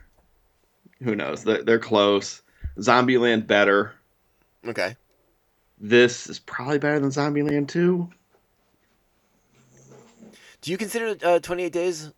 Who 1.03 1.15
knows? 1.15 1.43
They're, 1.43 1.63
they're 1.63 1.79
close. 1.79 2.41
Zombieland 2.77 3.47
better. 3.47 3.93
Okay. 4.65 4.95
This 5.79 6.27
is 6.27 6.39
probably 6.39 6.79
better 6.79 6.99
than 6.99 7.09
Zombieland 7.09 7.67
2. 7.67 8.09
Do 10.61 10.71
you 10.71 10.77
consider 10.77 11.15
uh, 11.23 11.39
28 11.39 11.71
Days 11.71 12.11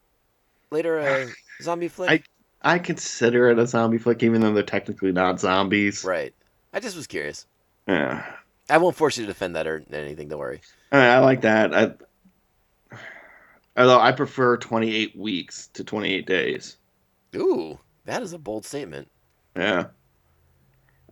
Later 0.72 1.00
a 1.00 1.28
zombie 1.62 1.88
flick? 1.88 2.10
I 2.10 2.76
I 2.76 2.80
consider 2.80 3.50
it 3.50 3.60
a 3.60 3.68
zombie 3.68 3.98
flick, 3.98 4.24
even 4.24 4.42
though 4.42 4.54
they're 4.54 4.64
technically 4.64 5.12
not 5.12 5.40
zombies. 5.40 6.04
Right. 6.04 6.34
I 6.74 6.80
just 6.80 6.96
was 6.96 7.08
curious. 7.08 7.46
Yeah. 7.88 8.26
I 8.70 8.78
won't 8.80 8.96
force 8.96 9.18
you 9.18 9.24
to 9.24 9.28
defend 9.28 9.56
that 9.56 9.68
or 9.68 9.84
anything. 9.92 10.28
Don't 10.28 10.40
worry. 10.40 10.62
I, 10.92 10.98
I 10.98 11.20
like 11.20 11.42
that. 11.42 11.74
I, 11.74 12.98
although 13.78 14.00
I 14.00 14.12
prefer 14.12 14.58
28 14.58 15.16
weeks 15.16 15.68
to 15.74 15.84
28 15.84 16.26
days. 16.26 16.78
Ooh, 17.36 17.80
that 18.08 18.24
is 18.24 18.34
a 18.34 18.38
bold 18.40 18.66
statement. 18.66 19.10
Yeah. 19.56 19.86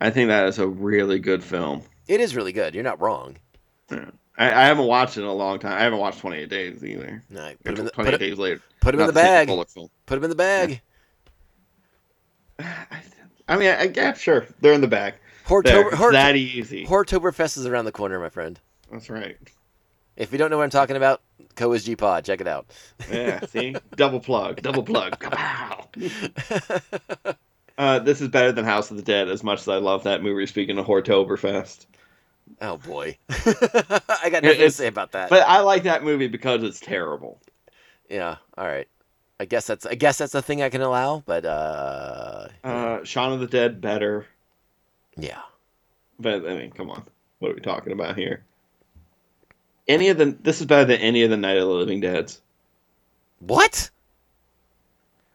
I 0.02 0.10
think 0.10 0.28
that 0.30 0.48
is 0.48 0.60
a 0.60 0.68
really 0.68 1.20
good 1.20 1.44
film. 1.44 1.84
It 2.08 2.20
is 2.20 2.36
really 2.36 2.52
good. 2.52 2.74
You're 2.76 2.84
not 2.84 3.00
wrong. 3.00 3.38
Yeah. 3.92 4.10
I, 4.38 4.48
I 4.48 4.66
haven't 4.66 4.86
watched 4.88 5.18
it 5.18 5.22
in 5.22 5.28
a 5.28 5.34
long 5.34 5.60
time. 5.60 5.74
I 5.78 5.82
haven't 5.84 6.00
watched 6.00 6.20
28 6.20 6.50
Days 6.50 6.84
either. 6.84 7.24
No, 7.30 7.54
put 7.64 7.74
him 7.74 7.80
in 7.80 7.86
the, 7.86 7.92
28 7.92 8.12
put, 8.12 8.20
Days 8.20 8.38
Later. 8.38 8.62
put 8.82 8.94
him 8.96 9.02
in 9.02 9.08
the 9.08 9.14
bag. 9.14 9.48
Put 10.06 10.18
him 10.18 10.24
in 10.24 10.30
the 10.30 10.36
bag. 10.36 10.82
I 12.60 13.58
mean, 13.58 13.70
I, 13.70 13.92
yeah, 13.96 14.14
sure. 14.14 14.46
They're 14.60 14.74
in 14.74 14.82
the 14.82 14.88
bag. 14.88 15.14
Hortober, 15.46 15.88
It's 15.88 15.96
Hort- 15.98 16.14
that 16.14 16.36
easy. 16.36 16.86
Hortoberfest 16.86 17.58
is 17.58 17.66
around 17.66 17.86
the 17.86 17.92
corner, 17.92 18.20
my 18.20 18.30
friend. 18.30 18.60
That's 18.92 19.10
right. 19.10 19.38
If 20.18 20.32
you 20.32 20.38
don't 20.38 20.50
know 20.50 20.58
what 20.58 20.64
I'm 20.64 20.70
talking 20.70 20.96
about, 20.96 21.22
CoSG 21.56 21.98
Pod. 21.98 22.26
Check 22.26 22.42
it 22.42 22.48
out. 22.48 22.66
Yeah, 23.12 23.46
see? 23.46 23.76
double 23.96 24.20
plug. 24.20 24.62
Double 24.62 24.84
plug. 24.84 25.24
Uh, 27.78 28.00
this 28.00 28.22
is 28.22 28.30
better 28.30 28.54
than 28.54 28.64
House 28.64 28.90
of 28.90 28.96
the 28.96 29.04
Dead. 29.04 29.28
As 29.28 29.44
much 29.44 29.60
as 29.60 29.68
I 29.68 29.76
love 29.78 30.04
that 30.06 30.24
movie. 30.24 30.46
Speaking 30.46 30.78
of 30.78 30.86
Hortoberfest, 30.86 31.88
Oh 32.62 32.78
boy, 32.78 33.18
I 33.30 34.30
got 34.32 34.44
nothing 34.44 34.60
to 34.60 34.72
say 34.72 34.88
about 34.88 35.12
that. 35.12 35.30
but 35.30 35.46
I 35.46 35.60
like 35.60 35.84
that 35.84 36.02
movie 36.02 36.30
because 36.30 36.64
it's 36.64 36.80
terrible. 36.80 37.42
yeah, 38.10 38.38
all 38.58 38.66
right. 38.66 38.88
I 39.42 39.46
guess 39.46 39.68
that's 39.68 39.86
I 39.86 39.96
guess 39.96 40.20
that's 40.20 40.34
a 40.36 40.42
thing 40.42 40.62
I 40.62 40.70
can 40.70 40.82
allow, 40.82 41.22
but 41.26 41.44
uh, 41.44 42.48
Uh, 42.64 43.04
Shaun 43.04 43.34
of 43.34 43.42
the 43.42 43.48
Dead 43.48 43.82
better, 43.82 44.26
yeah. 45.18 45.42
but 46.18 46.48
I 46.48 46.56
mean, 46.56 46.72
come 46.72 46.90
on, 46.90 47.04
what 47.40 47.52
are 47.52 47.56
we 47.56 47.60
talking 47.60 47.92
about 47.92 48.16
here? 48.18 48.46
Any 49.88 50.10
of 50.10 50.18
the 50.18 50.36
this 50.42 50.60
is 50.62 50.68
better 50.68 50.86
than 50.86 51.00
any 51.00 51.24
of 51.24 51.30
the 51.30 51.38
Night 51.38 51.58
of 51.58 51.68
the 51.68 51.74
Living 51.74 52.00
Dead's. 52.00 52.42
What? 53.40 53.90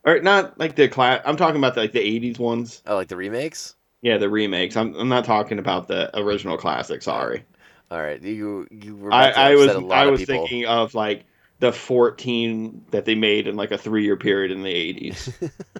Or 0.05 0.21
not 0.21 0.59
like 0.59 0.77
the 0.77 0.89
class. 0.89 1.23
I'm 1.25 1.37
talking 1.37 1.59
about 1.59 1.75
the, 1.75 1.83
like 1.83 1.93
the 1.93 2.01
'80s 2.01 2.39
ones. 2.39 2.83
Oh, 2.87 2.97
like 2.97 3.09
the 3.09 3.17
remakes? 3.17 3.77
Yeah, 4.03 4.17
the 4.17 4.31
remakes. 4.31 4.77
I'm, 4.77 4.95
I'm 4.95 5.09
not 5.09 5.25
talking 5.25 5.59
about 5.59 5.89
the 5.89 6.17
original 6.19 6.57
classic. 6.57 7.03
Sorry. 7.03 7.45
All 7.91 8.01
right, 8.01 8.21
you 8.23 8.67
you 8.71 8.97
were 8.97 9.13
I, 9.13 9.31
to 9.31 9.39
I 9.39 9.55
was 9.55 9.69
I 9.91 10.07
was 10.07 10.21
people. 10.21 10.35
thinking 10.37 10.67
of 10.67 10.95
like 10.95 11.25
the 11.59 11.73
14 11.73 12.87
that 12.91 13.05
they 13.05 13.15
made 13.15 13.47
in 13.47 13.57
like 13.57 13.71
a 13.73 13.79
three 13.79 14.05
year 14.05 14.17
period 14.17 14.51
in 14.51 14.63
the 14.63 14.73
80s. 14.73 15.51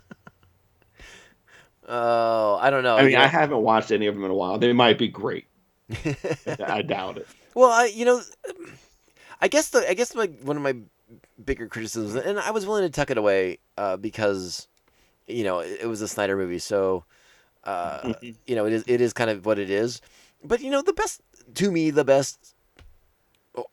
Oh, 1.93 2.57
I 2.61 2.71
don't 2.71 2.85
know. 2.85 2.97
I 2.97 3.03
mean, 3.03 3.15
know- 3.15 3.21
I 3.21 3.27
haven't 3.27 3.63
watched 3.63 3.91
any 3.91 4.07
of 4.07 4.15
them 4.15 4.25
in 4.25 4.31
a 4.31 4.35
while. 4.35 4.59
They 4.59 4.73
might 4.73 4.97
be 4.97 5.09
great. 5.09 5.47
I 6.65 6.83
doubt 6.83 7.19
it. 7.19 7.27
Well, 7.55 7.71
I 7.71 7.87
you 7.87 8.05
know, 8.05 8.21
I 9.41 9.49
guess 9.49 9.71
the 9.71 9.89
I 9.89 9.95
guess 9.95 10.15
like 10.15 10.41
one 10.43 10.57
of 10.57 10.63
my 10.63 10.77
bigger 11.45 11.67
criticisms, 11.67 12.15
and 12.15 12.39
I 12.39 12.51
was 12.51 12.67
willing 12.67 12.83
to 12.85 12.91
tuck 12.91 13.11
it 13.11 13.19
away 13.19 13.59
uh, 13.77 13.97
because 13.97 14.69
you 15.27 15.45
know 15.45 15.61
it, 15.61 15.81
it 15.83 15.87
was 15.87 16.01
a 16.01 16.09
Snyder 16.09 16.37
movie, 16.37 16.59
so 16.59 17.05
uh, 17.65 18.13
you 18.23 18.55
know 18.55 18.67
it 18.67 18.73
is 18.73 18.85
it 18.87 19.01
is 19.01 19.13
kind 19.13 19.31
of 19.31 19.45
what 19.47 19.59
it 19.59 19.71
is. 19.71 20.01
But 20.45 20.61
you 20.61 20.71
know 20.71 20.83
the 20.83 20.93
best 20.93 21.21
to 21.55 21.71
me 21.71 21.91
the 21.91 22.05
best 22.05 22.55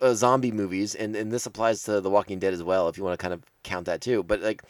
uh, 0.01 0.13
zombie 0.13 0.51
movies, 0.51 0.95
and 0.95 1.15
and 1.15 1.31
this 1.31 1.45
applies 1.45 1.83
to 1.83 2.01
The 2.01 2.09
Walking 2.09 2.39
Dead 2.39 2.53
as 2.53 2.63
well, 2.63 2.87
if 2.89 2.97
you 2.97 3.03
want 3.03 3.17
to 3.17 3.21
kind 3.21 3.33
of 3.33 3.43
count 3.63 3.85
that 3.85 4.01
too. 4.01 4.23
But 4.23 4.41
like. 4.41 4.63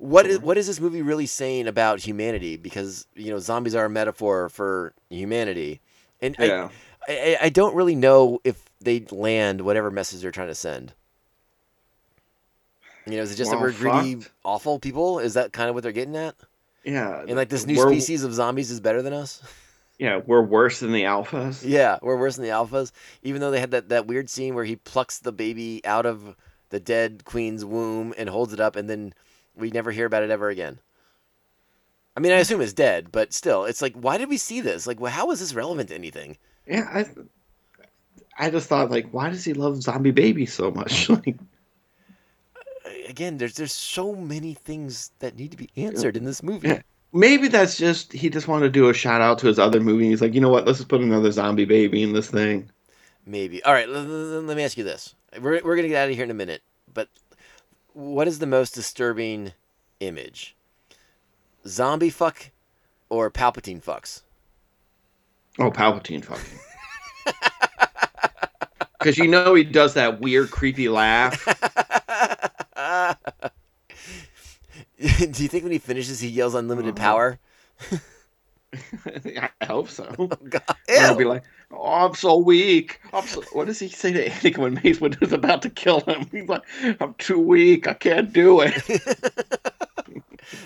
What 0.00 0.26
is 0.26 0.38
what 0.38 0.56
is 0.56 0.68
this 0.68 0.78
movie 0.78 1.02
really 1.02 1.26
saying 1.26 1.66
about 1.66 1.98
humanity? 1.98 2.56
Because 2.56 3.08
you 3.16 3.32
know 3.32 3.40
zombies 3.40 3.74
are 3.74 3.86
a 3.86 3.90
metaphor 3.90 4.48
for 4.48 4.94
humanity, 5.10 5.80
and 6.22 6.36
Yeah. 6.38 6.66
I, 6.66 6.70
I- 7.08 7.38
I 7.42 7.48
don't 7.48 7.74
really 7.74 7.94
know 7.94 8.40
if 8.44 8.64
they 8.80 9.00
land 9.10 9.62
whatever 9.62 9.90
message 9.90 10.20
they're 10.22 10.30
trying 10.30 10.48
to 10.48 10.54
send. 10.54 10.92
You 13.06 13.16
know, 13.16 13.22
is 13.22 13.32
it 13.32 13.36
just 13.36 13.50
that 13.50 13.56
Well, 13.56 13.66
we're 13.66 13.72
greedy, 13.72 14.16
fucked. 14.16 14.32
awful 14.44 14.78
people? 14.78 15.18
Is 15.18 15.34
that 15.34 15.52
kind 15.52 15.68
of 15.68 15.74
what 15.74 15.82
they're 15.82 15.92
getting 15.92 16.16
at? 16.16 16.34
Yeah. 16.84 17.20
And 17.26 17.36
like 17.36 17.48
this 17.48 17.66
new 17.66 17.76
species 17.76 18.22
of 18.22 18.34
zombies 18.34 18.70
is 18.70 18.80
better 18.80 19.02
than 19.02 19.12
us? 19.12 19.42
Yeah, 20.00 20.20
we're 20.24 20.42
worse 20.42 20.78
than 20.78 20.92
the 20.92 21.02
alphas. 21.02 21.64
yeah, 21.66 21.98
we're 22.02 22.16
worse 22.16 22.36
than 22.36 22.44
the 22.44 22.52
alphas. 22.52 22.92
Even 23.24 23.40
though 23.40 23.50
they 23.50 23.58
had 23.58 23.72
that, 23.72 23.88
that 23.88 24.06
weird 24.06 24.30
scene 24.30 24.54
where 24.54 24.64
he 24.64 24.76
plucks 24.76 25.18
the 25.18 25.32
baby 25.32 25.84
out 25.84 26.06
of 26.06 26.36
the 26.68 26.78
dead 26.78 27.24
queen's 27.24 27.64
womb 27.64 28.14
and 28.16 28.28
holds 28.28 28.52
it 28.52 28.60
up, 28.60 28.76
and 28.76 28.88
then 28.88 29.12
we 29.56 29.72
never 29.72 29.90
hear 29.90 30.06
about 30.06 30.22
it 30.22 30.30
ever 30.30 30.50
again. 30.50 30.78
I 32.16 32.20
mean, 32.20 32.30
I 32.30 32.36
assume 32.36 32.60
it's 32.60 32.72
dead, 32.72 33.10
but 33.10 33.32
still, 33.32 33.64
it's 33.64 33.82
like, 33.82 33.94
why 33.96 34.18
did 34.18 34.28
we 34.28 34.36
see 34.36 34.60
this? 34.60 34.86
Like, 34.86 35.04
how 35.04 35.32
is 35.32 35.40
this 35.40 35.52
relevant 35.52 35.88
to 35.88 35.96
anything? 35.96 36.36
Yeah, 36.68 36.88
I, 36.92 37.06
I 38.46 38.50
just 38.50 38.68
thought 38.68 38.90
like, 38.90 39.08
why 39.10 39.30
does 39.30 39.44
he 39.44 39.54
love 39.54 39.82
zombie 39.82 40.10
Baby 40.10 40.46
so 40.46 40.70
much? 40.70 41.08
Like, 41.24 41.36
Again, 43.08 43.38
there's 43.38 43.54
there's 43.54 43.72
so 43.72 44.14
many 44.14 44.54
things 44.54 45.10
that 45.18 45.36
need 45.36 45.50
to 45.50 45.56
be 45.56 45.70
answered 45.76 46.16
in 46.16 46.24
this 46.24 46.42
movie. 46.42 46.68
Yeah. 46.68 46.82
maybe 47.12 47.48
that's 47.48 47.76
just 47.78 48.12
he 48.12 48.28
just 48.30 48.48
wanted 48.48 48.66
to 48.66 48.70
do 48.70 48.88
a 48.90 48.94
shout 48.94 49.20
out 49.22 49.38
to 49.40 49.46
his 49.46 49.58
other 49.58 49.80
movie. 49.80 50.08
He's 50.08 50.20
like, 50.20 50.34
you 50.34 50.40
know 50.42 50.50
what? 50.50 50.66
Let's 50.66 50.78
just 50.78 50.88
put 50.90 51.00
another 51.00 51.30
zombie 51.32 51.64
baby 51.64 52.02
in 52.02 52.12
this 52.12 52.28
thing. 52.28 52.70
Maybe. 53.26 53.62
All 53.64 53.72
right, 53.72 53.88
l- 53.88 53.96
l- 53.96 54.42
let 54.42 54.56
me 54.56 54.62
ask 54.62 54.76
you 54.76 54.84
this. 54.84 55.14
We're, 55.40 55.60
we're 55.64 55.74
going 55.76 55.82
to 55.82 55.88
get 55.88 56.02
out 56.02 56.08
of 56.10 56.14
here 56.14 56.24
in 56.24 56.30
a 56.30 56.34
minute, 56.34 56.62
but 56.92 57.08
what 57.92 58.28
is 58.28 58.38
the 58.38 58.46
most 58.46 58.74
disturbing 58.74 59.52
image? 60.00 60.54
Zombie 61.66 62.10
fuck 62.10 62.50
or 63.10 63.30
Palpatine 63.30 63.82
fucks? 63.82 64.22
Oh, 65.58 65.70
Palpatine 65.70 66.24
fucking. 66.24 66.58
Because 68.98 69.16
you 69.16 69.28
know 69.28 69.54
he 69.54 69.62
does 69.62 69.94
that 69.94 70.20
weird, 70.20 70.50
creepy 70.50 70.88
laugh. 70.88 71.44
Do 74.98 75.42
you 75.42 75.48
think 75.48 75.62
when 75.62 75.70
he 75.70 75.78
finishes, 75.78 76.18
he 76.18 76.28
yells 76.28 76.54
unlimited 76.54 76.94
oh, 76.98 77.00
power? 77.00 77.38
I 79.06 79.50
hope 79.64 79.88
so. 79.88 80.12
Oh, 80.18 80.26
God. 80.26 80.62
And 80.88 81.06
I'll 81.06 81.14
be 81.14 81.24
like, 81.24 81.44
"Oh, 81.70 82.06
I'm 82.06 82.14
so 82.14 82.36
weak." 82.36 83.00
I'm 83.12 83.24
so... 83.26 83.42
What 83.52 83.68
does 83.68 83.78
he 83.78 83.88
say 83.88 84.12
to 84.12 84.28
Anakin 84.28 84.58
when 84.58 84.74
Mace 84.74 84.98
Windu 84.98 85.22
is 85.22 85.32
about 85.32 85.62
to 85.62 85.70
kill 85.70 86.00
him? 86.00 86.28
He's 86.32 86.48
like, 86.48 86.62
"I'm 87.00 87.14
too 87.14 87.38
weak. 87.38 87.86
I 87.86 87.94
can't 87.94 88.32
do 88.32 88.60
it." 88.60 88.74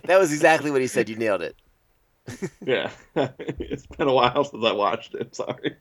that 0.05 0.19
was 0.19 0.33
exactly 0.33 0.71
what 0.71 0.81
he 0.81 0.87
said. 0.87 1.11
You 1.11 1.17
nailed 1.17 1.43
it. 1.43 1.55
yeah, 2.65 2.91
it's 3.39 3.87
been 3.87 4.09
a 4.09 4.13
while 4.13 4.45
since 4.45 4.65
I 4.65 4.73
watched 4.73 5.15
it. 5.15 5.35
Sorry. 5.35 5.77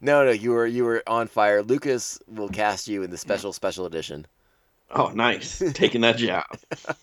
No, 0.00 0.24
no, 0.24 0.30
you 0.30 0.50
were 0.50 0.66
you 0.66 0.84
were 0.84 1.02
on 1.06 1.28
fire. 1.28 1.62
Lucas 1.62 2.18
will 2.28 2.48
cast 2.48 2.88
you 2.88 3.02
in 3.02 3.10
the 3.10 3.16
special 3.18 3.52
special 3.52 3.86
edition. 3.86 4.26
Oh, 4.90 5.08
nice, 5.14 5.62
taking 5.72 6.02
that 6.02 6.18
job. 6.18 6.44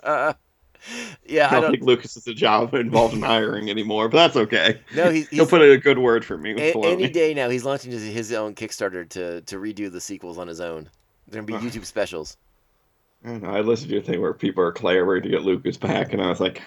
Uh, 0.03 0.33
yeah, 1.25 1.45
I 1.45 1.47
I 1.47 1.51
don't, 1.53 1.61
don't. 1.63 1.71
think 1.71 1.83
Lucas 1.83 2.15
is 2.15 2.27
a 2.27 2.33
job 2.33 2.73
involved 2.75 3.15
in 3.15 3.21
hiring 3.21 3.69
anymore, 3.69 4.07
but 4.09 4.17
that's 4.17 4.35
okay. 4.35 4.79
No, 4.95 5.09
he's, 5.09 5.27
He'll 5.29 5.47
put 5.47 5.61
in 5.63 5.71
a 5.71 5.77
good 5.77 5.97
word 5.97 6.23
for 6.23 6.37
me. 6.37 6.51
a- 6.51 6.73
any 6.85 7.09
day 7.09 7.33
now. 7.33 7.49
He's 7.49 7.65
launching 7.65 7.91
his, 7.91 8.03
his 8.03 8.31
own 8.33 8.53
Kickstarter 8.53 9.07
to 9.09 9.41
to 9.41 9.55
redo 9.57 9.91
the 9.91 10.01
sequels 10.01 10.37
on 10.37 10.47
his 10.47 10.59
own. 10.61 10.89
They're 11.27 11.41
gonna 11.41 11.59
be 11.59 11.67
YouTube 11.67 11.85
specials. 11.85 12.37
I, 13.25 13.31
know, 13.33 13.49
I 13.49 13.61
listened 13.61 13.89
to 13.91 13.97
a 13.97 14.01
thing 14.01 14.21
where 14.21 14.33
people 14.33 14.63
are 14.63 14.71
clamoring 14.71 15.23
to 15.23 15.29
get 15.29 15.41
Lucas 15.41 15.75
back, 15.77 16.13
and 16.13 16.21
I 16.21 16.29
was 16.29 16.39
like, 16.39 16.61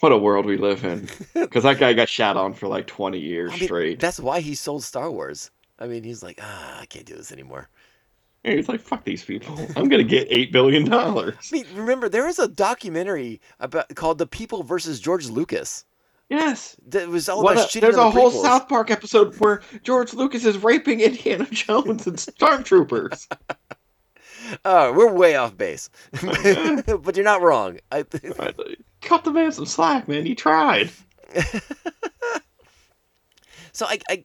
"What 0.00 0.12
a 0.12 0.18
world 0.18 0.46
we 0.46 0.56
live 0.56 0.84
in!" 0.84 1.08
Because 1.34 1.62
that 1.64 1.78
guy 1.78 1.92
got 1.92 2.08
shot 2.08 2.36
on 2.36 2.54
for 2.54 2.68
like 2.68 2.86
twenty 2.86 3.18
years 3.20 3.52
I 3.52 3.56
mean, 3.56 3.64
straight. 3.64 4.00
that's 4.00 4.20
why 4.20 4.40
he 4.40 4.54
sold 4.54 4.82
Star 4.84 5.10
Wars. 5.10 5.50
I 5.78 5.86
mean, 5.86 6.04
he's 6.04 6.22
like, 6.22 6.38
ah, 6.42 6.80
I 6.80 6.86
can't 6.86 7.04
do 7.06 7.14
this 7.16 7.32
anymore. 7.32 7.68
And 8.44 8.54
he's 8.56 8.68
like, 8.68 8.80
"Fuck 8.80 9.04
these 9.04 9.24
people! 9.24 9.58
I'm 9.76 9.88
gonna 9.88 10.02
get 10.04 10.28
eight 10.30 10.52
billion 10.52 10.84
dollars." 10.84 11.34
I 11.52 11.56
mean, 11.56 11.66
remember 11.74 12.08
there 12.08 12.26
was 12.26 12.38
a 12.38 12.46
documentary 12.48 13.40
about 13.58 13.94
called 13.94 14.18
"The 14.18 14.26
People 14.26 14.62
versus 14.62 15.00
George 15.00 15.28
Lucas." 15.28 15.84
Yes. 16.30 16.76
That 16.88 17.08
was 17.08 17.28
all 17.28 17.42
What 17.42 17.54
about 17.56 17.74
a- 17.74 17.80
there's 17.80 17.94
a 17.94 17.98
the 17.98 18.10
whole 18.10 18.30
prequels. 18.30 18.42
South 18.42 18.68
Park 18.68 18.90
episode 18.90 19.34
where 19.40 19.62
George 19.82 20.14
Lucas 20.14 20.44
is 20.44 20.56
raping 20.58 21.00
Indiana 21.00 21.46
Jones 21.50 22.06
and 22.06 22.16
stormtroopers. 22.16 23.26
Oh, 24.66 24.92
we're 24.92 25.10
way 25.10 25.36
off 25.36 25.56
base, 25.56 25.88
but 26.22 27.16
you're 27.16 27.24
not 27.24 27.40
wrong. 27.40 27.78
I, 27.90 28.04
Cut 29.04 29.24
the 29.24 29.32
man 29.32 29.52
some 29.52 29.66
slack, 29.66 30.08
man. 30.08 30.26
He 30.26 30.34
tried. 30.34 30.90
So 33.74 33.86
I, 33.86 33.98
I, 34.08 34.24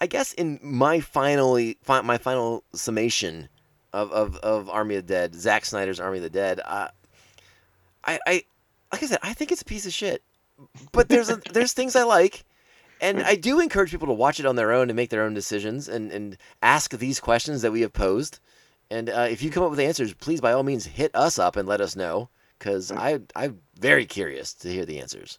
I 0.00 0.06
guess 0.08 0.32
in 0.34 0.58
my 0.60 0.98
finally 1.00 1.78
fi- 1.82 2.02
my 2.02 2.18
final 2.18 2.64
summation 2.74 3.48
of, 3.92 4.10
of, 4.12 4.36
of 4.38 4.68
Army 4.68 4.96
of 4.96 5.06
the 5.06 5.14
Dead, 5.14 5.34
Zack 5.36 5.64
Snyder's 5.64 6.00
Army 6.00 6.18
of 6.18 6.24
the 6.24 6.30
Dead, 6.30 6.60
uh, 6.64 6.88
I, 8.04 8.18
I 8.26 8.42
like 8.92 9.02
I 9.02 9.06
said, 9.06 9.20
I 9.22 9.34
think 9.34 9.52
it's 9.52 9.62
a 9.62 9.66
piece 9.66 9.86
of 9.86 9.92
shit. 9.92 10.22
But 10.90 11.08
there's 11.08 11.30
a, 11.30 11.36
there's 11.52 11.72
things 11.72 11.94
I 11.94 12.02
like, 12.02 12.44
and 13.00 13.22
I 13.22 13.36
do 13.36 13.60
encourage 13.60 13.92
people 13.92 14.08
to 14.08 14.12
watch 14.12 14.40
it 14.40 14.46
on 14.46 14.56
their 14.56 14.72
own 14.72 14.90
and 14.90 14.96
make 14.96 15.10
their 15.10 15.22
own 15.22 15.32
decisions 15.32 15.88
and, 15.88 16.10
and 16.10 16.36
ask 16.60 16.90
these 16.90 17.20
questions 17.20 17.62
that 17.62 17.70
we 17.70 17.82
have 17.82 17.92
posed. 17.92 18.40
And 18.90 19.08
uh, 19.08 19.28
if 19.30 19.42
you 19.42 19.50
come 19.50 19.62
up 19.62 19.70
with 19.70 19.78
answers, 19.78 20.12
please 20.12 20.40
by 20.40 20.52
all 20.52 20.64
means 20.64 20.86
hit 20.86 21.14
us 21.14 21.38
up 21.38 21.54
and 21.54 21.68
let 21.68 21.80
us 21.80 21.94
know 21.94 22.30
because 22.58 22.90
mm. 22.90 22.98
I 22.98 23.20
I'm 23.36 23.60
very 23.78 24.06
curious 24.06 24.54
to 24.54 24.68
hear 24.68 24.84
the 24.84 25.00
answers. 25.00 25.38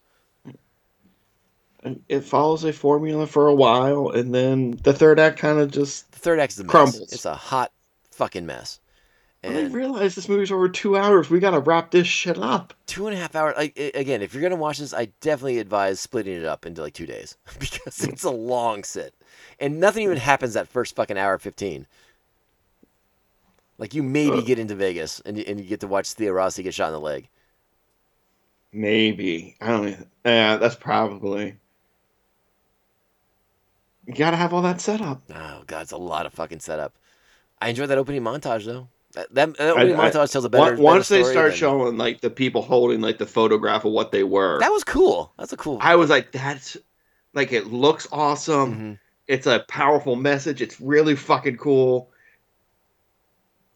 It 2.09 2.25
follows 2.25 2.65
a 2.65 2.73
formula 2.73 3.25
for 3.25 3.47
a 3.47 3.55
while, 3.55 4.09
and 4.09 4.35
then 4.35 4.71
the 4.83 4.91
third 4.91 5.17
act 5.17 5.39
kind 5.39 5.59
of 5.59 5.71
just. 5.71 6.11
The 6.11 6.19
third 6.19 6.39
act 6.39 6.53
is 6.53 6.59
a 6.59 6.63
mess. 6.65 6.71
Crumbles. 6.71 7.13
It's 7.13 7.25
a 7.25 7.35
hot 7.35 7.71
fucking 8.11 8.45
mess. 8.45 8.81
And 9.41 9.57
I 9.57 9.73
realize 9.73 10.15
this 10.15 10.27
movie's 10.27 10.51
over 10.51 10.67
two 10.67 10.97
hours. 10.97 11.29
We 11.29 11.39
gotta 11.39 11.61
wrap 11.61 11.91
this 11.91 12.07
shit 12.07 12.37
up. 12.37 12.73
two 12.85 13.07
and 13.07 13.15
a 13.15 13.19
half 13.19 13.35
hours. 13.35 13.55
Like 13.55 13.79
again, 13.95 14.21
if 14.21 14.33
you're 14.33 14.43
gonna 14.43 14.57
watch 14.57 14.79
this, 14.79 14.93
I 14.93 15.05
definitely 15.21 15.59
advise 15.59 16.01
splitting 16.01 16.35
it 16.35 16.45
up 16.45 16.65
into 16.65 16.81
like 16.81 16.93
two 16.93 17.05
days 17.05 17.37
because 17.59 17.99
mm. 17.99 18.09
it's 18.09 18.25
a 18.25 18.29
long 18.29 18.83
sit, 18.83 19.13
and 19.59 19.79
nothing 19.79 20.03
even 20.03 20.17
happens 20.17 20.55
that 20.55 20.67
first 20.67 20.95
fucking 20.95 21.17
hour 21.17 21.37
fifteen. 21.37 21.87
Like 23.79 23.95
you 23.95 24.03
maybe 24.03 24.41
get 24.43 24.59
into 24.59 24.75
Vegas 24.75 25.21
and 25.21 25.37
you, 25.37 25.45
and 25.47 25.59
you 25.59 25.65
get 25.65 25.79
to 25.79 25.87
watch 25.87 26.11
Theo 26.13 26.33
Rossi 26.33 26.61
get 26.61 26.73
shot 26.75 26.87
in 26.87 26.93
the 26.93 26.99
leg. 26.99 27.27
Maybe. 28.71 29.55
I 29.61 29.67
don't. 29.67 29.87
even- 29.87 30.07
Yeah, 30.25 30.57
that's 30.57 30.75
probably. 30.75 31.57
You 34.05 34.13
gotta 34.13 34.37
have 34.37 34.53
all 34.53 34.61
that 34.63 34.81
set 34.81 35.01
up. 35.01 35.21
Oh 35.33 35.63
god, 35.67 35.81
it's 35.83 35.91
a 35.91 35.97
lot 35.97 36.25
of 36.25 36.33
fucking 36.33 36.59
setup. 36.59 36.93
I 37.61 37.69
enjoyed 37.69 37.89
that 37.89 37.97
opening 37.97 38.21
montage 38.21 38.65
though. 38.65 38.87
That, 39.13 39.33
that, 39.33 39.57
that 39.57 39.69
opening 39.71 39.95
I- 39.95 40.07
I- 40.07 40.11
montage 40.11 40.31
tells 40.31 40.45
a 40.45 40.49
better. 40.49 40.71
Once- 40.71 40.79
once 40.79 41.09
better 41.09 41.23
they 41.23 41.31
start 41.31 41.49
than- 41.51 41.57
showing 41.57 41.97
like 41.97 42.21
the 42.21 42.29
people 42.29 42.61
holding 42.61 43.01
like 43.01 43.17
the 43.17 43.25
photograph 43.25 43.85
of 43.85 43.91
what 43.91 44.11
they 44.11 44.23
were, 44.23 44.59
that 44.59 44.71
was 44.71 44.83
cool. 44.83 45.31
That's 45.37 45.53
a 45.53 45.57
cool. 45.57 45.77
I 45.81 45.95
was 45.95 46.09
like, 46.09 46.31
that's 46.31 46.75
like 47.33 47.51
it 47.53 47.67
looks 47.67 48.07
awesome. 48.11 48.75
Mhm. 48.75 48.99
It's 49.27 49.45
a 49.47 49.63
powerful 49.67 50.15
message. 50.15 50.61
It's 50.61 50.81
really 50.81 51.15
fucking 51.15 51.57
cool. 51.57 52.09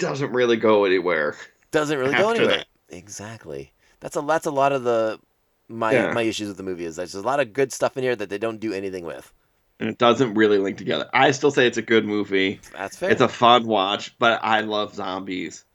Doesn't 0.04 0.32
really 0.32 0.58
go 0.58 0.86
anywhere. 0.86 1.36
Doesn't 1.72 1.98
really 1.98 2.14
go 2.16 2.30
anywhere. 2.30 2.58
that. 2.58 2.68
Exactly. 2.90 3.72
That's 4.00 4.16
a 4.16 4.22
that's 4.22 4.46
a 4.46 4.52
lot 4.52 4.72
of 4.72 4.84
the 4.84 5.20
my 5.68 5.92
Yeah. 5.94 6.14
my 6.14 6.22
issues 6.24 6.48
with 6.50 6.58
the 6.58 6.64
movie 6.64 6.86
is 6.86 6.96
there's 6.98 7.16
a 7.16 7.22
lot 7.22 7.40
of 7.40 7.54
good 7.54 7.72
stuff 7.72 7.98
in 7.98 8.04
here 8.04 8.16
that 8.16 8.30
they 8.30 8.38
don't 8.38 8.60
do 8.60 8.74
anything 8.74 9.06
with. 9.06 9.34
And 9.80 9.90
it 9.90 9.98
doesn't 9.98 10.36
really 10.36 10.60
link 10.60 10.78
together. 10.78 11.10
I 11.14 11.32
still 11.32 11.52
say 11.52 11.66
it's 11.68 11.78
a 11.78 11.82
good 11.82 12.06
movie. 12.06 12.62
That's 12.74 12.96
fair. 12.96 13.10
It's 13.10 13.22
a 13.22 13.28
fun 13.28 13.66
watch, 13.66 14.18
but 14.20 14.40
I 14.44 14.62
love 14.62 14.94
zombies. 14.94 15.66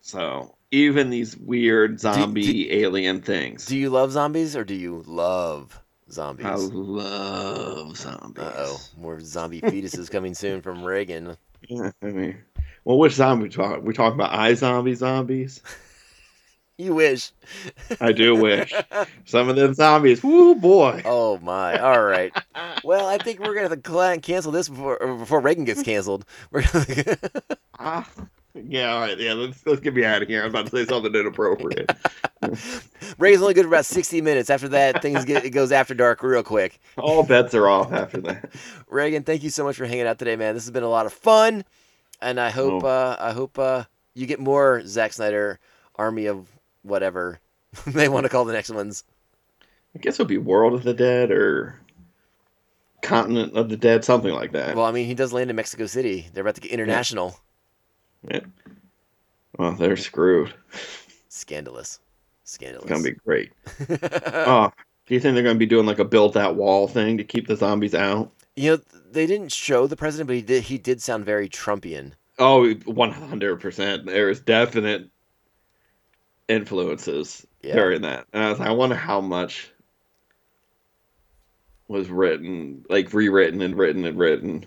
So 0.00 0.54
even 0.70 1.10
these 1.10 1.36
weird 1.36 2.00
zombie 2.00 2.72
alien 2.82 3.22
things. 3.22 3.66
do 3.66 3.76
you 3.76 3.90
love 3.90 4.12
zombies 4.12 4.54
or 4.54 4.64
do 4.64 4.74
you 4.74 5.02
love 5.06 5.80
zombies? 6.10 6.46
I 6.46 6.54
love 6.54 7.96
zombies. 7.96 8.44
Uh 8.44 8.52
oh, 8.56 8.80
more 8.98 9.20
zombie 9.20 9.60
fetuses 9.60 10.10
coming 10.10 10.34
soon 10.34 10.60
from 10.62 10.84
Reagan. 10.84 11.36
I 12.02 12.06
mean, 12.06 12.38
well, 12.84 12.98
which 12.98 13.14
zombie 13.14 13.44
we 13.44 13.48
talking? 13.50 13.84
We 13.84 13.92
talking 13.92 14.18
about 14.18 14.32
iZombie 14.32 14.96
zombies? 14.96 15.62
You 16.80 16.94
wish. 16.94 17.32
I 18.00 18.12
do 18.12 18.36
wish 18.40 18.72
some 19.24 19.48
of 19.48 19.56
them 19.56 19.74
zombies. 19.74 20.22
Woo 20.22 20.54
boy! 20.54 21.02
Oh 21.04 21.36
my! 21.38 21.76
All 21.76 22.04
right. 22.04 22.32
Well, 22.84 23.04
I 23.04 23.18
think 23.18 23.40
we're 23.40 23.54
gonna 23.54 23.68
have 23.68 23.82
to 23.82 24.20
cancel 24.22 24.52
this 24.52 24.68
before 24.68 24.98
before 25.18 25.40
Reagan 25.40 25.64
gets 25.64 25.82
canceled. 25.82 26.24
We're 26.52 26.62
gonna 26.62 27.16
Ah, 27.80 28.08
yeah, 28.66 28.92
all 28.92 29.00
right, 29.00 29.18
yeah. 29.18 29.32
Let's 29.34 29.64
let's 29.66 29.80
get 29.80 29.94
me 29.94 30.04
out 30.04 30.22
of 30.22 30.28
here. 30.28 30.42
I'm 30.42 30.50
about 30.50 30.66
to 30.66 30.70
say 30.76 30.84
something 30.86 31.14
inappropriate. 31.14 31.90
Reagan's 33.18 33.42
only 33.42 33.54
good 33.54 33.62
for 33.64 33.68
about 33.68 33.86
sixty 33.86 34.20
minutes. 34.20 34.50
After 34.50 34.68
that, 34.68 35.02
things 35.02 35.24
get 35.24 35.44
it 35.44 35.50
goes 35.50 35.72
after 35.72 35.94
dark 35.94 36.22
real 36.22 36.42
quick. 36.42 36.80
All 36.96 37.22
bets 37.22 37.54
are 37.54 37.68
off 37.68 37.92
after 37.92 38.20
that. 38.22 38.50
Reagan, 38.88 39.22
thank 39.22 39.42
you 39.42 39.50
so 39.50 39.64
much 39.64 39.76
for 39.76 39.86
hanging 39.86 40.06
out 40.06 40.18
today, 40.18 40.36
man. 40.36 40.54
This 40.54 40.64
has 40.64 40.70
been 40.70 40.82
a 40.82 40.88
lot 40.88 41.06
of 41.06 41.12
fun, 41.12 41.64
and 42.20 42.38
I 42.40 42.50
hope 42.50 42.84
Oh. 42.84 42.86
uh, 42.88 43.16
I 43.18 43.32
hope 43.32 43.58
uh, 43.58 43.84
you 44.14 44.26
get 44.26 44.40
more 44.40 44.82
Zack 44.86 45.12
Snyder 45.12 45.58
army 45.96 46.26
of 46.26 46.46
whatever 46.82 47.40
they 47.86 48.08
want 48.08 48.24
to 48.24 48.28
call 48.30 48.44
the 48.44 48.52
next 48.52 48.70
ones. 48.70 49.04
I 49.94 49.98
guess 49.98 50.14
it'll 50.14 50.26
be 50.26 50.38
World 50.38 50.74
of 50.74 50.82
the 50.84 50.94
Dead 50.94 51.30
or 51.30 51.80
Continent 53.02 53.56
of 53.56 53.68
the 53.68 53.76
Dead, 53.76 54.04
something 54.04 54.32
like 54.32 54.52
that. 54.52 54.76
Well, 54.76 54.84
I 54.84 54.90
mean, 54.92 55.06
he 55.06 55.14
does 55.14 55.32
land 55.32 55.50
in 55.50 55.56
Mexico 55.56 55.86
City. 55.86 56.28
They're 56.32 56.42
about 56.42 56.56
to 56.56 56.60
get 56.60 56.70
international. 56.72 57.28
Yeah. 57.30 57.34
Well, 59.58 59.72
they're 59.72 59.96
screwed. 59.96 60.52
Scandalous, 61.28 62.00
scandalous. 62.44 62.84
It's 62.84 62.90
gonna 62.92 63.02
be 63.02 63.18
great. 63.24 63.52
oh, 64.46 64.70
do 65.06 65.14
you 65.14 65.20
think 65.20 65.34
they're 65.34 65.42
gonna 65.44 65.58
be 65.58 65.66
doing 65.66 65.86
like 65.86 65.98
a 65.98 66.04
build 66.04 66.34
that 66.34 66.56
wall 66.56 66.88
thing 66.88 67.18
to 67.18 67.24
keep 67.24 67.46
the 67.48 67.56
zombies 67.56 67.94
out? 67.94 68.32
You 68.56 68.72
know, 68.72 68.82
they 69.10 69.26
didn't 69.26 69.52
show 69.52 69.86
the 69.86 69.96
president, 69.96 70.26
but 70.26 70.36
he 70.36 70.42
did. 70.42 70.64
He 70.64 70.78
did 70.78 71.00
sound 71.00 71.24
very 71.24 71.48
Trumpian. 71.48 72.12
Oh, 72.40 72.72
100%. 72.74 74.04
There's 74.06 74.40
definite 74.40 75.08
influences 76.48 77.44
Yeah. 77.62 77.74
during 77.74 78.02
that. 78.02 78.26
And 78.32 78.42
I 78.42 78.50
was 78.50 78.58
like, 78.60 78.68
I 78.68 78.72
wonder 78.72 78.94
how 78.94 79.20
much 79.20 79.70
was 81.88 82.08
written, 82.08 82.84
like 82.88 83.12
rewritten 83.12 83.60
and 83.62 83.76
written 83.76 84.04
and 84.04 84.18
written. 84.18 84.66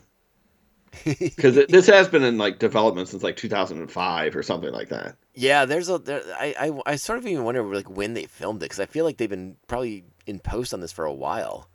Because 1.06 1.56
this 1.56 1.88
has 1.88 2.08
been 2.10 2.24
in 2.24 2.38
like 2.38 2.60
development 2.60 3.08
since 3.08 3.24
like 3.24 3.38
2005 3.38 4.36
or 4.36 4.44
something 4.44 4.72
like 4.72 4.89
that. 4.89 5.16
Yeah, 5.34 5.66
there's 5.66 5.89
a. 5.89 5.98
There, 5.98 6.22
I, 6.38 6.54
I 6.60 6.92
I 6.92 6.96
sort 6.98 7.18
of 7.20 7.26
even 7.28 7.46
wonder 7.46 7.64
like 7.64 7.89
when 7.89 8.14
they 8.14 8.26
filmed 8.26 8.62
it 8.62 8.66
because 8.66 8.80
I 8.80 8.86
feel 8.86 9.06
like 9.06 9.18
they've 9.18 9.30
been 9.30 9.56
probably 9.68 10.04
in 10.26 10.39
post 10.39 10.74
on 10.74 10.82
this 10.82 10.92
for 10.92 11.06
a 11.06 11.14
while. 11.14 11.70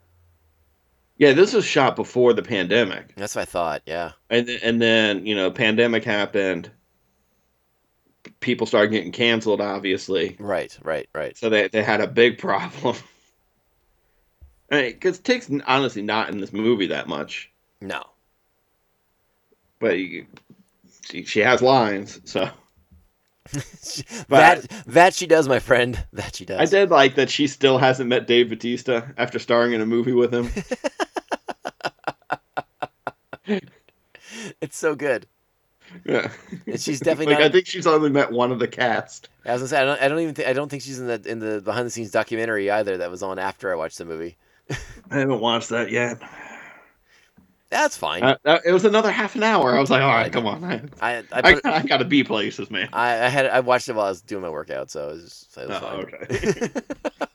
Yeah, 1.18 1.32
this 1.32 1.54
was 1.54 1.64
shot 1.64 1.96
before 1.96 2.34
the 2.34 2.42
pandemic. 2.42 3.14
That's 3.16 3.34
what 3.34 3.42
I 3.42 3.46
thought. 3.46 3.82
Yeah. 3.86 4.12
And 4.28 4.48
and 4.50 4.82
then, 4.82 5.24
you 5.24 5.34
know, 5.34 5.50
pandemic 5.50 6.04
happened. 6.04 6.70
People 8.40 8.66
started 8.66 8.90
getting 8.90 9.12
canceled, 9.12 9.60
obviously. 9.60 10.36
Right. 10.38 10.76
Right. 10.82 11.08
Right. 11.14 11.36
So 11.38 11.48
they, 11.48 11.68
they 11.68 11.82
had 11.82 12.00
a 12.00 12.06
big 12.06 12.38
problem. 12.38 12.96
Because 14.68 15.20
Tig's 15.20 15.48
honestly 15.64 16.02
not 16.02 16.28
in 16.28 16.40
this 16.40 16.52
movie 16.52 16.88
that 16.88 17.06
much, 17.06 17.52
No. 17.80 18.02
But 19.78 19.98
you, 19.98 20.26
she, 21.02 21.24
she 21.24 21.40
has 21.40 21.62
lines. 21.62 22.20
So 22.24 22.48
that 24.28 24.66
that 24.86 25.14
she 25.14 25.26
does, 25.26 25.48
my 25.48 25.58
friend. 25.58 26.04
That 26.12 26.36
she 26.36 26.44
does. 26.44 26.60
I 26.60 26.64
did 26.64 26.90
like 26.90 27.14
that 27.16 27.30
she 27.30 27.46
still 27.46 27.78
hasn't 27.78 28.08
met 28.08 28.26
Dave 28.26 28.48
Batista 28.50 29.02
after 29.16 29.38
starring 29.38 29.72
in 29.72 29.80
a 29.80 29.86
movie 29.86 30.12
with 30.12 30.32
him. 30.32 30.50
It's 34.60 34.76
so 34.76 34.94
good. 34.94 35.26
yeah, 36.04 36.30
And 36.66 36.80
she's 36.80 37.00
definitely 37.00 37.26
like 37.34 37.40
not. 37.40 37.48
I 37.48 37.52
think 37.52 37.66
she's 37.66 37.86
only 37.86 38.10
met 38.10 38.32
one 38.32 38.52
of 38.52 38.58
the 38.58 38.68
cast. 38.68 39.28
As 39.44 39.62
I 39.62 39.66
said, 39.66 39.82
I 39.82 39.84
don't, 39.84 40.02
I 40.02 40.08
don't 40.08 40.20
even. 40.20 40.34
Think, 40.34 40.48
I 40.48 40.52
don't 40.52 40.68
think 40.68 40.82
she's 40.82 40.98
in 40.98 41.06
the 41.06 41.22
in 41.24 41.38
the 41.38 41.60
behind 41.60 41.86
the 41.86 41.90
scenes 41.90 42.10
documentary 42.10 42.70
either 42.70 42.96
that 42.98 43.10
was 43.10 43.22
on 43.22 43.38
after 43.38 43.70
I 43.72 43.76
watched 43.76 43.98
the 43.98 44.04
movie. 44.04 44.36
I 45.10 45.18
haven't 45.18 45.40
watched 45.40 45.68
that 45.70 45.90
yet. 45.90 46.18
That's 47.68 47.96
fine. 47.96 48.22
Uh, 48.22 48.36
uh, 48.44 48.58
it 48.64 48.72
was 48.72 48.84
another 48.84 49.10
half 49.10 49.34
an 49.34 49.42
hour. 49.42 49.76
I 49.76 49.80
was 49.80 49.90
like, 49.90 50.02
all 50.02 50.14
right, 50.14 50.32
come 50.32 50.46
on, 50.46 50.62
I, 50.62 50.74
I 51.00 51.16
I, 51.16 51.24
I, 51.32 51.54
put, 51.54 51.66
I 51.66 51.82
gotta 51.82 52.04
be 52.04 52.22
places, 52.22 52.70
man. 52.70 52.88
I, 52.92 53.24
I 53.24 53.28
had 53.28 53.46
I 53.46 53.60
watched 53.60 53.88
it 53.88 53.94
while 53.94 54.06
I 54.06 54.10
was 54.10 54.22
doing 54.22 54.42
my 54.42 54.50
workout, 54.50 54.90
so 54.90 55.08
it 55.08 55.12
was, 55.14 55.22
just, 55.24 55.56
it 55.58 55.68
was 55.68 55.76
Oh, 55.76 55.80
fine. 55.80 56.00
okay. 56.30 56.68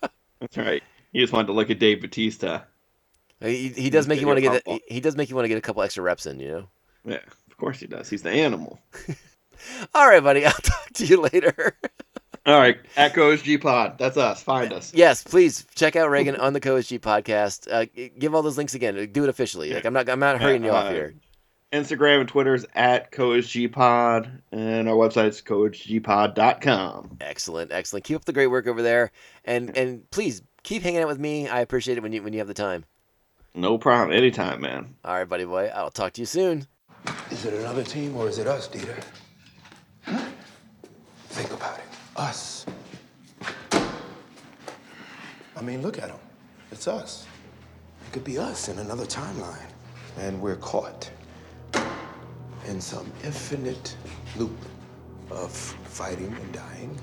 That's 0.39 0.57
right. 0.57 0.83
You 1.11 1.21
just 1.21 1.33
wanted 1.33 1.47
to 1.47 1.53
look 1.53 1.69
at 1.69 1.79
Dave 1.79 2.01
Batista. 2.01 2.61
He, 3.41 3.69
he 3.69 3.89
does 3.89 4.07
make 4.07 4.21
you 4.21 4.27
want 4.27 4.37
to 4.37 4.41
get 4.41 4.63
pop 4.63 4.79
he, 4.87 4.95
he 4.95 4.99
does 5.01 5.17
make 5.17 5.29
you 5.29 5.35
want 5.35 5.43
to 5.45 5.49
get 5.49 5.57
a 5.57 5.61
couple 5.61 5.81
extra 5.81 6.03
reps 6.03 6.25
in, 6.25 6.39
you 6.39 6.47
know. 6.47 6.67
Yeah, 7.05 7.19
of 7.49 7.57
course 7.57 7.79
he 7.79 7.87
does. 7.87 8.09
He's 8.09 8.21
the 8.21 8.29
animal. 8.31 8.79
All 9.93 10.07
right, 10.07 10.23
buddy. 10.23 10.45
I'll 10.47 10.51
talk 10.53 10.89
to 10.93 11.05
you 11.05 11.21
later. 11.21 11.77
All 12.45 12.59
right, 12.59 12.79
CoSG 12.95 13.61
Pod. 13.61 13.99
That's 13.99 14.17
us. 14.17 14.41
Find 14.41 14.73
us. 14.73 14.93
yes, 14.95 15.23
please 15.23 15.65
check 15.75 15.95
out 15.95 16.09
Reagan 16.09 16.35
on 16.37 16.53
the 16.53 16.61
CoSG 16.61 16.99
podcast. 16.99 17.67
Uh, 17.71 17.85
give 18.17 18.33
all 18.33 18.41
those 18.41 18.57
links 18.57 18.73
again. 18.73 19.11
Do 19.11 19.23
it 19.23 19.29
officially. 19.29 19.73
Like 19.73 19.85
I'm 19.85 19.93
not 19.93 20.09
I'm 20.09 20.19
not 20.19 20.41
hurrying 20.41 20.63
you 20.63 20.71
off 20.71 20.85
uh, 20.85 20.91
here. 20.91 21.13
Instagram 21.71 22.19
and 22.21 22.27
Twitter's 22.27 22.65
at 22.75 23.11
CoSGPod, 23.11 24.41
and 24.51 24.89
our 24.89 24.95
website's 24.95 25.41
cosgpod.com. 25.41 27.17
Excellent, 27.21 27.71
excellent. 27.71 28.03
Keep 28.05 28.15
up 28.17 28.25
the 28.25 28.33
great 28.33 28.47
work 28.47 28.67
over 28.67 28.81
there, 28.81 29.11
and 29.45 29.77
and 29.77 30.09
please 30.09 30.41
keep 30.63 30.81
hanging 30.81 31.01
out 31.01 31.07
with 31.07 31.19
me. 31.19 31.47
I 31.47 31.61
appreciate 31.61 31.97
it 31.97 32.01
when 32.01 32.11
you 32.11 32.23
when 32.23 32.33
you 32.33 32.39
have 32.39 32.47
the 32.47 32.53
time. 32.55 32.85
No 33.53 33.77
problem. 33.77 34.17
Anytime, 34.17 34.61
man. 34.61 34.95
All 35.05 35.13
right, 35.13 35.29
buddy 35.29 35.45
boy. 35.45 35.71
I'll 35.73 35.91
talk 35.91 36.13
to 36.13 36.21
you 36.21 36.25
soon. 36.25 36.67
Is 37.29 37.45
it 37.45 37.53
another 37.53 37.83
team 37.83 38.15
or 38.15 38.27
is 38.27 38.37
it 38.37 38.47
us, 38.47 38.67
Dieter? 38.67 39.03
Huh? 40.03 40.25
Think 41.29 41.51
about 41.53 41.77
it. 41.79 41.90
Us. 42.21 42.67
I 45.57 45.61
mean, 45.63 45.81
look 45.81 45.97
at 45.97 46.09
them. 46.09 46.19
It's 46.71 46.87
us. 46.87 47.25
It 48.05 48.13
could 48.13 48.23
be 48.23 48.37
us 48.37 48.69
in 48.69 48.77
another 48.77 49.05
timeline. 49.05 49.65
And 50.19 50.39
we're 50.39 50.57
caught 50.57 51.09
in 52.67 52.79
some 52.79 53.11
infinite 53.23 53.97
loop 54.37 54.55
of 55.31 55.51
fighting 55.51 56.31
and 56.31 56.53
dying, 56.53 56.99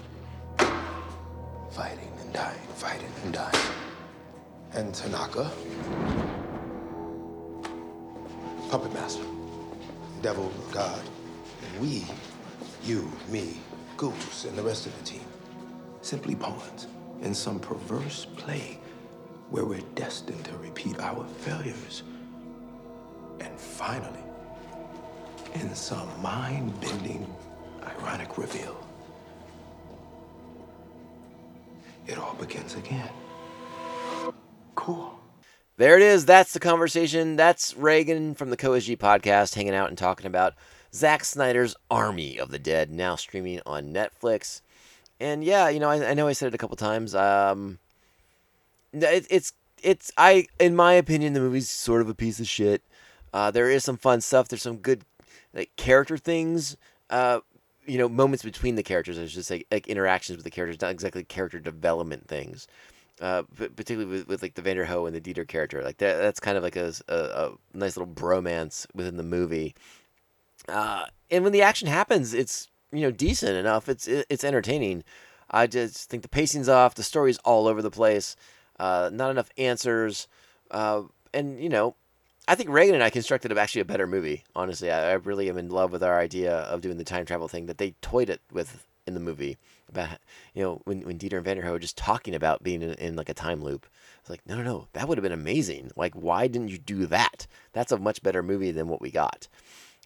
fighting 1.73 2.13
and 2.21 2.33
dying, 2.33 2.69
fighting 2.77 3.13
and 3.25 3.35
dying. 3.35 3.73
And 4.75 4.95
Tanaka, 4.95 5.51
puppet 8.71 8.95
master, 8.95 9.25
devil, 10.23 10.53
God, 10.71 11.03
and 11.65 11.81
we, 11.83 12.07
you, 12.85 13.11
me, 13.29 13.57
Goose, 13.99 14.45
and 14.45 14.57
the 14.57 14.63
rest 14.63 14.87
of 14.87 14.97
the 14.97 15.05
team, 15.05 15.27
simply 16.03 16.37
pawns 16.37 16.87
in 17.21 17.35
some 17.35 17.59
perverse 17.59 18.27
play 18.37 18.79
where 19.51 19.65
we're 19.65 19.83
destined 19.97 20.45
to 20.45 20.57
repeat 20.59 20.99
our 21.01 21.27
failures. 21.27 22.05
And 23.41 23.59
finally, 23.59 24.23
in 25.55 25.75
some 25.75 26.09
mind 26.23 26.81
bending, 26.81 27.27
ironic 27.83 28.39
reveal, 28.39 28.77
it 32.07 32.19
all 32.19 32.35
begins 32.35 32.77
again. 32.77 33.11
Cool. 34.77 35.19
There 35.77 35.97
it 35.97 36.03
is. 36.03 36.25
That's 36.25 36.53
the 36.53 36.61
conversation. 36.61 37.35
That's 37.35 37.77
Reagan 37.77 38.35
from 38.35 38.51
the 38.51 38.57
CoSG 38.57 38.97
podcast 38.97 39.57
hanging 39.57 39.75
out 39.75 39.89
and 39.89 39.99
talking 39.99 40.27
about 40.27 40.55
Zack 40.95 41.25
Snyder's 41.25 41.77
Army 41.91 42.39
of 42.39 42.51
the 42.51 42.59
Dead, 42.59 42.91
now 42.91 43.17
streaming 43.17 43.61
on 43.67 43.93
Netflix. 43.93 44.63
And 45.21 45.45
yeah, 45.45 45.69
you 45.69 45.81
know, 45.81 45.91
I, 45.91 46.11
I 46.11 46.15
know 46.15 46.29
I 46.29 46.33
said 46.33 46.49
it 46.49 46.55
a 46.55 46.59
couple 46.59 46.77
times. 46.77 47.15
Um, 47.15 47.79
it, 48.93 49.27
it's 49.31 49.53
it's 49.83 50.13
I 50.17 50.47
in 50.59 50.77
my 50.77 50.95
opinion, 50.95 51.33
the 51.33 51.41
movie's 51.41 51.69
sort 51.69 52.01
of 52.01 52.09
a 52.09 52.15
piece 52.15 52.41
of 52.41 52.49
shit. 52.49 52.83
Uh, 53.33 53.51
there 53.51 53.71
is 53.71 53.85
some 53.85 53.97
fun 53.97 54.21
stuff. 54.21 54.49
There's 54.49 54.63
some 54.63 54.79
good 54.79 55.03
like 55.53 55.75
character 55.77 56.17
things. 56.17 56.77
uh, 57.11 57.41
you 57.87 57.99
know, 57.99 58.09
moments 58.09 58.45
between 58.45 58.75
the 58.75 58.83
characters. 58.83 59.19
I 59.19 59.27
should 59.27 59.45
say, 59.45 59.65
like 59.71 59.87
interactions 59.89 60.37
with 60.37 60.45
the 60.45 60.51
characters, 60.51 60.81
not 60.81 60.91
exactly 60.91 61.25
character 61.25 61.59
development 61.59 62.29
things. 62.29 62.69
Uh, 63.21 63.43
particularly 63.57 64.07
with, 64.07 64.29
with 64.29 64.43
like 64.43 64.55
the 64.55 64.63
Vanderohe 64.63 65.09
and 65.09 65.17
the 65.17 65.21
Dieter 65.21 65.47
character, 65.49 65.83
like 65.83 65.99
that. 65.99 66.19
That's 66.19 66.39
kind 66.39 66.57
of 66.57 66.63
like 66.63 66.77
a, 66.77 66.93
a, 67.09 67.15
a 67.15 67.53
nice 67.75 67.97
little 67.97 68.13
bromance 68.13 68.87
within 68.95 69.17
the 69.17 69.25
movie. 69.25 69.75
Uh, 70.69 71.07
and 71.31 71.45
when 71.45 71.53
the 71.53 71.63
action 71.63 71.89
happens, 71.89 72.35
it's 72.35 72.69
you 72.93 73.01
know 73.01 73.11
decent 73.11 73.57
enough. 73.57 73.89
It's 73.89 74.07
it's 74.07 74.45
entertaining. 74.45 75.05
I 75.51 75.67
just 75.67 76.11
think 76.11 76.23
the 76.23 76.29
pacing's 76.29 76.69
off. 76.69 76.95
The 76.95 77.03
story's 77.03 77.39
all 77.39 77.67
over 77.67 77.83
the 77.83 77.91
place. 77.91 78.37
Uh, 78.79 79.11
not 79.13 79.31
enough 79.31 79.51
answers. 79.57 80.29
Uh, 80.71 81.03
and 81.33 81.63
you 81.63 81.69
know, 81.69 81.95
I 82.47 82.55
think 82.55 82.71
Reagan 82.71 82.95
and 82.95 83.05
I 83.05 83.11
constructed 83.11 83.57
actually 83.57 83.81
a 83.81 83.87
better 83.87 84.07
movie. 84.07 84.45
Honestly, 84.55 84.91
I, 84.91 85.11
I 85.11 85.13
really 85.15 85.49
am 85.49 85.59
in 85.59 85.71
love 85.71 85.93
with 85.93 86.03
our 86.03 86.19
idea 86.19 86.55
of 86.55 86.81
doing 86.81 86.99
the 86.99 87.05
time 87.05 87.25
travel 87.25 87.49
thing 87.49 87.67
that 87.67 87.79
they 87.79 87.95
toyed 88.03 88.31
it 88.31 88.41
with 88.53 88.87
in 89.07 89.15
the 89.15 89.21
movie 89.21 89.57
about 89.89 90.19
you 90.55 90.63
know 90.63 90.83
when 90.85 91.01
when 91.01 91.19
Dieter 91.19 91.39
and 91.39 91.47
Vanderohe 91.47 91.71
were 91.71 91.79
just 91.79 91.97
talking 91.97 92.35
about 92.35 92.63
being 92.63 92.83
in, 92.83 92.93
in 92.95 93.17
like 93.17 93.29
a 93.29 93.35
time 93.35 93.63
loop. 93.63 93.87
It's 94.21 94.31
like 94.31 94.47
no 94.47 94.57
no 94.57 94.63
no 94.63 94.89
that 94.93 95.09
would 95.09 95.19
have 95.19 95.23
been 95.23 95.33
amazing. 95.33 95.91
Like 95.97 96.15
why 96.15 96.47
didn't 96.47 96.69
you 96.69 96.79
do 96.79 97.07
that? 97.07 97.47
That's 97.73 97.93
a 97.93 97.99
much 97.99 98.23
better 98.23 98.43
movie 98.43 98.71
than 98.71 98.89
what 98.89 99.01
we 99.01 99.11
got. 99.11 99.49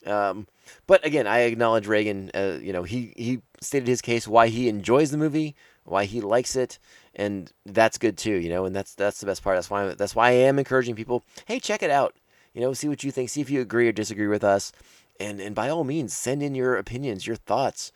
Um, 0.07 0.47
but 0.87 1.05
again, 1.07 1.27
I 1.27 1.41
acknowledge 1.41 1.87
Reagan. 1.87 2.31
Uh, 2.35 2.59
you 2.61 2.73
know, 2.73 2.83
he 2.83 3.13
he 3.17 3.41
stated 3.61 3.89
his 3.89 4.03
case 4.03 4.27
why 4.27 4.49
he 4.49 4.69
enjoys 4.69 5.11
the 5.11 5.19
movie, 5.19 5.55
why 5.85 6.05
he 6.05 6.21
likes 6.21 6.57
it, 6.57 6.79
and 7.15 7.53
that's 7.67 7.99
good 7.99 8.17
too. 8.17 8.35
You 8.35 8.51
know, 8.51 8.65
and 8.65 8.75
that's 8.75 8.95
that's 8.95 9.21
the 9.21 9.27
best 9.27 9.43
part. 9.43 9.57
That's 9.57 9.71
why 9.71 9.95
that's 9.95 10.15
why 10.15 10.29
I 10.29 10.33
am 10.33 10.59
encouraging 10.59 10.95
people. 10.95 11.25
Hey, 11.47 11.61
check 11.61 11.83
it 11.83 11.91
out. 11.91 12.17
You 12.55 12.61
know, 12.61 12.73
see 12.73 12.89
what 12.89 13.05
you 13.05 13.11
think. 13.11 13.31
See 13.31 13.41
if 13.41 13.51
you 13.51 13.61
agree 13.61 13.89
or 13.89 13.93
disagree 13.93 14.27
with 14.27 14.45
us, 14.45 14.73
and 15.21 15.41
and 15.41 15.55
by 15.55 15.69
all 15.69 15.85
means, 15.85 16.15
send 16.15 16.43
in 16.43 16.55
your 16.55 16.77
opinions, 16.77 17.27
your 17.27 17.37
thoughts 17.37 17.93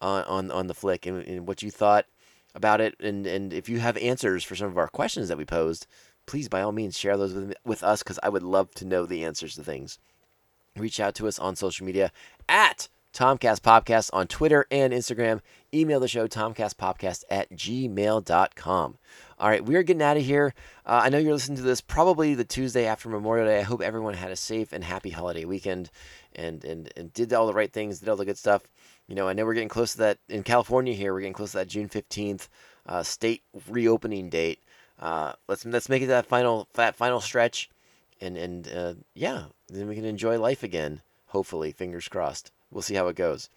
on 0.00 0.24
on, 0.24 0.50
on 0.50 0.66
the 0.66 0.74
flick, 0.74 1.06
and, 1.06 1.24
and 1.26 1.46
what 1.46 1.62
you 1.62 1.70
thought 1.70 2.06
about 2.54 2.80
it, 2.80 2.96
and 3.00 3.26
and 3.26 3.52
if 3.52 3.68
you 3.68 3.80
have 3.80 3.96
answers 3.98 4.44
for 4.44 4.56
some 4.56 4.68
of 4.68 4.78
our 4.78 4.88
questions 4.88 5.28
that 5.28 5.38
we 5.38 5.44
posed, 5.44 5.86
please 6.26 6.48
by 6.48 6.62
all 6.62 6.72
means 6.72 6.98
share 6.98 7.16
those 7.16 7.34
with 7.34 7.54
with 7.64 7.82
us 7.84 8.02
because 8.02 8.18
I 8.22 8.28
would 8.28 8.42
love 8.42 8.74
to 8.76 8.84
know 8.84 9.06
the 9.06 9.24
answers 9.24 9.54
to 9.56 9.62
things 9.62 9.98
reach 10.80 11.00
out 11.00 11.14
to 11.16 11.28
us 11.28 11.38
on 11.38 11.56
social 11.56 11.86
media 11.86 12.12
at 12.48 12.88
Tomcast 13.12 13.60
Podcast 13.60 14.10
on 14.12 14.26
Twitter 14.26 14.66
and 14.70 14.92
Instagram. 14.92 15.40
Email 15.74 16.00
the 16.00 16.08
show, 16.08 16.26
tomcastpopcast 16.26 17.24
at 17.30 17.50
gmail.com. 17.50 18.98
All 19.38 19.48
right, 19.48 19.64
we 19.64 19.76
are 19.76 19.82
getting 19.82 20.02
out 20.02 20.16
of 20.16 20.24
here. 20.24 20.54
Uh, 20.86 21.00
I 21.04 21.08
know 21.08 21.18
you're 21.18 21.32
listening 21.32 21.56
to 21.56 21.62
this 21.62 21.80
probably 21.80 22.34
the 22.34 22.44
Tuesday 22.44 22.86
after 22.86 23.08
Memorial 23.08 23.46
Day. 23.46 23.58
I 23.58 23.62
hope 23.62 23.80
everyone 23.80 24.14
had 24.14 24.30
a 24.30 24.36
safe 24.36 24.72
and 24.72 24.84
happy 24.84 25.10
holiday 25.10 25.44
weekend 25.44 25.90
and, 26.34 26.64
and, 26.64 26.92
and 26.96 27.12
did 27.12 27.32
all 27.32 27.46
the 27.46 27.54
right 27.54 27.72
things, 27.72 28.00
did 28.00 28.08
all 28.08 28.16
the 28.16 28.24
good 28.24 28.38
stuff. 28.38 28.62
You 29.08 29.14
know, 29.14 29.26
I 29.26 29.32
know 29.32 29.44
we're 29.44 29.54
getting 29.54 29.68
close 29.68 29.92
to 29.92 29.98
that 29.98 30.18
in 30.28 30.42
California 30.44 30.92
here. 30.92 31.12
We're 31.12 31.20
getting 31.20 31.32
close 31.32 31.52
to 31.52 31.58
that 31.58 31.68
June 31.68 31.88
15th 31.88 32.48
uh, 32.86 33.02
state 33.02 33.42
reopening 33.68 34.28
date. 34.28 34.60
Uh, 35.00 35.32
let's 35.48 35.64
let's 35.64 35.88
make 35.88 36.02
it 36.02 36.08
that 36.08 36.26
final 36.26 36.68
that 36.74 36.94
final 36.94 37.20
stretch 37.20 37.70
and 38.20 38.36
and 38.36 38.68
uh, 38.68 38.94
yeah, 39.14 39.44
then 39.68 39.88
we 39.88 39.94
can 39.94 40.04
enjoy 40.04 40.38
life 40.38 40.62
again. 40.62 41.00
Hopefully, 41.26 41.72
fingers 41.72 42.08
crossed. 42.08 42.50
We'll 42.70 42.82
see 42.82 42.94
how 42.94 43.08
it 43.08 43.16
goes. 43.16 43.48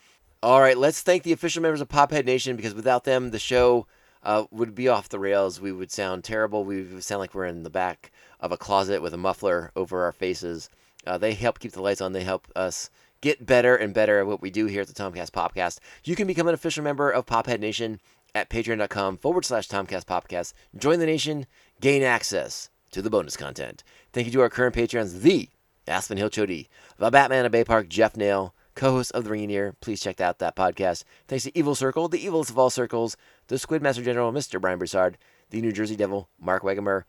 All 0.41 0.59
right, 0.59 0.77
let's 0.77 1.01
thank 1.01 1.23
the 1.23 1.31
official 1.31 1.61
members 1.61 1.81
of 1.81 1.87
Pophead 1.87 2.25
Nation 2.25 2.55
because 2.55 2.73
without 2.73 3.05
them, 3.05 3.31
the 3.31 3.39
show 3.39 3.87
uh, 4.23 4.45
would 4.51 4.75
be 4.75 4.87
off 4.87 5.09
the 5.09 5.19
rails. 5.19 5.61
We 5.61 5.71
would 5.71 5.91
sound 5.91 6.23
terrible. 6.23 6.65
We 6.65 6.81
would 6.81 7.03
sound 7.03 7.19
like 7.19 7.33
we're 7.33 7.45
in 7.45 7.63
the 7.63 7.69
back 7.69 8.11
of 8.39 8.51
a 8.51 8.57
closet 8.57 9.01
with 9.01 9.13
a 9.13 9.17
muffler 9.17 9.71
over 9.75 10.03
our 10.03 10.11
faces. 10.11 10.69
Uh, 11.05 11.17
they 11.17 11.33
help 11.33 11.59
keep 11.59 11.71
the 11.71 11.81
lights 11.81 12.01
on. 12.01 12.13
They 12.13 12.23
help 12.23 12.47
us 12.55 12.89
get 13.21 13.45
better 13.45 13.75
and 13.75 13.93
better 13.93 14.19
at 14.19 14.27
what 14.27 14.41
we 14.41 14.49
do 14.49 14.65
here 14.65 14.81
at 14.81 14.87
the 14.87 14.93
Tomcast 14.93 15.31
Podcast. 15.31 15.79
You 16.03 16.15
can 16.15 16.27
become 16.27 16.47
an 16.47 16.53
official 16.53 16.83
member 16.83 17.09
of 17.09 17.25
Pophead 17.25 17.59
Nation 17.59 18.01
at 18.35 18.49
patreon.com 18.49 19.17
forward 19.17 19.45
slash 19.45 19.69
Tomcast 19.69 20.05
Podcast. 20.05 20.53
Join 20.75 20.99
the 20.99 21.05
nation, 21.05 21.45
gain 21.79 22.03
access 22.03 22.69
to 22.93 23.01
the 23.01 23.09
bonus 23.09 23.35
content. 23.35 23.83
Thank 24.13 24.27
you 24.27 24.33
to 24.33 24.41
our 24.41 24.49
current 24.49 24.75
patrons, 24.75 25.21
the 25.21 25.49
Aspen 25.87 26.17
Hill 26.17 26.29
Chody, 26.29 26.67
the 26.97 27.09
Batman 27.09 27.45
of 27.45 27.51
Bay 27.51 27.63
Park, 27.63 27.89
Jeff 27.89 28.15
Nail, 28.15 28.55
co-host 28.75 29.11
of 29.11 29.23
the 29.23 29.31
Ringing. 29.31 29.73
Please 29.81 30.01
check 30.01 30.21
out 30.21 30.39
that 30.39 30.55
podcast. 30.55 31.03
Thanks 31.27 31.43
to 31.43 31.57
Evil 31.57 31.75
Circle, 31.75 32.07
the 32.07 32.23
evilest 32.23 32.49
of 32.49 32.57
all 32.57 32.69
circles, 32.69 33.17
the 33.47 33.59
Squid 33.59 33.81
Master 33.81 34.03
General, 34.03 34.31
Mr. 34.31 34.61
Brian 34.61 34.77
Broussard, 34.77 35.17
the 35.49 35.61
New 35.61 35.71
Jersey 35.71 35.95
Devil, 35.95 36.29
Mark 36.39 36.63
Wegemer, 36.63 37.03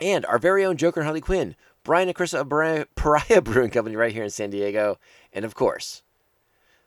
and 0.00 0.24
our 0.26 0.38
very 0.38 0.64
own 0.64 0.76
Joker 0.76 1.00
and 1.00 1.06
Harley 1.06 1.20
Quinn, 1.20 1.56
Brian 1.84 2.08
and 2.08 2.14
Chris 2.14 2.32
of 2.32 2.48
Pariah, 2.48 2.86
Pariah 2.94 3.42
Brewing 3.42 3.70
Company 3.70 3.96
right 3.96 4.12
here 4.12 4.24
in 4.24 4.30
San 4.30 4.50
Diego, 4.50 4.98
and 5.32 5.44
of 5.44 5.54
course, 5.54 6.02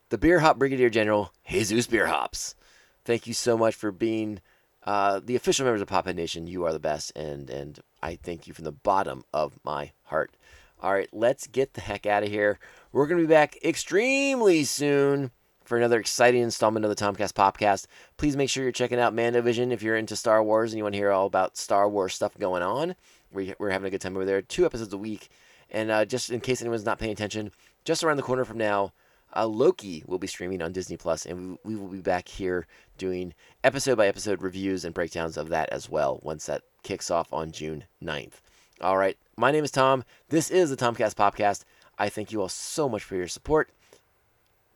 the 0.10 0.18
Beer 0.18 0.40
Hop 0.40 0.58
Brigadier 0.58 0.90
General, 0.90 1.34
Jesus 1.48 1.88
Beer 1.88 2.08
Hops. 2.08 2.56
Thank 3.04 3.28
you 3.28 3.34
so 3.34 3.58
much 3.58 3.76
for 3.76 3.92
being 3.92 4.40
uh, 4.86 5.20
the 5.24 5.36
official 5.36 5.66
members 5.66 5.82
of 5.82 5.90
Pophead 5.90 6.16
Nation. 6.16 6.48
You 6.48 6.66
are 6.66 6.74
the 6.74 6.80
best, 6.80 7.12
and 7.16 7.50
and 7.50 7.80
I 8.04 8.18
thank 8.22 8.48
you 8.48 8.54
from 8.54 8.66
the 8.66 8.74
bottom 8.74 9.24
of 9.34 9.58
my 9.64 9.94
heart. 10.04 10.36
All 10.82 10.92
right, 10.92 11.08
let's 11.14 11.48
get 11.48 11.74
the 11.74 11.80
heck 11.80 12.06
out 12.06 12.24
of 12.24 12.30
here. 12.30 12.60
We're 12.92 13.08
going 13.08 13.22
to 13.22 13.26
be 13.26 13.34
back 13.34 13.58
extremely 13.64 14.66
soon 14.66 15.32
for 15.64 15.78
another 15.78 16.02
exciting 16.02 16.42
installment 16.42 16.84
of 16.84 16.94
the 16.94 17.02
Tomcast 17.02 17.32
Podcast. 17.32 17.86
Please 18.18 18.36
make 18.36 18.50
sure 18.50 18.62
you're 18.62 18.74
checking 18.74 19.00
out 19.00 19.16
Mandovision 19.16 19.72
if 19.72 19.82
you're 19.82 19.96
into 19.96 20.18
Star 20.18 20.44
Wars 20.44 20.74
and 20.74 20.78
you 20.78 20.84
want 20.84 20.96
to 20.96 21.00
hear 21.00 21.12
all 21.12 21.28
about 21.28 21.56
Star 21.56 21.88
Wars 21.88 22.14
stuff 22.14 22.38
going 22.38 22.62
on. 22.62 22.96
We, 23.32 23.54
we're 23.58 23.70
having 23.70 23.88
a 23.88 23.92
good 23.92 24.02
time 24.02 24.18
over 24.18 24.26
there. 24.26 24.42
Two 24.42 24.66
episodes 24.66 24.92
a 24.92 24.98
week. 24.98 25.30
And 25.72 25.90
uh, 25.90 26.04
just 26.04 26.30
in 26.30 26.42
case 26.42 26.60
anyone's 26.62 26.86
not 26.86 27.00
paying 27.00 27.14
attention, 27.14 27.52
just 27.86 28.04
around 28.04 28.18
the 28.18 28.24
corner 28.24 28.44
from 28.44 28.58
now, 28.58 28.92
uh, 29.36 29.46
Loki 29.46 30.04
will 30.08 30.20
be 30.20 30.28
streaming 30.28 30.62
on 30.62 30.72
Disney 30.72 30.98
Plus, 30.98 31.26
and 31.26 31.58
we, 31.64 31.76
will 31.76 31.88
be 31.88 32.02
back 32.02 32.28
here 32.28 32.68
doing 32.98 33.34
episode 33.64 33.98
by 33.98 34.08
episode 34.08 34.42
reviews 34.42 34.86
and 34.86 34.94
breakdowns 34.94 35.38
of 35.38 35.50
that 35.50 35.70
as 35.70 35.90
well 35.90 36.20
once 36.24 36.46
that 36.46 36.64
kicks 36.84 37.10
off 37.10 37.32
on 37.34 37.52
June 37.52 37.86
9th. 38.04 38.42
All 38.82 38.98
right, 38.98 39.18
my 39.38 39.52
name 39.52 39.64
is 39.64 39.72
Tom. 39.72 40.04
This 40.30 40.52
is 40.52 40.70
the 40.70 40.78
Tomcast 40.78 41.16
Podcast. 41.16 41.64
I 41.98 42.10
thank 42.10 42.32
you 42.32 42.42
all 42.42 42.50
so 42.50 42.90
much 42.90 43.04
for 43.04 43.16
your 43.16 43.28
support. 43.28 43.70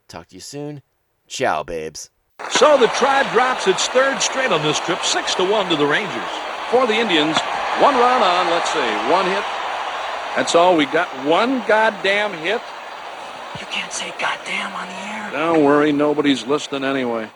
Talk 0.07 0.27
to 0.27 0.35
you 0.35 0.41
soon. 0.41 0.81
Ciao, 1.27 1.63
babes. 1.63 2.09
So 2.51 2.77
the 2.77 2.87
Tribe 2.87 3.31
drops 3.33 3.67
its 3.67 3.87
third 3.87 4.21
straight 4.21 4.51
on 4.51 4.61
this 4.61 4.79
trip, 4.79 5.03
six 5.03 5.35
to 5.35 5.43
one 5.43 5.69
to 5.69 5.75
the 5.75 5.85
Rangers. 5.85 6.29
For 6.71 6.85
the 6.85 6.93
Indians, 6.93 7.37
one 7.79 7.95
run 7.95 8.21
on, 8.21 8.49
let's 8.49 8.71
see, 8.71 9.11
one 9.11 9.25
hit. 9.25 9.43
That's 10.35 10.53
all. 10.53 10.77
We 10.77 10.85
got 10.85 11.07
one 11.25 11.65
goddamn 11.67 12.31
hit. 12.33 12.61
You 13.59 13.65
can't 13.67 13.91
say 13.91 14.13
goddamn 14.19 14.73
on 14.73 14.87
the 14.87 14.93
air. 14.93 15.31
Don't 15.31 15.63
worry, 15.63 15.91
nobody's 15.91 16.45
listening 16.45 16.83
anyway. 16.83 17.29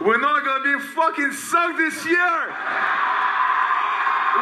We're 0.00 0.20
not 0.20 0.44
gonna 0.44 0.64
be 0.64 0.84
fucking 0.94 1.32
sunk 1.32 1.76
this 1.76 2.04
year. 2.04 2.40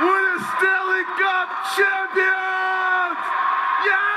We're 0.00 0.38
the 0.38 0.44
Stanley 0.56 1.04
Cup 1.20 1.48
champions. 1.76 3.18
Yeah. 3.86 4.15